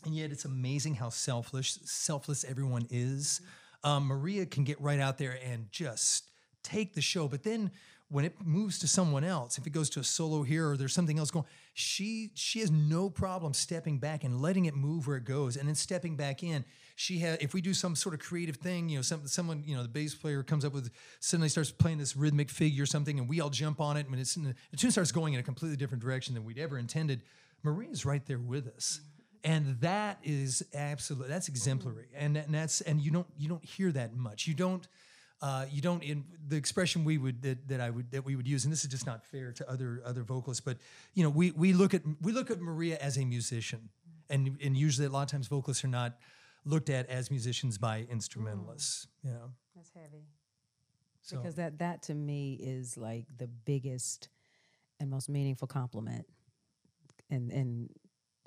and 0.04 0.14
yet 0.14 0.32
it's 0.32 0.44
amazing 0.44 0.94
how 0.94 1.10
selfless 1.10 1.78
selfless 1.84 2.44
everyone 2.44 2.86
is. 2.90 3.40
Um, 3.84 4.06
Maria 4.06 4.46
can 4.46 4.64
get 4.64 4.80
right 4.80 4.98
out 4.98 5.18
there 5.18 5.38
and 5.44 5.70
just 5.70 6.30
take 6.62 6.94
the 6.94 7.02
show, 7.02 7.28
but 7.28 7.42
then 7.42 7.70
when 8.08 8.24
it 8.24 8.34
moves 8.44 8.78
to 8.80 8.88
someone 8.88 9.24
else, 9.24 9.58
if 9.58 9.66
it 9.66 9.70
goes 9.70 9.88
to 9.90 10.00
a 10.00 10.04
solo 10.04 10.42
here 10.42 10.70
or 10.70 10.76
there's 10.76 10.92
something 10.92 11.18
else 11.18 11.30
going, 11.30 11.46
she 11.72 12.30
she 12.34 12.60
has 12.60 12.70
no 12.70 13.08
problem 13.10 13.54
stepping 13.54 13.98
back 13.98 14.24
and 14.24 14.40
letting 14.40 14.66
it 14.66 14.74
move 14.74 15.06
where 15.06 15.16
it 15.16 15.24
goes, 15.24 15.56
and 15.56 15.66
then 15.68 15.74
stepping 15.74 16.16
back 16.16 16.42
in. 16.42 16.64
She 16.96 17.18
has 17.20 17.38
if 17.40 17.54
we 17.54 17.60
do 17.60 17.74
some 17.74 17.96
sort 17.96 18.14
of 18.14 18.20
creative 18.20 18.56
thing, 18.56 18.88
you 18.88 18.98
know, 18.98 19.02
some 19.02 19.26
someone 19.26 19.64
you 19.66 19.74
know 19.74 19.82
the 19.82 19.88
bass 19.88 20.14
player 20.14 20.42
comes 20.42 20.64
up 20.64 20.72
with 20.72 20.90
suddenly 21.20 21.48
starts 21.48 21.70
playing 21.70 21.98
this 21.98 22.16
rhythmic 22.16 22.50
figure 22.50 22.82
or 22.82 22.86
something, 22.86 23.18
and 23.18 23.28
we 23.28 23.40
all 23.40 23.50
jump 23.50 23.80
on 23.80 23.96
it, 23.96 24.06
and 24.06 24.18
it's 24.18 24.34
the, 24.34 24.54
the 24.70 24.76
tune 24.76 24.90
starts 24.90 25.10
going 25.10 25.34
in 25.34 25.40
a 25.40 25.42
completely 25.42 25.76
different 25.76 26.02
direction 26.02 26.34
than 26.34 26.44
we'd 26.44 26.58
ever 26.58 26.78
intended. 26.78 27.22
Maria's 27.62 28.04
right 28.04 28.24
there 28.26 28.38
with 28.38 28.68
us 28.68 29.00
and 29.42 29.78
that 29.80 30.18
is 30.22 30.64
absolutely 30.74 31.28
that's 31.28 31.48
exemplary 31.48 32.06
and, 32.16 32.36
and 32.36 32.54
that's 32.54 32.80
and 32.82 33.00
you 33.00 33.10
don't 33.10 33.26
you 33.38 33.48
don't 33.48 33.64
hear 33.64 33.92
that 33.92 34.14
much 34.16 34.46
you 34.46 34.54
don't 34.54 34.88
uh, 35.42 35.66
you 35.70 35.82
don't 35.82 36.02
in 36.02 36.24
the 36.48 36.56
expression 36.56 37.04
we 37.04 37.18
would 37.18 37.42
that, 37.42 37.68
that 37.68 37.80
I 37.80 37.90
would 37.90 38.10
that 38.12 38.24
we 38.24 38.36
would 38.36 38.46
use 38.48 38.64
and 38.64 38.72
this 38.72 38.84
is 38.84 38.90
just 38.90 39.06
not 39.06 39.24
fair 39.24 39.52
to 39.52 39.70
other 39.70 40.00
other 40.04 40.22
vocalists 40.22 40.60
but 40.64 40.78
you 41.14 41.22
know 41.22 41.30
we 41.30 41.50
we 41.50 41.72
look 41.72 41.92
at 41.94 42.02
we 42.22 42.32
look 42.32 42.50
at 42.50 42.60
Maria 42.60 42.96
as 43.00 43.18
a 43.18 43.24
musician 43.24 43.90
and 44.30 44.56
and 44.62 44.76
usually 44.76 45.06
a 45.06 45.10
lot 45.10 45.22
of 45.22 45.28
times 45.28 45.48
vocalists 45.48 45.84
are 45.84 45.88
not 45.88 46.16
looked 46.64 46.88
at 46.88 47.08
as 47.10 47.30
musicians 47.30 47.76
by 47.78 48.06
instrumentalists 48.10 49.06
you 49.22 49.30
know 49.30 49.50
That's 49.76 49.90
heavy. 49.92 50.24
so 51.20 51.36
Because 51.36 51.56
that 51.56 51.78
that 51.78 52.02
to 52.04 52.14
me 52.14 52.54
is 52.54 52.96
like 52.96 53.26
the 53.36 53.48
biggest 53.48 54.28
and 55.00 55.10
most 55.10 55.28
meaningful 55.28 55.66
compliment. 55.68 56.26
And 57.30 57.50
and 57.50 57.90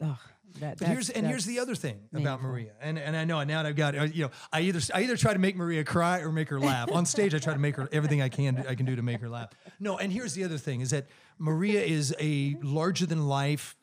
oh, 0.01 0.19
that. 0.59 0.79
But 0.79 0.87
here's 0.87 1.09
and 1.09 1.25
here's 1.25 1.45
the 1.45 1.59
other 1.59 1.75
thing 1.75 1.99
about. 2.13 2.41
Maria, 2.41 2.71
and 2.81 2.97
and 2.97 3.15
I 3.15 3.25
know 3.25 3.43
now 3.43 3.63
that 3.63 3.69
I've 3.69 3.75
got 3.75 3.97
uh, 3.97 4.03
you 4.03 4.25
know 4.25 4.31
I 4.51 4.61
either 4.61 4.79
I 4.93 5.03
either 5.03 5.17
try 5.17 5.33
to 5.33 5.39
make 5.39 5.55
Maria 5.55 5.83
cry 5.83 6.19
or 6.19 6.31
make 6.31 6.49
her 6.49 6.59
laugh 6.59 6.91
on 6.91 7.05
stage. 7.05 7.33
I 7.33 7.39
try 7.39 7.53
to 7.53 7.59
make 7.59 7.75
her 7.75 7.89
everything 7.91 8.21
I 8.21 8.29
can 8.29 8.65
I 8.67 8.75
can 8.75 8.85
do 8.85 8.95
to 8.95 9.01
make 9.01 9.21
her 9.21 9.29
laugh. 9.29 9.49
No, 9.79 9.97
and 9.97 10.11
here's 10.11 10.33
the 10.33 10.43
other 10.43 10.57
thing 10.57 10.81
is 10.81 10.91
that 10.91 11.07
Maria 11.37 11.81
is 11.81 12.15
a 12.19 12.55
larger 12.61 13.05
than 13.05 13.27
life 13.27 13.75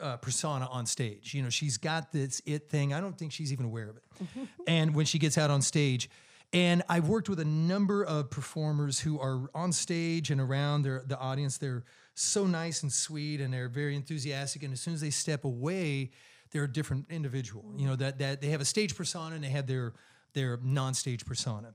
uh, 0.00 0.16
persona 0.16 0.66
on 0.70 0.86
stage. 0.86 1.34
You 1.34 1.42
know, 1.42 1.50
she's 1.50 1.76
got 1.76 2.12
this 2.12 2.42
it 2.46 2.68
thing. 2.68 2.92
I 2.92 3.00
don't 3.00 3.18
think 3.18 3.32
she's 3.32 3.52
even 3.52 3.66
aware 3.66 3.90
of 3.90 3.96
it. 3.96 4.48
and 4.66 4.94
when 4.94 5.06
she 5.06 5.18
gets 5.18 5.38
out 5.38 5.50
on 5.50 5.62
stage, 5.62 6.10
and 6.52 6.82
I've 6.88 7.08
worked 7.08 7.28
with 7.28 7.40
a 7.40 7.44
number 7.44 8.04
of 8.04 8.30
performers 8.30 9.00
who 9.00 9.18
are 9.18 9.48
on 9.54 9.72
stage 9.72 10.30
and 10.30 10.40
around 10.40 10.82
their 10.82 11.02
the 11.06 11.18
audience. 11.18 11.58
They're 11.58 11.84
so 12.14 12.46
nice 12.46 12.82
and 12.82 12.92
sweet, 12.92 13.40
and 13.40 13.52
they're 13.52 13.68
very 13.68 13.96
enthusiastic. 13.96 14.62
And 14.62 14.72
as 14.72 14.80
soon 14.80 14.94
as 14.94 15.00
they 15.00 15.10
step 15.10 15.44
away, 15.44 16.10
they're 16.50 16.64
a 16.64 16.72
different 16.72 17.06
individual. 17.10 17.72
You 17.76 17.86
know 17.86 17.96
that 17.96 18.18
that 18.18 18.40
they 18.40 18.48
have 18.48 18.60
a 18.60 18.66
stage 18.66 18.96
persona 18.96 19.34
and 19.34 19.44
they 19.44 19.48
have 19.48 19.66
their 19.66 19.94
their 20.34 20.58
non-stage 20.62 21.24
persona. 21.26 21.74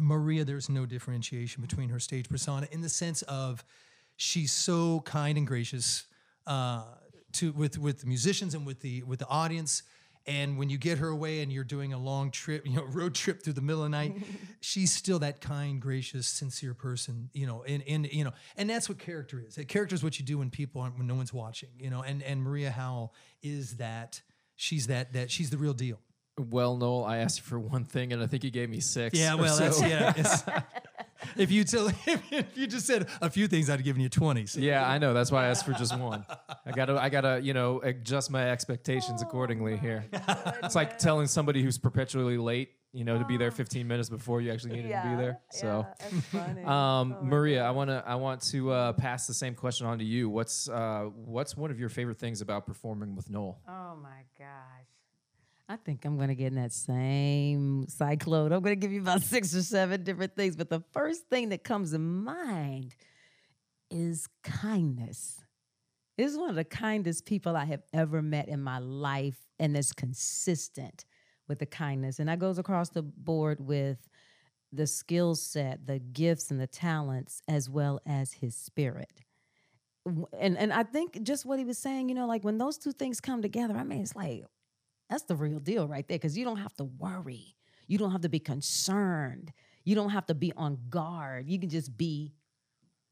Maria, 0.00 0.44
there's 0.44 0.68
no 0.68 0.86
differentiation 0.86 1.62
between 1.62 1.88
her 1.88 2.00
stage 2.00 2.28
persona 2.28 2.66
in 2.72 2.80
the 2.80 2.88
sense 2.88 3.22
of 3.22 3.64
she's 4.16 4.52
so 4.52 5.00
kind 5.00 5.38
and 5.38 5.46
gracious 5.46 6.06
uh, 6.46 6.84
to 7.32 7.52
with 7.52 7.78
with 7.78 8.00
the 8.00 8.06
musicians 8.06 8.54
and 8.54 8.66
with 8.66 8.80
the 8.80 9.02
with 9.04 9.20
the 9.20 9.28
audience. 9.28 9.82
And 10.26 10.56
when 10.56 10.70
you 10.70 10.78
get 10.78 10.98
her 10.98 11.08
away 11.08 11.42
and 11.42 11.52
you're 11.52 11.64
doing 11.64 11.92
a 11.92 11.98
long 11.98 12.30
trip, 12.30 12.66
you 12.66 12.76
know, 12.76 12.84
road 12.84 13.14
trip 13.14 13.42
through 13.42 13.52
the 13.54 13.60
middle 13.60 13.84
of 13.84 13.90
the 13.90 13.96
night, 13.96 14.16
she's 14.60 14.92
still 14.92 15.18
that 15.20 15.40
kind, 15.40 15.80
gracious, 15.80 16.26
sincere 16.26 16.74
person, 16.74 17.30
you 17.32 17.46
know, 17.46 17.62
and, 17.66 17.82
and 17.86 18.10
you 18.12 18.24
know, 18.24 18.32
and 18.56 18.68
that's 18.68 18.88
what 18.88 18.98
character 18.98 19.42
is. 19.46 19.58
Character 19.68 19.94
is 19.94 20.02
what 20.02 20.18
you 20.18 20.24
do 20.24 20.38
when 20.38 20.50
people 20.50 20.80
aren't, 20.80 20.96
when 20.98 21.06
no 21.06 21.14
one's 21.14 21.32
watching, 21.32 21.70
you 21.78 21.90
know, 21.90 22.02
and 22.02 22.22
and 22.22 22.42
Maria 22.42 22.70
Howell 22.70 23.14
is 23.42 23.76
that. 23.76 24.20
She's 24.56 24.86
that 24.86 25.14
that 25.14 25.32
she's 25.32 25.50
the 25.50 25.58
real 25.58 25.74
deal. 25.74 25.98
Well, 26.38 26.76
Noel, 26.76 27.04
I 27.04 27.18
asked 27.18 27.38
you 27.38 27.44
for 27.44 27.58
one 27.58 27.84
thing, 27.84 28.12
and 28.12 28.22
I 28.22 28.26
think 28.26 28.44
you 28.44 28.50
gave 28.50 28.68
me 28.68 28.80
six. 28.80 29.18
Yeah, 29.18 29.34
or 29.34 29.38
well, 29.38 29.56
that's 29.58 29.78
so. 29.78 29.86
yeah. 29.86 30.12
It's- 31.24 31.38
if 31.38 31.50
you 31.50 31.64
tell, 31.64 31.88
if 32.06 32.56
you 32.56 32.66
just 32.66 32.86
said 32.86 33.08
a 33.20 33.28
few 33.30 33.46
things, 33.48 33.68
I'd 33.68 33.74
have 33.76 33.84
given 33.84 34.02
you 34.02 34.08
twenty. 34.08 34.46
So. 34.46 34.60
Yeah, 34.60 34.88
I 34.88 34.98
know. 34.98 35.12
That's 35.14 35.30
why 35.32 35.44
I 35.44 35.48
asked 35.48 35.64
for 35.66 35.72
just 35.72 35.98
one. 35.98 36.24
I 36.66 36.70
gotta, 36.72 37.00
I 37.00 37.08
gotta, 37.08 37.40
you 37.42 37.52
know, 37.54 37.80
adjust 37.82 38.30
my 38.30 38.50
expectations 38.50 39.22
accordingly 39.22 39.76
here. 39.76 40.04
It's 40.62 40.74
like 40.74 40.98
telling 40.98 41.26
somebody 41.26 41.62
who's 41.62 41.78
perpetually 41.78 42.38
late, 42.38 42.70
you 42.92 43.04
know, 43.04 43.18
to 43.18 43.24
be 43.24 43.36
there 43.36 43.50
15 43.50 43.86
minutes 43.86 44.08
before 44.08 44.40
you 44.40 44.52
actually 44.52 44.76
needed 44.76 44.90
to 45.02 45.08
be 45.10 45.16
there. 45.16 45.40
So, 45.50 45.86
um, 46.70 47.16
Maria, 47.22 47.64
I 47.64 47.70
wanna, 47.70 48.02
I 48.06 48.14
want 48.16 48.40
to 48.50 48.70
uh, 48.70 48.92
pass 48.92 49.26
the 49.26 49.34
same 49.34 49.54
question 49.54 49.86
on 49.86 49.98
to 49.98 50.04
you. 50.04 50.28
What's, 50.30 50.68
uh, 50.68 51.10
what's 51.14 51.56
one 51.56 51.70
of 51.70 51.78
your 51.80 51.88
favorite 51.88 52.18
things 52.18 52.40
about 52.40 52.66
performing 52.66 53.14
with 53.16 53.30
Noel? 53.30 53.58
Oh 53.68 53.96
my 54.02 54.22
gosh. 54.38 54.48
I 55.68 55.76
think 55.76 56.04
I'm 56.04 56.16
going 56.16 56.28
to 56.28 56.34
get 56.34 56.48
in 56.48 56.56
that 56.56 56.72
same 56.72 57.86
cyclone. 57.88 58.52
I'm 58.52 58.62
going 58.62 58.78
to 58.78 58.80
give 58.80 58.92
you 58.92 59.00
about 59.00 59.22
six 59.22 59.54
or 59.54 59.62
seven 59.62 60.02
different 60.02 60.36
things, 60.36 60.56
but 60.56 60.68
the 60.68 60.82
first 60.92 61.28
thing 61.28 61.48
that 61.50 61.64
comes 61.64 61.92
to 61.92 61.98
mind 61.98 62.94
is 63.90 64.28
kindness. 64.42 65.40
This 66.18 66.32
is 66.32 66.38
one 66.38 66.50
of 66.50 66.56
the 66.56 66.64
kindest 66.64 67.24
people 67.24 67.56
I 67.56 67.64
have 67.64 67.82
ever 67.92 68.22
met 68.22 68.48
in 68.48 68.60
my 68.60 68.78
life, 68.78 69.38
and 69.58 69.74
that's 69.74 69.92
consistent 69.92 71.04
with 71.48 71.58
the 71.58 71.66
kindness. 71.66 72.18
And 72.18 72.28
that 72.28 72.38
goes 72.38 72.58
across 72.58 72.90
the 72.90 73.02
board 73.02 73.58
with 73.60 74.08
the 74.70 74.86
skill 74.86 75.34
set, 75.34 75.86
the 75.86 75.98
gifts, 75.98 76.50
and 76.50 76.60
the 76.60 76.66
talents, 76.66 77.40
as 77.48 77.70
well 77.70 78.00
as 78.06 78.32
his 78.34 78.54
spirit. 78.54 79.22
And 80.38 80.58
and 80.58 80.72
I 80.72 80.82
think 80.82 81.22
just 81.22 81.46
what 81.46 81.58
he 81.58 81.64
was 81.64 81.78
saying, 81.78 82.10
you 82.10 82.14
know, 82.14 82.26
like 82.26 82.44
when 82.44 82.58
those 82.58 82.76
two 82.76 82.92
things 82.92 83.20
come 83.20 83.40
together, 83.40 83.74
I 83.74 83.84
mean, 83.84 84.02
it's 84.02 84.14
like 84.14 84.44
that's 85.08 85.24
the 85.24 85.36
real 85.36 85.58
deal 85.58 85.86
right 85.86 86.06
there, 86.08 86.18
because 86.18 86.36
you 86.36 86.44
don't 86.44 86.58
have 86.58 86.74
to 86.76 86.84
worry, 86.84 87.56
you 87.86 87.98
don't 87.98 88.12
have 88.12 88.22
to 88.22 88.28
be 88.28 88.38
concerned, 88.38 89.52
you 89.84 89.94
don't 89.94 90.10
have 90.10 90.26
to 90.26 90.34
be 90.34 90.52
on 90.56 90.78
guard. 90.88 91.48
You 91.48 91.58
can 91.58 91.68
just 91.68 91.96
be 91.96 92.32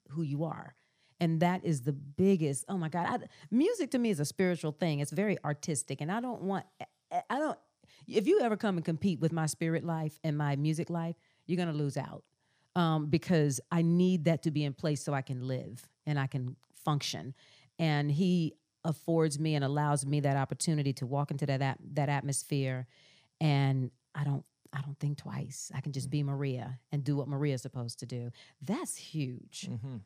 who 0.09 0.22
you 0.22 0.45
are. 0.45 0.74
And 1.20 1.40
that 1.40 1.64
is 1.64 1.82
the 1.82 1.93
biggest. 1.93 2.64
Oh 2.68 2.76
my 2.76 2.88
God. 2.88 3.07
I, 3.07 3.18
music 3.51 3.90
to 3.93 3.99
me 3.99 4.11
is 4.11 4.20
a 4.20 4.24
spiritual 4.24 4.72
thing. 4.72 5.01
It's 5.01 5.12
very 5.12 5.36
artistic. 5.45 6.01
And 6.01 6.11
I 6.11 6.20
don't 6.20 6.43
want, 6.43 6.64
I- 7.12 7.22
I 7.28 7.38
don't, 7.38 7.59
if 8.09 8.26
you 8.26 8.40
ever 8.40 8.57
come 8.57 8.76
and 8.76 8.84
compete 8.84 9.20
with 9.20 9.32
my 9.32 9.47
spirit 9.47 9.84
life 9.84 10.18
and 10.24 10.36
my 10.36 10.57
music 10.57 10.90
life, 10.90 11.14
you're 11.47 11.57
going 11.57 11.70
to 11.70 11.74
lose 11.74 11.97
out 11.97 12.24
um, 12.74 13.07
because 13.07 13.61
I 13.70 13.82
need 13.82 14.24
that 14.24 14.43
to 14.45 14.51
be 14.51 14.64
in 14.64 14.72
place 14.72 15.05
so 15.05 15.12
I 15.12 15.22
can 15.22 15.47
live 15.47 15.86
and 16.07 16.18
I 16.18 16.26
can 16.26 16.57
function. 16.84 17.34
And 17.78 18.11
he 18.11 18.55
affords 18.84 19.38
me 19.38 19.54
and 19.54 19.64
allows 19.64 20.04
me 20.04 20.20
that 20.20 20.36
opportunity 20.36 20.92
to 20.94 21.06
walk 21.06 21.30
into 21.30 21.46
that, 21.46 21.62
at, 21.62 21.78
that 21.94 22.08
atmosphere. 22.08 22.86
And 23.40 23.90
I 24.14 24.24
don't, 24.24 24.44
I 24.72 24.80
don't 24.80 24.98
think 24.98 25.18
twice. 25.18 25.70
I 25.74 25.80
can 25.80 25.92
just 25.92 26.10
be 26.10 26.22
mm. 26.22 26.26
Maria 26.26 26.78
and 26.90 27.04
do 27.04 27.16
what 27.16 27.28
Maria's 27.28 27.62
supposed 27.62 28.00
to 28.00 28.06
do. 28.06 28.30
That's 28.60 28.96
huge. 28.96 29.68
Mm-hmm. 29.70 29.96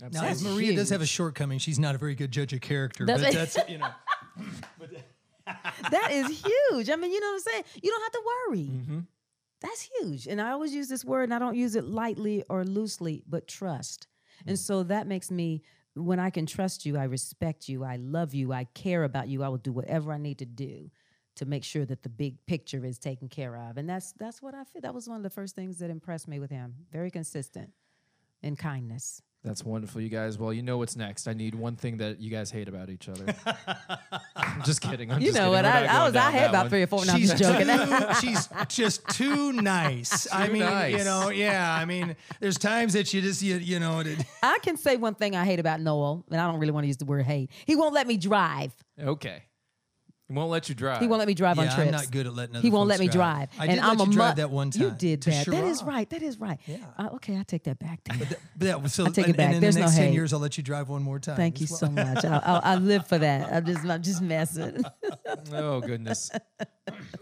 Now, 0.00 0.08
That's 0.22 0.42
Maria 0.42 0.74
does 0.74 0.90
have 0.90 1.00
a 1.00 1.06
shortcoming. 1.06 1.58
She's 1.58 1.78
not 1.78 1.94
a 1.94 1.98
very 1.98 2.14
good 2.14 2.30
judge 2.30 2.52
of 2.52 2.60
character, 2.60 3.06
That's 3.06 3.22
but 3.22 3.32
that's 3.32 3.56
you 3.68 3.78
know. 3.78 3.88
that 5.90 6.10
is 6.10 6.26
huge. 6.28 6.90
I 6.90 6.96
mean, 6.96 7.12
you 7.12 7.20
know 7.20 7.28
what 7.28 7.34
I'm 7.34 7.40
saying? 7.40 7.64
You 7.82 7.90
don't 7.90 8.02
have 8.02 8.12
to 8.12 8.22
worry. 8.26 8.64
Mm-hmm. 8.64 8.98
That's 9.62 9.88
huge. 9.98 10.26
And 10.26 10.40
I 10.40 10.50
always 10.50 10.74
use 10.74 10.88
this 10.88 11.04
word, 11.04 11.24
and 11.24 11.34
I 11.34 11.38
don't 11.38 11.56
use 11.56 11.76
it 11.76 11.84
lightly 11.84 12.44
or 12.50 12.64
loosely, 12.64 13.22
but 13.26 13.48
trust. 13.48 14.06
And 14.46 14.56
mm. 14.56 14.60
so 14.60 14.82
that 14.82 15.06
makes 15.06 15.30
me, 15.30 15.62
when 15.96 16.20
I 16.20 16.30
can 16.30 16.46
trust 16.46 16.84
you, 16.84 16.96
I 16.98 17.04
respect 17.04 17.68
you, 17.68 17.82
I 17.82 17.96
love 17.96 18.34
you, 18.34 18.52
I 18.52 18.64
care 18.74 19.04
about 19.04 19.28
you, 19.28 19.42
I 19.42 19.48
will 19.48 19.56
do 19.56 19.72
whatever 19.72 20.12
I 20.12 20.18
need 20.18 20.38
to 20.38 20.46
do 20.46 20.90
to 21.36 21.46
make 21.46 21.64
sure 21.64 21.84
that 21.84 22.02
the 22.02 22.08
big 22.08 22.44
picture 22.46 22.84
is 22.84 22.98
taken 22.98 23.28
care 23.28 23.56
of. 23.56 23.76
And 23.76 23.88
that's 23.88 24.12
that's 24.12 24.42
what 24.42 24.54
I 24.54 24.64
feel. 24.64 24.82
That 24.82 24.94
was 24.94 25.08
one 25.08 25.16
of 25.16 25.22
the 25.22 25.30
first 25.30 25.54
things 25.54 25.78
that 25.78 25.90
impressed 25.90 26.28
me 26.28 26.38
with 26.38 26.50
him. 26.50 26.74
Very 26.92 27.10
consistent 27.10 27.70
in 28.42 28.56
kindness. 28.56 29.22
That's 29.46 29.64
wonderful, 29.64 30.00
you 30.00 30.08
guys. 30.08 30.38
Well, 30.38 30.52
you 30.52 30.62
know 30.62 30.76
what's 30.76 30.96
next. 30.96 31.28
I 31.28 31.32
need 31.32 31.54
one 31.54 31.76
thing 31.76 31.98
that 31.98 32.20
you 32.20 32.30
guys 32.30 32.50
hate 32.50 32.66
about 32.68 32.90
each 32.90 33.08
other. 33.08 33.32
I'm 34.36 34.62
just 34.64 34.80
kidding. 34.80 35.12
I'm 35.12 35.20
You 35.20 35.28
just 35.28 35.38
know 35.38 35.52
kidding. 35.52 35.52
what? 35.52 35.64
I, 35.64 35.86
not 35.86 35.88
I 35.94 36.04
was 36.04 36.16
I 36.16 36.18
down 36.18 36.32
had 36.32 36.50
about 36.50 36.62
one. 36.64 36.70
three 36.70 36.82
or 36.82 36.86
four. 36.88 37.04
No, 37.06 37.12
I'm 37.12 37.18
she's 37.20 37.30
just 37.32 37.42
joking. 37.44 37.66
too, 37.68 38.14
she's 38.20 38.48
just 38.68 39.08
too 39.10 39.52
nice. 39.52 40.26
I 40.32 40.48
Too 40.48 40.52
mean, 40.54 40.90
you 40.98 41.04
know, 41.04 41.28
yeah. 41.28 41.72
I 41.72 41.84
mean, 41.84 42.16
there's 42.40 42.58
times 42.58 42.94
that 42.94 43.14
you 43.14 43.20
just 43.22 43.40
you, 43.40 43.56
you 43.58 43.78
know. 43.78 44.00
It, 44.00 44.18
I 44.42 44.58
can 44.62 44.76
say 44.76 44.96
one 44.96 45.14
thing 45.14 45.36
I 45.36 45.44
hate 45.44 45.60
about 45.60 45.80
Noel, 45.80 46.24
and 46.28 46.40
I 46.40 46.50
don't 46.50 46.58
really 46.58 46.72
want 46.72 46.82
to 46.82 46.88
use 46.88 46.96
the 46.96 47.04
word 47.04 47.24
hate. 47.24 47.50
He 47.66 47.76
won't 47.76 47.94
let 47.94 48.08
me 48.08 48.16
drive. 48.16 48.72
Okay. 49.00 49.44
He 50.28 50.34
won't 50.34 50.50
let 50.50 50.68
you 50.68 50.74
drive. 50.74 51.00
He 51.00 51.06
won't 51.06 51.20
let 51.20 51.28
me 51.28 51.34
drive 51.34 51.56
on 51.58 51.66
yeah, 51.66 51.74
trips. 51.76 51.86
I'm 51.88 51.92
not 51.94 52.10
good 52.10 52.26
at 52.26 52.34
letting. 52.34 52.56
Other 52.56 52.62
He 52.62 52.70
won't 52.70 52.90
folks 52.90 52.98
let 52.98 53.06
me 53.06 53.12
drive. 53.12 53.48
I 53.58 53.66
and 53.66 53.74
did 53.76 53.80
I'm 53.80 53.96
let 53.96 54.06
a 54.08 54.10
you 54.10 54.16
drive 54.16 54.36
mu- 54.36 54.42
that 54.42 54.50
one 54.50 54.70
time. 54.72 54.82
You 54.82 54.90
did 54.90 55.22
to 55.22 55.30
that. 55.30 55.46
That 55.46 55.64
is 55.64 55.78
Shiraz. 55.78 55.84
right. 55.84 56.10
That 56.10 56.22
is 56.22 56.40
right. 56.40 56.58
Yeah. 56.66 56.78
Uh, 56.98 57.10
okay, 57.14 57.38
I 57.38 57.44
take 57.44 57.62
that 57.64 57.78
back. 57.78 58.00
then. 58.04 58.18
But 58.18 58.38
that, 58.56 58.90
so 58.90 59.06
I 59.06 59.10
take 59.10 59.18
it 59.26 59.28
and, 59.28 59.36
back. 59.36 59.46
And 59.46 59.54
in 59.56 59.60
There's 59.60 59.74
the 59.76 59.80
no 59.82 59.86
next 59.86 59.96
ten 59.96 60.06
hate. 60.08 60.14
years, 60.14 60.32
I'll 60.32 60.40
let 60.40 60.56
you 60.56 60.64
drive 60.64 60.88
one 60.88 61.02
more 61.02 61.20
time. 61.20 61.36
Thank 61.36 61.60
you 61.60 61.64
as 61.70 61.78
so 61.78 61.88
much. 61.88 62.24
I'll, 62.24 62.42
I'll, 62.44 62.60
I 62.64 62.74
live 62.74 63.06
for 63.06 63.18
that. 63.18 63.52
I'm 63.52 63.64
just, 63.64 63.84
I'm 63.84 64.02
just 64.02 64.20
messing. 64.22 64.82
Oh 65.52 65.80
goodness. 65.80 66.30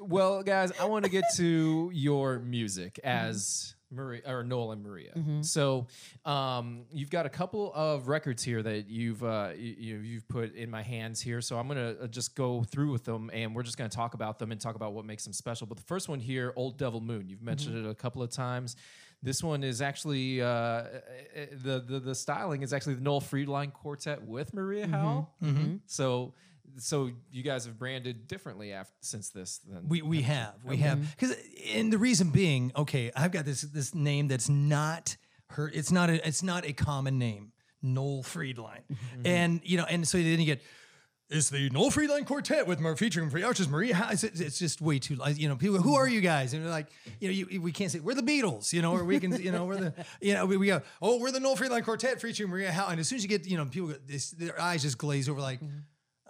well, 0.00 0.42
guys, 0.42 0.72
I 0.80 0.86
want 0.86 1.04
to 1.04 1.10
get 1.10 1.24
to 1.36 1.90
your 1.92 2.38
music 2.38 3.00
Mm-hmm. 3.04 3.28
as 3.30 3.74
Maria 3.94 4.22
or 4.26 4.42
Noel 4.44 4.72
and 4.72 4.82
Maria. 4.82 5.12
So, 5.42 5.86
um, 6.24 6.84
you've 6.92 7.10
got 7.10 7.26
a 7.26 7.28
couple 7.28 7.72
of 7.74 8.08
records 8.08 8.42
here 8.42 8.62
that 8.62 8.88
you've 8.88 9.22
uh, 9.22 9.50
you, 9.56 9.96
you've 9.98 10.28
put 10.28 10.54
in 10.54 10.70
my 10.70 10.82
hands 10.82 11.20
here. 11.20 11.40
So 11.40 11.58
I'm 11.58 11.68
gonna 11.68 11.94
uh, 12.02 12.06
just 12.06 12.34
go 12.34 12.62
through 12.64 12.90
with 12.92 13.04
them, 13.04 13.30
and 13.32 13.54
we're 13.54 13.62
just 13.62 13.76
gonna 13.76 13.88
talk 13.90 14.14
about 14.14 14.38
them 14.38 14.52
and 14.52 14.60
talk 14.60 14.74
about 14.76 14.92
what 14.92 15.04
makes 15.04 15.24
them 15.24 15.32
special. 15.32 15.66
But 15.66 15.76
the 15.76 15.84
first 15.84 16.08
one 16.08 16.20
here, 16.20 16.52
Old 16.56 16.76
Devil 16.78 17.00
Moon. 17.00 17.28
You've 17.28 17.42
mentioned 17.42 17.76
Mm-hmm. 17.76 17.86
it 17.88 17.90
a 17.90 17.94
couple 17.94 18.22
of 18.22 18.30
times. 18.30 18.76
This 19.22 19.42
one 19.42 19.64
is 19.64 19.80
actually 19.80 20.42
uh, 20.42 20.46
uh, 20.46 20.86
the, 21.52 21.80
the 21.80 21.98
the 22.00 22.14
styling 22.14 22.62
is 22.62 22.72
actually 22.74 22.94
the 22.94 23.00
Noel 23.00 23.20
Freidline 23.22 23.72
Quartet 23.72 24.22
with 24.22 24.52
Maria 24.52 24.86
Howell. 24.86 25.30
Mm-hmm. 25.42 25.76
So 25.86 26.34
so 26.78 27.10
you 27.30 27.42
guys 27.42 27.66
have 27.66 27.78
branded 27.78 28.26
differently 28.26 28.72
after 28.72 28.94
since 29.00 29.30
this. 29.30 29.60
Then 29.66 29.88
We 29.88 30.02
we 30.02 30.22
have 30.22 30.54
we 30.64 30.78
have. 30.78 31.00
Because 31.16 31.36
and 31.74 31.92
the 31.92 31.98
reason 31.98 32.30
being 32.30 32.72
okay 32.76 33.12
I've 33.16 33.32
got 33.32 33.44
this 33.44 33.62
this 33.62 33.94
name 33.94 34.28
that's 34.28 34.48
not 34.48 35.16
her 35.50 35.70
it's 35.72 35.92
not 35.92 36.10
a 36.10 36.26
it's 36.26 36.42
not 36.42 36.64
a 36.64 36.72
common 36.72 37.18
name 37.18 37.52
Noel 37.82 38.22
Freidline. 38.22 38.82
Mm-hmm. 38.92 39.26
And 39.26 39.60
you 39.64 39.76
know 39.76 39.84
and 39.84 40.06
so 40.06 40.18
then 40.18 40.40
you 40.40 40.46
get 40.46 40.62
it's 41.30 41.48
the 41.48 41.70
Noel 41.70 41.90
Freidline 41.90 42.26
Quartet 42.26 42.66
with 42.66 42.80
Mar- 42.80 42.96
featuring 42.96 43.32
Arches 43.42 43.66
Maria. 43.66 43.94
How- 43.94 44.10
It's, 44.10 44.24
it's 44.24 44.58
just 44.58 44.82
way 44.82 44.98
too 44.98 45.14
like, 45.16 45.38
you 45.38 45.48
know 45.48 45.56
people 45.56 45.80
who 45.80 45.94
are 45.94 46.06
you 46.06 46.20
guys? 46.20 46.52
And 46.52 46.62
they're 46.62 46.70
like 46.70 46.88
you 47.18 47.28
know 47.28 47.32
you, 47.32 47.60
we 47.62 47.72
can't 47.72 47.90
say 47.90 48.00
we're 48.00 48.14
the 48.14 48.22
Beatles 48.22 48.72
you 48.72 48.82
know 48.82 48.92
or 48.92 49.04
we 49.04 49.18
can 49.20 49.40
you 49.40 49.52
know 49.52 49.64
we're 49.64 49.76
the 49.76 49.94
you 50.20 50.34
know 50.34 50.46
we, 50.46 50.56
we 50.56 50.66
go 50.66 50.82
oh 51.00 51.18
we're 51.18 51.30
the 51.30 51.40
Noel 51.40 51.56
Freidline 51.56 51.84
Quartet 51.84 52.20
featuring 52.20 52.50
Maria 52.50 52.70
Howe 52.72 52.88
and 52.88 53.00
as 53.00 53.08
soon 53.08 53.16
as 53.16 53.22
you 53.22 53.28
get 53.28 53.46
you 53.46 53.56
know 53.56 53.64
people 53.64 53.88
go, 53.88 53.96
this, 54.06 54.30
their 54.32 54.60
eyes 54.60 54.82
just 54.82 54.98
glaze 54.98 55.28
over 55.28 55.40
like 55.40 55.60
mm-hmm. 55.60 55.78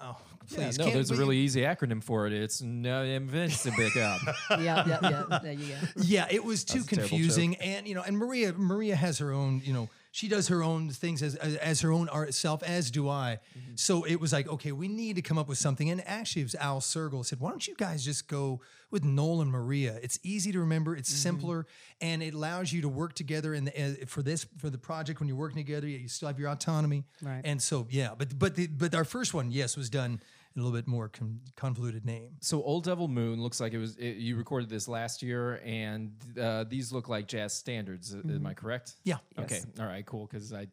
Oh 0.01 0.17
Yeah, 0.49 0.57
please 0.67 0.79
no, 0.79 0.85
can't 0.85 0.95
there's 0.95 1.11
a 1.11 1.17
really 1.17 1.39
easy 1.39 1.63
acronym 1.63 2.03
for 2.03 2.27
it. 2.27 2.33
It's 2.33 2.61
no 2.63 3.03
invincible. 3.03 3.87
Up 3.87 3.93
yeah, 4.51 4.59
yeah, 4.61 4.99
yeah. 5.03 5.39
There 5.43 5.53
you 5.53 5.67
go. 5.75 6.03
yeah, 6.03 6.27
it 6.31 6.45
was 6.45 6.65
too 6.65 6.81
That's 6.81 6.89
confusing, 6.89 7.57
and 7.57 7.87
you 7.87 7.95
know, 7.95 8.03
and 8.03 8.17
Maria 8.19 8.53
Maria 8.53 8.97
has 8.97 9.19
her 9.19 9.33
own, 9.33 9.63
you 9.65 9.73
know, 9.73 9.89
she 10.15 10.29
does 10.29 10.47
her 10.47 10.63
own 10.63 10.91
things 10.91 11.25
as 11.25 11.35
as, 11.35 11.57
as 11.57 11.81
her 11.81 11.91
own 11.91 12.09
art 12.09 12.35
self, 12.35 12.63
as 12.63 12.93
do 12.93 13.09
I. 13.09 13.41
Mm-hmm. 13.59 13.73
So 13.75 14.05
it 14.05 14.21
was 14.21 14.33
like, 14.33 14.47
okay, 14.49 14.71
we 14.71 14.87
need 14.87 15.17
to 15.17 15.23
come 15.23 15.39
up 15.39 15.49
with 15.49 15.59
something. 15.59 15.91
And 15.91 16.07
actually, 16.07 16.43
it 16.43 16.45
was 16.45 16.55
Al 16.55 16.81
Sergel 16.81 17.25
said, 17.25 17.41
why 17.41 17.51
don't 17.51 17.67
you 17.67 17.75
guys 17.77 18.05
just 18.05 18.29
go 18.29 18.61
with 18.93 19.03
Noel 19.03 19.41
and 19.41 19.51
Maria? 19.51 19.99
It's 20.03 20.21
easy 20.23 20.53
to 20.53 20.61
remember, 20.61 20.95
it's 20.95 21.11
Mm-hmm. 21.11 21.29
simpler, 21.29 21.67
and 22.01 22.23
it 22.23 22.33
allows 22.33 22.73
you 22.73 22.83
to 22.83 22.89
work 22.89 23.15
together. 23.15 23.55
And 23.55 23.69
uh, 23.69 24.07
for 24.07 24.23
this 24.23 24.47
for 24.59 24.71
the 24.71 24.79
project, 24.79 25.19
when 25.19 25.29
you're 25.29 25.37
working 25.37 25.59
together, 25.59 25.89
you 25.89 26.07
still 26.07 26.29
have 26.29 26.39
your 26.39 26.51
autonomy. 26.51 27.03
Right. 27.21 27.43
And 27.45 27.61
so 27.61 27.89
yeah, 27.91 28.11
but 28.17 28.39
but 28.39 28.55
the, 28.55 28.69
but 28.69 28.95
our 28.95 29.05
first 29.05 29.35
one, 29.35 29.51
yes, 29.51 29.77
was 29.77 29.91
done 29.91 30.21
a 30.57 30.61
little 30.61 30.73
bit 30.73 30.87
more 30.87 31.09
con- 31.09 31.41
convoluted 31.57 32.05
name. 32.05 32.31
So 32.41 32.63
Old 32.63 32.85
Devil 32.85 33.09
Moon 33.09 33.43
looks 33.43 33.61
like 33.61 33.73
it 33.73 33.79
was 33.79 33.97
it, 33.97 34.17
you 34.17 34.37
recorded 34.37 34.69
this 34.69 34.87
last 34.87 35.23
year, 35.23 35.61
and 35.65 36.13
uh, 36.41 36.65
these 36.65 36.93
look 36.93 37.09
like 37.09 37.27
jazz 37.27 37.53
standards. 37.53 38.15
Uh, 38.15 38.19
Am 38.19 38.47
I 38.47 38.55
correct? 38.55 38.95
Yeah. 39.05 39.17
Okay. 39.39 39.61
All 39.81 39.87
right. 39.87 40.05
Cool. 40.07 40.27
Because 40.31 40.53
I. 40.53 40.69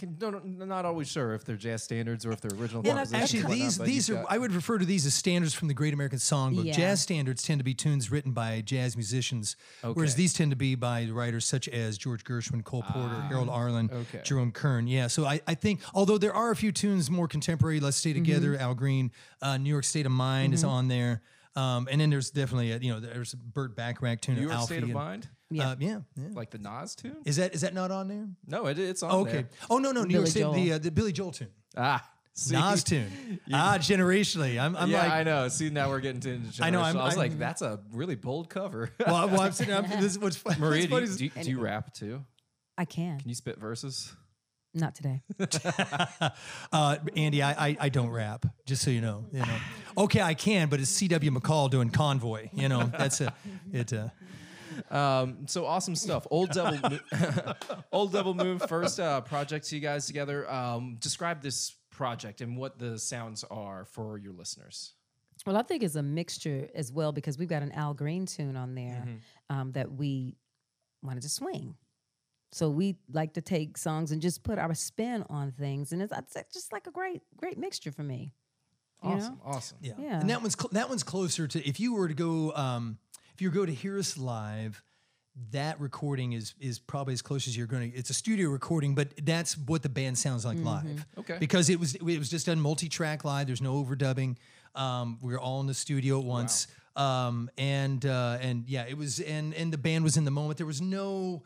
Can, 0.00 0.14
don't, 0.16 0.58
not 0.66 0.86
always 0.86 1.08
sure 1.08 1.34
if 1.34 1.44
they're 1.44 1.56
jazz 1.56 1.82
standards 1.82 2.24
or 2.24 2.32
if 2.32 2.40
they're 2.40 2.58
original 2.58 2.80
Well, 2.80 2.94
compositions. 2.94 3.22
actually, 3.22 3.40
and 3.40 3.48
whatnot, 3.50 3.64
these 3.66 3.78
but 3.78 3.86
these 3.86 4.10
are 4.10 4.14
got- 4.14 4.26
I 4.32 4.38
would 4.38 4.52
refer 4.52 4.78
to 4.78 4.86
these 4.86 5.04
as 5.04 5.12
standards 5.12 5.52
from 5.52 5.68
the 5.68 5.74
Great 5.74 5.92
American 5.92 6.18
Songbook. 6.18 6.64
Yeah. 6.64 6.72
Jazz 6.72 7.02
standards 7.02 7.42
tend 7.42 7.58
to 7.60 7.64
be 7.64 7.74
tunes 7.74 8.10
written 8.10 8.32
by 8.32 8.62
jazz 8.62 8.96
musicians, 8.96 9.56
whereas 9.82 10.14
these 10.14 10.32
tend 10.32 10.52
to 10.52 10.56
be 10.56 10.74
by 10.74 11.04
writers 11.12 11.44
such 11.44 11.68
as 11.68 11.98
George 11.98 12.24
Gershwin, 12.24 12.64
Cole 12.64 12.82
Porter, 12.82 13.20
Harold 13.28 13.50
Arlen, 13.50 13.90
okay. 13.92 14.22
Jerome 14.24 14.52
Kern. 14.52 14.86
Yeah, 14.86 15.06
so 15.08 15.26
I, 15.26 15.42
I 15.46 15.54
think 15.54 15.80
although 15.92 16.16
there 16.16 16.32
are 16.34 16.50
a 16.50 16.56
few 16.56 16.72
tunes 16.72 17.10
more 17.10 17.28
contemporary, 17.28 17.78
Let's 17.78 17.98
Stay 17.98 18.14
Together, 18.14 18.56
Al 18.56 18.74
Green, 18.74 19.10
uh, 19.42 19.58
New 19.58 19.68
York 19.68 19.84
State 19.84 20.06
of 20.06 20.12
Mind 20.12 20.54
is 20.54 20.64
on 20.64 20.88
there. 20.88 21.20
Um, 21.56 21.88
and 21.90 22.00
then 22.00 22.08
there's 22.08 22.30
definitely 22.30 22.72
a, 22.72 22.78
you 22.78 22.90
know 22.90 23.00
there's 23.00 23.34
a 23.34 23.36
Burt 23.36 23.76
Bacharach 23.76 24.22
tune, 24.22 24.36
New 24.36 24.42
York 24.42 24.54
Alfie, 24.54 24.66
State 24.76 24.78
of 24.78 24.84
and- 24.84 24.94
Mind, 24.94 25.28
Uh, 25.52 25.74
yeah, 25.80 25.98
yeah. 26.16 26.28
like 26.32 26.50
the 26.50 26.58
Nas 26.58 26.94
tune. 26.94 27.16
Is 27.24 27.36
that 27.36 27.54
is 27.54 27.62
that 27.62 27.74
not 27.74 27.90
on 27.90 28.06
there? 28.08 28.28
No, 28.46 28.66
it, 28.66 28.78
it's 28.78 29.02
on 29.02 29.10
Oh, 29.10 29.18
okay. 29.22 29.32
there. 29.32 29.48
Oh 29.68 29.78
no 29.78 29.90
no 29.92 30.04
New 30.04 30.14
York 30.14 30.24
Billy 30.24 30.30
State 30.30 30.40
Joel. 30.42 30.52
the 30.52 30.72
uh, 30.74 30.78
the 30.78 30.90
Billy 30.92 31.12
Joel 31.12 31.32
tune, 31.32 31.48
Ah, 31.76 32.08
see? 32.34 32.54
Nas 32.54 32.84
tune. 32.84 33.40
ah, 33.52 33.76
generationally. 33.80 34.60
I'm, 34.60 34.76
I'm 34.76 34.88
yeah, 34.90 35.02
like 35.02 35.10
I 35.12 35.22
know. 35.24 35.48
See, 35.48 35.68
now 35.70 35.88
we're 35.88 36.00
getting 36.00 36.20
to. 36.20 36.40
I 36.64 36.70
know, 36.70 36.80
I'm- 36.82 36.96
I 36.96 37.04
was 37.04 37.14
I'm- 37.14 37.18
like, 37.18 37.38
that's 37.38 37.62
a 37.62 37.80
really 37.92 38.14
bold 38.14 38.48
cover. 38.48 38.90
well, 39.06 39.28
well, 39.28 39.40
I'm 39.40 39.52
sitting. 39.52 39.74
I'm, 39.74 39.88
this 40.00 40.12
is 40.12 40.18
what's 40.20 40.36
fun. 40.36 40.56
Maria, 40.60 40.86
what's 40.88 41.16
do 41.16 41.18
funny 41.18 41.24
you, 41.24 41.30
do, 41.30 41.38
you, 41.40 41.44
do 41.44 41.50
you 41.50 41.60
rap 41.60 41.92
too? 41.94 42.24
I 42.78 42.84
can. 42.84 43.18
Can 43.18 43.28
you 43.28 43.34
spit 43.34 43.58
verses? 43.58 44.14
Not 44.72 44.94
today. 44.94 45.22
uh, 46.72 46.96
Andy, 47.16 47.42
I, 47.42 47.68
I 47.70 47.76
I 47.80 47.88
don't 47.88 48.10
rap. 48.10 48.46
Just 48.66 48.82
so 48.82 48.90
you 48.90 49.00
know, 49.00 49.26
you 49.32 49.40
know. 49.40 49.56
Okay, 49.98 50.20
I 50.22 50.34
can, 50.34 50.68
but 50.68 50.78
it's 50.80 50.90
C.W. 50.90 51.30
McCall 51.32 51.68
doing 51.70 51.90
Convoy. 51.90 52.48
You 52.52 52.68
know, 52.68 52.84
that's 52.84 53.20
a 53.20 53.34
it. 53.72 53.92
Uh, 53.92 54.08
Um, 54.90 55.46
so 55.46 55.66
awesome 55.66 55.94
stuff. 55.96 56.26
Old 56.30 56.50
Devil, 56.50 56.78
Mo- 56.90 57.54
Old 57.92 58.12
Devil 58.12 58.34
Moon, 58.34 58.58
first 58.58 58.98
uh, 59.00 59.20
project 59.22 59.68
to 59.68 59.74
you 59.76 59.80
guys 59.80 60.06
together. 60.06 60.50
Um, 60.50 60.96
describe 61.00 61.42
this 61.42 61.74
project 61.90 62.40
and 62.40 62.56
what 62.56 62.78
the 62.78 62.98
sounds 62.98 63.44
are 63.50 63.84
for 63.84 64.18
your 64.18 64.32
listeners. 64.32 64.94
Well, 65.46 65.56
I 65.56 65.62
think 65.62 65.82
it's 65.82 65.94
a 65.96 66.02
mixture 66.02 66.68
as 66.74 66.92
well 66.92 67.12
because 67.12 67.38
we've 67.38 67.48
got 67.48 67.62
an 67.62 67.72
Al 67.72 67.94
Green 67.94 68.26
tune 68.26 68.56
on 68.56 68.74
there 68.74 69.04
Mm-hmm. 69.06 69.56
um, 69.56 69.72
that 69.72 69.90
we 69.92 70.36
wanted 71.02 71.22
to 71.22 71.28
swing. 71.30 71.74
So 72.52 72.68
we 72.68 72.96
like 73.12 73.34
to 73.34 73.40
take 73.40 73.78
songs 73.78 74.10
and 74.12 74.20
just 74.20 74.42
put 74.42 74.58
our 74.58 74.74
spin 74.74 75.24
on 75.30 75.52
things, 75.52 75.92
and 75.92 76.02
it's, 76.02 76.12
it's 76.36 76.52
just 76.52 76.72
like 76.72 76.86
a 76.88 76.90
great, 76.90 77.22
great 77.36 77.56
mixture 77.58 77.92
for 77.92 78.02
me. 78.02 78.32
You 79.02 79.10
Awesome, 79.10 79.34
know? 79.36 79.40
awesome. 79.46 79.78
Yeah. 79.80 79.92
Yeah. 79.98 80.20
And 80.20 80.28
that 80.28 80.42
one's 80.42 80.56
cl- 80.60 80.68
that 80.72 80.88
one's 80.90 81.02
closer 81.04 81.46
to 81.48 81.66
if 81.66 81.80
you 81.80 81.94
were 81.94 82.08
to 82.08 82.12
go 82.12 82.52
um, 82.54 82.98
if 83.40 83.42
you 83.42 83.50
go 83.50 83.64
to 83.64 83.72
hear 83.72 83.98
us 83.98 84.18
live, 84.18 84.82
that 85.52 85.80
recording 85.80 86.34
is 86.34 86.52
is 86.60 86.78
probably 86.78 87.14
as 87.14 87.22
close 87.22 87.48
as 87.48 87.56
you're 87.56 87.66
going 87.66 87.90
to. 87.90 87.96
It's 87.96 88.10
a 88.10 88.14
studio 88.14 88.50
recording, 88.50 88.94
but 88.94 89.08
that's 89.24 89.56
what 89.56 89.82
the 89.82 89.88
band 89.88 90.18
sounds 90.18 90.44
like 90.44 90.58
live. 90.58 91.06
Okay. 91.16 91.38
Because 91.40 91.70
it 91.70 91.80
was 91.80 91.94
it 91.94 92.02
was 92.02 92.28
just 92.28 92.44
done 92.44 92.60
multi-track 92.60 93.24
live. 93.24 93.46
There's 93.46 93.62
no 93.62 93.82
overdubbing. 93.82 94.36
Um, 94.74 95.18
we 95.22 95.32
were 95.32 95.40
all 95.40 95.62
in 95.62 95.66
the 95.66 95.72
studio 95.72 96.18
at 96.18 96.26
once. 96.26 96.66
Um, 96.96 97.50
and 97.56 98.04
uh, 98.04 98.36
and 98.42 98.68
yeah, 98.68 98.84
it 98.86 98.98
was 98.98 99.20
and 99.20 99.54
and 99.54 99.72
the 99.72 99.78
band 99.78 100.04
was 100.04 100.18
in 100.18 100.26
the 100.26 100.30
moment. 100.30 100.58
There 100.58 100.66
was 100.66 100.82
no. 100.82 101.42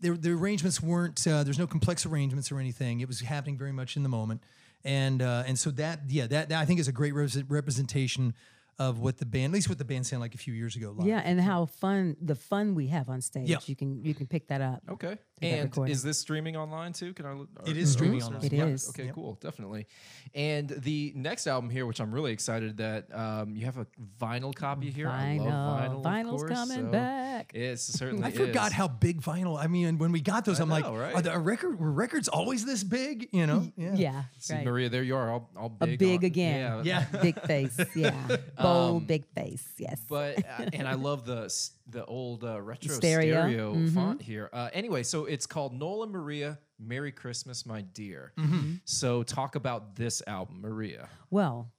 There, 0.00 0.16
the 0.16 0.32
arrangements 0.32 0.82
weren't. 0.82 1.24
Uh, 1.24 1.44
there's 1.44 1.60
no 1.60 1.68
complex 1.68 2.04
arrangements 2.06 2.50
or 2.50 2.58
anything. 2.58 2.98
It 2.98 3.06
was 3.06 3.20
happening 3.20 3.56
very 3.56 3.72
much 3.72 3.96
in 3.96 4.02
the 4.02 4.08
moment, 4.08 4.42
and 4.84 5.22
uh, 5.22 5.44
and 5.46 5.56
so 5.56 5.70
that 5.70 6.00
yeah 6.08 6.26
that, 6.26 6.48
that 6.48 6.60
I 6.60 6.64
think 6.64 6.80
is 6.80 6.88
a 6.88 6.92
great 6.92 7.14
repres- 7.14 7.44
representation 7.48 8.34
of 8.78 9.00
what 9.00 9.18
the 9.18 9.26
band, 9.26 9.46
at 9.46 9.52
least 9.52 9.68
what 9.68 9.78
the 9.78 9.84
band 9.84 10.06
sounded 10.06 10.22
like 10.22 10.34
a 10.34 10.38
few 10.38 10.52
years 10.52 10.76
ago. 10.76 10.94
Live. 10.96 11.06
Yeah, 11.06 11.22
and 11.24 11.40
how 11.40 11.66
fun 11.66 12.16
the 12.20 12.34
fun 12.34 12.74
we 12.74 12.88
have 12.88 13.08
on 13.08 13.20
stage. 13.20 13.48
Yeah. 13.48 13.58
You 13.66 13.76
can 13.76 14.04
you 14.04 14.14
can 14.14 14.26
pick 14.26 14.48
that 14.48 14.60
up. 14.60 14.82
Okay. 14.90 15.18
That 15.40 15.46
And 15.46 15.62
recording. 15.64 15.92
is 15.92 16.02
this 16.02 16.18
streaming 16.18 16.56
online 16.56 16.92
too? 16.92 17.12
Can 17.12 17.26
I? 17.26 17.32
look- 17.34 17.48
It 17.66 17.76
streaming 17.86 18.22
online. 18.22 18.44
It 18.44 18.52
Yeah, 18.52 18.64
is. 18.66 18.88
Okay, 18.88 19.10
cool. 19.14 19.38
Definitely. 19.42 19.86
And 20.34 20.68
the 20.70 21.12
next 21.14 21.46
album 21.46 21.68
here, 21.70 21.84
which 21.86 22.00
I'm 22.00 22.10
really 22.10 22.32
excited 22.32 22.78
that 22.78 23.06
um, 23.14 23.54
you 23.54 23.64
have 23.66 23.76
a 23.76 23.86
vinyl 24.20 24.54
copy 24.54 24.90
here. 24.90 25.08
I 25.08 25.36
love 25.36 25.46
vinyl. 25.48 25.76
Vinyl. 25.86 25.98
of 25.98 26.04
Vinyl's 26.04 26.42
course, 26.42 26.52
coming 26.52 26.86
so 26.86 26.90
back. 26.90 27.52
It 27.54 27.78
certainly 27.78 28.24
I 28.24 28.30
forgot 28.30 28.68
is. 28.68 28.72
how 28.72 28.88
big 28.88 29.20
vinyl. 29.20 29.62
I 29.62 29.66
mean, 29.66 29.98
when 29.98 30.10
we 30.12 30.20
got 30.22 30.44
those, 30.46 30.58
I 30.58 30.62
I'm 30.62 30.70
like, 30.70 30.84
right? 30.86 31.14
are 31.14 31.22
the 31.22 31.34
a 31.34 31.38
record 31.38 31.78
were 31.78 31.90
records 31.92 32.28
always 32.28 32.64
this 32.64 32.82
big? 32.82 33.28
You 33.32 33.46
know? 33.46 33.70
Yeah, 33.76 34.24
See, 34.38 34.54
right. 34.54 34.64
Maria, 34.64 34.88
there 34.88 35.02
you 35.02 35.16
are, 35.16 35.30
all, 35.30 35.50
all 35.56 35.76
a 35.80 35.86
big. 35.86 35.98
big 35.98 36.18
on- 36.20 36.24
again. 36.24 36.84
Yeah. 36.84 37.04
Yeah. 37.12 37.20
big 37.22 37.40
face. 37.42 37.78
Yeah, 37.94 38.36
bold, 38.60 39.06
big 39.06 39.26
face. 39.34 39.66
Yes. 39.78 40.00
But 40.08 40.38
uh, 40.38 40.66
and 40.72 40.88
I 40.88 40.94
love 40.94 41.26
the 41.26 41.52
the 41.88 42.04
old 42.06 42.42
uh, 42.42 42.60
retro 42.60 42.94
Stereo. 42.94 43.42
stereo, 43.42 43.74
Mhm. 43.74 43.94
font 43.94 44.22
here. 44.22 44.50
Uh, 44.52 44.68
anyway, 44.72 45.02
so 45.04 45.25
it's 45.26 45.46
called 45.46 45.72
Nola 45.72 46.06
Maria. 46.06 46.58
Merry 46.78 47.12
Christmas, 47.12 47.64
my 47.64 47.80
dear. 47.80 48.32
Mm-hmm. 48.38 48.74
So 48.84 49.22
talk 49.22 49.54
about 49.54 49.96
this 49.96 50.22
album, 50.26 50.60
Maria. 50.60 51.08
Well, 51.30 51.72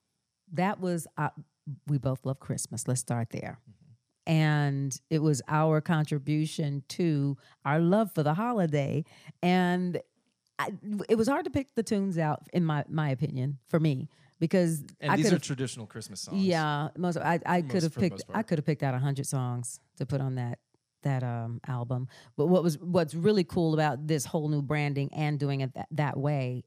that 0.54 0.80
was 0.80 1.08
uh, 1.18 1.30
we 1.88 1.98
both 1.98 2.26
love 2.26 2.40
Christmas. 2.40 2.88
Let's 2.88 3.02
start 3.02 3.30
there. 3.30 3.60
Mm-hmm. 3.70 4.32
And 4.32 5.02
it 5.10 5.20
was 5.20 5.42
our 5.48 5.82
contribution 5.82 6.84
to 6.90 7.38
our 7.64 7.80
love 7.80 8.12
for 8.14 8.24
the 8.24 8.34
holiday. 8.34 9.06
And 9.42 10.02
I, 10.60 10.72
it 11.08 11.16
was 11.16 11.28
hard 11.28 11.46
to 11.46 11.52
pick 11.52 11.76
the 11.76 11.84
tunes 11.84 12.18
out, 12.18 12.48
in 12.52 12.66
my 12.66 12.84
my 12.90 13.10
opinion, 13.10 13.60
for 13.70 13.80
me, 13.80 14.10
because 14.40 14.84
And 15.00 15.12
I 15.12 15.16
these 15.16 15.32
are 15.32 15.40
traditional 15.40 15.86
Christmas 15.86 16.22
songs. 16.22 16.42
Yeah, 16.44 16.90
most 16.98 17.18
I, 17.18 17.40
I 17.46 17.62
could 17.62 17.84
have 17.84 17.96
picked 17.96 18.24
I 18.34 18.42
could 18.42 18.58
have 18.58 18.66
picked 18.66 18.84
out 18.84 18.96
a 18.96 19.00
hundred 19.00 19.28
songs 19.28 19.80
to 19.98 20.06
put 20.06 20.22
on 20.22 20.36
that 20.36 20.60
that 21.04 21.24
um 21.24 21.60
album. 21.68 22.08
But 22.36 22.48
what 22.48 22.64
was 22.64 22.78
what's 22.80 23.14
really 23.14 23.44
cool 23.44 23.74
about 23.74 24.08
this 24.08 24.26
whole 24.26 24.50
new 24.50 24.62
branding 24.62 25.14
and 25.14 25.40
doing 25.40 25.62
it 25.62 25.74
that, 25.74 25.88
that 25.92 26.18
way, 26.18 26.64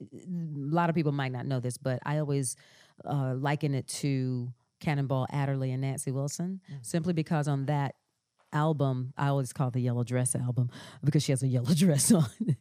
a 0.00 0.26
lot 0.28 0.88
of 0.88 0.94
people 0.94 1.12
might 1.12 1.32
not 1.32 1.46
know 1.46 1.60
this, 1.60 1.78
but 1.78 1.98
I 2.04 2.18
always 2.18 2.56
uh, 3.04 3.34
liken 3.34 3.74
it 3.74 3.88
to 3.88 4.52
Cannonball 4.80 5.26
Adderley 5.30 5.72
and 5.72 5.80
Nancy 5.80 6.10
Wilson, 6.10 6.60
simply 6.82 7.12
because 7.12 7.48
on 7.48 7.66
that 7.66 7.94
album, 8.52 9.12
I 9.16 9.28
always 9.28 9.52
call 9.52 9.68
it 9.68 9.74
the 9.74 9.80
yellow 9.80 10.04
dress 10.04 10.34
album 10.34 10.70
because 11.02 11.24
she 11.24 11.32
has 11.32 11.42
a 11.42 11.48
yellow 11.48 11.74
dress 11.74 12.12
on. 12.12 12.56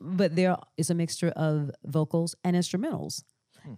but 0.00 0.36
there 0.36 0.56
is 0.76 0.90
a 0.90 0.94
mixture 0.94 1.30
of 1.30 1.70
vocals 1.84 2.34
and 2.44 2.56
instrumentals. 2.56 3.22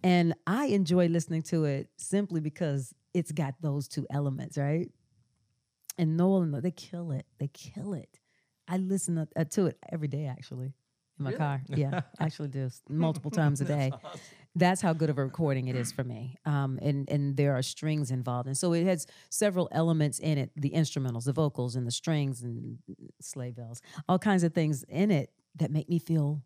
And 0.04 0.34
I 0.46 0.66
enjoy 0.66 1.08
listening 1.08 1.42
to 1.44 1.64
it 1.64 1.88
simply 1.96 2.40
because 2.40 2.94
it's 3.12 3.32
got 3.32 3.54
those 3.60 3.88
two 3.88 4.06
elements, 4.10 4.56
right? 4.56 4.88
And 6.00 6.16
Nolan, 6.16 6.58
they 6.62 6.70
kill 6.70 7.12
it. 7.12 7.26
They 7.38 7.48
kill 7.48 7.92
it. 7.92 8.20
I 8.66 8.78
listen 8.78 9.16
to, 9.16 9.28
uh, 9.36 9.66
it 9.66 9.76
every 9.92 10.08
day, 10.08 10.24
actually, 10.24 10.72
in 11.18 11.24
my 11.24 11.32
car. 11.32 11.62
Yeah, 11.68 12.00
I 12.18 12.24
actually 12.24 12.48
do 12.48 12.70
multiple 12.88 13.30
times 13.30 13.60
a 13.60 13.64
day. 13.76 13.92
That's 14.56 14.80
how 14.80 14.94
good 14.94 15.10
of 15.10 15.18
a 15.18 15.24
recording 15.24 15.68
it 15.68 15.76
is 15.76 15.92
for 15.92 16.02
me. 16.02 16.38
Um, 16.46 16.78
and 16.80 17.06
and 17.10 17.36
there 17.36 17.54
are 17.54 17.60
strings 17.60 18.10
involved, 18.10 18.46
and 18.46 18.56
so 18.56 18.72
it 18.72 18.86
has 18.86 19.06
several 19.28 19.68
elements 19.72 20.18
in 20.18 20.38
it: 20.38 20.52
the 20.56 20.70
instrumentals, 20.70 21.24
the 21.24 21.34
vocals, 21.34 21.76
and 21.76 21.86
the 21.86 21.92
strings, 21.92 22.42
and 22.42 22.78
sleigh 23.20 23.50
bells, 23.50 23.82
all 24.08 24.18
kinds 24.18 24.42
of 24.42 24.54
things 24.54 24.82
in 24.84 25.10
it 25.10 25.30
that 25.56 25.70
make 25.70 25.90
me 25.90 25.98
feel 25.98 26.40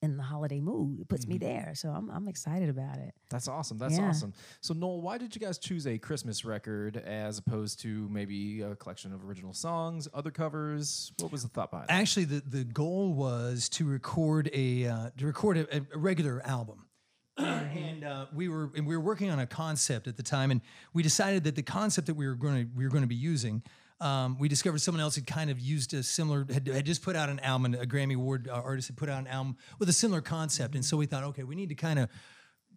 in 0.00 0.16
the 0.16 0.22
holiday 0.22 0.60
mood. 0.60 1.00
It 1.00 1.08
puts 1.08 1.26
me 1.26 1.38
there, 1.38 1.72
so 1.74 1.88
I'm 1.90 2.08
I'm 2.10 2.28
excited 2.28 2.68
about 2.68 2.98
it. 2.98 3.14
That's 3.30 3.48
awesome. 3.48 3.78
That's 3.78 3.96
Yeah. 3.98 4.08
awesome. 4.08 4.32
So 4.60 4.74
Noel, 4.74 5.00
why 5.00 5.18
did 5.18 5.34
you 5.34 5.40
guys 5.40 5.58
choose 5.58 5.86
a 5.86 5.98
Christmas 5.98 6.44
record 6.44 6.96
as 6.96 7.38
opposed 7.38 7.80
to 7.80 8.08
maybe 8.08 8.62
a 8.62 8.76
collection 8.76 9.12
of 9.12 9.24
original 9.24 9.52
songs, 9.52 10.08
other 10.14 10.30
covers? 10.30 11.12
What 11.18 11.32
was 11.32 11.42
the 11.42 11.48
thought 11.48 11.70
behind 11.70 11.90
it? 11.90 11.92
Actually, 11.92 12.26
the, 12.26 12.42
the 12.46 12.64
goal 12.64 13.12
was 13.12 13.68
to 13.70 13.86
record 13.86 14.50
a 14.52 14.86
uh, 14.86 15.10
to 15.16 15.26
record 15.26 15.56
a, 15.58 15.76
a 15.94 15.98
regular 15.98 16.40
album. 16.46 16.84
and 17.38 18.02
uh, 18.04 18.26
we 18.34 18.48
were 18.48 18.70
and 18.76 18.86
we 18.86 18.96
were 18.96 19.02
working 19.02 19.30
on 19.30 19.38
a 19.38 19.46
concept 19.46 20.06
at 20.08 20.16
the 20.16 20.22
time, 20.22 20.50
and 20.50 20.60
we 20.92 21.02
decided 21.02 21.44
that 21.44 21.54
the 21.56 21.62
concept 21.62 22.06
that 22.06 22.14
we 22.14 22.26
were 22.26 22.34
going 22.34 22.66
to 22.66 22.70
we 22.76 22.84
were 22.84 22.90
going 22.90 23.04
to 23.04 23.08
be 23.08 23.14
using. 23.14 23.62
Um, 24.00 24.38
we 24.38 24.48
discovered 24.48 24.78
someone 24.78 25.02
else 25.02 25.16
had 25.16 25.26
kind 25.26 25.50
of 25.50 25.58
used 25.58 25.92
a 25.92 26.02
similar 26.02 26.46
had, 26.52 26.66
had 26.68 26.86
just 26.86 27.02
put 27.02 27.16
out 27.16 27.28
an 27.28 27.40
album. 27.40 27.74
A 27.74 27.84
Grammy 27.84 28.14
Award 28.14 28.48
uh, 28.48 28.52
artist 28.52 28.88
had 28.88 28.96
put 28.96 29.08
out 29.08 29.18
an 29.18 29.26
album 29.26 29.56
with 29.78 29.88
a 29.88 29.92
similar 29.92 30.20
concept, 30.20 30.74
and 30.74 30.84
so 30.84 30.96
we 30.96 31.06
thought, 31.06 31.24
okay, 31.24 31.42
we 31.42 31.56
need 31.56 31.70
to 31.70 31.74
kind 31.74 31.98
of 31.98 32.08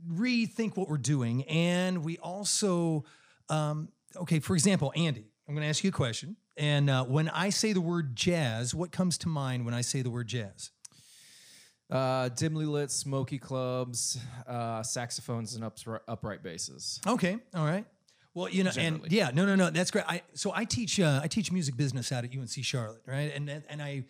rethink 0.09 0.77
what 0.77 0.89
we're 0.89 0.97
doing, 0.97 1.43
and 1.43 2.03
we 2.03 2.17
also, 2.17 3.05
um, 3.49 3.89
okay, 4.17 4.39
for 4.39 4.55
example, 4.55 4.91
Andy, 4.95 5.27
I'm 5.47 5.53
going 5.53 5.63
to 5.63 5.69
ask 5.69 5.83
you 5.83 5.89
a 5.89 5.93
question, 5.93 6.37
and 6.57 6.89
uh, 6.89 7.03
when 7.03 7.29
I 7.29 7.49
say 7.49 7.73
the 7.73 7.81
word 7.81 8.15
jazz, 8.15 8.73
what 8.73 8.91
comes 8.91 9.19
to 9.19 9.27
mind 9.27 9.63
when 9.63 9.75
I 9.75 9.81
say 9.81 10.01
the 10.01 10.09
word 10.09 10.27
jazz? 10.27 10.71
Uh, 11.91 12.29
dimly 12.29 12.65
lit, 12.65 12.89
smoky 12.89 13.37
clubs, 13.37 14.17
uh, 14.47 14.81
saxophones, 14.81 15.55
and 15.55 15.63
upri- 15.63 15.99
upright 16.07 16.41
basses. 16.41 17.01
Okay, 17.05 17.37
all 17.53 17.65
right. 17.65 17.85
Well, 18.33 18.49
you 18.49 18.63
know, 18.63 18.71
Generally. 18.71 19.03
and 19.03 19.11
yeah, 19.11 19.31
no, 19.33 19.45
no, 19.45 19.55
no, 19.55 19.69
that's 19.69 19.91
great. 19.91 20.05
I 20.07 20.21
so 20.33 20.53
I 20.55 20.65
teach 20.65 20.99
uh, 20.99 21.19
I 21.23 21.27
teach 21.27 21.51
music 21.51 21.75
business 21.75 22.11
out 22.11 22.23
at 22.23 22.35
UNC 22.35 22.49
Charlotte, 22.63 23.01
right? 23.05 23.31
And 23.35 23.49
and 23.49 23.81
I 23.81 24.05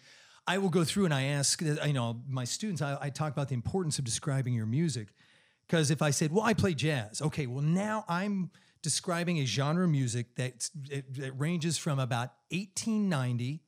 I 0.47 0.57
will 0.59 0.69
go 0.69 0.83
through 0.83 1.05
and 1.05 1.13
I 1.13 1.23
ask 1.23 1.61
you 1.61 1.93
know 1.93 2.21
my 2.27 2.43
students 2.43 2.81
I, 2.81 2.97
I 3.01 3.09
talk 3.09 3.31
about 3.31 3.47
the 3.49 3.55
importance 3.55 3.97
of 3.99 4.05
describing 4.05 4.53
your 4.53 4.65
music 4.65 5.07
because 5.67 5.89
if 5.89 6.01
I 6.01 6.11
said, 6.11 6.31
well, 6.31 6.43
I 6.43 6.53
play 6.53 6.73
jazz, 6.73 7.21
okay, 7.21 7.47
well 7.47 7.63
now 7.63 8.05
I'm 8.07 8.51
describing 8.83 9.37
a 9.39 9.45
genre 9.45 9.85
of 9.85 9.89
music 9.89 10.35
that 10.35 10.69
it, 10.89 11.05
it 11.17 11.33
ranges 11.37 11.77
from 11.77 11.99
about 11.99 12.29
1890 12.49 13.61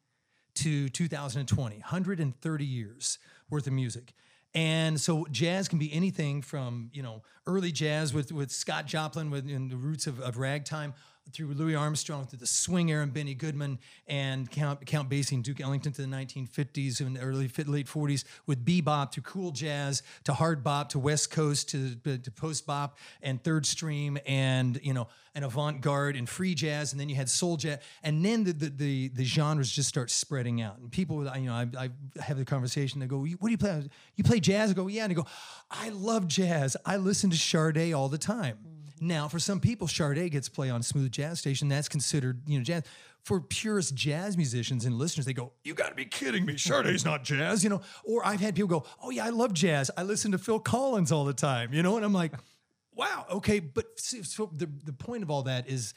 to 0.55 0.89
2020, 0.89 1.75
130 1.77 2.65
years 2.65 3.19
worth 3.49 3.67
of 3.67 3.73
music. 3.73 4.13
And 4.55 5.01
so 5.01 5.25
jazz 5.31 5.67
can 5.67 5.79
be 5.79 5.91
anything 5.91 6.41
from, 6.41 6.91
you 6.93 7.01
know, 7.01 7.23
early 7.47 7.71
jazz 7.71 8.13
with, 8.13 8.31
with 8.31 8.51
Scott 8.51 8.85
Joplin 8.85 9.31
with 9.31 9.49
in 9.49 9.67
the 9.67 9.75
roots 9.75 10.05
of, 10.05 10.19
of 10.19 10.37
ragtime 10.37 10.93
through 11.31 11.53
Louis 11.53 11.75
Armstrong 11.75 12.25
through 12.27 12.39
the 12.39 12.47
swing 12.47 12.89
era 12.89 13.01
and 13.01 13.13
Benny 13.13 13.33
Goodman 13.33 13.79
and 14.07 14.49
Count, 14.51 14.85
Count 14.85 15.09
Basie 15.09 15.33
and 15.33 15.43
Duke 15.43 15.61
Ellington 15.61 15.91
to 15.93 16.01
the 16.01 16.07
1950s 16.07 16.99
and 16.99 17.17
early 17.19 17.49
late 17.65 17.87
40s 17.87 18.23
with 18.45 18.63
bebop 18.63 19.11
to 19.11 19.21
cool 19.21 19.51
jazz 19.51 20.03
to 20.25 20.33
hard 20.33 20.63
bop 20.63 20.89
to 20.89 20.99
West 20.99 21.31
Coast 21.31 21.69
to, 21.69 21.95
to 21.95 22.31
post 22.31 22.65
bop 22.65 22.97
and 23.21 23.43
third 23.43 23.65
stream 23.65 24.17
and, 24.25 24.79
you 24.83 24.93
know, 24.93 25.07
and 25.35 25.43
avant-garde 25.43 26.15
and 26.15 26.29
free 26.29 26.53
jazz 26.53 26.91
and 26.91 27.01
then 27.01 27.09
you 27.09 27.15
had 27.15 27.27
soul 27.27 27.57
jazz. 27.57 27.79
And 28.03 28.23
then 28.23 28.43
the 28.43 28.53
the, 28.53 28.69
the, 28.69 29.07
the 29.09 29.23
genres 29.23 29.71
just 29.71 29.89
start 29.89 30.11
spreading 30.11 30.61
out. 30.61 30.77
And 30.77 30.91
people 30.91 31.23
you 31.35 31.47
know 31.47 31.53
I, 31.53 31.67
I 31.77 31.89
have 32.21 32.37
the 32.37 32.45
conversation 32.45 32.99
they 32.99 33.07
go 33.07 33.17
what 33.17 33.47
do 33.47 33.51
you 33.51 33.57
play? 33.57 33.89
You 34.15 34.23
play 34.23 34.39
jazz? 34.39 34.69
I 34.69 34.73
go 34.73 34.87
yeah. 34.87 35.03
And 35.03 35.11
they 35.11 35.15
go 35.15 35.25
I 35.71 35.89
love 35.89 36.27
jazz. 36.27 36.77
I 36.85 36.97
listen 36.97 37.31
to 37.31 37.37
Sade 37.37 37.93
all 37.93 38.09
the 38.09 38.19
time 38.19 38.72
now 38.99 39.27
for 39.27 39.39
some 39.39 39.59
people 39.59 39.87
Sade 39.87 40.31
gets 40.31 40.49
play 40.49 40.69
on 40.69 40.83
smooth 40.83 41.11
jazz 41.11 41.39
station 41.39 41.67
that's 41.69 41.89
considered 41.89 42.41
you 42.47 42.57
know 42.57 42.63
jazz 42.63 42.83
for 43.23 43.39
purist 43.39 43.95
jazz 43.95 44.35
musicians 44.35 44.85
and 44.85 44.95
listeners 44.95 45.25
they 45.25 45.33
go 45.33 45.53
you 45.63 45.73
got 45.73 45.89
to 45.89 45.95
be 45.95 46.05
kidding 46.05 46.45
me 46.45 46.57
Sade's 46.57 47.05
not 47.05 47.23
jazz 47.23 47.63
you 47.63 47.69
know 47.69 47.81
or 48.03 48.25
I've 48.25 48.39
had 48.39 48.55
people 48.55 48.67
go 48.67 48.85
oh 49.01 49.09
yeah 49.09 49.25
I 49.25 49.29
love 49.29 49.53
jazz 49.53 49.89
I 49.97 50.03
listen 50.03 50.31
to 50.31 50.37
Phil 50.37 50.59
Collins 50.59 51.11
all 51.11 51.25
the 51.25 51.33
time 51.33 51.73
you 51.73 51.83
know 51.83 51.95
and 51.95 52.05
I'm 52.05 52.13
like 52.13 52.33
wow, 52.95 53.25
okay, 53.29 53.59
but 53.59 53.85
so 53.99 54.49
the, 54.53 54.69
the 54.83 54.93
point 54.93 55.23
of 55.23 55.31
all 55.31 55.43
that 55.43 55.67
is 55.67 55.93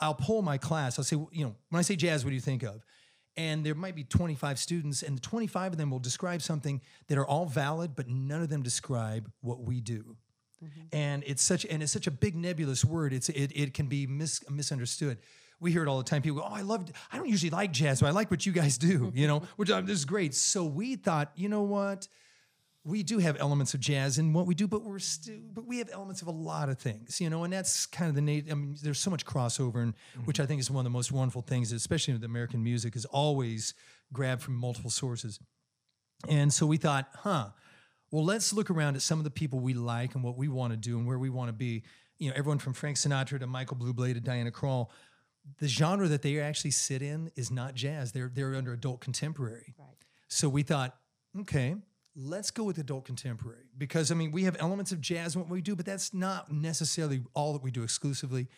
I'll 0.00 0.14
pull 0.14 0.42
my 0.42 0.58
class. 0.58 0.98
I'll 0.98 1.04
say, 1.04 1.16
you 1.32 1.44
know, 1.44 1.54
when 1.68 1.78
I 1.78 1.82
say 1.82 1.96
jazz, 1.96 2.24
what 2.24 2.30
do 2.30 2.34
you 2.34 2.40
think 2.40 2.62
of? 2.62 2.84
And 3.36 3.64
there 3.64 3.74
might 3.74 3.94
be 3.94 4.04
25 4.04 4.58
students, 4.58 5.02
and 5.02 5.16
the 5.16 5.20
25 5.20 5.72
of 5.72 5.78
them 5.78 5.90
will 5.90 5.98
describe 5.98 6.42
something 6.42 6.80
that 7.08 7.16
are 7.16 7.26
all 7.26 7.46
valid, 7.46 7.94
but 7.94 8.08
none 8.08 8.42
of 8.42 8.48
them 8.48 8.62
describe 8.62 9.30
what 9.40 9.62
we 9.62 9.80
do. 9.80 10.16
Mm-hmm. 10.62 10.80
and 10.92 11.24
it's 11.26 11.42
such 11.42 11.64
and 11.64 11.82
it's 11.82 11.90
such 11.90 12.06
a 12.06 12.10
big 12.10 12.36
nebulous 12.36 12.84
word. 12.84 13.12
It's 13.14 13.30
it 13.30 13.52
it 13.54 13.72
can 13.72 13.86
be 13.86 14.06
mis, 14.06 14.42
misunderstood. 14.50 15.18
We 15.58 15.72
hear 15.72 15.82
it 15.82 15.88
all 15.88 15.98
the 15.98 16.04
time. 16.04 16.20
People 16.20 16.40
go, 16.40 16.46
"Oh, 16.46 16.54
I 16.54 16.60
love. 16.60 16.90
I 17.10 17.16
don't 17.16 17.28
usually 17.28 17.50
like 17.50 17.72
jazz, 17.72 18.00
but 18.00 18.08
I 18.08 18.10
like 18.10 18.30
what 18.30 18.44
you 18.44 18.52
guys 18.52 18.76
do." 18.76 19.10
You 19.14 19.26
know, 19.26 19.42
which 19.56 19.68
this 19.68 19.88
is 19.88 20.04
great. 20.04 20.34
So 20.34 20.64
we 20.64 20.96
thought, 20.96 21.32
you 21.34 21.48
know 21.48 21.62
what? 21.62 22.08
we 22.84 23.02
do 23.02 23.18
have 23.18 23.36
elements 23.38 23.74
of 23.74 23.80
jazz 23.80 24.18
in 24.18 24.32
what 24.32 24.46
we 24.46 24.54
do, 24.54 24.66
but 24.66 24.82
we're 24.82 24.98
still, 24.98 25.36
but 25.52 25.66
we 25.66 25.78
have 25.78 25.90
elements 25.92 26.22
of 26.22 26.28
a 26.28 26.32
lot 26.32 26.70
of 26.70 26.78
things, 26.78 27.20
you 27.20 27.28
know, 27.28 27.44
and 27.44 27.52
that's 27.52 27.84
kind 27.84 28.08
of 28.08 28.14
the 28.14 28.22
nature. 28.22 28.50
I 28.50 28.54
mean, 28.54 28.76
there's 28.82 28.98
so 28.98 29.10
much 29.10 29.26
crossover, 29.26 29.82
and 29.82 29.92
mm-hmm. 29.94 30.22
which 30.22 30.40
I 30.40 30.46
think 30.46 30.60
is 30.60 30.70
one 30.70 30.80
of 30.80 30.84
the 30.84 30.96
most 30.96 31.12
wonderful 31.12 31.42
things, 31.42 31.72
especially 31.72 32.14
with 32.14 32.24
American 32.24 32.62
music, 32.64 32.96
is 32.96 33.04
always 33.06 33.74
grabbed 34.12 34.42
from 34.42 34.54
multiple 34.54 34.90
sources. 34.90 35.38
And 36.28 36.52
so 36.52 36.66
we 36.66 36.78
thought, 36.78 37.08
huh, 37.16 37.48
well, 38.10 38.24
let's 38.24 38.52
look 38.52 38.70
around 38.70 38.96
at 38.96 39.02
some 39.02 39.18
of 39.18 39.24
the 39.24 39.30
people 39.30 39.60
we 39.60 39.74
like 39.74 40.14
and 40.14 40.24
what 40.24 40.36
we 40.36 40.48
want 40.48 40.72
to 40.72 40.76
do 40.76 40.98
and 40.98 41.06
where 41.06 41.18
we 41.18 41.30
want 41.30 41.48
to 41.48 41.52
be. 41.52 41.82
You 42.18 42.28
know, 42.28 42.34
everyone 42.36 42.58
from 42.58 42.74
Frank 42.74 42.96
Sinatra 42.96 43.38
to 43.38 43.46
Michael 43.46 43.76
Bublé 43.76 44.14
to 44.14 44.20
Diana 44.20 44.50
Krall. 44.50 44.88
The 45.58 45.68
genre 45.68 46.06
that 46.08 46.22
they 46.22 46.38
actually 46.38 46.72
sit 46.72 47.02
in 47.02 47.30
is 47.34 47.50
not 47.50 47.74
jazz. 47.74 48.12
They're 48.12 48.30
they're 48.32 48.54
under 48.54 48.72
adult 48.72 49.00
contemporary. 49.00 49.74
Right. 49.78 49.88
So 50.28 50.48
we 50.48 50.62
thought, 50.62 50.96
okay, 51.40 51.76
let's 52.14 52.50
go 52.50 52.64
with 52.64 52.78
adult 52.78 53.04
contemporary 53.04 53.64
because 53.78 54.10
I 54.10 54.14
mean 54.14 54.32
we 54.32 54.44
have 54.44 54.56
elements 54.60 54.92
of 54.92 55.00
jazz 55.00 55.34
in 55.34 55.40
what 55.40 55.50
we 55.50 55.62
do, 55.62 55.74
but 55.74 55.86
that's 55.86 56.12
not 56.12 56.52
necessarily 56.52 57.22
all 57.34 57.52
that 57.54 57.62
we 57.62 57.70
do 57.70 57.82
exclusively. 57.82 58.48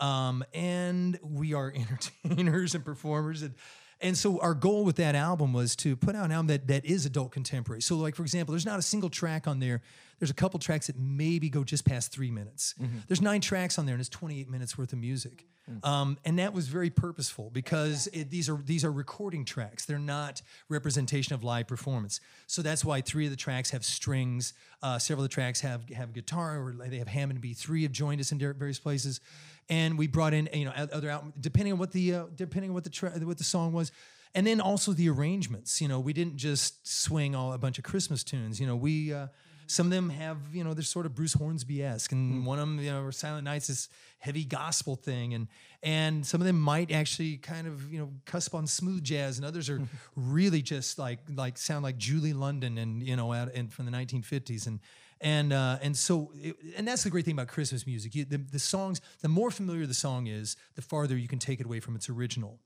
Um, 0.00 0.44
and 0.54 1.18
we 1.22 1.54
are 1.54 1.72
entertainers 2.24 2.74
and 2.74 2.84
performers 2.84 3.42
and 3.42 3.54
and 4.00 4.16
so 4.16 4.38
our 4.40 4.54
goal 4.54 4.84
with 4.84 4.96
that 4.96 5.14
album 5.14 5.52
was 5.52 5.74
to 5.76 5.96
put 5.96 6.14
out 6.14 6.26
an 6.26 6.32
album 6.32 6.46
that 6.48 6.66
that 6.68 6.84
is 6.84 7.06
adult 7.06 7.32
contemporary. 7.32 7.82
So 7.82 7.96
like 7.96 8.14
for 8.14 8.22
example, 8.22 8.52
there's 8.52 8.66
not 8.66 8.78
a 8.78 8.82
single 8.82 9.10
track 9.10 9.46
on 9.46 9.60
there. 9.60 9.82
There's 10.18 10.30
a 10.30 10.34
couple 10.34 10.58
tracks 10.58 10.88
that 10.88 10.98
maybe 10.98 11.48
go 11.48 11.64
just 11.64 11.84
past 11.84 12.12
three 12.12 12.30
minutes. 12.30 12.74
There's 13.06 13.22
nine 13.22 13.40
tracks 13.40 13.78
on 13.78 13.86
there, 13.86 13.94
and 13.94 14.00
it's 14.00 14.08
28 14.08 14.48
minutes 14.48 14.76
worth 14.76 14.92
of 14.92 14.98
music. 14.98 15.46
Um, 15.82 16.16
and 16.24 16.38
that 16.38 16.54
was 16.54 16.68
very 16.68 16.90
purposeful 16.90 17.50
because 17.50 18.06
it, 18.12 18.30
these 18.30 18.48
are 18.48 18.56
these 18.64 18.84
are 18.84 18.92
recording 18.92 19.44
tracks. 19.44 19.84
They're 19.84 19.98
not 19.98 20.40
representation 20.68 21.34
of 21.34 21.44
live 21.44 21.66
performance. 21.66 22.20
So 22.46 22.62
that's 22.62 22.84
why 22.84 23.02
three 23.02 23.26
of 23.26 23.30
the 23.30 23.36
tracks 23.36 23.70
have 23.70 23.84
strings. 23.84 24.54
Uh, 24.82 24.98
several 24.98 25.24
of 25.24 25.30
the 25.30 25.34
tracks 25.34 25.60
have 25.60 25.88
have 25.90 26.12
guitar 26.14 26.58
or 26.58 26.72
they 26.72 26.96
have 26.98 27.08
Hammond 27.08 27.42
B3 27.42 27.82
have 27.82 27.92
joined 27.92 28.20
us 28.20 28.32
in 28.32 28.38
various 28.38 28.78
places. 28.78 29.20
And 29.68 29.98
we 29.98 30.06
brought 30.06 30.32
in 30.32 30.48
you 30.54 30.64
know 30.64 30.72
other 30.74 31.10
out 31.10 31.38
depending 31.40 31.74
on 31.74 31.78
what 31.78 31.92
the 31.92 32.14
uh, 32.14 32.24
depending 32.34 32.70
on 32.70 32.74
what 32.74 32.84
the 32.84 32.90
tra- 32.90 33.18
what 33.20 33.36
the 33.38 33.44
song 33.44 33.72
was. 33.72 33.92
And 34.34 34.46
then 34.46 34.60
also 34.60 34.92
the 34.92 35.08
arrangements. 35.08 35.80
You 35.80 35.88
know, 35.88 36.00
we 36.00 36.12
didn't 36.12 36.36
just 36.36 36.86
swing 36.86 37.34
all 37.34 37.52
a 37.52 37.58
bunch 37.58 37.78
of 37.78 37.84
Christmas 37.84 38.22
tunes. 38.24 38.60
You 38.60 38.66
know, 38.66 38.76
we 38.76 39.12
uh, 39.12 39.28
some 39.68 39.86
of 39.86 39.92
them 39.92 40.10
have 40.10 40.38
you 40.52 40.64
know 40.64 40.74
they're 40.74 40.82
sort 40.82 41.06
of 41.06 41.14
Bruce 41.14 41.34
Hornsby 41.34 41.82
esque, 41.82 42.12
and 42.12 42.44
one 42.44 42.58
of 42.58 42.66
them 42.66 42.80
you 42.80 42.90
know 42.90 43.10
Silent 43.10 43.44
Nights 43.44 43.70
is 43.70 43.88
heavy 44.18 44.44
gospel 44.44 44.96
thing, 44.96 45.34
and 45.34 45.48
and 45.82 46.26
some 46.26 46.40
of 46.40 46.46
them 46.46 46.58
might 46.58 46.90
actually 46.90 47.36
kind 47.36 47.66
of 47.66 47.92
you 47.92 47.98
know 47.98 48.10
cusp 48.24 48.54
on 48.54 48.66
smooth 48.66 49.04
jazz, 49.04 49.38
and 49.38 49.46
others 49.46 49.68
are 49.70 49.80
really 50.16 50.62
just 50.62 50.98
like 50.98 51.20
like 51.34 51.58
sound 51.58 51.84
like 51.84 51.98
Julie 51.98 52.32
London 52.32 52.78
and 52.78 53.02
you 53.02 53.14
know 53.14 53.32
out 53.32 53.52
and 53.54 53.72
from 53.72 53.84
the 53.84 53.92
1950s, 53.92 54.66
and 54.66 54.80
and 55.20 55.52
uh, 55.52 55.78
and 55.82 55.96
so 55.96 56.30
it, 56.34 56.56
and 56.76 56.86
that's 56.86 57.02
the 57.02 57.10
great 57.10 57.24
thing 57.24 57.34
about 57.34 57.48
Christmas 57.48 57.86
music. 57.86 58.14
You, 58.14 58.24
the, 58.24 58.38
the 58.38 58.58
songs, 58.58 59.00
the 59.20 59.28
more 59.28 59.50
familiar 59.50 59.86
the 59.86 59.94
song 59.94 60.26
is, 60.26 60.56
the 60.76 60.82
farther 60.82 61.16
you 61.16 61.28
can 61.28 61.38
take 61.38 61.60
it 61.60 61.66
away 61.66 61.80
from 61.80 61.96
its 61.96 62.08
original, 62.08 62.58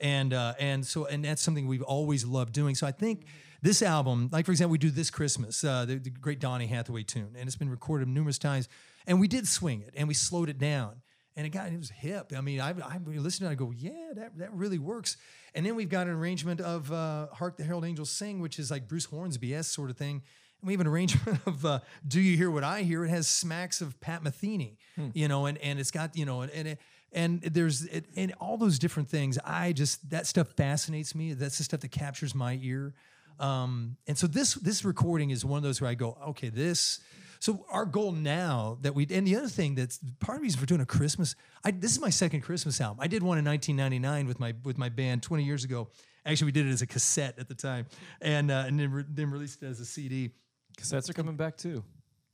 and 0.00 0.34
uh, 0.34 0.54
and 0.58 0.86
so 0.86 1.06
and 1.06 1.24
that's 1.24 1.42
something 1.42 1.66
we've 1.66 1.82
always 1.82 2.24
loved 2.24 2.52
doing. 2.52 2.74
So 2.74 2.86
I 2.86 2.92
think 2.92 3.24
this 3.62 3.82
album, 3.82 4.28
like 4.32 4.46
for 4.46 4.52
example, 4.52 4.72
we 4.72 4.78
do 4.78 4.90
this 4.90 5.10
Christmas, 5.10 5.62
uh, 5.64 5.84
the, 5.84 5.96
the 5.96 6.10
great 6.10 6.40
Donny 6.40 6.66
Hathaway 6.66 7.02
tune, 7.02 7.34
and 7.36 7.46
it's 7.46 7.56
been 7.56 7.70
recorded 7.70 8.08
numerous 8.08 8.38
times, 8.38 8.68
and 9.06 9.20
we 9.20 9.28
did 9.28 9.46
swing 9.46 9.82
it 9.82 9.94
and 9.96 10.08
we 10.08 10.14
slowed 10.14 10.48
it 10.48 10.58
down. 10.58 11.02
And 11.36 11.46
it 11.46 11.50
got 11.50 11.68
it 11.68 11.78
was 11.78 11.90
hip. 11.90 12.32
I 12.36 12.40
mean, 12.40 12.60
I 12.60 12.70
I 12.70 12.98
listened 13.04 13.46
to 13.46 13.46
it, 13.46 13.50
I 13.50 13.54
go, 13.54 13.70
yeah, 13.70 14.12
that 14.16 14.36
that 14.38 14.52
really 14.52 14.78
works. 14.78 15.16
And 15.54 15.64
then 15.64 15.74
we've 15.74 15.88
got 15.88 16.06
an 16.06 16.12
arrangement 16.12 16.60
of 16.60 16.90
uh, 16.92 17.28
"Hark 17.32 17.56
the 17.56 17.64
Herald 17.64 17.84
Angels 17.84 18.10
Sing," 18.10 18.40
which 18.40 18.58
is 18.58 18.70
like 18.70 18.88
Bruce 18.88 19.06
Hornsby 19.06 19.54
s 19.54 19.68
sort 19.68 19.90
of 19.90 19.96
thing. 19.96 20.22
And 20.60 20.66
we 20.66 20.72
have 20.74 20.80
an 20.80 20.86
arrangement 20.86 21.38
of 21.46 21.64
uh, 21.64 21.80
"Do 22.06 22.20
You 22.20 22.36
Hear 22.36 22.50
What 22.50 22.64
I 22.64 22.82
Hear?" 22.82 23.04
It 23.04 23.10
has 23.10 23.28
smacks 23.28 23.80
of 23.80 24.00
Pat 24.00 24.22
Metheny, 24.22 24.76
you 25.14 25.28
know, 25.28 25.46
and 25.46 25.56
and 25.58 25.78
it's 25.78 25.90
got 25.90 26.16
you 26.16 26.26
know, 26.26 26.42
and 26.42 26.50
and, 26.52 26.68
it, 26.68 26.78
and 27.12 27.40
there's 27.42 27.84
it, 27.84 28.06
and 28.16 28.34
all 28.40 28.56
those 28.56 28.78
different 28.78 29.08
things. 29.08 29.38
I 29.44 29.72
just 29.72 30.10
that 30.10 30.26
stuff 30.26 30.48
fascinates 30.56 31.14
me. 31.14 31.32
That's 31.32 31.58
the 31.58 31.64
stuff 31.64 31.80
that 31.80 31.92
captures 31.92 32.34
my 32.34 32.58
ear. 32.60 32.94
Um, 33.40 33.96
and 34.06 34.16
so 34.16 34.26
this 34.26 34.54
this 34.54 34.84
recording 34.84 35.30
is 35.30 35.44
one 35.44 35.56
of 35.56 35.62
those 35.62 35.80
where 35.80 35.90
I 35.90 35.94
go, 35.94 36.16
okay, 36.28 36.50
this. 36.50 37.00
So 37.40 37.64
our 37.70 37.86
goal 37.86 38.12
now 38.12 38.76
that 38.82 38.94
we 38.94 39.06
and 39.10 39.26
the 39.26 39.36
other 39.36 39.48
thing 39.48 39.74
that's 39.74 39.98
part 40.20 40.36
of 40.36 40.40
the 40.40 40.42
reason 40.42 40.60
for 40.60 40.66
doing 40.66 40.82
a 40.82 40.86
Christmas. 40.86 41.34
I, 41.64 41.70
this 41.70 41.90
is 41.90 42.00
my 42.00 42.10
second 42.10 42.42
Christmas 42.42 42.80
album. 42.80 42.98
I 43.00 43.06
did 43.06 43.22
one 43.22 43.38
in 43.38 43.44
1999 43.46 44.26
with 44.26 44.38
my 44.38 44.54
with 44.62 44.76
my 44.76 44.90
band 44.90 45.22
20 45.22 45.42
years 45.42 45.64
ago. 45.64 45.88
Actually, 46.26 46.46
we 46.46 46.52
did 46.52 46.66
it 46.66 46.70
as 46.70 46.82
a 46.82 46.86
cassette 46.86 47.38
at 47.38 47.48
the 47.48 47.54
time, 47.54 47.86
and 48.20 48.50
uh, 48.50 48.64
and 48.66 48.78
then, 48.78 48.92
re- 48.92 49.04
then 49.08 49.30
released 49.30 49.62
it 49.62 49.66
as 49.66 49.80
a 49.80 49.86
CD. 49.86 50.30
Cassettes 50.78 51.08
are 51.08 51.14
coming 51.14 51.36
back 51.36 51.56
too. 51.56 51.82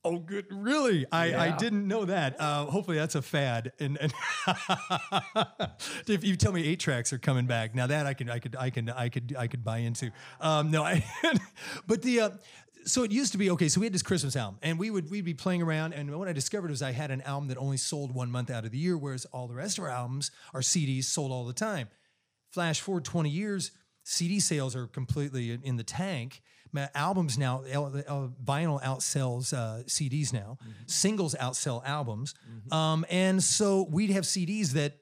Oh, 0.06 0.20
good! 0.20 0.46
Really? 0.52 1.04
I, 1.10 1.48
I 1.48 1.56
didn't 1.56 1.88
know 1.88 2.04
that. 2.04 2.40
Uh, 2.40 2.66
hopefully, 2.66 2.96
that's 2.96 3.16
a 3.16 3.22
fad. 3.22 3.72
And, 3.80 3.98
and 4.00 4.14
if 6.06 6.22
you 6.22 6.36
tell 6.36 6.52
me 6.52 6.64
eight 6.64 6.78
tracks 6.78 7.12
are 7.12 7.18
coming 7.18 7.46
back, 7.46 7.74
now 7.74 7.88
that 7.88 8.06
I 8.06 8.14
can, 8.14 8.30
I 8.30 8.38
could, 8.38 8.54
I 8.54 8.70
can, 8.70 8.88
I 8.88 9.08
could, 9.08 9.34
I 9.36 9.48
could 9.48 9.64
buy 9.64 9.78
into. 9.78 10.12
Um, 10.40 10.70
no, 10.70 10.84
I. 10.84 11.04
but 11.88 12.02
the. 12.02 12.20
Uh, 12.20 12.30
so 12.84 13.02
it 13.02 13.10
used 13.10 13.32
to 13.32 13.38
be 13.38 13.50
okay. 13.50 13.68
So 13.68 13.80
we 13.80 13.86
had 13.86 13.92
this 13.92 14.04
Christmas 14.04 14.36
album, 14.36 14.60
and 14.62 14.78
we 14.78 14.90
would 14.90 15.10
we'd 15.10 15.24
be 15.24 15.34
playing 15.34 15.60
around. 15.60 15.92
And 15.92 16.16
what 16.16 16.28
I 16.28 16.32
discovered 16.32 16.70
was 16.70 16.82
I 16.82 16.92
had 16.92 17.10
an 17.10 17.22
album 17.22 17.48
that 17.48 17.58
only 17.58 17.76
sold 17.76 18.14
one 18.14 18.30
month 18.30 18.48
out 18.48 18.64
of 18.64 18.70
the 18.70 18.78
year, 18.78 18.96
whereas 18.96 19.24
all 19.32 19.48
the 19.48 19.54
rest 19.54 19.76
of 19.76 19.82
our 19.84 19.90
albums, 19.90 20.30
our 20.54 20.60
CDs, 20.60 21.06
sold 21.06 21.32
all 21.32 21.44
the 21.46 21.52
time. 21.52 21.88
Flash 22.52 22.80
forward 22.80 23.04
20 23.04 23.28
years, 23.28 23.72
CD 24.04 24.38
sales 24.38 24.76
are 24.76 24.86
completely 24.86 25.58
in 25.64 25.76
the 25.76 25.82
tank. 25.82 26.42
Albums 26.94 27.38
now, 27.38 27.62
L- 27.70 28.32
vinyl 28.44 28.82
outsells 28.82 29.52
uh, 29.52 29.82
CDs 29.84 30.32
now. 30.32 30.58
Singles 30.86 31.34
outsell 31.40 31.82
albums. 31.86 32.34
Um, 32.72 33.04
and 33.10 33.42
so 33.42 33.86
we'd 33.90 34.10
have 34.10 34.24
CDs 34.24 34.70
that 34.72 34.94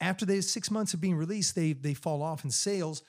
after 0.00 0.24
the 0.26 0.40
six 0.42 0.70
months 0.70 0.94
of 0.94 1.00
being 1.00 1.16
released, 1.16 1.54
they 1.54 1.72
they 1.72 1.94
fall 1.94 2.22
off 2.22 2.44
in 2.44 2.50
sales. 2.50 3.02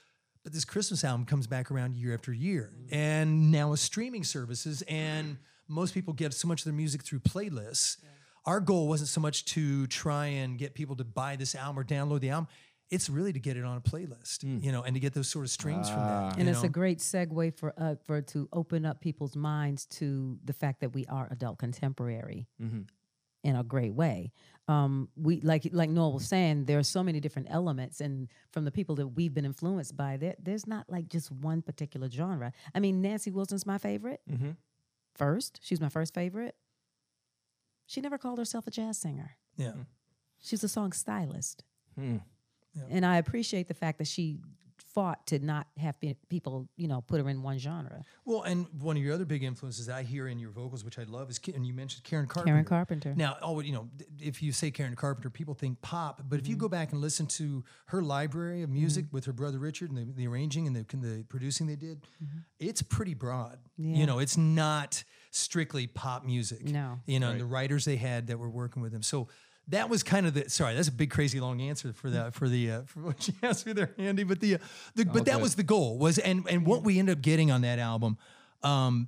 But 0.44 0.54
this 0.54 0.64
Christmas 0.66 1.04
album 1.04 1.26
comes 1.26 1.48
back 1.48 1.72
around 1.72 1.96
year 1.96 2.14
after 2.14 2.32
year. 2.32 2.72
And 2.92 3.52
now 3.52 3.72
with 3.72 3.80
streaming 3.80 4.24
services, 4.24 4.84
and 4.88 5.38
most 5.68 5.94
people 5.96 6.14
get 6.14 6.34
so 6.36 6.48
much 6.48 6.62
of 6.62 6.66
their 6.66 6.74
music 6.74 7.04
through 7.04 7.20
playlists. 7.22 7.98
Our 8.46 8.60
goal 8.60 8.88
wasn't 8.88 9.10
so 9.10 9.20
much 9.22 9.46
to 9.46 9.88
try 9.88 10.28
and 10.28 10.60
get 10.60 10.76
people 10.76 10.96
to 10.98 11.04
buy 11.04 11.36
this 11.36 11.56
album 11.56 11.80
or 11.80 11.84
download 11.84 12.20
the 12.20 12.30
album. 12.30 12.48
It's 12.92 13.10
really 13.10 13.34
to 13.34 13.40
get 13.40 13.58
it 13.58 13.64
on 13.64 13.78
a 13.78 13.82
playlist, 13.82 14.44
mm. 14.44 14.64
you 14.64 14.72
know, 14.72 14.84
and 14.84 14.94
to 14.96 15.00
get 15.00 15.14
those 15.14 15.28
sort 15.28 15.44
of 15.46 15.52
strings 15.52 15.90
from 15.90 16.00
that. 16.00 16.24
Ah. 16.24 16.34
And 16.38 16.46
you 16.46 16.52
it's 16.52 16.64
a 16.64 16.70
great 16.70 17.00
segue 17.00 17.58
for 17.58 17.74
uh, 17.78 17.96
for 18.06 18.22
to 18.22 18.48
open 18.54 18.86
up 18.86 19.02
people's 19.02 19.36
minds 19.36 19.86
to 19.88 20.38
the 20.44 20.54
fact 20.54 20.82
that 20.82 20.94
we 20.94 21.06
are 21.08 21.28
adult 21.32 21.58
contemporary 21.58 22.48
mm-hmm. 22.62 22.82
in 23.44 23.56
a 23.56 23.64
great 23.64 23.94
way. 23.94 24.32
Um, 24.68 25.10
we 25.16 25.42
like 25.42 25.68
like 25.72 25.90
Noel 25.90 26.14
was 26.14 26.28
saying, 26.28 26.66
there 26.66 26.78
are 26.78 26.84
so 26.84 27.04
many 27.04 27.20
different 27.20 27.48
elements, 27.50 28.02
and 28.02 28.30
from 28.52 28.66
the 28.66 28.72
people 28.72 28.96
that 28.96 29.08
we've 29.08 29.34
been 29.34 29.46
influenced 29.46 29.98
by, 29.98 30.18
there 30.18 30.36
there's 30.40 30.68
not 30.68 30.86
like 30.88 31.08
just 31.10 31.32
one 31.32 31.64
particular 31.64 32.10
genre. 32.10 32.54
I 32.74 32.80
mean, 32.80 33.02
Nancy 33.02 33.32
Wilson's 33.32 33.66
my 33.66 33.80
favorite. 33.80 34.22
Mm-hmm. 34.30 34.52
First, 35.16 35.60
she's 35.64 35.82
my 35.82 35.90
first 35.90 36.14
favorite. 36.14 36.56
She 37.88 38.02
never 38.02 38.18
called 38.18 38.38
herself 38.38 38.68
a 38.68 38.72
jazz 38.72 38.98
singer. 38.98 39.38
yeah. 39.58 39.72
Hmm. 39.72 39.82
She's 40.42 40.64
a 40.64 40.68
song 40.68 40.92
stylist. 40.92 41.64
Hmm. 41.98 42.18
And 42.90 43.06
I 43.06 43.18
appreciate 43.18 43.68
the 43.68 43.74
fact 43.74 43.98
that 44.00 44.08
she 44.08 44.40
fought 44.94 45.28
to 45.28 45.40
not 45.40 45.68
have 45.78 45.98
people, 46.30 46.70
you 46.78 46.88
know, 46.88 47.02
put 47.02 47.20
her 47.22 47.30
in 47.30 47.44
one 47.44 47.58
genre. 47.58 48.02
Well, 48.24 48.44
and 48.44 48.66
one 48.80 48.96
of 48.96 49.04
your 49.04 49.14
other 49.14 49.26
big 49.26 49.44
influences 49.44 49.88
that 49.88 49.96
I 49.96 50.04
hear 50.04 50.30
in 50.30 50.40
your 50.40 50.52
vocals, 50.52 50.86
which 50.86 50.98
I 50.98 51.04
love, 51.04 51.30
is 51.30 51.38
and 51.54 51.68
you 51.68 51.74
mentioned 51.74 52.06
Karen 52.06 52.28
Carpenter. 52.28 52.54
Karen 52.54 52.66
Carpenter. 52.66 53.14
Now, 53.16 53.36
oh, 53.42 53.60
you 53.60 53.74
know, 53.74 53.90
if 54.22 54.42
you 54.42 54.54
say 54.54 54.72
Karen 54.72 54.96
Carpenter, 54.96 55.30
people 55.30 55.54
think 55.54 55.82
pop, 55.82 56.22
but 56.30 56.38
Mm-hmm. 56.38 56.46
if 56.46 56.48
you 56.48 56.56
go 56.56 56.70
back 56.70 56.94
and 56.94 57.02
listen 57.02 57.26
to 57.28 57.64
her 57.88 58.02
library 58.02 58.64
of 58.64 58.70
music 58.70 59.06
with 59.12 59.26
her 59.26 59.34
brother 59.34 59.60
Richard 59.60 59.92
and 59.92 59.98
the, 59.98 60.14
the 60.14 60.28
arranging 60.28 60.66
and 60.66 60.74
the, 60.76 60.86
and 60.94 61.04
the 61.04 61.26
producing 61.28 61.68
they 61.68 61.76
did, 61.76 62.08
it's 62.60 62.82
pretty 62.82 63.14
broad. 63.16 63.58
Mm-hmm. 63.78 63.96
Yeah. 63.96 64.00
You 64.00 64.06
know, 64.06 64.20
it's 64.20 64.38
not 64.38 65.04
strictly 65.32 65.88
pop 65.88 66.24
music. 66.24 66.64
No. 66.64 67.00
You 67.06 67.20
know, 67.20 67.32
and 67.32 67.42
the 67.42 67.46
writers 67.46 67.84
they 67.84 67.98
had 67.98 68.28
that 68.28 68.40
were 68.40 68.50
working 68.50 68.82
with 68.82 68.94
them. 68.94 69.04
So 69.04 69.28
that 69.70 69.90
was 69.90 70.04
kind 70.04 70.26
of 70.26 70.34
the 70.34 70.50
sorry 70.50 70.76
that's 70.76 70.88
a 70.88 70.92
big 70.92 71.10
crazy 71.10 71.40
long 71.40 71.62
answer 71.62 71.94
for 71.94 72.10
that 72.10 72.34
for 72.34 72.48
the 72.48 72.72
uh, 72.72 72.82
for 72.86 73.02
what 73.02 73.28
you 73.28 73.34
asked 73.44 73.66
me 73.66 73.74
there 73.74 73.92
Andy 73.98 74.24
but 74.24 74.40
the, 74.40 74.56
uh, 74.56 74.58
the 74.96 75.06
but 75.06 75.26
that 75.26 75.42
was 75.42 75.56
the 75.56 75.64
goal 75.64 75.98
was 75.98 76.18
and 76.18 76.46
and 76.50 76.66
what 76.66 76.84
we 76.84 77.00
ended 77.00 77.18
up 77.18 77.22
getting 77.22 77.52
on 77.52 77.62
that 77.62 77.80
album 77.80 78.18
um 78.64 79.08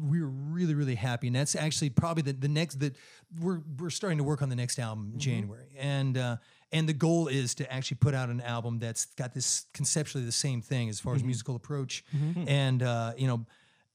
we 0.00 0.20
were 0.20 0.28
really 0.28 0.74
really 0.74 0.94
happy 0.94 1.26
and 1.26 1.36
that's 1.36 1.54
actually 1.54 1.90
probably 1.90 2.22
the, 2.22 2.32
the 2.32 2.48
next 2.48 2.80
that 2.80 2.96
we're 3.40 3.60
we're 3.78 3.90
starting 3.90 4.18
to 4.18 4.24
work 4.24 4.42
on 4.42 4.48
the 4.48 4.56
next 4.56 4.78
album 4.78 5.10
in 5.12 5.18
January 5.20 5.66
and 5.78 6.16
uh 6.18 6.36
and 6.72 6.88
the 6.88 6.94
goal 6.94 7.28
is 7.28 7.54
to 7.56 7.70
actually 7.70 7.98
put 7.98 8.14
out 8.14 8.30
an 8.30 8.40
album 8.40 8.78
that's 8.78 9.04
got 9.16 9.34
this 9.34 9.66
conceptually 9.74 10.24
the 10.24 10.32
same 10.32 10.62
thing 10.62 10.88
as 10.88 10.98
far 10.98 11.14
as 11.14 11.22
musical 11.22 11.54
approach 11.54 12.04
and 12.48 12.82
uh 12.82 13.12
you 13.16 13.26
know 13.26 13.44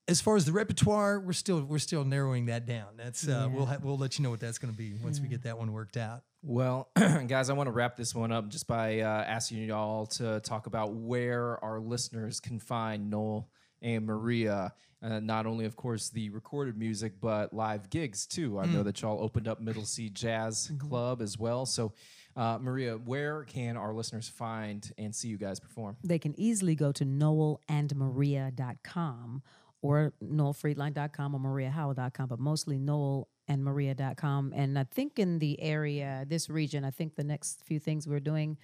as 0.07 0.21
far 0.21 0.35
as 0.35 0.45
the 0.45 0.51
repertoire, 0.51 1.19
we're 1.19 1.33
still 1.33 1.61
we're 1.61 1.79
still 1.79 2.05
narrowing 2.05 2.45
that 2.45 2.65
down. 2.65 2.87
That's 2.95 3.27
uh, 3.27 3.49
we'll 3.51 3.65
ha- 3.65 3.79
we'll 3.81 3.97
let 3.97 4.17
you 4.17 4.23
know 4.23 4.29
what 4.29 4.39
that's 4.39 4.57
going 4.57 4.71
to 4.71 4.77
be 4.77 4.93
once 5.03 5.19
we 5.19 5.27
get 5.27 5.43
that 5.43 5.57
one 5.57 5.73
worked 5.73 5.97
out. 5.97 6.23
Well, 6.43 6.89
guys, 7.27 7.49
I 7.49 7.53
want 7.53 7.67
to 7.67 7.71
wrap 7.71 7.97
this 7.97 8.15
one 8.15 8.31
up 8.31 8.47
just 8.47 8.67
by 8.67 9.01
uh, 9.01 9.23
asking 9.23 9.57
you 9.57 9.73
all 9.73 10.05
to 10.07 10.39
talk 10.41 10.67
about 10.67 10.93
where 10.93 11.61
our 11.63 11.79
listeners 11.79 12.39
can 12.39 12.59
find 12.59 13.09
Noel 13.09 13.49
and 13.81 14.05
Maria. 14.05 14.73
Uh, 15.03 15.19
not 15.19 15.45
only, 15.45 15.65
of 15.65 15.75
course, 15.75 16.09
the 16.09 16.29
recorded 16.29 16.77
music, 16.77 17.19
but 17.21 17.53
live 17.53 17.89
gigs 17.89 18.25
too. 18.25 18.57
I 18.57 18.65
know 18.65 18.81
that 18.83 19.01
y'all 19.01 19.21
opened 19.21 19.47
up 19.47 19.61
Middle 19.61 19.85
C 19.85 20.09
Jazz 20.09 20.71
Club 20.79 21.21
as 21.21 21.37
well. 21.37 21.67
So, 21.67 21.93
uh, 22.35 22.57
Maria, 22.59 22.97
where 22.97 23.43
can 23.43 23.77
our 23.77 23.93
listeners 23.93 24.27
find 24.27 24.91
and 24.97 25.13
see 25.13 25.27
you 25.27 25.37
guys 25.37 25.59
perform? 25.59 25.97
They 26.03 26.17
can 26.17 26.33
easily 26.39 26.73
go 26.73 26.91
to 26.93 27.05
noelandmaria.com 27.05 29.43
or 29.81 30.13
noelfreidline.com 30.23 31.35
or 31.35 31.39
mariahowell.com, 31.39 32.27
but 32.27 32.39
mostly 32.39 32.77
noelandmaria.com. 32.79 34.53
And 34.55 34.77
I 34.79 34.83
think 34.85 35.19
in 35.19 35.39
the 35.39 35.61
area, 35.61 36.25
this 36.27 36.49
region, 36.49 36.83
I 36.83 36.91
think 36.91 37.15
the 37.15 37.23
next 37.23 37.63
few 37.65 37.79
things 37.79 38.07
we're 38.07 38.19
doing, 38.19 38.57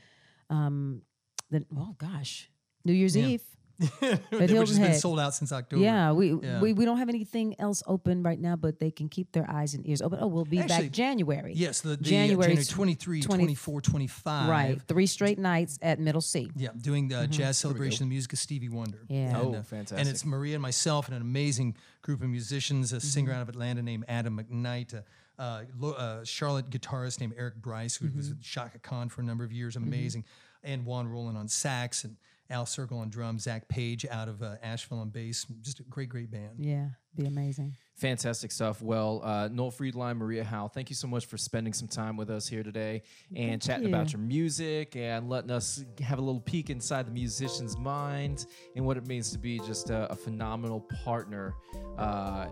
um, 0.49 1.01
the, 1.49 1.65
oh 1.77 1.95
gosh, 1.97 2.49
New 2.85 2.93
Year's 2.93 3.15
Yeah. 3.15 3.27
Eve. 3.27 3.43
Which 3.79 4.49
Hilton 4.51 4.57
has 4.57 4.79
been 4.79 4.93
sold 4.93 5.19
out 5.19 5.33
since 5.33 5.51
October. 5.51 5.81
Yeah, 5.83 6.11
we, 6.11 6.33
Yeah. 6.33 6.61
we 6.61 6.73
we 6.73 6.85
don't 6.85 6.97
have 6.97 7.09
anything 7.09 7.55
else 7.59 7.81
open 7.87 8.21
right 8.23 8.39
now, 8.39 8.55
but 8.55 8.79
they 8.79 8.91
can 8.91 9.09
keep 9.09 9.31
their 9.31 9.49
eyes 9.49 9.73
and 9.73 9.87
ears 9.87 10.01
open. 10.01 10.19
Oh, 10.21 10.27
we'll 10.27 10.45
be 10.45 10.59
Actually, 10.59 10.85
back 10.85 10.91
January. 10.91 11.53
Yes, 11.55 11.81
the, 11.81 11.89
the 11.89 11.97
January 11.97 12.55
January, 12.55 12.65
23, 12.65 13.21
20 13.21 13.43
24, 13.43 13.81
25. 13.81 14.49
Right, 14.49 14.81
three 14.87 15.07
straight 15.07 15.39
nights 15.39 15.79
at 15.81 15.99
Middle 15.99 16.21
C. 16.21 16.51
Yeah, 16.55 16.69
doing 16.79 17.07
the 17.07 17.27
jazz 17.27 17.57
celebration 17.57 18.05
the 18.07 18.09
music 18.09 18.33
of 18.33 18.39
Stevie 18.39 18.69
Wonder. 18.69 18.99
Mm-hmm. 18.99 19.13
Yeah. 19.13 19.19
And, 19.27 19.37
Oh, 19.37 19.53
uh, 19.55 19.63
fantastic. 19.63 19.99
And 19.99 20.07
it's 20.07 20.23
Maria 20.25 20.53
and 20.55 20.61
myself 20.61 21.07
and 21.07 21.15
an 21.15 21.21
amazing 21.21 21.75
group 22.01 22.21
of 22.21 22.29
musicians, 22.29 22.93
a 22.93 22.99
singer 22.99 23.31
Mm-hmm. 23.31 23.37
out 23.37 23.41
of 23.43 23.49
Atlanta 23.49 23.81
named 23.81 24.05
Adam 24.07 24.37
McKnight, 24.39 24.93
a 24.93 25.03
uh, 25.41 25.63
lo- 25.79 25.93
uh, 25.93 26.23
Charlotte 26.23 26.69
guitarist 26.69 27.19
named 27.19 27.33
Eric 27.37 27.55
Bryce, 27.55 27.95
who 27.95 28.05
Mm-hmm. 28.07 28.17
was 28.17 28.29
with 28.29 28.41
Chaka 28.41 28.77
Khan 28.79 29.09
for 29.09 29.21
a 29.21 29.23
number 29.23 29.43
of 29.43 29.51
years, 29.51 29.75
amazing, 29.75 30.25
and 30.63 30.85
Juan 30.85 31.07
Roland 31.07 31.37
on 31.37 31.47
sax 31.47 32.03
and 32.03 32.15
Al 32.49 32.65
Sergel 32.65 32.99
on 32.99 33.09
drums, 33.09 33.43
Zach 33.43 33.67
Page 33.67 34.05
out 34.09 34.27
of 34.27 34.43
uh, 34.43 34.55
Asheville 34.61 34.99
on 34.99 35.09
bass. 35.09 35.45
Just 35.61 35.79
a 35.79 35.83
great, 35.83 36.09
great 36.09 36.29
band. 36.29 36.51
Yeah, 36.59 36.87
be 37.15 37.25
amazing. 37.25 37.75
Fantastic 37.95 38.51
stuff. 38.51 38.81
Well, 38.81 39.21
uh, 39.23 39.47
Noel 39.49 39.71
Freidline, 39.71 40.17
Maria 40.17 40.43
Howell, 40.43 40.69
thank 40.69 40.89
you 40.89 40.95
so 40.95 41.07
much 41.07 41.27
for 41.27 41.37
spending 41.37 41.71
some 41.73 41.87
time 41.87 42.17
with 42.17 42.29
us 42.31 42.47
here 42.47 42.63
today 42.63 43.03
and 43.35 43.61
chatting 43.61 43.87
about 43.87 44.11
your 44.11 44.19
music 44.19 44.95
and 44.95 45.29
letting 45.29 45.51
us 45.51 45.85
have 46.01 46.17
a 46.17 46.21
little 46.21 46.41
peek 46.41 46.71
inside 46.71 47.05
the 47.05 47.11
musician's 47.11 47.77
mind 47.77 48.47
and 48.75 48.83
what 48.83 48.97
it 48.97 49.05
means 49.07 49.31
to 49.31 49.37
be 49.37 49.59
just 49.59 49.91
a, 49.91 50.11
a 50.11 50.15
phenomenal 50.15 50.81
partner 51.05 51.53
uh, 51.99 52.47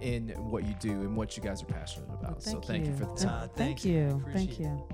in 0.00 0.28
what 0.38 0.64
you 0.64 0.74
do 0.80 0.92
and 0.92 1.16
what 1.16 1.36
you 1.36 1.42
guys 1.42 1.60
are 1.60 1.66
passionate 1.66 2.08
about. 2.10 2.40
so 2.40 2.52
Thank 2.52 2.64
thank 2.66 2.84
you, 2.86 2.92
you. 2.92 2.96
for 2.96 3.04
the 3.06 3.10
Uh, 3.12 3.16
time. 3.16 3.34
Uh, 3.34 3.40
Thank 3.48 3.56
thank 3.80 3.84
you. 3.84 4.10
Thank 4.32 4.50
Appreciate 4.52 4.60
you. 4.60 4.88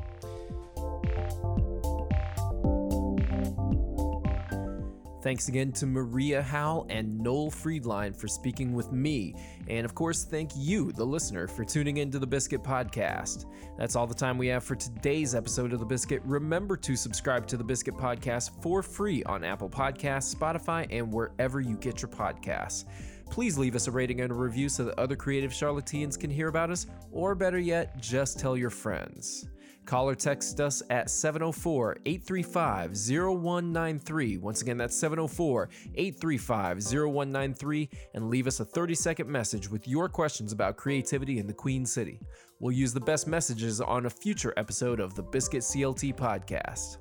Thanks 5.23 5.49
again 5.49 5.71
to 5.73 5.87
Maria 5.87 6.41
Howell 6.41 6.87
and 6.89 7.21
Noel 7.21 7.51
Freidline 7.51 8.17
for 8.17 8.27
speaking 8.27 8.73
with 8.73 8.91
me. 8.91 9.35
And 9.69 9.85
of 9.85 9.95
course, 9.95 10.25
thank 10.25 10.53
you, 10.57 10.93
the 10.93 11.05
listener, 11.05 11.47
for 11.47 11.63
tuning 11.63 11.99
into 11.99 12.19
the 12.19 12.27
Biscuit 12.27 12.63
Podcast. 12.63 13.45
That's 13.77 13.97
all 13.97 14.07
the 14.07 14.15
time 14.15 14.39
we 14.39 14.47
have 14.47 14.65
for 14.65 14.77
today's 14.77 15.35
episode 15.35 15.75
of 15.75 15.81
The 15.81 15.85
Biscuit. 15.85 16.23
Remember 16.25 16.75
to 16.79 16.97
subscribe 16.97 17.47
to 17.49 17.59
the 17.59 17.65
Biscuit 17.65 17.95
Podcast 17.95 18.63
for 18.63 18.83
free 18.83 19.23
on 19.25 19.45
Apple 19.45 19.69
Podcasts, 19.69 20.35
Spotify, 20.35 20.87
and 20.91 21.13
wherever 21.13 21.61
you 21.61 21.77
get 21.77 22.01
your 22.01 22.11
podcasts. 22.11 22.87
Please 23.31 23.59
leave 23.59 23.77
us 23.77 23.89
a 23.89 23.91
rating 23.91 24.23
and 24.23 24.33
a 24.33 24.35
review 24.35 24.71
so 24.71 24.85
that 24.85 24.99
other 24.99 25.17
creative 25.17 25.53
Charlotteans 25.53 26.19
can 26.19 26.31
hear 26.31 26.49
about 26.49 26.71
us, 26.71 26.87
or 27.13 27.35
better 27.35 27.59
yet, 27.59 28.01
just 28.01 28.39
tell 28.39 28.57
your 28.57 28.71
friends. 28.71 29.47
Call 29.87 30.09
or 30.09 30.15
text 30.15 30.61
us 30.61 30.83
at 30.91 31.11
704 31.11 31.99
835 32.07 32.91
0193. 32.91 34.39
Once 34.39 34.63
again, 34.63 34.77
that's 34.77 34.97
704 34.97 35.69
835 35.95 36.83
0193 36.83 37.89
and 38.15 38.31
leave 38.31 38.47
us 38.47 38.61
a 38.61 38.65
30 38.65 38.95
second 38.95 39.29
message 39.29 39.69
with 39.69 39.89
your 39.89 40.09
questions 40.09 40.53
about 40.53 40.77
creativity 40.77 41.39
in 41.39 41.47
the 41.47 41.53
Queen 41.53 41.85
City. 41.85 42.21
We'll 42.61 42.73
use 42.73 42.93
the 42.93 43.01
best 43.01 43.27
messages 43.27 43.81
on 43.81 44.07
a 44.07 44.11
future 44.11 44.55
episode 44.57 45.01
of 45.01 45.15
the 45.15 45.23
Biscuit 45.23 45.63
CLT 45.63 46.15
podcast. 46.15 46.99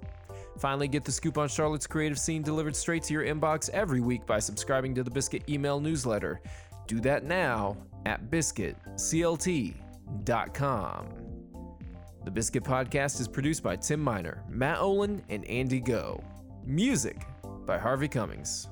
Finally, 0.58 0.88
get 0.88 1.06
the 1.06 1.12
scoop 1.12 1.38
on 1.38 1.48
Charlotte's 1.48 1.88
creative 1.88 2.20
scene 2.20 2.42
delivered 2.42 2.76
straight 2.76 3.04
to 3.04 3.14
your 3.14 3.24
inbox 3.24 3.70
every 3.70 4.02
week 4.02 4.26
by 4.26 4.40
subscribing 4.40 4.96
to 4.96 5.04
the 5.04 5.12
Biscuit 5.12 5.44
email 5.48 5.80
newsletter. 5.80 6.42
Do 6.88 7.00
that 7.02 7.24
now 7.24 7.78
at 8.06 8.32
biscuitclt.com. 8.32 11.29
The 12.26 12.32
Biscuit 12.32 12.64
Podcast 12.64 13.22
is 13.22 13.30
produced 13.30 13.64
by 13.64 13.78
Tim 13.78 14.02
Miner, 14.02 14.44
Matt 14.50 14.80
Olin, 14.80 15.24
and 15.30 15.46
Andy 15.46 15.82
Goh. 15.82 16.22
Music 16.66 17.26
by 17.66 17.78
Harvey 17.78 18.10
Cummings. 18.10 18.68